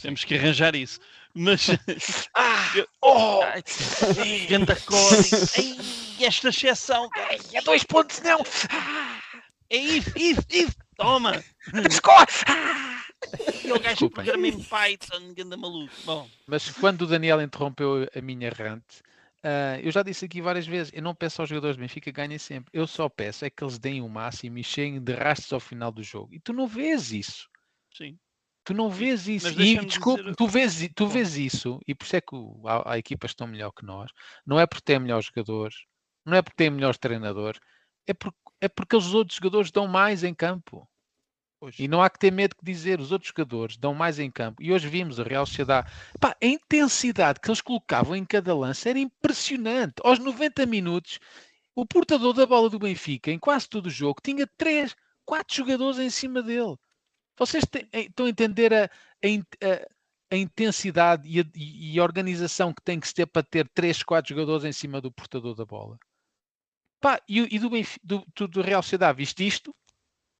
Temos 0.01 0.23
que 0.23 0.33
arranjar 0.33 0.75
isso. 0.75 0.99
Mas. 1.35 1.67
ah! 2.33 2.73
Oh! 3.03 3.41
Ganda 4.49 4.75
código! 4.75 5.37
esta 6.19 6.49
exceção! 6.49 7.07
Ai, 7.15 7.37
é 7.53 7.61
dois 7.61 7.83
pontos, 7.83 8.21
não! 8.23 8.39
Ah, 8.71 9.19
é 9.69 9.77
if, 9.77 10.07
if, 10.15 10.39
if! 10.49 10.75
Toma! 10.97 11.43
Ah! 12.47 12.88
E 13.65 13.71
o 13.71 13.79
gajo 13.79 14.09
programa 14.09 14.47
em 14.47 14.63
Python, 14.63 15.33
ganda 15.33 15.55
maluco. 15.55 15.93
Bom. 16.05 16.27
Mas 16.47 16.69
quando 16.71 17.03
o 17.03 17.07
Daniel 17.07 17.41
interrompeu 17.41 18.09
a 18.15 18.21
minha 18.21 18.49
rant, 18.49 18.83
Uh, 19.39 19.79
eu 19.81 19.89
já 19.89 20.03
disse 20.03 20.25
aqui 20.25 20.41
várias 20.41 20.67
vezes, 20.67 20.91
eu 20.93 21.01
não 21.01 21.15
peço 21.15 21.41
aos 21.41 21.49
jogadores 21.49 21.77
do 21.77 21.79
Benfica 21.79 22.11
ganhem 22.11 22.37
sempre. 22.37 22.69
Eu 22.73 22.85
só 22.85 23.07
peço 23.07 23.45
é 23.45 23.49
que 23.49 23.63
eles 23.63 23.79
deem 23.79 24.01
o 24.01 24.09
máximo 24.09 24.57
e 24.57 24.63
cheguem 24.63 25.01
de 25.01 25.13
rastros 25.13 25.53
ao 25.53 25.59
final 25.61 25.91
do 25.91 26.03
jogo. 26.03 26.33
E 26.33 26.39
tu 26.39 26.51
não 26.51 26.67
vês 26.67 27.13
isso. 27.13 27.47
Sim. 27.95 28.19
Tu 28.65 28.73
não 28.73 28.89
vês 28.89 29.27
isso. 29.27 29.47
E, 29.59 29.79
desculpa, 29.85 30.23
dizer... 30.23 30.35
tu, 30.35 30.47
vês, 30.47 30.89
tu 30.93 31.07
vês 31.07 31.37
isso, 31.37 31.79
e 31.87 31.95
por 31.95 32.03
isso 32.03 32.15
é 32.17 32.21
que 32.21 32.35
há, 32.65 32.93
há 32.93 32.97
equipas 32.97 33.31
estão 33.31 33.47
melhor 33.47 33.71
que 33.71 33.85
nós. 33.85 34.11
Não 34.45 34.59
é 34.59 34.67
porque 34.67 34.83
têm 34.83 34.99
melhores 34.99 35.27
jogadores, 35.27 35.75
não 36.25 36.35
é 36.35 36.41
porque 36.41 36.57
têm 36.57 36.69
melhores 36.69 36.97
treinadores, 36.97 37.59
é, 38.05 38.13
por, 38.13 38.33
é 38.59 38.67
porque 38.67 38.95
os 38.95 39.13
outros 39.13 39.37
jogadores 39.37 39.71
dão 39.71 39.87
mais 39.87 40.23
em 40.23 40.33
campo. 40.33 40.87
E 41.77 41.87
não 41.87 42.01
há 42.01 42.09
que 42.09 42.19
ter 42.19 42.31
medo 42.31 42.55
de 42.61 42.71
dizer, 42.71 42.99
os 42.99 43.11
outros 43.11 43.29
jogadores 43.29 43.75
dão 43.75 43.93
mais 43.93 44.17
em 44.17 44.31
campo. 44.31 44.61
E 44.61 44.71
hoje 44.71 44.87
vimos 44.87 45.19
a 45.19 45.23
Real 45.23 45.45
Sociedade. 45.45 45.91
Pá, 46.19 46.35
a 46.41 46.45
intensidade 46.45 47.39
que 47.39 47.49
eles 47.49 47.61
colocavam 47.61 48.15
em 48.15 48.25
cada 48.25 48.55
lance 48.55 48.87
era 48.87 48.97
impressionante. 48.97 49.95
Aos 50.03 50.19
90 50.19 50.65
minutos, 50.65 51.19
o 51.75 51.85
portador 51.85 52.33
da 52.33 52.45
bola 52.45 52.69
do 52.69 52.79
Benfica, 52.79 53.29
em 53.31 53.37
quase 53.37 53.67
todo 53.67 53.87
o 53.87 53.89
jogo, 53.89 54.21
tinha 54.23 54.47
3, 54.57 54.95
4 55.25 55.55
jogadores 55.55 55.99
em 55.99 56.09
cima 56.09 56.41
dele. 56.41 56.75
Vocês 57.37 57.63
têm, 57.65 57.87
eh, 57.91 58.01
estão 58.01 58.25
a 58.25 58.29
entender 58.29 58.73
a, 58.73 58.85
a, 58.85 59.87
a 60.31 60.37
intensidade 60.37 61.27
e 61.27 61.39
a, 61.41 61.45
e 61.55 61.99
a, 61.99 62.03
organização 62.03 62.73
que 62.73 62.81
tem 62.81 62.99
que 62.99 63.07
se 63.07 63.13
ter 63.13 63.25
para 63.25 63.43
ter 63.43 63.67
3, 63.69 64.03
4 64.03 64.29
jogadores 64.29 64.65
em 64.65 64.73
cima 64.73 64.99
do 65.01 65.11
portador 65.11 65.55
da 65.55 65.65
bola? 65.65 65.97
Pá, 67.01 67.21
e, 67.27 67.55
e 67.55 67.59
do, 67.59 67.69
do, 68.35 68.47
do, 68.47 68.61
Real 68.61 68.83
Sociedade 68.83 69.17
viste 69.17 69.45
isto, 69.45 69.73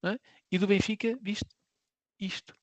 é? 0.03 0.17
E 0.51 0.57
do 0.57 0.67
Benfica 0.67 1.17
viste? 1.21 1.49
Isto. 2.19 2.53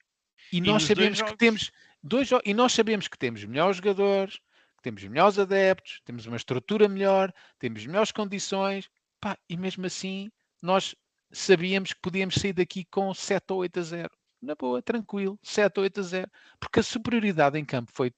E, 0.53 0.59
e 0.59 0.61
nós 0.61 0.85
sabemos 0.85 1.23
que 1.23 1.37
temos 1.37 1.71
dois 2.03 2.31
e 2.45 2.55
nós 2.55 2.73
sabemos 2.73 3.09
que 3.09 3.19
temos 3.19 3.45
melhores 3.45 3.77
jogadores, 3.77 4.37
que 4.77 4.83
temos 4.83 5.03
melhores 5.05 5.39
adeptos, 5.39 6.01
temos 6.05 6.27
uma 6.27 6.37
estrutura 6.37 6.89
melhor, 6.89 7.33
temos 7.59 7.85
melhores 7.87 8.13
condições, 8.13 8.89
pá, 9.21 9.37
e 9.49 9.57
mesmo 9.57 9.87
assim 9.87 10.31
nós 10.63 10.95
sabíamos 11.33 11.93
que 11.93 12.01
podíamos 12.01 12.37
sair 12.37 12.53
daqui 12.53 12.85
com 12.85 13.13
7 13.13 13.45
ou 13.51 13.59
8 13.59 13.81
a 13.81 13.83
0 13.83 14.11
na 14.43 14.55
boa, 14.55 14.83
tranquilo, 14.83 15.39
7 15.43 15.79
ou 15.79 15.85
8 15.85 16.01
a 16.01 16.03
0, 16.03 16.31
porque 16.61 16.81
a 16.81 16.83
superioridade 16.83 17.59
em 17.59 17.65
campo 17.65 17.91
foi 17.93 18.13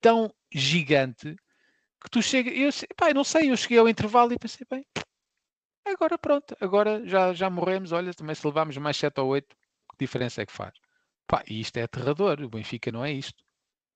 tão 0.00 0.32
gigante 0.52 1.36
que 2.02 2.10
tu 2.10 2.20
chega, 2.20 2.50
eu, 2.50 2.68
pá, 2.96 3.08
eu 3.10 3.14
não 3.14 3.24
sei, 3.24 3.50
eu 3.50 3.56
cheguei 3.56 3.78
ao 3.78 3.88
intervalo 3.88 4.32
e 4.32 4.38
pensei, 4.38 4.66
bem, 4.70 4.84
agora 5.92 6.18
pronto, 6.18 6.56
agora 6.60 7.06
já, 7.06 7.32
já 7.32 7.50
morremos, 7.50 7.92
olha, 7.92 8.12
também 8.14 8.34
se 8.34 8.46
levarmos 8.46 8.76
mais 8.78 8.96
7 8.96 9.20
ou 9.20 9.28
8, 9.28 9.48
que 9.48 9.96
diferença 9.98 10.42
é 10.42 10.46
que 10.46 10.52
faz? 10.52 10.74
Pá, 11.26 11.42
e 11.48 11.60
isto 11.60 11.76
é 11.76 11.82
aterrador, 11.82 12.40
o 12.40 12.48
Benfica 12.48 12.92
não 12.92 13.04
é 13.04 13.12
isto. 13.12 13.42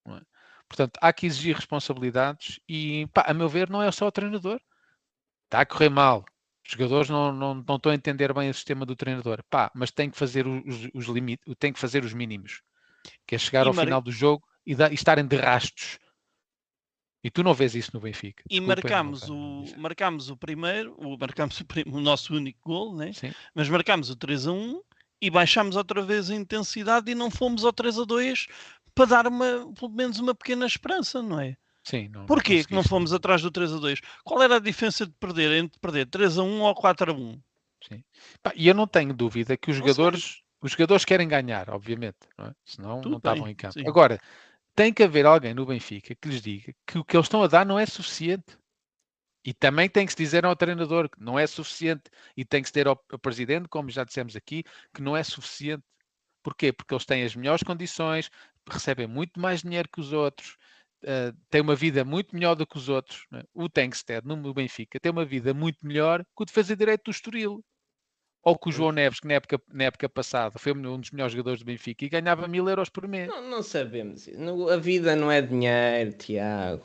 Não 0.07 0.17
é? 0.17 0.23
Portanto, 0.69 0.99
há 1.01 1.13
que 1.13 1.27
exigir 1.27 1.57
responsabilidades 1.57 2.61
e, 2.69 3.07
pá, 3.15 3.25
a 3.27 3.35
meu 3.35 3.49
ver, 3.49 3.71
não 3.71 3.83
é 3.83 3.91
só 3.91 4.07
o 4.07 4.13
treinador. 4.13 4.61
Está 5.47 5.61
a 5.61 5.67
correr 5.67 5.89
mal, 5.89 6.25
os 6.69 6.73
jogadores 6.73 7.09
não, 7.09 7.33
não, 7.33 7.55
não 7.67 7.77
estão 7.77 7.91
a 7.91 7.95
entender 7.95 8.31
bem 8.35 8.51
o 8.51 8.55
sistema 8.55 8.85
do 8.85 8.95
treinador. 8.95 9.43
Pá, 9.49 9.71
mas 9.75 9.91
tem 9.91 10.11
que 10.11 10.19
fazer 10.19 10.47
os, 10.47 10.89
os 10.93 11.07
limites, 11.07 11.55
tem 11.59 11.73
que 11.73 11.81
fazer 11.81 12.05
os 12.05 12.13
mínimos. 12.13 12.61
Que 13.27 13.37
é 13.37 13.39
chegar 13.39 13.65
e 13.65 13.69
ao 13.69 13.75
mar... 13.75 13.85
final 13.85 14.03
do 14.03 14.13
jogo 14.13 14.47
e, 14.67 14.75
da, 14.75 14.91
e, 14.91 14.95
estarem 14.95 15.27
de 15.27 15.37
rastos. 15.37 15.99
E 17.23 17.31
tu 17.31 17.43
não 17.43 17.53
vês 17.53 17.75
isso 17.75 17.91
no 17.95 18.01
Benfica. 18.01 18.45
E 18.49 18.61
marcámos 18.61 19.29
o, 19.29 19.65
marcámos 19.77 20.31
o 20.31 20.37
primeiro, 20.37 20.95
o, 20.99 21.19
marcámos 21.19 21.61
o, 21.61 21.65
o 21.97 22.01
nosso 22.01 22.35
único 22.35 22.61
gol, 22.65 22.97
né? 22.97 23.13
Sim. 23.13 23.33
mas 23.55 23.69
marcámos 23.69 24.09
o 24.09 24.17
3 24.17 24.47
a 24.47 24.53
1 24.53 24.81
e 25.21 25.31
baixámos 25.31 25.75
outra 25.75 26.01
vez 26.03 26.31
a 26.31 26.35
intensidade 26.35 27.11
e 27.11 27.15
não 27.15 27.31
fomos 27.31 27.65
ao 27.65 27.73
3 27.73 27.99
a 27.99 28.05
2 28.05 28.47
para 28.95 29.05
dar 29.07 29.27
uma, 29.27 29.73
pelo 29.75 29.91
menos 29.91 30.19
uma 30.19 30.35
pequena 30.35 30.67
esperança, 30.67 31.23
não 31.23 31.41
é? 31.41 31.57
Sim, 31.83 32.09
não, 32.09 32.27
Porquê 32.27 32.65
que 32.65 32.75
não 32.75 32.83
fomos 32.83 33.13
atrás 33.13 33.41
do 33.41 33.51
3 33.51 33.73
a 33.73 33.79
2? 33.79 34.01
Qual 34.23 34.43
era 34.43 34.57
a 34.57 34.61
diferença 34.61 35.07
de 35.07 35.13
perder 35.13 35.53
entre 35.53 35.81
perder 35.81 36.07
3 36.07 36.39
a 36.39 36.43
1 36.43 36.61
ou 36.61 36.75
4 36.75 37.13
a 37.13 37.15
1? 37.15 37.41
Sim. 37.89 38.05
E 38.55 38.69
eu 38.69 38.75
não 38.75 38.87
tenho 38.87 39.15
dúvida 39.15 39.57
que 39.57 39.71
os 39.71 39.79
não 39.79 39.87
jogadores, 39.87 40.23
sei. 40.23 40.43
os 40.63 40.73
jogadores 40.73 41.05
querem 41.05 41.27
ganhar, 41.27 41.71
obviamente, 41.71 42.19
não 42.37 42.47
é? 42.47 42.55
senão 42.65 43.01
Tudo 43.01 43.13
não 43.13 43.19
estavam 43.19 43.49
em 43.49 43.55
campo. 43.55 43.75
Sim. 43.75 43.89
Agora, 43.89 44.21
tem 44.79 44.93
que 44.93 45.03
haver 45.03 45.27
alguém 45.27 45.53
no 45.53 45.67
Benfica 45.67 46.15
que 46.15 46.29
lhes 46.29 46.41
diga 46.41 46.73
que 46.87 46.99
o 46.99 47.05
que 47.05 47.17
eles 47.17 47.27
estão 47.27 47.43
a 47.43 47.49
dar 47.49 47.67
não 47.67 47.77
é 47.81 47.85
suficiente. 47.85 48.57
E 49.45 49.53
também 49.53 49.89
tem 49.89 50.07
que 50.07 50.13
se 50.13 50.19
dizer 50.19 50.45
ao 50.45 50.55
treinador 50.55 51.11
que 51.11 51.21
não 51.21 51.37
é 51.37 51.49
suficiente. 51.49 52.05
E 52.37 52.45
tem 52.45 52.63
que 52.63 52.69
se 52.69 52.73
ter 52.75 52.87
ao, 52.87 52.97
ao 53.11 53.19
presidente, 53.19 53.69
como 53.69 53.91
já 53.91 54.05
dissemos 54.05 54.37
aqui, 54.37 54.63
que 54.95 55.03
não 55.03 55.17
é 55.17 55.25
suficiente. 55.25 55.83
Porquê? 56.45 56.73
Porque 56.73 56.95
eles 56.95 57.05
têm 57.05 57.25
as 57.25 57.35
melhores 57.35 57.65
condições, 57.65 58.31
recebem 58.71 59.09
muito 59.09 59.41
mais 59.41 59.63
dinheiro 59.63 59.89
que 59.93 60.01
os 60.01 60.13
outros, 60.13 60.57
uh, 61.03 61.37
tem 61.51 61.61
uma 61.61 61.75
vida 61.75 62.05
muito 62.05 62.33
melhor 62.33 62.55
do 62.55 62.65
que 62.65 62.77
os 62.79 62.89
outros. 62.89 63.27
Né? 63.33 63.43
O 63.53 63.69
Tankstead, 63.69 64.25
no 64.25 64.55
Benfica, 64.55 65.01
tem 65.01 65.11
uma 65.11 65.25
vida 65.25 65.53
muito 65.53 65.85
melhor 65.85 66.23
que 66.23 66.43
o 66.43 66.45
defesa 66.45 66.77
direito 66.77 67.05
do 67.07 67.11
Estoril. 67.11 67.65
Ou 68.43 68.57
que 68.57 68.69
o 68.69 68.73
João 68.73 68.93
Neves, 68.93 69.21
que 69.21 69.27
na 69.27 69.35
época, 69.35 69.61
na 69.73 69.85
época 69.85 70.09
passada 70.09 70.59
foi 70.59 70.73
um 70.73 70.99
dos 70.99 71.11
melhores 71.11 71.33
jogadores 71.33 71.61
do 71.61 71.67
Benfica 71.67 72.05
e 72.05 72.09
ganhava 72.09 72.47
mil 72.47 72.69
euros 72.69 72.89
por 72.89 73.07
mês. 73.07 73.29
Não, 73.29 73.43
não 73.43 73.63
sabemos. 73.63 74.29
A 74.73 74.77
vida 74.77 75.15
não 75.17 75.31
é 75.31 75.43
dinheiro, 75.43 76.13
Tiago. 76.13 76.83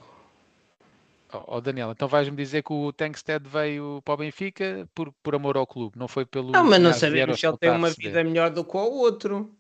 Oh, 1.34 1.56
oh, 1.56 1.62
Daniel, 1.62 1.92
então 1.92 2.08
vais-me 2.08 2.38
dizer 2.38 2.62
que 2.62 2.72
o 2.72 2.94
Tankstead 2.94 3.48
veio 3.48 4.02
para 4.06 4.14
o 4.14 4.18
Benfica 4.18 4.88
por, 4.94 5.12
por 5.24 5.34
amor 5.34 5.58
ao 5.58 5.66
clube, 5.66 5.98
não 5.98 6.08
foi 6.08 6.26
pelo. 6.26 6.52
Não, 6.52 6.64
mas 6.64 6.80
não 6.80 6.94
sabemos 6.94 7.40
se 7.40 7.48
ele 7.48 7.58
tem 7.58 7.72
uma 7.72 7.90
vida 7.90 8.24
melhor 8.24 8.52
do 8.52 8.64
que 8.64 8.78
o 8.78 8.80
outro. 8.80 9.52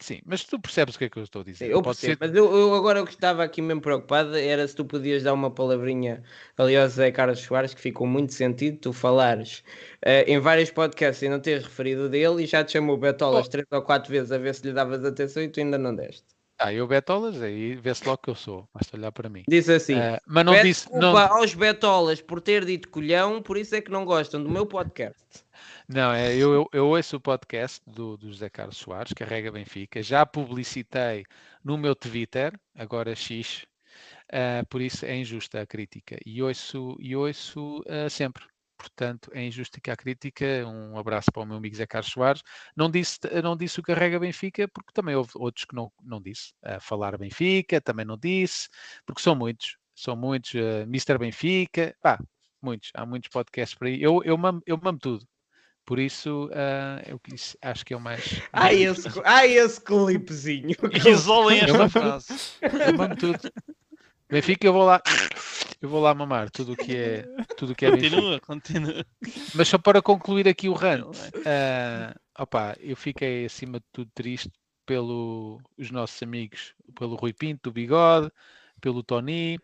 Sim, 0.00 0.18
mas 0.24 0.44
tu 0.44 0.58
percebes 0.58 0.94
o 0.94 0.98
que 0.98 1.04
é 1.04 1.10
que 1.10 1.18
eu 1.18 1.22
estou 1.22 1.42
a 1.42 1.44
dizer. 1.44 1.70
Eu 1.70 1.82
percebo, 1.82 2.12
ser... 2.14 2.18
mas 2.18 2.34
eu, 2.34 2.50
eu, 2.56 2.74
agora 2.74 3.02
o 3.02 3.06
que 3.06 3.12
estava 3.12 3.44
aqui 3.44 3.60
mesmo 3.60 3.82
preocupado 3.82 4.34
era 4.34 4.66
se 4.66 4.74
tu 4.74 4.82
podias 4.82 5.22
dar 5.22 5.34
uma 5.34 5.50
palavrinha 5.50 6.22
ali 6.56 6.74
ao 6.74 6.88
Zé 6.88 7.12
Carlos 7.12 7.40
Soares, 7.40 7.74
que 7.74 7.80
ficou 7.80 8.06
muito 8.06 8.32
sentido 8.32 8.78
tu 8.78 8.92
falares 8.94 9.62
uh, 10.06 10.24
em 10.26 10.38
vários 10.38 10.70
podcasts 10.70 11.22
e 11.22 11.28
não 11.28 11.38
teres 11.38 11.64
referido 11.64 12.08
dele 12.08 12.44
e 12.44 12.46
já 12.46 12.64
te 12.64 12.72
chamou 12.72 12.96
Betolas 12.96 13.46
oh. 13.46 13.50
três 13.50 13.66
ou 13.70 13.82
quatro 13.82 14.10
vezes 14.10 14.32
a 14.32 14.38
ver 14.38 14.54
se 14.54 14.66
lhe 14.66 14.72
davas 14.72 15.04
atenção 15.04 15.42
e 15.42 15.48
tu 15.48 15.60
ainda 15.60 15.76
não 15.76 15.94
deste. 15.94 16.24
Ah, 16.62 16.74
eu 16.74 16.86
betolas, 16.86 17.40
aí 17.40 17.74
vê-se 17.74 18.06
logo 18.06 18.18
que 18.18 18.28
eu 18.28 18.34
sou, 18.34 18.68
basta 18.74 18.94
olhar 18.94 19.10
para 19.12 19.30
mim. 19.30 19.44
Disse 19.48 19.72
assim, 19.72 19.94
uh, 19.94 20.18
mas 20.26 20.44
não 20.44 20.62
disse... 20.62 20.92
Não... 20.92 21.16
aos 21.16 21.54
betolas 21.54 22.20
por 22.20 22.38
ter 22.38 22.66
dito 22.66 22.90
colhão, 22.90 23.40
por 23.40 23.56
isso 23.56 23.74
é 23.74 23.80
que 23.80 23.90
não 23.90 24.04
gostam 24.04 24.42
do 24.42 24.50
meu 24.50 24.66
podcast. 24.66 25.22
Não, 25.92 26.12
é, 26.12 26.36
eu, 26.36 26.54
eu, 26.54 26.68
eu 26.72 26.86
ouço 26.86 27.16
o 27.16 27.20
podcast 27.20 27.82
do, 27.84 28.16
do 28.16 28.28
José 28.28 28.48
Carlos 28.48 28.76
Soares, 28.76 29.12
Carrega 29.12 29.50
Benfica, 29.50 30.00
já 30.00 30.24
publicitei 30.24 31.24
no 31.64 31.76
meu 31.76 31.96
Twitter, 31.96 32.52
agora 32.76 33.12
X, 33.16 33.66
uh, 34.32 34.64
por 34.68 34.80
isso 34.80 35.04
é 35.04 35.16
injusta 35.16 35.60
a 35.60 35.66
crítica, 35.66 36.16
e 36.24 36.40
ouço, 36.44 36.96
e 37.00 37.16
ouço 37.16 37.80
uh, 37.80 38.08
sempre 38.08 38.44
portanto 38.78 39.32
é 39.34 39.44
injusta 39.44 39.80
a 39.90 39.96
crítica. 39.96 40.64
Um 40.64 40.96
abraço 40.96 41.26
para 41.32 41.42
o 41.42 41.46
meu 41.46 41.56
amigo 41.56 41.74
Zé 41.74 41.86
Carlos 41.86 42.12
Soares. 42.12 42.42
Não 42.76 42.88
disse, 42.88 43.18
não 43.42 43.56
disse 43.56 43.80
o 43.80 43.82
Carrega 43.82 44.20
Benfica, 44.20 44.68
porque 44.68 44.92
também 44.94 45.16
houve 45.16 45.32
outros 45.34 45.64
que 45.64 45.74
não, 45.74 45.92
não 46.04 46.22
disse. 46.22 46.52
Uh, 46.64 46.80
falar 46.80 47.18
Benfica 47.18 47.80
também 47.80 48.06
não 48.06 48.16
disse, 48.16 48.68
porque 49.04 49.20
são 49.20 49.34
muitos, 49.34 49.76
são 49.96 50.14
muitos. 50.14 50.54
Uh, 50.54 50.82
Mr. 50.84 51.18
Benfica, 51.18 51.96
pá, 52.00 52.16
muitos, 52.62 52.90
há 52.94 53.04
muitos 53.04 53.28
podcasts 53.28 53.76
por 53.76 53.88
aí. 53.88 54.00
Eu, 54.00 54.22
eu, 54.24 54.38
mamo, 54.38 54.62
eu 54.66 54.78
mamo 54.80 54.98
tudo. 55.00 55.26
Por 55.90 55.98
isso, 55.98 56.46
uh, 56.52 57.02
eu 57.04 57.18
quis, 57.18 57.56
acho 57.60 57.84
que 57.84 57.92
é 57.92 57.96
o 57.96 58.00
mais. 58.00 58.22
Ai, 58.52 58.84
esse, 58.84 59.08
ai, 59.24 59.54
esse 59.54 59.80
clipezinho. 59.80 60.76
Isolem 61.04 61.58
esta 61.58 61.88
frase. 61.88 62.28
Eu 62.62 62.96
mamo 62.96 63.16
tudo. 63.16 63.40
Benfica, 64.28 64.68
eu 64.68 64.72
vou 64.72 64.84
lá, 64.84 65.02
eu 65.82 65.88
vou 65.88 66.00
lá 66.00 66.14
mamar 66.14 66.48
tudo 66.48 66.74
o 66.74 66.76
que 66.76 66.94
é, 66.96 67.22
tudo 67.56 67.74
que 67.74 67.84
é 67.84 67.90
Continua, 67.90 68.20
Benfica. 68.20 68.46
continua. 68.46 69.06
Mas 69.52 69.66
só 69.66 69.78
para 69.78 70.00
concluir 70.00 70.46
aqui 70.46 70.68
o 70.68 70.74
rant, 70.74 71.02
uh, 71.06 72.20
opa, 72.38 72.76
eu 72.78 72.94
fiquei 72.94 73.46
acima 73.46 73.80
de 73.80 73.86
tudo 73.92 74.12
triste 74.14 74.52
pelos 74.86 75.90
nossos 75.90 76.22
amigos, 76.22 76.72
pelo 76.94 77.16
Rui 77.16 77.32
Pinto, 77.32 77.68
do 77.68 77.74
Bigode, 77.74 78.30
pelo 78.80 79.02
Tony, 79.02 79.58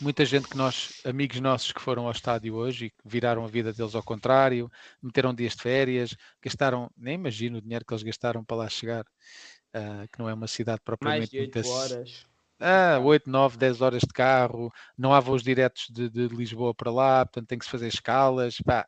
muita 0.00 0.24
gente 0.24 0.48
que 0.48 0.56
nós, 0.56 1.00
amigos 1.04 1.40
nossos 1.40 1.72
que 1.72 1.80
foram 1.80 2.06
ao 2.06 2.12
estádio 2.12 2.54
hoje 2.54 2.86
e 2.86 2.90
que 2.90 2.96
viraram 3.04 3.44
a 3.44 3.48
vida 3.48 3.72
deles 3.72 3.94
ao 3.94 4.02
contrário, 4.02 4.70
meteram 5.02 5.34
dias 5.34 5.54
de 5.54 5.62
férias, 5.62 6.16
gastaram, 6.42 6.90
nem 6.96 7.14
imagino 7.14 7.58
o 7.58 7.62
dinheiro 7.62 7.84
que 7.84 7.92
eles 7.92 8.02
gastaram 8.02 8.44
para 8.44 8.56
lá 8.56 8.68
chegar, 8.68 9.04
uh, 9.04 10.08
que 10.12 10.18
não 10.18 10.28
é 10.28 10.34
uma 10.34 10.46
cidade 10.46 10.80
propriamente 10.84 11.36
Mais 11.36 11.50
de 11.50 11.58
8 11.58 11.68
horas 11.68 12.32
ah, 12.64 13.00
8, 13.00 13.28
9, 13.28 13.58
10 13.58 13.80
horas 13.80 14.02
de 14.02 14.12
carro, 14.14 14.72
não 14.96 15.12
há 15.12 15.18
voos 15.18 15.42
diretos 15.42 15.88
de, 15.90 16.08
de 16.08 16.28
Lisboa 16.28 16.72
para 16.72 16.92
lá, 16.92 17.26
portanto 17.26 17.48
tem 17.48 17.58
que 17.58 17.64
se 17.64 17.70
fazer 17.70 17.88
escalas. 17.88 18.58
Pá, 18.64 18.86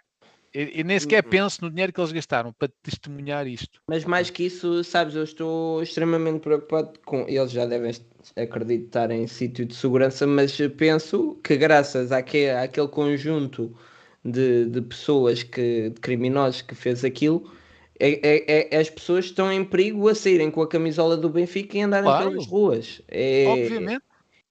e, 0.55 0.85
nem 0.85 0.99
sequer 1.01 1.25
uhum. 1.25 1.31
penso 1.31 1.59
no 1.63 1.71
dinheiro 1.71 1.93
que 1.93 2.01
eles 2.01 2.13
gastaram 2.13 2.53
para 2.53 2.71
testemunhar 2.83 3.47
isto. 3.47 3.81
Mas 3.89 4.05
mais 4.05 4.31
que 4.31 4.45
isso, 4.45 4.85
sabes, 4.85 5.17
eu 5.17 5.25
estou 5.25 5.83
extremamente 5.83 6.41
preocupado 6.41 6.93
com. 7.05 7.27
Eles 7.29 7.51
já 7.51 7.67
devem 7.67 7.91
acreditar 8.37 9.11
em 9.11 9.27
sítio 9.27 9.67
de 9.67 9.75
segurança, 9.75 10.27
mas 10.27 10.57
penso 10.77 11.37
que 11.43 11.57
graças 11.57 12.13
àquele, 12.13 12.53
àquele 12.53 12.87
conjunto 12.87 13.77
de, 14.25 14.67
de 14.67 14.81
pessoas, 14.81 15.43
que, 15.43 15.91
de 15.91 16.01
criminosos 16.01 16.63
que 16.63 16.75
fez 16.75 17.05
aquilo, 17.05 17.53
é, 17.99 18.21
é, 18.23 18.75
é, 18.75 18.79
as 18.79 18.89
pessoas 18.89 19.25
estão 19.27 19.53
em 19.53 19.65
perigo 19.65 20.09
a 20.09 20.15
saírem 20.15 20.51
com 20.51 20.63
a 20.63 20.69
camisola 20.69 21.17
do 21.17 21.29
Benfica 21.29 21.77
e 21.77 21.83
andarem 21.83 22.05
claro. 22.05 22.31
pelas 22.31 22.47
ruas. 22.47 23.03
É, 23.09 23.47
Obviamente. 23.49 24.03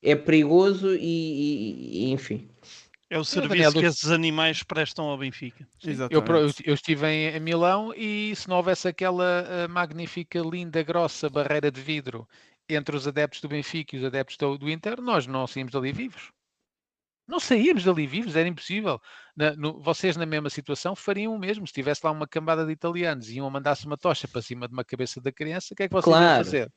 É 0.02 0.16
perigoso 0.16 0.94
e, 0.96 1.00
e, 1.00 2.08
e 2.08 2.12
enfim. 2.12 2.50
É 3.14 3.20
o 3.20 3.24
serviço 3.24 3.74
que 3.74 3.86
esses 3.86 4.10
animais 4.10 4.64
prestam 4.64 5.06
ao 5.06 5.16
Benfica. 5.16 5.68
Eu, 6.10 6.24
eu, 6.66 6.74
estive 6.74 7.06
em, 7.06 7.40
Milão 7.40 7.94
e 7.96 8.36
se 8.36 8.50
não 8.50 8.58
houvesse 8.58 8.88
aquela 8.88 9.44
uh, 9.44 9.70
magnífica, 9.70 10.40
linda, 10.40 10.82
grossa 10.82 11.30
barreira 11.30 11.70
de 11.70 11.80
vidro 11.80 12.28
entre 12.68 12.96
os 12.96 13.08
adeptos 13.08 13.40
do 13.40 13.48
Benfica 13.48 13.96
e 13.96 14.00
os 14.00 14.06
adeptos 14.06 14.36
do, 14.36 14.58
do 14.58 14.68
Inter, 14.68 15.00
nós 15.00 15.28
não 15.28 15.46
saímos 15.46 15.76
ali 15.76 15.92
vivos. 15.92 16.32
Não 17.28 17.40
saímos 17.40 17.84
dali 17.84 18.08
vivos, 18.08 18.36
era 18.36 18.50
impossível. 18.50 19.00
Na, 19.36 19.56
no, 19.56 19.80
vocês, 19.80 20.18
na 20.18 20.26
mesma 20.26 20.50
situação, 20.50 20.96
fariam 20.96 21.36
o 21.36 21.40
mesmo. 21.40 21.68
Se 21.68 21.74
tivesse 21.74 22.02
lá 22.04 22.10
uma 22.10 22.28
cambada 22.28 22.66
de 22.66 22.72
italianos 22.72 23.30
e 23.30 23.36
iam 23.36 23.50
mandar-se 23.50 23.86
uma 23.86 23.96
tocha 23.96 24.28
para 24.28 24.42
cima 24.42 24.68
de 24.68 24.74
uma 24.74 24.84
cabeça 24.84 25.22
da 25.22 25.32
criança, 25.32 25.74
o 25.74 25.78
que 25.78 25.84
é 25.84 25.88
que 25.88 25.94
vocês 25.94 26.06
claro. 26.06 26.26
iam 26.26 26.44
fazer? 26.44 26.72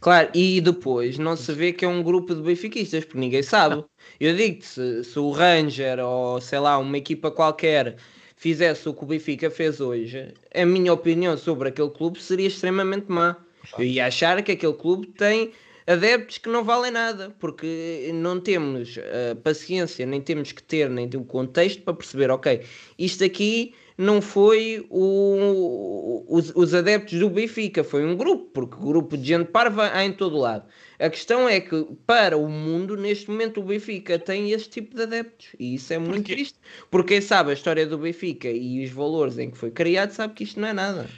Claro, 0.00 0.30
e 0.32 0.60
depois 0.60 1.18
não 1.18 1.36
se 1.36 1.52
vê 1.52 1.72
que 1.72 1.84
é 1.84 1.88
um 1.88 2.02
grupo 2.02 2.34
de 2.34 2.42
benfiquistas, 2.42 3.04
porque 3.04 3.18
ninguém 3.18 3.42
sabe. 3.42 3.76
Não. 3.76 3.84
Eu 4.20 4.34
digo-te, 4.36 4.66
se, 4.66 5.04
se, 5.04 5.18
o 5.18 5.30
Ranger 5.30 5.98
ou 5.98 6.40
sei 6.40 6.58
lá, 6.60 6.78
uma 6.78 6.96
equipa 6.96 7.30
qualquer 7.30 7.96
fizesse 8.36 8.88
o 8.88 8.94
que 8.94 9.02
o 9.02 9.06
Benfica 9.06 9.50
fez 9.50 9.80
hoje, 9.80 10.32
a 10.54 10.64
minha 10.64 10.92
opinião 10.92 11.36
sobre 11.36 11.68
aquele 11.68 11.90
clube 11.90 12.22
seria 12.22 12.46
extremamente 12.46 13.06
má. 13.08 13.36
Eu 13.76 13.84
ia 13.84 14.06
achar 14.06 14.40
que 14.42 14.52
aquele 14.52 14.72
clube 14.72 15.08
tem 15.08 15.52
adeptos 15.86 16.38
que 16.38 16.48
não 16.48 16.62
valem 16.62 16.92
nada, 16.92 17.34
porque 17.40 18.10
não 18.14 18.38
temos 18.38 18.96
uh, 18.96 19.36
paciência, 19.42 20.06
nem 20.06 20.20
temos 20.20 20.52
que 20.52 20.62
ter, 20.62 20.88
nem 20.88 21.10
o 21.16 21.24
contexto 21.24 21.82
para 21.82 21.94
perceber, 21.94 22.30
ok, 22.30 22.62
isto 22.98 23.24
aqui 23.24 23.74
não 23.98 24.22
foi 24.22 24.86
o, 24.88 26.24
os, 26.28 26.52
os, 26.54 26.72
adeptos 26.72 27.18
do 27.18 27.28
Benfica, 27.28 27.82
foi 27.82 28.06
um 28.06 28.16
grupo, 28.16 28.44
porque 28.52 28.76
grupo 28.76 29.16
de 29.16 29.26
gente 29.26 29.50
parva 29.50 29.90
há 29.92 30.04
em 30.04 30.12
todo 30.12 30.38
lado. 30.38 30.68
A 31.00 31.10
questão 31.10 31.48
é 31.48 31.60
que, 31.60 31.84
para 32.06 32.36
o 32.36 32.48
mundo, 32.48 32.96
neste 32.96 33.28
momento, 33.28 33.60
o 33.60 33.64
Benfica 33.64 34.16
tem 34.16 34.52
este 34.52 34.70
tipo 34.70 34.94
de 34.94 35.02
adeptos. 35.02 35.48
E 35.58 35.74
isso 35.74 35.92
é 35.92 35.98
muito 35.98 36.26
triste. 36.26 36.56
Porque 36.88 37.14
quem 37.14 37.20
sabe 37.20 37.50
a 37.50 37.54
história 37.54 37.84
do 37.84 37.98
Benfica 37.98 38.48
e 38.48 38.84
os 38.84 38.90
valores 38.90 39.36
em 39.36 39.50
que 39.50 39.58
foi 39.58 39.72
criado, 39.72 40.12
sabe 40.12 40.34
que 40.34 40.44
isto 40.44 40.60
não 40.60 40.68
é 40.68 40.72
nada. 40.72 41.10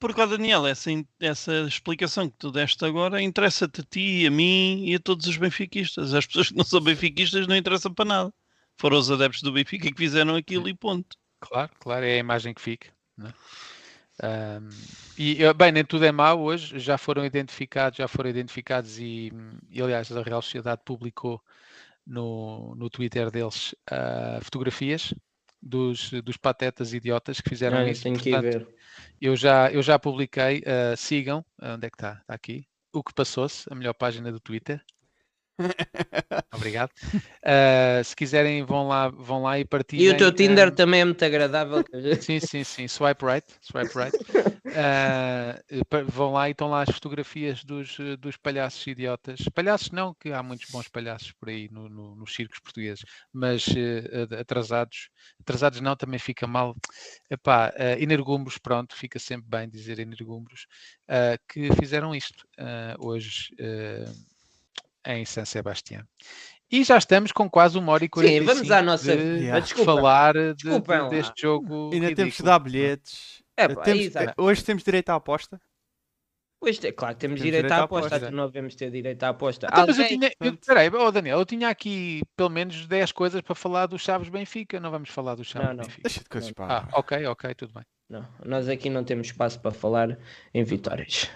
Porque, 0.00 0.20
ó 0.20 0.26
Daniel, 0.26 0.66
essa, 0.66 0.90
essa 1.20 1.60
explicação 1.68 2.28
que 2.28 2.36
tu 2.38 2.50
deste 2.50 2.84
agora 2.84 3.22
interessa-te 3.22 3.82
a 3.82 3.84
ti, 3.84 4.26
a 4.26 4.30
mim 4.32 4.84
e 4.84 4.96
a 4.96 4.98
todos 4.98 5.28
os 5.28 5.36
benfiquistas. 5.36 6.12
As 6.12 6.26
pessoas 6.26 6.48
que 6.48 6.56
não 6.56 6.64
são 6.64 6.80
benfiquistas 6.80 7.46
não 7.46 7.54
interessam 7.54 7.94
para 7.94 8.04
nada. 8.04 8.34
Foram 8.80 8.98
os 8.98 9.10
adeptos 9.10 9.42
do 9.42 9.52
Benfica 9.52 9.92
que 9.92 9.98
fizeram 9.98 10.34
aquilo 10.34 10.66
e 10.66 10.74
ponto. 10.74 11.19
Claro, 11.40 11.70
claro, 11.80 12.04
é 12.04 12.14
a 12.14 12.18
imagem 12.18 12.54
que 12.54 12.60
fica. 12.60 12.88
Né? 13.16 13.32
Um, 14.22 14.68
e 15.16 15.38
bem, 15.54 15.72
nem 15.72 15.84
tudo 15.84 16.04
é 16.04 16.12
mau 16.12 16.40
hoje, 16.40 16.78
já 16.78 16.98
foram 16.98 17.24
identificados, 17.24 17.96
já 17.96 18.06
foram 18.06 18.28
identificados 18.28 18.98
e, 18.98 19.32
e 19.70 19.80
aliás 19.80 20.12
a 20.12 20.22
Real 20.22 20.42
Sociedade 20.42 20.82
publicou 20.84 21.42
no, 22.06 22.74
no 22.74 22.90
Twitter 22.90 23.30
deles 23.30 23.72
uh, 23.90 24.42
fotografias 24.42 25.14
dos, 25.62 26.10
dos 26.22 26.36
patetas 26.36 26.92
idiotas 26.92 27.40
que 27.40 27.48
fizeram 27.48 27.78
ah, 27.78 27.88
isso. 27.88 28.02
Tenho 28.02 28.16
Portanto, 28.16 28.42
que 28.42 28.58
ver. 28.58 28.68
Eu 29.20 29.36
já, 29.36 29.70
eu 29.70 29.82
já 29.82 29.98
publiquei, 29.98 30.58
uh, 30.60 30.96
sigam, 30.96 31.44
onde 31.62 31.86
é 31.86 31.90
que 31.90 31.96
está? 31.96 32.18
Está 32.20 32.34
aqui. 32.34 32.66
O 32.92 33.02
que 33.02 33.14
passou-se, 33.14 33.66
a 33.70 33.74
melhor 33.74 33.94
página 33.94 34.30
do 34.32 34.40
Twitter. 34.40 34.82
Obrigado. 36.52 36.90
Uh, 37.14 38.04
se 38.04 38.14
quiserem, 38.14 38.64
vão 38.64 38.86
lá, 38.86 39.08
vão 39.08 39.42
lá 39.42 39.58
e 39.58 39.64
partilhem. 39.64 40.06
E 40.06 40.10
o 40.10 40.16
teu 40.16 40.32
Tinder 40.32 40.68
uh, 40.68 40.70
também 40.70 41.00
é 41.00 41.04
muito 41.04 41.24
agradável. 41.24 41.82
sim, 42.20 42.40
sim, 42.40 42.64
sim. 42.64 42.88
Swipe 42.88 43.24
right. 43.24 43.46
Swipe 43.60 43.92
right. 43.96 44.16
Uh, 44.16 46.10
vão 46.10 46.32
lá 46.32 46.48
e 46.48 46.52
estão 46.52 46.68
lá 46.68 46.82
as 46.82 46.90
fotografias 46.90 47.64
dos, 47.64 47.96
dos 48.18 48.36
palhaços 48.36 48.86
idiotas. 48.86 49.40
Palhaços 49.54 49.90
não, 49.90 50.14
que 50.14 50.32
há 50.32 50.42
muitos 50.42 50.70
bons 50.70 50.88
palhaços 50.88 51.32
por 51.32 51.48
aí 51.48 51.68
no, 51.70 51.88
no, 51.88 52.14
nos 52.14 52.34
circos 52.34 52.58
portugueses, 52.60 53.04
mas 53.32 53.66
atrasados. 54.38 55.08
Atrasados 55.40 55.80
não, 55.80 55.96
também 55.96 56.18
fica 56.18 56.46
mal. 56.46 56.76
Epá, 57.30 57.72
energúmeros, 57.98 58.58
pronto, 58.58 58.94
fica 58.94 59.18
sempre 59.18 59.48
bem 59.48 59.68
dizer 59.68 59.98
energúmeros, 59.98 60.66
que 61.48 61.74
fizeram 61.74 62.14
isto 62.14 62.46
hoje 62.98 63.50
em 65.06 65.24
San 65.24 65.44
Sebastián. 65.44 66.04
E 66.70 66.84
já 66.84 66.96
estamos 66.98 67.32
com 67.32 67.50
quase 67.50 67.76
uma 67.76 67.92
hora 67.92 68.04
e 68.04 68.08
quarenta 68.08 68.38
Sim, 68.38 68.44
vamos 68.44 68.70
à 68.70 68.80
nossa 68.80 69.16
de 69.16 69.22
yeah. 69.22 69.66
falar 69.84 70.34
de, 70.34 70.54
de, 70.54 71.10
deste 71.10 71.42
jogo. 71.42 71.90
Ainda 71.92 72.06
ridículo. 72.06 72.16
temos 72.16 72.36
que 72.36 72.42
dar 72.42 72.58
bilhetes. 72.60 73.42
É, 73.56 73.68
pá, 73.68 73.82
temos, 73.82 74.12
hoje 74.38 74.64
temos 74.64 74.84
direito 74.84 75.10
à 75.10 75.16
aposta. 75.16 75.60
Hoje, 76.62 76.92
claro, 76.92 77.16
temos, 77.16 77.40
temos 77.40 77.40
direito, 77.40 77.64
direito 77.64 77.72
à 77.72 77.84
aposta, 77.84 78.16
aposta. 78.16 78.30
não 78.30 78.46
devemos 78.46 78.74
ter 78.74 78.90
direito 78.90 79.22
à 79.22 79.30
aposta. 79.30 79.66
Então, 79.66 79.86
mas 79.86 79.98
eu 79.98 80.06
tinha, 80.06 80.30
eu, 80.38 80.56
peraí, 80.58 80.90
oh 80.90 81.10
Daniel, 81.10 81.38
eu 81.38 81.46
tinha 81.46 81.70
aqui 81.70 82.20
pelo 82.36 82.50
menos 82.50 82.86
10 82.86 83.12
coisas 83.12 83.40
para 83.40 83.54
falar 83.54 83.86
do 83.86 83.98
Chaves 83.98 84.28
Benfica, 84.28 84.78
não 84.78 84.90
vamos 84.90 85.08
falar 85.08 85.34
do 85.34 85.42
Chaves 85.42 85.70
não, 85.70 85.76
não. 85.76 85.84
Benfica. 85.84 86.02
Deixa 86.02 86.20
de 86.20 86.28
coisas 86.28 86.52
para. 86.52 86.80
Ah, 86.80 86.88
ok, 86.92 87.26
ok, 87.26 87.54
tudo 87.54 87.72
bem. 87.72 87.82
Não, 88.10 88.26
nós 88.44 88.68
aqui 88.68 88.90
não 88.90 89.04
temos 89.04 89.28
espaço 89.28 89.60
para 89.60 89.70
falar 89.70 90.18
em 90.52 90.64
vitórias. 90.64 91.30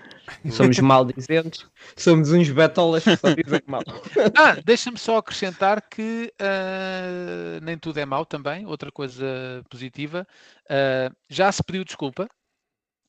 Somos 0.51 0.77
maldizentes, 0.81 1.65
somos 1.97 2.33
uns 2.33 2.51
betolas 2.51 3.05
que 3.05 3.17
só 3.17 3.33
dizem 3.33 3.61
mal. 3.67 3.83
ah, 4.37 4.61
deixa-me 4.65 4.99
só 4.99 5.19
acrescentar 5.19 5.81
que 5.89 6.33
uh, 6.41 7.65
nem 7.65 7.79
tudo 7.79 8.01
é 8.01 8.05
mau 8.05 8.27
também, 8.27 8.67
outra 8.67 8.91
coisa 8.91 9.25
positiva. 9.71 10.27
Uh, 10.65 11.15
já 11.31 11.53
se 11.53 11.63
pediu 11.63 11.85
desculpa. 11.85 12.27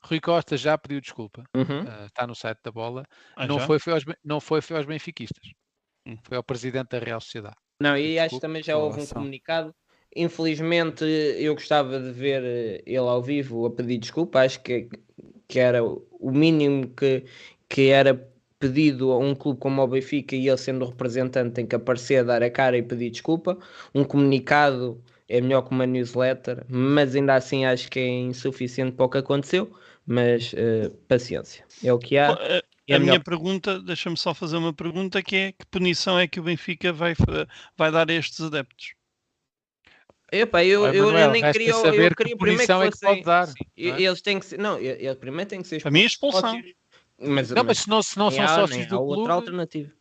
Rui 0.04 0.20
Costa 0.20 0.56
já 0.56 0.78
pediu 0.78 1.02
desculpa. 1.02 1.44
Uhum. 1.56 1.86
Uh, 1.86 2.06
está 2.06 2.28
no 2.28 2.36
site 2.36 2.60
da 2.64 2.72
bola. 2.72 3.04
Ah, 3.36 3.48
não, 3.48 3.60
foi, 3.60 3.80
foi 3.80 3.94
aos, 3.94 4.04
não 4.24 4.40
foi, 4.40 4.62
foi 4.62 4.78
aos 4.78 4.86
benfiquistas. 4.86 5.54
Hum. 6.06 6.18
Foi 6.24 6.38
ao 6.38 6.44
presidente 6.44 6.90
da 6.90 7.00
Real 7.00 7.20
Sociedade. 7.20 7.56
Não, 7.82 7.98
e 7.98 8.20
acho 8.20 8.36
que 8.36 8.42
também 8.42 8.62
já 8.62 8.78
houve 8.78 9.02
um 9.02 9.08
comunicado 9.08 9.74
Infelizmente, 10.16 11.04
eu 11.04 11.54
gostava 11.54 12.00
de 12.00 12.12
ver 12.12 12.42
eh, 12.44 12.84
ele 12.86 12.98
ao 12.98 13.22
vivo 13.22 13.66
a 13.66 13.72
pedir 13.72 13.98
desculpa. 13.98 14.40
Acho 14.40 14.62
que, 14.62 14.90
que 15.48 15.60
era 15.60 15.84
o 15.84 16.32
mínimo 16.32 16.88
que, 16.90 17.26
que 17.68 17.90
era 17.90 18.16
pedido 18.58 19.12
a 19.12 19.18
um 19.18 19.36
clube 19.36 19.60
como 19.60 19.82
o 19.82 19.88
Benfica 19.88 20.36
e 20.36 20.48
ele 20.48 20.58
sendo 20.58 20.86
o 20.86 20.90
representante 20.90 21.54
tem 21.54 21.68
que 21.68 21.76
aparecer, 21.76 22.24
dar 22.24 22.42
a 22.42 22.50
cara 22.50 22.78
e 22.78 22.84
pedir 22.84 23.10
desculpa. 23.10 23.58
Um 23.94 24.04
comunicado 24.04 25.04
é 25.28 25.42
melhor 25.42 25.64
que 25.64 25.72
uma 25.72 25.86
newsletter, 25.86 26.64
mas 26.70 27.16
ainda 27.16 27.36
assim 27.36 27.66
acho 27.66 27.90
que 27.92 28.00
é 28.00 28.08
insuficiente 28.08 28.94
para 28.94 29.06
o 29.06 29.10
que 29.10 29.18
aconteceu. 29.18 29.72
Mas 30.08 30.54
uh, 30.54 30.92
paciência, 31.08 31.66
é 31.84 31.92
o 31.92 31.98
que 31.98 32.18
há. 32.18 32.32
A, 32.32 32.64
é 32.88 32.96
a 32.96 33.00
minha 33.00 33.20
pergunta, 33.20 33.82
deixa-me 33.82 34.16
só 34.16 34.36
fazer 34.36 34.56
uma 34.58 34.72
pergunta 34.72 35.22
que 35.24 35.36
é 35.36 35.52
que 35.52 35.66
punição 35.66 36.20
é 36.20 36.28
que 36.28 36.40
o 36.40 36.44
Benfica 36.44 36.94
vai, 36.94 37.16
vai 37.76 37.92
dar 37.92 38.10
a 38.10 38.14
estes 38.14 38.40
adeptos? 38.42 38.94
Epa, 40.32 40.64
eu, 40.64 40.86
eu, 40.88 41.06
Manuel, 41.06 41.28
eu, 41.28 41.32
nem 41.32 41.52
queria, 41.52 41.74
saber 41.74 42.12
eu 42.12 42.16
queria 42.16 42.36
primeiro 42.36 42.62
que, 42.62 42.74
fossem, 42.74 42.88
é 42.88 42.92
que 42.92 43.00
pode 43.00 43.24
dar. 43.24 43.48
É? 43.48 44.02
Eles 44.02 44.22
têm 44.22 44.40
que 44.40 44.46
ser, 44.46 44.58
não, 44.58 44.80
eles 44.80 45.16
primeiro 45.18 45.50
têm 45.50 45.62
que 45.62 45.68
ser 45.68 45.78
expulsos. 45.78 45.88
A 45.88 45.92
minha 45.92 46.06
expulsão. 46.06 46.62
Mas, 47.18 47.52
não, 47.52 47.64
mas 47.64 47.78
se 47.80 47.88
não, 47.88 48.02
se 48.02 48.18
não 48.18 48.30
são 48.30 48.44
há, 48.44 48.48
sócios 48.48 48.88
do 48.88 48.98
clube. 48.98 49.20
outra 49.20 49.34
alternativa. 49.34 49.92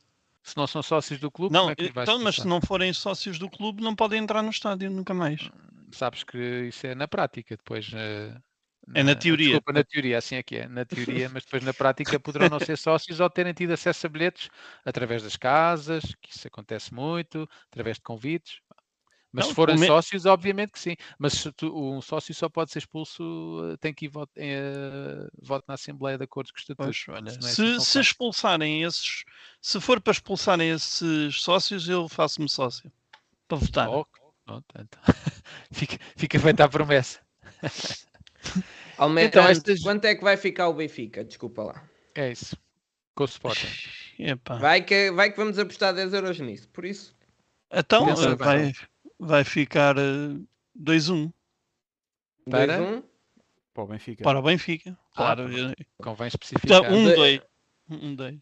Se 0.42 0.56
não 0.56 0.66
são 0.66 0.82
sócios 0.82 1.20
do 1.20 1.30
clube, 1.30 1.52
não, 1.52 1.70
é 1.70 1.74
então, 1.78 2.18
mas 2.22 2.36
se 2.36 2.46
não 2.46 2.60
forem 2.60 2.92
sócios 2.92 3.38
do 3.38 3.48
clube, 3.48 3.82
não 3.82 3.94
podem 3.94 4.22
entrar 4.22 4.42
no 4.42 4.50
estádio 4.50 4.90
nunca 4.90 5.14
mais. 5.14 5.48
Sabes 5.90 6.24
que 6.24 6.38
isso 6.68 6.86
é 6.86 6.94
na 6.94 7.08
prática, 7.08 7.56
depois. 7.56 7.88
Uh, 7.88 8.38
é 8.92 9.02
na 9.02 9.14
teoria. 9.14 9.46
Desculpa, 9.46 9.72
na 9.72 9.84
teoria, 9.84 10.18
assim 10.18 10.34
é 10.34 10.42
que 10.42 10.56
é. 10.56 10.68
Na 10.68 10.84
teoria, 10.84 11.30
mas 11.32 11.44
depois 11.44 11.62
na 11.64 11.72
prática 11.72 12.20
poderão 12.20 12.48
não 12.50 12.60
ser 12.60 12.76
sócios 12.76 13.20
ou 13.20 13.30
terem 13.30 13.54
tido 13.54 13.72
acesso 13.72 14.06
a 14.06 14.10
bilhetes 14.10 14.50
através 14.84 15.22
das 15.22 15.36
casas, 15.36 16.02
que 16.20 16.30
isso 16.30 16.46
acontece 16.46 16.92
muito, 16.92 17.48
através 17.70 17.96
de 17.96 18.02
convites. 18.02 18.58
Mas 19.34 19.46
não, 19.46 19.50
se 19.50 19.54
forem 19.56 19.76
sócios, 19.78 20.26
obviamente 20.26 20.70
que 20.70 20.78
sim. 20.78 20.94
Mas 21.18 21.32
se 21.32 21.50
tu, 21.50 21.66
um 21.76 22.00
sócio 22.00 22.32
só 22.32 22.48
pode 22.48 22.70
ser 22.70 22.78
expulso, 22.78 23.72
eh, 23.72 23.76
tem 23.78 23.92
que 23.92 24.04
ir 24.04 24.08
voto, 24.08 24.30
eh, 24.36 25.26
voto 25.42 25.64
na 25.66 25.74
Assembleia 25.74 26.16
de 26.16 26.22
acordo 26.22 26.52
com 26.52 26.56
os 26.56 26.62
estatutos. 26.62 27.04
Olha, 27.08 27.30
se, 27.30 27.62
é 27.62 27.74
assim 27.74 27.80
se 27.80 27.98
expulsarem 27.98 28.84
esses, 28.84 29.24
se 29.60 29.80
for 29.80 30.00
para 30.00 30.12
expulsarem 30.12 30.70
esses 30.70 31.42
sócios, 31.42 31.88
eu 31.88 32.08
faço-me 32.08 32.48
sócio 32.48 32.92
para 33.48 33.58
votar. 33.58 33.88
Oh, 33.88 34.06
oh, 34.48 34.60
então. 34.78 35.02
fica, 35.72 35.98
fica 36.16 36.38
feita 36.38 36.64
a 36.64 36.68
promessa. 36.68 37.18
Almeida, 38.96 39.40
então, 39.40 39.48
estas... 39.50 39.80
quanto 39.80 40.04
é 40.04 40.14
que 40.14 40.22
vai 40.22 40.36
ficar 40.36 40.68
o 40.68 40.74
Benfica? 40.74 41.24
Desculpa 41.24 41.64
lá. 41.64 41.82
É 42.14 42.30
isso. 42.30 42.56
Com 43.16 43.24
o 43.24 43.26
Sporting. 43.26 43.66
Vai 44.60 44.82
que, 44.82 45.10
vai 45.10 45.32
que 45.32 45.36
vamos 45.36 45.58
apostar 45.58 45.92
10 45.92 46.14
euros 46.14 46.38
nisso, 46.38 46.68
por 46.68 46.84
isso. 46.84 47.16
Então, 47.72 48.06
vai, 48.36 48.72
vai 49.24 49.44
ficar 49.44 49.96
2-1. 49.96 51.26
Uh, 51.26 51.32
2-1? 52.50 53.02
Para 53.72 53.82
o 53.82 53.86
Benfica. 53.86 54.22
Para 54.22 54.38
o 54.38 54.42
Benfica, 54.42 54.94
claro. 55.14 55.48
Ah, 55.48 55.74
convém 56.02 56.28
especificar. 56.28 56.78
Então, 56.78 56.92
1-2. 56.92 57.42
Um, 57.90 58.14
dois. 58.14 58.38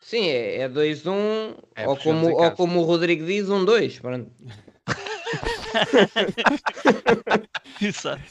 Sim, 0.00 0.28
é 0.28 0.68
2-1, 0.68 1.10
um, 1.10 1.56
é, 1.74 1.88
ou, 1.88 1.96
como, 1.96 2.30
ou 2.30 2.52
como 2.52 2.80
o 2.80 2.84
Rodrigo 2.84 3.26
diz, 3.26 3.48
1-2. 3.48 4.00
Um, 4.04 4.30
Exato. 7.82 8.22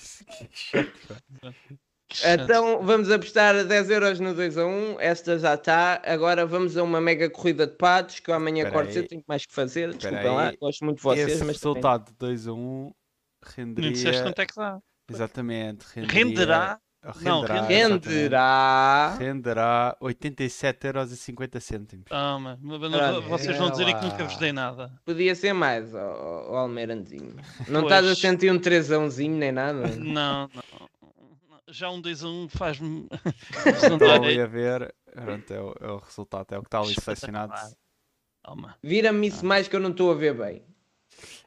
Então 2.23 2.83
vamos 2.83 3.11
apostar 3.11 3.65
10 3.65 3.89
euros 3.89 4.19
no 4.19 4.33
2 4.33 4.57
a 4.57 4.65
1. 4.65 4.99
Esta 4.99 5.39
já 5.39 5.55
está. 5.55 6.01
Agora 6.05 6.45
vamos 6.45 6.77
a 6.77 6.83
uma 6.83 7.01
mega 7.01 7.29
corrida 7.29 7.65
de 7.65 7.75
patos 7.75 8.19
que 8.19 8.29
eu 8.29 8.35
amanhã 8.35 8.69
corto 8.71 8.93
cedo, 8.93 9.07
tenho 9.07 9.23
mais 9.27 9.45
que 9.45 9.53
fazer. 9.53 9.93
Desculpem 9.93 10.31
lá, 10.31 10.53
gosto 10.59 10.85
muito 10.85 10.97
de 10.97 11.03
vocês. 11.03 11.27
Esse 11.27 11.43
mas 11.43 11.57
resultado 11.57 12.11
de 12.11 12.17
2 12.17 12.47
a 12.47 12.53
1 12.53 12.91
renderia. 13.55 13.89
Não 13.89 13.93
disseste 13.93 14.23
quanto 14.23 14.39
é 14.39 14.45
que 14.45 14.55
dá. 14.55 14.79
Exatamente. 15.09 15.85
Renderia... 15.93 16.25
Renderá. 16.25 16.79
Não, 17.21 17.41
renderá. 17.41 19.15
Renderá 19.19 19.95
87,50€. 20.01 22.05
Ah, 22.09 22.39
mas 22.39 22.59
vocês 23.25 23.55
vão 23.57 23.69
dizer 23.69 23.85
que 23.85 24.05
nunca 24.05 24.23
vos 24.23 24.37
dei 24.37 24.51
nada. 24.51 24.91
Podia 25.05 25.35
ser 25.35 25.53
mais, 25.53 25.93
o, 25.93 25.97
o 25.97 26.55
Almeirandinho. 26.55 27.35
Não 27.67 27.81
pois. 27.81 27.93
estás 27.93 28.07
a 28.07 28.15
sentir 28.15 28.51
um 28.51 28.57
trezãozinho 28.57 29.37
nem 29.37 29.51
nada? 29.51 29.87
Não, 29.97 30.49
não 30.49 30.89
já 31.69 31.89
um 31.89 32.01
2 32.01 32.23
a 32.23 32.27
1 32.27 32.49
faz-me. 32.49 33.07
Estou 33.65 34.11
ali 34.11 34.39
a 34.39 34.45
ver. 34.45 34.93
Pronto, 35.13 35.53
é, 35.53 35.61
o, 35.61 35.75
é 35.79 35.91
o 35.91 35.97
resultado, 35.97 36.53
é 36.53 36.57
o 36.57 36.61
que 36.61 36.67
está 36.67 36.79
ali 36.79 36.93
selecionado. 36.93 37.53
Vira-me 38.83 39.27
isso 39.27 39.45
mais 39.45 39.67
que 39.67 39.75
eu 39.75 39.79
não 39.79 39.91
estou 39.91 40.11
a 40.11 40.15
ver 40.15 40.35
bem. 40.35 40.63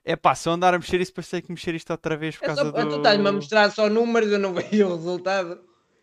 É 0.05 0.17
pá, 0.17 0.35
se 0.35 0.49
eu 0.49 0.53
andar 0.53 0.75
a 0.75 0.79
mexer 0.79 1.01
isso, 1.01 1.13
pensei 1.13 1.43
que 1.43 1.51
mexer 1.51 1.75
isto 1.75 1.91
outra 1.91 2.17
vez 2.17 2.37
por 2.37 2.45
é 2.45 2.47
causa 2.47 2.65
só, 2.65 2.71
do. 2.71 2.89
Tu 2.89 2.97
estás-me 2.97 3.29
a 3.29 3.33
mostrar 3.33 3.71
só 3.71 3.89
números, 3.89 4.33
eu 4.33 4.39
não 4.39 4.55
vejo 4.55 4.87
o 4.87 4.97
resultado. 4.97 5.61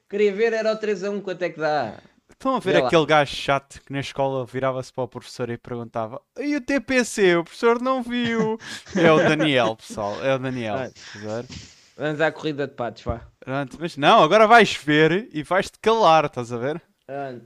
Queria 0.07 0.33
ver, 0.33 0.53
era 0.53 0.71
o 0.71 0.77
3 0.77 1.03
a 1.03 1.09
1, 1.11 1.21
quanto 1.21 1.41
é 1.41 1.49
que 1.49 1.59
dá? 1.59 1.99
Estão 2.29 2.55
a 2.55 2.59
ver 2.59 2.75
aquele 2.75 3.05
gajo 3.05 3.33
chato 3.33 3.81
que 3.81 3.93
na 3.93 4.01
escola 4.01 4.45
virava-se 4.45 4.91
para 4.91 5.03
o 5.03 5.07
professor 5.07 5.49
e 5.49 5.57
perguntava: 5.57 6.21
E 6.37 6.55
o 6.55 6.61
TPC? 6.61 7.37
O 7.37 7.43
professor 7.43 7.81
não 7.81 8.03
viu. 8.03 8.59
é 8.95 9.11
o 9.11 9.17
Daniel, 9.17 9.75
pessoal, 9.75 10.23
é 10.23 10.35
o 10.35 10.39
Daniel. 10.39 10.91
Vamos 11.97 12.19
à 12.19 12.31
corrida 12.31 12.67
de 12.67 12.73
patos, 12.73 13.03
vá. 13.03 13.21
Pronto, 13.39 13.77
mas 13.79 13.95
não, 13.95 14.21
agora 14.21 14.47
vais 14.47 14.75
ver 14.75 15.29
e 15.31 15.43
vais-te 15.43 15.79
calar, 15.79 16.25
estás 16.25 16.51
a 16.51 16.57
ver? 16.57 16.81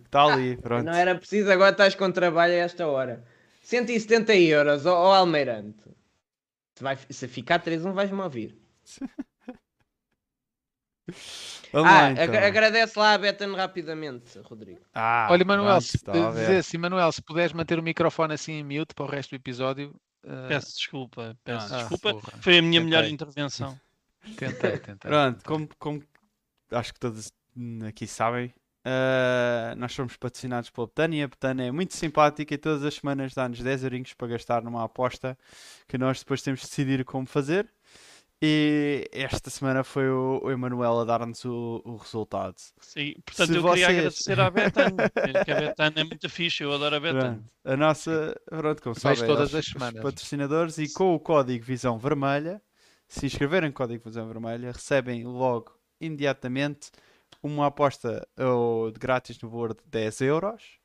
Está 0.05 0.23
ali, 0.23 0.57
ah, 0.57 0.61
pronto. 0.61 0.85
Não 0.85 0.93
era 0.93 1.15
preciso, 1.15 1.51
agora 1.51 1.71
estás 1.71 1.93
com 1.93 2.11
trabalho 2.11 2.53
a 2.53 2.57
esta 2.57 2.87
hora. 2.87 3.23
170 3.61 4.35
euros, 4.35 4.85
ó, 4.85 5.09
ó 5.09 5.13
Almeirante. 5.13 5.83
Se, 6.75 6.83
vai, 6.83 6.97
se 7.09 7.27
ficar 7.27 7.61
3-1 7.61 7.91
vais-me 7.91 8.21
ouvir. 8.21 8.57
Vamos 11.71 11.91
ah, 11.91 12.01
lá, 12.01 12.11
então. 12.11 12.23
ag 12.23 12.37
agradece 12.37 12.97
lá 12.97 13.13
a 13.13 13.17
Betan 13.17 13.55
rapidamente, 13.55 14.39
Rodrigo. 14.39 14.81
Ah, 14.93 15.27
Olha, 15.29 15.45
Manuel, 15.45 15.81
se, 15.81 15.97
dizer 15.97 16.57
assim, 16.57 16.77
Manuel, 16.77 17.11
se 17.11 17.21
puderes 17.21 17.53
manter 17.53 17.77
o 17.77 17.83
microfone 17.83 18.33
assim 18.33 18.53
em 18.53 18.63
mute 18.63 18.95
para 18.95 19.05
o 19.05 19.07
resto 19.07 19.31
do 19.31 19.35
episódio. 19.35 19.95
Uh... 20.23 20.47
Peço 20.47 20.75
desculpa, 20.75 21.37
peço 21.43 21.73
ah, 21.73 21.77
desculpa. 21.77 22.13
Porra. 22.13 22.37
Foi 22.41 22.57
a 22.57 22.61
minha 22.61 22.81
Tentei. 22.81 22.97
melhor 22.97 23.05
intervenção. 23.05 23.79
Tentei, 24.37 24.77
tentei. 24.79 25.09
Pronto, 25.09 25.43
como, 25.45 25.69
como 25.77 26.03
acho 26.71 26.93
que 26.93 26.99
todos 26.99 27.31
aqui 27.87 28.07
sabem, 28.07 28.53
uh, 28.85 29.75
nós 29.77 29.93
somos 29.93 30.15
patrocinados 30.17 30.69
pela 30.69 30.87
Betânia. 30.87 31.25
A 31.25 31.27
Betânia 31.27 31.63
é 31.65 31.71
muito 31.71 31.95
simpática 31.95 32.53
e 32.53 32.57
todas 32.57 32.83
as 32.83 32.95
semanas 32.95 33.33
dá-nos 33.33 33.59
10 33.59 33.83
eurinhos 33.83 34.13
para 34.13 34.27
gastar 34.27 34.63
numa 34.63 34.83
aposta 34.83 35.37
que 35.87 35.97
nós 35.97 36.19
depois 36.19 36.41
temos 36.41 36.61
de 36.61 36.67
decidir 36.67 37.03
como 37.05 37.25
fazer. 37.25 37.69
E 38.41 39.05
esta 39.11 39.49
semana 39.49 39.83
foi 39.83 40.09
o, 40.09 40.39
o 40.41 40.49
Emanuel 40.49 41.01
a 41.01 41.03
dar-nos 41.03 41.43
o, 41.43 41.81
o, 41.83 41.97
resultado. 41.97 42.55
Sim, 42.79 43.13
portanto 43.25 43.51
Se 43.51 43.57
eu 43.57 43.61
vocês... 43.61 43.85
queria 43.85 43.99
agradecer 43.99 44.39
à 44.39 44.49
Betânia, 44.49 45.09
que 45.43 45.51
a 45.51 45.55
Betânia 45.55 45.99
é 45.99 46.03
muito 46.05 46.29
fixe, 46.29 46.63
eu 46.63 46.71
adoro 46.71 46.95
a 46.95 46.99
Betânia. 47.01 47.43
A 47.65 47.75
nossa, 47.75 48.39
pronto, 48.45 48.81
como 48.81 48.95
sabem, 48.97 49.25
todas 49.25 49.53
as 49.53 49.65
semanas. 49.65 50.01
patrocinadores 50.01 50.77
e 50.77 50.87
com 50.93 51.13
o 51.13 51.19
código 51.19 51.65
Visão 51.65 51.99
Vermelha 51.99 52.61
se 53.09 53.25
inscreverem 53.25 53.71
Código 53.71 54.03
Fusão 54.03 54.27
Vermelha, 54.27 54.71
recebem 54.71 55.25
logo 55.25 55.77
imediatamente 55.99 56.91
uma 57.41 57.65
aposta 57.67 58.27
ou, 58.37 58.91
de 58.91 58.99
grátis 58.99 59.39
no 59.41 59.49
valor 59.49 59.73
de 59.73 59.83
10 59.85 60.21
euros 60.21 60.79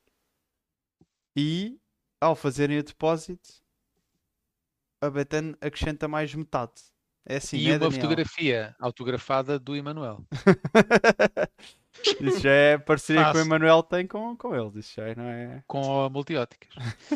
e 1.35 1.79
ao 2.19 2.35
fazerem 2.35 2.79
o 2.79 2.83
depósito 2.83 3.63
a 4.99 5.09
Betan 5.09 5.55
acrescenta 5.61 6.07
mais 6.07 6.33
metade. 6.33 6.81
É 7.27 7.37
assim, 7.37 7.57
e 7.57 7.65
né, 7.65 7.71
uma 7.73 7.79
Daniel? 7.79 8.01
fotografia 8.01 8.75
autografada 8.79 9.57
do 9.57 9.75
Emanuel. 9.75 10.23
Isso 12.21 12.39
já 12.39 12.51
é 12.51 12.77
parceria 12.77 13.23
Fácil. 13.23 13.41
que 13.41 13.47
o 13.47 13.47
Emanuel 13.47 13.81
tem 13.81 14.05
com, 14.05 14.35
com 14.35 14.55
eles. 14.55 14.75
Isso 14.75 14.93
já 14.97 15.07
é, 15.07 15.15
não 15.15 15.23
é. 15.23 15.63
Com 15.65 16.03
a 16.03 16.09
multióticas. 16.09 16.69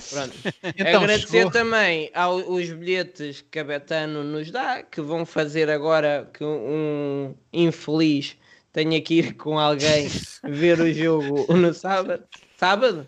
Pronto. 0.10 0.34
então, 0.64 1.03
Agradecer 1.03 1.27
chegou... 1.27 1.52
também 1.52 2.10
aos 2.15 2.72
bilhetes 2.72 3.41
que 3.41 3.60
a 3.60 3.64
Betano 3.64 4.23
nos 4.23 4.49
dá, 4.49 4.81
que 4.81 5.02
vão 5.02 5.26
fazer 5.26 5.69
agora 5.69 6.30
que 6.34 6.44
um 6.44 7.36
infeliz 7.53 8.36
tenha 8.72 8.99
que 9.02 9.15
ir 9.15 9.34
com 9.36 9.60
alguém 9.60 10.07
ver 10.44 10.80
o 10.80 10.91
jogo 10.91 11.53
no 11.53 11.73
sábado. 11.73 12.23
Sábado? 12.57 13.07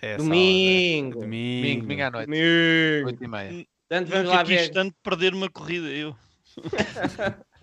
É, 0.00 0.16
domingo. 0.16 1.20
Sábado, 1.20 1.20
é. 1.20 1.20
Domingo. 1.20 1.20
Domingo, 1.20 1.82
domingo 1.82 2.02
à 2.02 2.10
noite. 2.10 2.26
Domingo. 2.26 3.06
8 3.06 3.24
e 3.24 3.28
meia. 3.28 3.66
Portanto, 3.88 4.08
vamos 4.08 4.28
lá 4.28 4.42
ver. 4.42 4.70
tanto 4.70 4.94
perder 5.02 5.34
uma 5.34 5.50
corrida, 5.50 5.88
eu. 5.88 6.16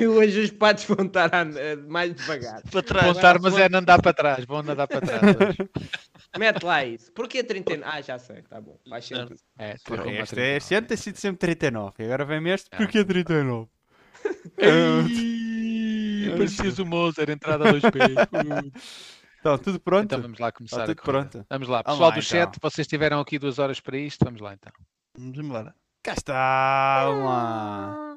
Hoje 0.00 0.40
os 0.40 0.50
patos 0.50 0.84
vão 0.84 1.04
estar 1.06 1.30
mais 1.86 2.14
devagar. 2.14 2.62
Para 2.70 2.82
trás. 2.82 3.04
Vão 3.04 3.12
estar, 3.12 3.38
mas 3.38 3.58
é 3.58 3.68
não 3.68 3.80
andar 3.80 4.00
para 4.00 4.14
trás. 4.14 4.44
Vão 4.46 4.58
andar 4.58 4.88
para 4.88 5.00
trás. 5.00 5.20
Mete 6.38 6.64
lá 6.64 6.84
isso. 6.84 7.12
Porquê 7.12 7.44
39? 7.44 7.86
Ah, 7.86 8.00
já 8.00 8.18
sei. 8.18 8.40
Tá 8.42 8.60
bom. 8.60 8.78
Faz 8.88 9.04
sentido. 9.04 9.36
É, 9.58 9.74
este, 9.74 10.40
é, 10.40 10.56
este 10.56 10.74
ano 10.74 10.86
tem 10.86 10.96
sido 10.96 11.16
sempre 11.16 11.38
39. 11.38 11.92
E 11.98 12.04
agora 12.04 12.24
vem 12.24 12.48
este. 12.48 12.70
Porquê 12.70 13.04
39? 13.04 13.68
Ei, 14.56 16.30
parecias 16.30 16.78
o 16.78 16.86
Mozart, 16.86 17.28
entrada 17.28 17.68
a 17.68 17.72
dois 17.72 17.82
pés. 17.82 18.12
Então, 19.42 19.58
tudo 19.58 19.80
pronto? 19.80 20.04
Então 20.04 20.22
vamos 20.22 20.38
lá 20.38 20.52
começar. 20.52 20.86
tudo 20.86 21.02
pronto. 21.02 21.44
Vamos 21.50 21.66
lá. 21.66 21.82
Pessoal 21.82 21.98
vamos 21.98 22.14
lá, 22.14 22.20
do 22.20 22.22
chat, 22.22 22.56
então. 22.56 22.70
vocês 22.70 22.86
tiveram 22.86 23.18
aqui 23.18 23.40
duas 23.40 23.58
horas 23.58 23.80
para 23.80 23.98
isto. 23.98 24.24
Vamos 24.24 24.40
lá 24.40 24.54
então. 24.54 24.72
Vamos 25.16 25.38
embora. 25.38 25.74
Cá 26.02 26.14
está. 26.14 27.04
Vamos 27.04 27.24
lá. 27.24 28.16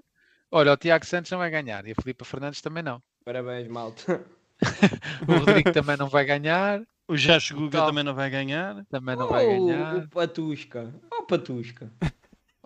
Olha, 0.52 0.74
o 0.74 0.78
Tiago 0.78 1.06
Santos 1.06 1.30
não 1.32 1.40
vai 1.40 1.50
ganhar 1.50 1.86
e 1.86 1.92
a 1.92 1.96
Filipe 1.96 2.24
Fernandes 2.24 2.62
também 2.62 2.82
não. 2.82 3.02
Parabéns, 3.26 3.68
malta. 3.68 4.26
o 5.28 5.40
Rodrigo 5.40 5.72
também 5.74 5.98
não 5.98 6.08
vai 6.08 6.26
ganhar. 6.26 6.82
O 7.08 7.18
Jacho 7.18 7.56
Guga 7.56 7.86
também 7.86 8.04
não 8.04 8.16
vai 8.16 8.30
ganhar. 8.30 8.86
Também 8.86 9.16
não 9.16 9.26
oh, 9.26 9.30
vai 9.30 9.46
ganhar. 9.46 9.98
O 9.98 10.10
Patusca. 10.10 10.94
Oh, 11.12 11.24
Patusca. 11.24 11.92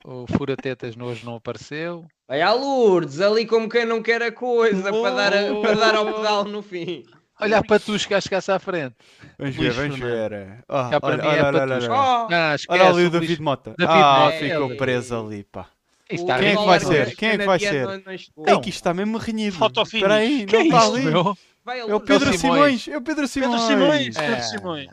O 0.05 0.25
Furatetas 0.27 0.95
hoje 0.95 1.25
não 1.25 1.35
apareceu. 1.35 2.05
Vai 2.27 2.41
a 2.41 2.53
Lourdes, 2.53 3.19
ali 3.19 3.45
como 3.45 3.67
quem 3.67 3.85
não 3.85 4.01
quer 4.01 4.21
a 4.21 4.31
coisa, 4.31 4.93
oh. 4.93 5.01
para, 5.01 5.15
dar 5.15 5.33
a, 5.33 5.61
para 5.61 5.75
dar 5.75 5.95
ao 5.95 6.13
pedal 6.13 6.45
no 6.45 6.61
fim. 6.61 7.03
Olha 7.41 7.59
a 7.59 7.63
Patusca 7.63 8.17
a 8.17 8.21
chegar-se 8.21 8.51
à 8.51 8.59
frente. 8.59 8.95
Vamos 9.37 9.55
ver, 9.55 9.71
vamos 9.71 9.99
ver. 9.99 10.63
Oh, 10.67 10.73
olha, 10.75 10.99
olha, 11.01 11.25
olha, 11.25 11.45
olha, 11.45 11.61
olha, 11.61 11.75
olha. 11.75 11.91
Oh. 11.91 12.73
olha 12.73 12.89
ali 12.89 13.05
o 13.05 13.09
David 13.09 13.41
Mota. 13.41 13.73
David 13.77 13.95
ah, 13.97 14.19
Mota. 14.25 14.37
ficou 14.37 14.75
preso 14.75 15.15
ali, 15.15 15.43
pá. 15.43 15.67
Quem 16.07 16.27
é 16.27 16.55
que 16.55 16.65
vai 16.65 16.79
ser? 16.79 17.15
Quem 17.15 17.29
é 17.29 17.37
que 17.37 17.45
vai 17.45 17.59
ser? 17.59 17.87
É 18.45 18.59
que 18.59 18.69
isto 18.69 18.79
está 18.79 18.93
mesmo 18.93 19.17
renhido. 19.17 19.57
Espera 19.83 20.15
aí, 20.15 20.45
não 20.51 20.61
está 20.61 20.85
ali. 20.85 21.03
É 21.87 21.95
o 21.95 21.99
Pedro 21.99 22.37
Simões. 22.37 22.87
É 22.87 22.97
o 22.97 23.01
Pedro 23.01 23.27
Simões. 23.27 23.61
Pedro 23.67 23.67
Simões. 23.67 24.17
Pedro 24.17 24.43
Simões. 24.43 24.89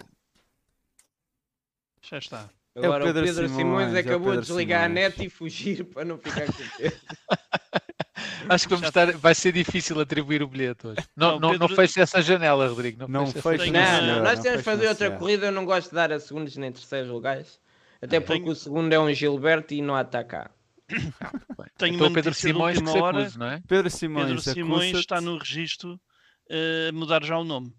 Já 2.02 2.18
está. 2.18 2.55
Agora 2.76 3.04
é 3.04 3.10
o 3.10 3.14
Pedro, 3.14 3.22
o 3.22 3.24
Pedro 3.24 3.48
Simões, 3.48 3.56
Simões 3.56 3.94
é 3.94 3.98
acabou 4.00 4.32
de 4.34 4.40
desligar 4.42 4.82
Simões. 4.82 5.04
a 5.04 5.08
net 5.08 5.24
e 5.24 5.30
fugir 5.30 5.84
para 5.92 6.04
não 6.04 6.18
ficar 6.18 6.46
com 6.46 6.82
medo. 6.82 6.96
Acho 8.48 8.68
que 8.68 8.74
vamos 8.74 8.88
estar, 8.88 9.12
vai 9.12 9.34
ser 9.34 9.52
difícil 9.52 9.98
atribuir 10.00 10.42
o 10.42 10.48
bilhete 10.48 10.86
hoje. 10.86 11.00
Não, 11.16 11.40
não, 11.40 11.50
Pedro... 11.50 11.68
não 11.68 11.76
feche 11.76 12.00
essa 12.00 12.22
janela, 12.22 12.68
Rodrigo. 12.68 13.06
Não, 13.08 13.24
não 13.24 13.26
feche 13.26 13.70
Não, 13.70 14.06
não, 14.06 14.22
nós 14.22 14.38
temos 14.40 14.58
que 14.58 14.62
fazer 14.62 14.88
outra 14.88 15.10
corrida. 15.10 15.46
Eu 15.46 15.52
não 15.52 15.64
gosto 15.64 15.88
de 15.88 15.94
dar 15.94 16.12
a 16.12 16.20
segundos 16.20 16.56
nem 16.56 16.70
terceiros 16.70 17.10
lugares. 17.10 17.58
Até 18.00 18.20
porque 18.20 18.40
tenho... 18.40 18.52
o 18.52 18.54
segundo 18.54 18.92
é 18.92 19.00
um 19.00 19.12
Gilberto 19.12 19.74
e 19.74 19.82
não 19.82 19.96
há 19.96 20.04
cá. 20.04 20.50
Tenho 21.76 21.94
então, 21.94 22.06
uma 22.06 22.14
Pedro 22.14 22.32
Simões 22.32 22.80
que 22.80 22.88
hora. 22.88 23.20
Acuse, 23.22 23.38
não 23.38 23.46
é? 23.46 23.62
Pedro 23.66 23.90
Simões, 23.90 24.26
Pedro 24.26 24.54
Simões 24.54 24.96
está 24.96 25.20
no 25.20 25.36
registro 25.36 25.94
uh, 25.94 26.94
mudar 26.94 27.24
já 27.24 27.36
o 27.36 27.44
nome. 27.44 27.74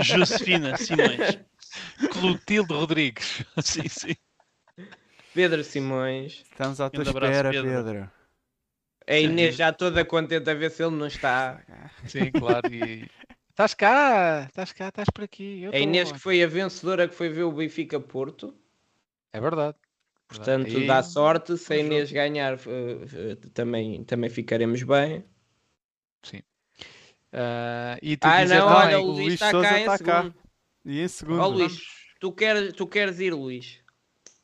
Josefina 0.00 0.76
Simões. 0.76 1.38
Clotilde 2.12 2.72
Rodrigues. 2.72 3.44
sim, 3.62 3.88
sim. 3.88 4.16
Pedro 5.34 5.62
Simões. 5.62 6.44
Estamos 6.50 6.80
à 6.80 6.88
tua 6.88 7.02
espera, 7.02 7.50
Pedro. 7.50 7.68
Pedro. 7.68 8.10
A 9.08 9.18
Inês 9.18 9.54
já 9.54 9.72
toda 9.72 10.04
contente 10.04 10.50
a 10.50 10.54
ver 10.54 10.70
se 10.70 10.82
ele 10.82 10.96
não 10.96 11.06
está. 11.06 11.62
Sim, 12.06 12.30
claro. 12.32 12.72
E... 12.72 13.08
Estás 13.50 13.72
cá, 13.72 14.44
estás 14.48 14.72
cá, 14.72 14.88
estás 14.88 15.08
por 15.10 15.24
aqui. 15.24 15.62
Eu 15.62 15.72
a 15.72 15.78
Inês 15.78 16.10
que 16.10 16.18
foi 16.18 16.42
a 16.42 16.46
vencedora 16.46 17.06
que 17.06 17.14
foi 17.14 17.28
ver 17.28 17.44
o 17.44 17.52
Benfica 17.52 18.00
Porto. 18.00 18.54
É 19.32 19.40
verdade. 19.40 19.76
Portanto, 20.28 20.76
Aí... 20.76 20.86
dá 20.86 21.02
sorte. 21.02 21.56
Se 21.56 21.72
a 21.72 21.76
Inês 21.76 22.10
ganhar, 22.10 22.54
uh, 22.54 22.58
uh, 22.58 23.50
também, 23.54 24.02
também 24.04 24.28
ficaremos 24.28 24.82
bem. 24.82 25.24
Sim. 26.22 26.42
Uh, 27.32 27.96
e 28.02 28.18
ah, 28.22 28.44
não, 28.44 28.66
olha, 28.66 29.00
o 29.00 29.10
Luís 29.12 29.34
está 29.34 29.52
cá, 29.52 29.78
está 29.78 29.98
cá. 29.98 30.34
E 30.86 31.00
em 31.00 31.08
segundo. 31.08 31.40
Ó, 31.40 31.48
Luís, 31.48 31.82
tu 32.20 32.32
queres, 32.32 32.72
tu 32.72 32.86
queres 32.86 33.18
ir, 33.18 33.34
Luís? 33.34 33.80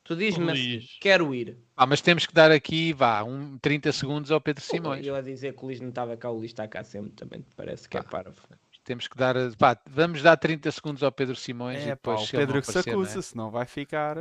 Tu 0.03 0.17
dizes-me 0.17 0.51
assim, 0.51 0.85
quero 0.99 1.33
ir. 1.33 1.57
Ah, 1.77 1.85
mas 1.85 2.01
temos 2.01 2.25
que 2.25 2.33
dar 2.33 2.51
aqui, 2.51 2.91
vá, 2.91 3.23
um 3.23 3.57
30 3.57 3.89
segundos 3.93 4.31
ao 4.31 4.41
Pedro 4.41 4.61
Simões. 4.61 5.05
Eu 5.05 5.15
a 5.15 5.21
dizer 5.21 5.53
que 5.53 5.63
o 5.63 5.67
Luís 5.67 5.79
não 5.79 5.89
estava 5.89 6.17
cá, 6.17 6.29
o 6.29 6.35
Luís 6.35 6.51
está 6.51 6.67
cá 6.67 6.83
sempre 6.83 7.11
também, 7.13 7.45
parece 7.55 7.87
que 7.87 7.97
é 7.97 8.01
parvo. 8.01 8.35
Temos 8.83 9.07
que 9.07 9.17
dar, 9.17 9.35
pá, 9.57 9.79
vamos 9.89 10.21
dar 10.21 10.35
30 10.35 10.69
segundos 10.73 11.01
ao 11.03 11.11
Pedro 11.13 11.37
Simões 11.37 11.79
é, 11.79 11.83
e 11.83 11.85
depois 11.85 12.19
pá, 12.19 12.25
o 12.25 12.29
Pedro 12.31 12.61
que 12.61 12.69
se 12.69 12.79
acusa, 12.79 13.19
é? 13.19 13.21
senão 13.21 13.49
vai 13.49 13.65
ficar. 13.65 14.17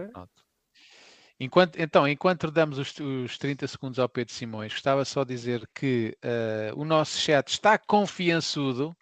Enquanto, 1.41 1.77
então, 1.77 2.07
enquanto 2.07 2.49
damos 2.53 2.79
os, 2.79 2.95
os 3.01 3.37
30 3.37 3.67
segundos 3.67 3.99
ao 3.99 4.09
Pedro 4.09 4.33
Simões, 4.33 4.73
gostava 4.73 5.05
só 5.05 5.25
de 5.25 5.35
dizer 5.35 5.69
que 5.75 6.17
uh, 6.25 6.81
o 6.81 6.85
nosso 6.85 7.19
chat 7.19 7.49
está 7.49 7.77
confiançudo, 7.77 8.97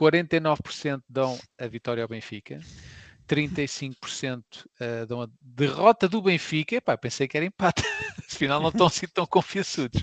49% 0.00 1.02
dão 1.06 1.38
a 1.58 1.66
vitória 1.66 2.02
ao 2.02 2.08
Benfica. 2.08 2.58
35% 3.28 4.42
uh, 4.64 5.06
dão 5.06 5.22
a 5.22 5.28
derrota 5.40 6.08
do 6.08 6.22
Benfica. 6.22 6.76
Epá, 6.76 6.96
pensei 6.96 7.28
que 7.28 7.36
era 7.36 7.46
empate. 7.46 7.82
Afinal, 8.32 8.60
não 8.60 8.70
estão 8.70 8.86
assim 8.86 9.06
tão 9.06 9.26
confiançudos. 9.26 10.00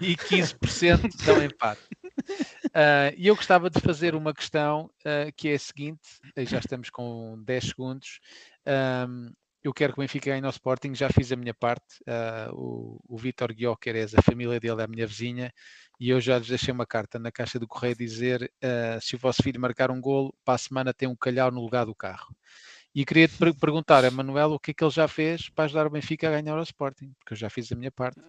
E 0.00 0.14
15% 0.16 1.24
dão 1.24 1.42
empate. 1.42 1.80
Uh, 2.66 3.14
e 3.16 3.26
eu 3.26 3.34
gostava 3.34 3.70
de 3.70 3.80
fazer 3.80 4.14
uma 4.14 4.34
questão 4.34 4.90
uh, 5.00 5.32
que 5.36 5.48
é 5.48 5.54
a 5.54 5.58
seguinte: 5.58 6.02
já 6.38 6.58
estamos 6.58 6.90
com 6.90 7.42
10 7.44 7.64
segundos. 7.64 8.20
Um, 9.08 9.32
eu 9.64 9.72
quero 9.72 9.94
que 9.94 9.98
o 9.98 10.02
Benfica 10.02 10.30
ganhe 10.30 10.44
ao 10.44 10.50
Sporting, 10.50 10.94
já 10.94 11.08
fiz 11.08 11.32
a 11.32 11.36
minha 11.36 11.54
parte. 11.54 11.96
Uh, 12.02 12.52
o, 12.52 13.00
o 13.08 13.16
Vitor 13.16 13.50
Guioqueres, 13.54 14.14
a 14.14 14.20
família 14.20 14.60
dele 14.60 14.82
é 14.82 14.84
a 14.84 14.86
minha 14.86 15.06
vizinha, 15.06 15.50
e 15.98 16.10
eu 16.10 16.20
já 16.20 16.38
lhes 16.38 16.48
deixei 16.48 16.72
uma 16.72 16.84
carta 16.84 17.18
na 17.18 17.32
caixa 17.32 17.58
do 17.58 17.66
correio 17.66 17.96
dizer 17.96 18.52
uh, 18.62 19.00
se 19.00 19.16
o 19.16 19.18
vosso 19.18 19.42
filho 19.42 19.58
marcar 19.58 19.90
um 19.90 20.02
golo, 20.02 20.34
para 20.44 20.54
a 20.54 20.58
semana 20.58 20.92
tem 20.92 21.08
um 21.08 21.16
calhau 21.16 21.50
no 21.50 21.62
lugar 21.62 21.86
do 21.86 21.94
carro. 21.94 22.36
E 22.94 23.06
queria 23.06 23.26
te 23.26 23.38
perguntar 23.58 24.04
a 24.04 24.10
Manuel 24.10 24.52
o 24.52 24.58
que 24.58 24.70
é 24.70 24.74
que 24.74 24.84
ele 24.84 24.90
já 24.90 25.08
fez 25.08 25.48
para 25.48 25.64
ajudar 25.64 25.86
o 25.86 25.90
Benfica 25.90 26.28
a 26.28 26.30
ganhar 26.30 26.56
ao 26.56 26.62
Sporting, 26.62 27.12
porque 27.18 27.32
eu 27.32 27.38
já 27.38 27.48
fiz 27.48 27.72
a 27.72 27.74
minha 27.74 27.90
parte. 27.90 28.20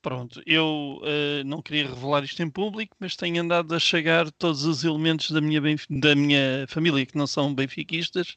Pronto, 0.00 0.40
eu 0.46 1.00
uh, 1.00 1.44
não 1.46 1.62
queria 1.62 1.88
revelar 1.88 2.22
isto 2.22 2.42
em 2.42 2.50
público, 2.50 2.94
mas 3.00 3.16
tenho 3.16 3.42
andado 3.42 3.74
a 3.74 3.78
chegar 3.78 4.30
todos 4.32 4.64
os 4.64 4.84
elementos 4.84 5.30
da 5.30 5.40
minha, 5.40 5.60
da 5.90 6.14
minha 6.14 6.66
família 6.68 7.06
que 7.06 7.16
não 7.16 7.26
são 7.26 7.54
benfiquistas 7.54 8.36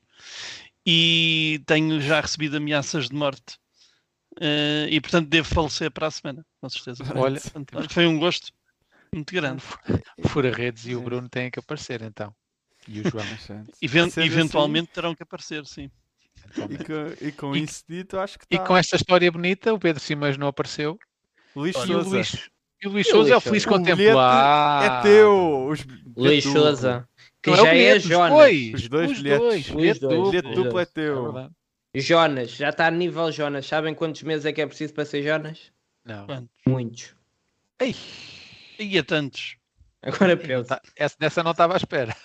e 0.89 1.61
tenho 1.65 1.99
já 1.99 2.22
recebido 2.22 2.55
ameaças 2.55 3.09
de 3.09 3.14
morte. 3.14 3.57
Uh, 4.38 4.88
e 4.89 5.01
portanto 5.01 5.27
devo 5.27 5.47
falecer 5.47 5.91
para 5.91 6.07
a 6.07 6.11
semana, 6.11 6.45
com 6.61 6.69
certeza. 6.69 7.03
Olha, 7.14 7.41
foi 7.89 8.07
um 8.07 8.18
gosto 8.18 8.53
muito 9.14 9.34
grande. 9.34 9.61
Fura 10.27 10.49
Redes 10.49 10.85
e 10.85 10.95
o 10.95 11.01
Bruno 11.01 11.27
têm 11.27 11.51
que 11.51 11.59
aparecer 11.59 12.01
então. 12.01 12.34
E 12.88 13.01
o 13.01 13.09
João. 13.09 13.26
Even 13.81 14.09
eventualmente 14.15 14.85
assim. 14.85 14.93
terão 14.93 15.14
que 15.14 15.23
aparecer, 15.23 15.65
sim. 15.65 15.91
E 16.69 16.77
com, 16.77 17.26
e 17.26 17.31
com 17.34 17.55
e, 17.55 17.64
isso 17.64 17.84
dito, 17.89 18.18
acho 18.18 18.39
que 18.39 18.47
tá... 18.47 18.55
E 18.55 18.65
com 18.65 18.77
esta 18.77 18.95
história 18.95 19.30
bonita, 19.30 19.73
o 19.73 19.80
Pedro 19.80 20.01
Simões 20.01 20.38
não 20.38 20.47
apareceu. 20.47 20.97
Luís 21.53 21.76
e 21.76 21.85
Souza. 21.85 22.07
O 22.07 22.11
Luís, 22.11 22.49
e 22.81 22.88
o 22.88 22.91
Luís 22.91 23.09
Souza 23.09 23.34
é 23.34 23.35
o 23.35 23.41
feliz 23.41 23.65
contemplar. 23.65 24.84
É 24.84 25.01
teu. 25.01 25.68
Os... 25.68 25.85
Luís 26.15 26.43
Souza. 26.43 27.09
Que 27.41 27.51
não 27.51 27.57
já 27.57 27.73
é, 27.73 27.84
é 27.84 27.99
Jonas. 27.99 28.30
Dois. 28.31 28.73
Os 28.73 28.89
dois 28.89 29.11
os 29.11 29.22
bilhetes. 29.22 29.39
Dois. 29.39 29.99
Dois. 29.99 30.30
Bilhete 30.30 30.55
duplo 30.55 30.80
é 30.80 30.85
teu. 30.85 31.51
É 31.93 31.99
Jonas, 31.99 32.51
já 32.51 32.69
está 32.69 32.88
a 32.88 32.91
nível 32.91 33.31
Jonas. 33.31 33.65
Sabem 33.65 33.93
quantos 33.93 34.23
meses 34.23 34.45
é 34.45 34.53
que 34.53 34.61
é 34.61 34.68
preciso 34.68 34.93
para 34.93 35.05
ser 35.05 35.23
Jonas? 35.23 35.72
Não. 36.05 36.26
Quantos? 36.26 36.49
Muitos. 36.65 37.15
Ei, 37.80 37.95
ia 38.80 39.03
tantos. 39.03 39.57
Agora 40.01 40.38
pensa. 40.38 40.81
Essa, 40.95 41.15
dessa 41.19 41.43
não 41.43 41.51
estava 41.51 41.73
à 41.73 41.77
espera. 41.77 42.15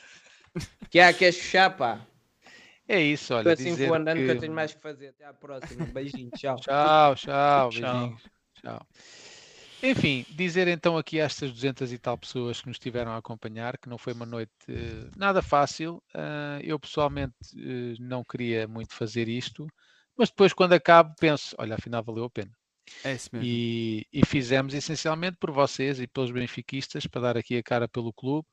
Que 0.90 1.01
há, 1.01 1.10
queres 1.14 1.39
fechar, 1.39 1.70
pá? 1.70 2.06
É 2.86 3.01
isso, 3.01 3.32
olha. 3.32 3.55
Estou 3.55 3.72
assim 3.72 3.86
andando 3.86 4.18
que... 4.18 4.26
que 4.26 4.30
eu 4.32 4.39
tenho 4.39 4.52
mais 4.52 4.74
que 4.74 4.82
fazer. 4.82 5.09
Até 5.09 5.24
à 5.24 5.32
próxima. 5.32 5.86
Beijinho, 5.86 6.30
tchau. 6.36 6.56
tchau, 6.56 7.14
tchau. 7.14 7.70
Beijinhos. 7.70 8.22
Tchau. 8.60 8.86
Enfim, 9.83 10.25
dizer 10.31 10.69
então 10.69 10.97
aqui 10.97 11.21
a 11.21 11.25
estas 11.25 11.51
200 11.51 11.93
e 11.93 11.99
tal 11.99 12.17
pessoas 12.17 12.61
que 12.61 12.69
nos 12.69 12.77
estiveram 12.77 13.11
a 13.11 13.17
acompanhar 13.17 13.77
que 13.77 13.89
não 13.89 13.99
foi 13.99 14.13
uma 14.13 14.25
noite 14.25 14.53
uh, 14.69 15.11
nada 15.17 15.43
fácil. 15.43 15.97
Uh, 16.15 16.63
eu 16.63 16.79
pessoalmente 16.79 17.35
uh, 17.55 17.97
não 17.99 18.23
queria 18.23 18.69
muito 18.69 18.95
fazer 18.95 19.29
isto, 19.29 19.67
mas 20.17 20.29
depois, 20.29 20.53
quando 20.53 20.75
acabo, 20.75 21.15
penso: 21.19 21.55
olha, 21.59 21.75
afinal 21.75 22.03
valeu 22.03 22.25
a 22.25 22.31
pena. 22.31 22.53
É 23.05 23.15
isso 23.15 23.31
mesmo. 23.33 23.49
E, 23.49 24.07
e 24.13 24.25
fizemos 24.25 24.75
essencialmente 24.75 25.37
por 25.41 25.51
vocês 25.51 26.01
e 26.01 26.07
pelos 26.07 26.31
benfiquistas 26.31 27.07
para 27.07 27.21
dar 27.21 27.37
aqui 27.37 27.57
a 27.57 27.63
cara 27.63 27.89
pelo 27.89 28.13
clube. 28.13 28.47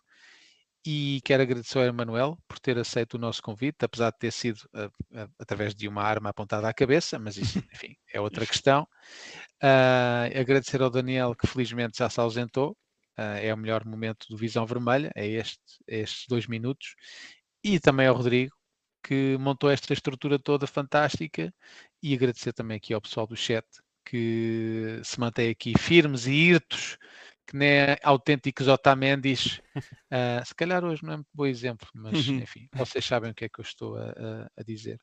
E 0.86 1.20
quero 1.26 1.44
agradecer 1.44 1.80
ao 1.80 1.86
Emanuel 1.86 2.38
por 2.48 2.58
ter 2.58 2.78
aceito 2.78 3.16
o 3.16 3.18
nosso 3.18 3.42
convite, 3.42 3.84
apesar 3.84 4.12
de 4.12 4.18
ter 4.18 4.32
sido 4.32 4.62
através 5.38 5.76
de 5.76 5.88
uma 5.88 6.04
arma 6.04 6.30
apontada 6.30 6.70
à 6.70 6.74
cabeça, 6.74 7.20
mas 7.20 7.36
isso, 7.38 7.60
enfim, 7.74 7.96
é 8.14 8.22
outra 8.22 8.46
questão. 8.46 8.88
Uh, 9.62 10.40
agradecer 10.40 10.82
ao 10.82 10.90
Daniel 10.90 11.36
que 11.36 11.48
felizmente 11.48 11.98
já 11.98 12.10
se 12.10 12.20
ausentou. 12.20 12.72
Uh, 13.18 13.38
é 13.42 13.54
o 13.54 13.58
melhor 13.58 13.84
momento 13.86 14.26
do 14.30 14.38
Visão 14.38 14.66
Vermelha, 14.66 15.12
é 15.16 15.28
este, 15.28 15.60
estes 15.86 16.26
dois 16.30 16.48
minutos. 16.48 16.96
E 17.62 17.78
também 17.80 18.08
ao 18.08 18.16
Rodrigo, 18.16 18.56
que 19.04 19.38
montou 19.38 19.70
esta 19.70 19.92
estrutura 19.94 20.40
toda 20.40 20.66
fantástica. 20.66 21.54
E 22.02 22.14
agradecer 22.14 22.54
também 22.54 22.78
aqui 22.78 22.94
ao 22.94 23.02
pessoal 23.02 23.28
do 23.28 23.36
chat, 23.36 23.66
que 24.06 25.02
se 25.04 25.20
mantém 25.20 25.50
aqui 25.50 25.78
firmes 25.78 26.26
e 26.26 26.32
irtos, 26.32 26.98
que 27.50 27.58
nem 27.58 27.98
autênticos 28.04 28.68
Otamendis. 28.68 29.60
Uh, 29.76 30.46
se 30.46 30.54
calhar 30.54 30.84
hoje 30.86 31.04
não 31.04 31.14
é 31.14 31.16
muito 31.18 31.30
bom 31.34 31.48
exemplo, 31.48 31.88
mas 31.96 32.28
enfim, 32.28 32.70
vocês 32.74 33.04
sabem 33.04 33.32
o 33.32 33.34
que 33.34 33.46
é 33.46 33.50
que 33.50 33.60
eu 33.60 33.64
estou 33.64 33.98
a, 33.98 34.10
a, 34.10 34.52
a 34.58 34.64
dizer. 34.64 35.02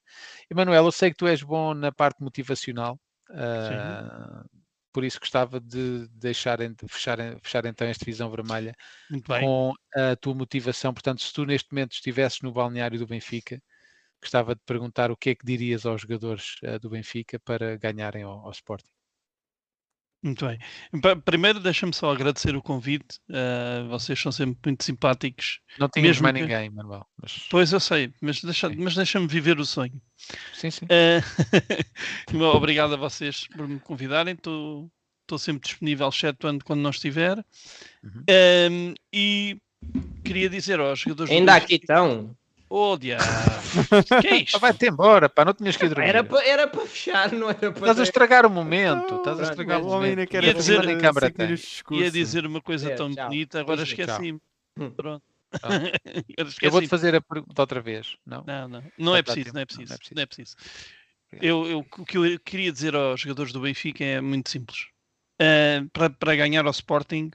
Emanuel, 0.48 0.84
eu 0.84 0.92
sei 0.92 1.10
que 1.10 1.16
tu 1.16 1.26
és 1.26 1.42
bom 1.42 1.74
na 1.74 1.90
parte 1.90 2.22
motivacional. 2.22 2.98
Uh, 3.30 4.48
por 4.92 5.04
isso 5.04 5.18
gostava 5.18 5.60
de 5.60 6.08
deixarem 6.12 6.72
de 6.72 6.88
fechar, 6.88 7.18
fechar 7.42 7.66
então 7.66 7.86
esta 7.86 8.04
visão 8.04 8.30
vermelha 8.30 8.74
com 9.26 9.74
a 9.94 10.16
tua 10.16 10.34
motivação. 10.34 10.94
Portanto, 10.94 11.20
se 11.20 11.32
tu 11.32 11.44
neste 11.44 11.70
momento 11.72 11.92
estivesses 11.92 12.40
no 12.40 12.52
balneário 12.52 12.98
do 12.98 13.06
Benfica, 13.06 13.60
gostava 14.22 14.54
de 14.54 14.60
perguntar 14.64 15.10
o 15.10 15.16
que 15.16 15.30
é 15.30 15.34
que 15.34 15.44
dirias 15.44 15.84
aos 15.84 16.02
jogadores 16.02 16.56
uh, 16.62 16.78
do 16.78 16.88
Benfica 16.88 17.38
para 17.40 17.76
ganharem 17.76 18.22
ao, 18.22 18.46
ao 18.46 18.50
Sporting. 18.52 18.95
Muito 20.22 20.46
bem. 20.46 20.58
Primeiro, 21.24 21.60
deixa-me 21.60 21.92
só 21.92 22.10
agradecer 22.10 22.56
o 22.56 22.62
convite. 22.62 23.18
Uh, 23.28 23.88
vocês 23.88 24.20
são 24.20 24.32
sempre 24.32 24.58
muito 24.64 24.82
simpáticos. 24.82 25.60
Não 25.78 25.88
tínhamos 25.88 26.20
mais 26.20 26.34
que... 26.34 26.42
ninguém, 26.42 26.70
Manuel. 26.70 27.06
Mas... 27.20 27.46
Pois 27.50 27.72
eu 27.72 27.78
sei, 27.78 28.12
mas 28.20 28.42
deixa-me 28.42 28.76
deixa 28.76 29.26
viver 29.26 29.60
o 29.60 29.64
sonho. 29.64 30.00
Sim, 30.52 30.70
sim. 30.70 30.86
Uh... 32.34 32.42
Obrigado 32.42 32.94
a 32.94 32.96
vocês 32.96 33.46
por 33.48 33.68
me 33.68 33.78
convidarem. 33.78 34.34
Estou 34.34 34.90
sempre 35.38 35.68
disponível, 35.68 36.08
exceto 36.08 36.46
quando 36.64 36.80
não 36.80 36.90
estiver. 36.90 37.38
Uhum. 38.02 38.24
Um, 38.70 38.94
e 39.12 39.60
queria 40.24 40.48
dizer 40.48 40.80
aos 40.80 41.00
jogadores. 41.00 41.32
Ainda 41.32 41.54
aqui 41.54 41.74
estão. 41.76 42.36
Oh, 42.68 42.96
diabo. 42.96 43.22
que 44.20 44.26
é 44.26 44.36
isto? 44.38 44.58
Vai-te 44.58 44.88
embora, 44.88 45.28
pá, 45.28 45.44
não 45.44 45.54
tinhas 45.54 45.76
que 45.76 45.84
ir 45.84 45.88
dormir. 45.88 46.08
Era 46.08 46.24
para 46.24 46.44
era 46.44 46.66
para 46.66 46.86
fechar, 46.86 47.32
não 47.32 47.48
era 47.48 47.58
para. 47.58 47.80
Estás 47.80 48.00
a 48.00 48.02
estragar 48.02 48.46
o 48.46 48.50
momento. 48.50 49.10
Não, 49.10 49.18
estás 49.18 49.40
a 49.40 49.42
estragar 49.44 49.80
o 49.80 49.84
momento. 49.84 50.34
Ia 50.34 50.54
dizer, 50.54 50.84
em 50.88 50.98
câmara 50.98 51.32
ia 51.90 52.10
dizer 52.10 52.46
uma 52.46 52.60
coisa 52.60 52.90
é, 52.90 52.94
tão 52.94 53.12
tchau. 53.12 53.28
bonita, 53.28 53.60
agora 53.60 53.82
esqueci-me. 53.82 54.40
Hum. 54.78 54.90
Pronto. 54.90 55.22
eu 56.60 56.70
vou-te 56.70 56.88
fazer 56.88 57.14
a 57.14 57.20
pergunta 57.20 57.62
outra 57.62 57.80
vez. 57.80 58.16
Não, 58.26 58.42
não, 58.44 58.68
não. 58.68 58.82
Não, 58.98 59.16
é, 59.16 59.22
preciso, 59.22 59.54
não 59.54 59.60
é 59.60 59.64
preciso. 59.64 59.94
Não 60.14 60.22
é 60.22 60.26
preciso. 60.26 60.56
Eu, 61.40 61.66
eu, 61.66 61.78
o 61.78 62.04
que 62.04 62.18
eu 62.18 62.40
queria 62.40 62.72
dizer 62.72 62.94
aos 62.94 63.20
jogadores 63.20 63.52
do 63.52 63.60
Benfica 63.60 64.04
é 64.04 64.20
muito 64.20 64.50
simples. 64.50 64.86
Uh, 65.40 65.88
para, 65.92 66.10
para 66.10 66.36
ganhar 66.36 66.64
ao 66.64 66.70
Sporting, 66.70 67.30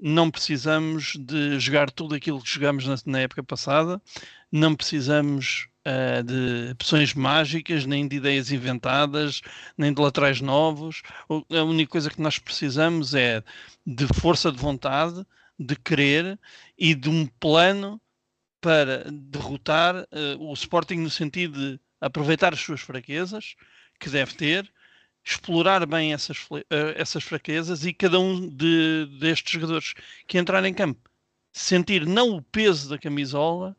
não 0.00 0.30
precisamos 0.30 1.16
de 1.18 1.58
jogar 1.58 1.90
tudo 1.90 2.14
aquilo 2.14 2.42
que 2.42 2.50
jogamos 2.50 2.86
na, 2.86 2.96
na 3.06 3.20
época 3.20 3.42
passada, 3.42 4.00
não 4.50 4.74
precisamos 4.74 5.68
uh, 5.86 6.22
de 6.22 6.72
opções 6.72 7.14
mágicas, 7.14 7.86
nem 7.86 8.06
de 8.06 8.16
ideias 8.16 8.50
inventadas, 8.50 9.40
nem 9.76 9.92
de 9.92 10.00
laterais 10.00 10.40
novos. 10.40 11.02
A 11.28 11.62
única 11.62 11.90
coisa 11.90 12.10
que 12.10 12.20
nós 12.20 12.38
precisamos 12.38 13.14
é 13.14 13.42
de 13.86 14.06
força 14.20 14.52
de 14.52 14.58
vontade, 14.58 15.24
de 15.58 15.76
querer 15.76 16.38
e 16.76 16.94
de 16.94 17.08
um 17.08 17.26
plano 17.26 18.00
para 18.60 19.10
derrotar 19.10 19.96
uh, 19.96 20.06
o 20.38 20.52
Sporting 20.52 20.96
no 20.96 21.10
sentido 21.10 21.58
de 21.58 21.80
aproveitar 22.00 22.52
as 22.52 22.60
suas 22.60 22.80
fraquezas, 22.80 23.54
que 23.98 24.10
deve 24.10 24.34
ter, 24.34 24.70
explorar 25.26 25.84
bem 25.86 26.12
essas, 26.12 26.38
uh, 26.50 26.62
essas 26.94 27.24
fraquezas 27.24 27.84
e 27.84 27.92
cada 27.92 28.20
um 28.20 28.48
de, 28.48 29.06
destes 29.18 29.52
jogadores 29.52 29.94
que 30.26 30.38
entrar 30.38 30.64
em 30.64 30.72
campo 30.72 31.10
sentir 31.56 32.06
não 32.06 32.36
o 32.36 32.42
peso 32.42 32.90
da 32.90 32.98
camisola, 32.98 33.74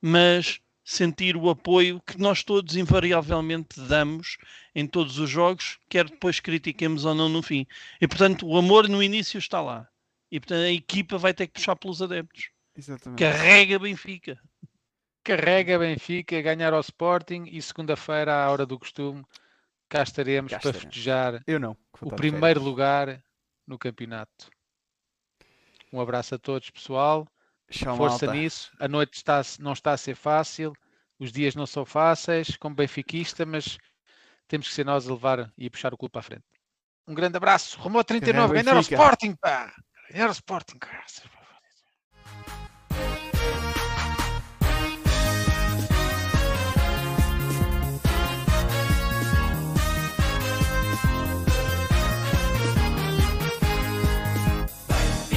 mas 0.00 0.58
sentir 0.82 1.36
o 1.36 1.50
apoio 1.50 2.00
que 2.00 2.18
nós 2.18 2.42
todos 2.42 2.76
invariavelmente 2.76 3.78
damos 3.78 4.38
em 4.74 4.86
todos 4.86 5.18
os 5.18 5.28
jogos, 5.28 5.78
quer 5.88 6.08
depois 6.08 6.40
critiquemos 6.40 7.04
ou 7.04 7.14
não 7.14 7.28
no 7.28 7.42
fim. 7.42 7.66
E 8.00 8.08
portanto, 8.08 8.46
o 8.46 8.56
amor 8.56 8.88
no 8.88 9.02
início 9.02 9.36
está 9.36 9.60
lá. 9.60 9.86
E 10.32 10.40
portanto, 10.40 10.62
a 10.62 10.70
equipa 10.70 11.18
vai 11.18 11.34
ter 11.34 11.46
que 11.46 11.52
puxar 11.52 11.76
pelos 11.76 12.00
adeptos. 12.00 12.48
Exatamente. 12.74 13.18
Carrega 13.18 13.78
Benfica. 13.78 14.40
Carrega 15.22 15.78
Benfica, 15.78 16.40
ganhar 16.40 16.72
ao 16.72 16.80
Sporting 16.80 17.44
e 17.52 17.60
segunda-feira, 17.60 18.32
à 18.32 18.50
hora 18.50 18.64
do 18.64 18.78
costume, 18.78 19.22
cá 19.90 20.02
estaremos, 20.04 20.52
cá 20.52 20.60
para 20.60 20.72
festejar 20.72 21.42
Eu 21.46 21.60
não, 21.60 21.76
o 22.00 22.14
primeiro 22.14 22.62
lugar 22.62 23.22
no 23.66 23.78
campeonato. 23.78 24.48
Um 25.92 26.00
abraço 26.00 26.36
a 26.36 26.38
todos, 26.38 26.70
pessoal. 26.70 27.26
Show 27.68 27.96
Força 27.96 28.26
malta. 28.26 28.40
nisso. 28.40 28.72
A 28.80 28.88
noite 28.88 29.14
está, 29.14 29.42
não 29.58 29.72
está 29.72 29.92
a 29.92 29.96
ser 29.96 30.14
fácil, 30.14 30.72
os 31.18 31.30
dias 31.30 31.54
não 31.54 31.66
são 31.66 31.84
fáceis, 31.84 32.56
como 32.56 32.74
benfiquista, 32.74 33.44
mas 33.44 33.76
temos 34.48 34.68
que 34.68 34.74
ser 34.74 34.84
nós 34.84 35.08
a 35.08 35.12
levar 35.12 35.52
e 35.58 35.66
a 35.66 35.70
puxar 35.70 35.92
o 35.92 35.98
clube 35.98 36.12
para 36.12 36.20
a 36.20 36.24
frente. 36.24 36.44
Um 37.06 37.14
grande 37.14 37.36
abraço. 37.36 37.78
Rumo 37.78 38.02
39, 38.02 38.54
ganhar 38.54 38.76
o 38.76 38.80
Sporting, 38.80 39.34
pá! 39.34 39.72
Ganhar 40.10 40.28
o 40.28 40.32
Sporting, 40.32 40.78
cara. 40.78 41.04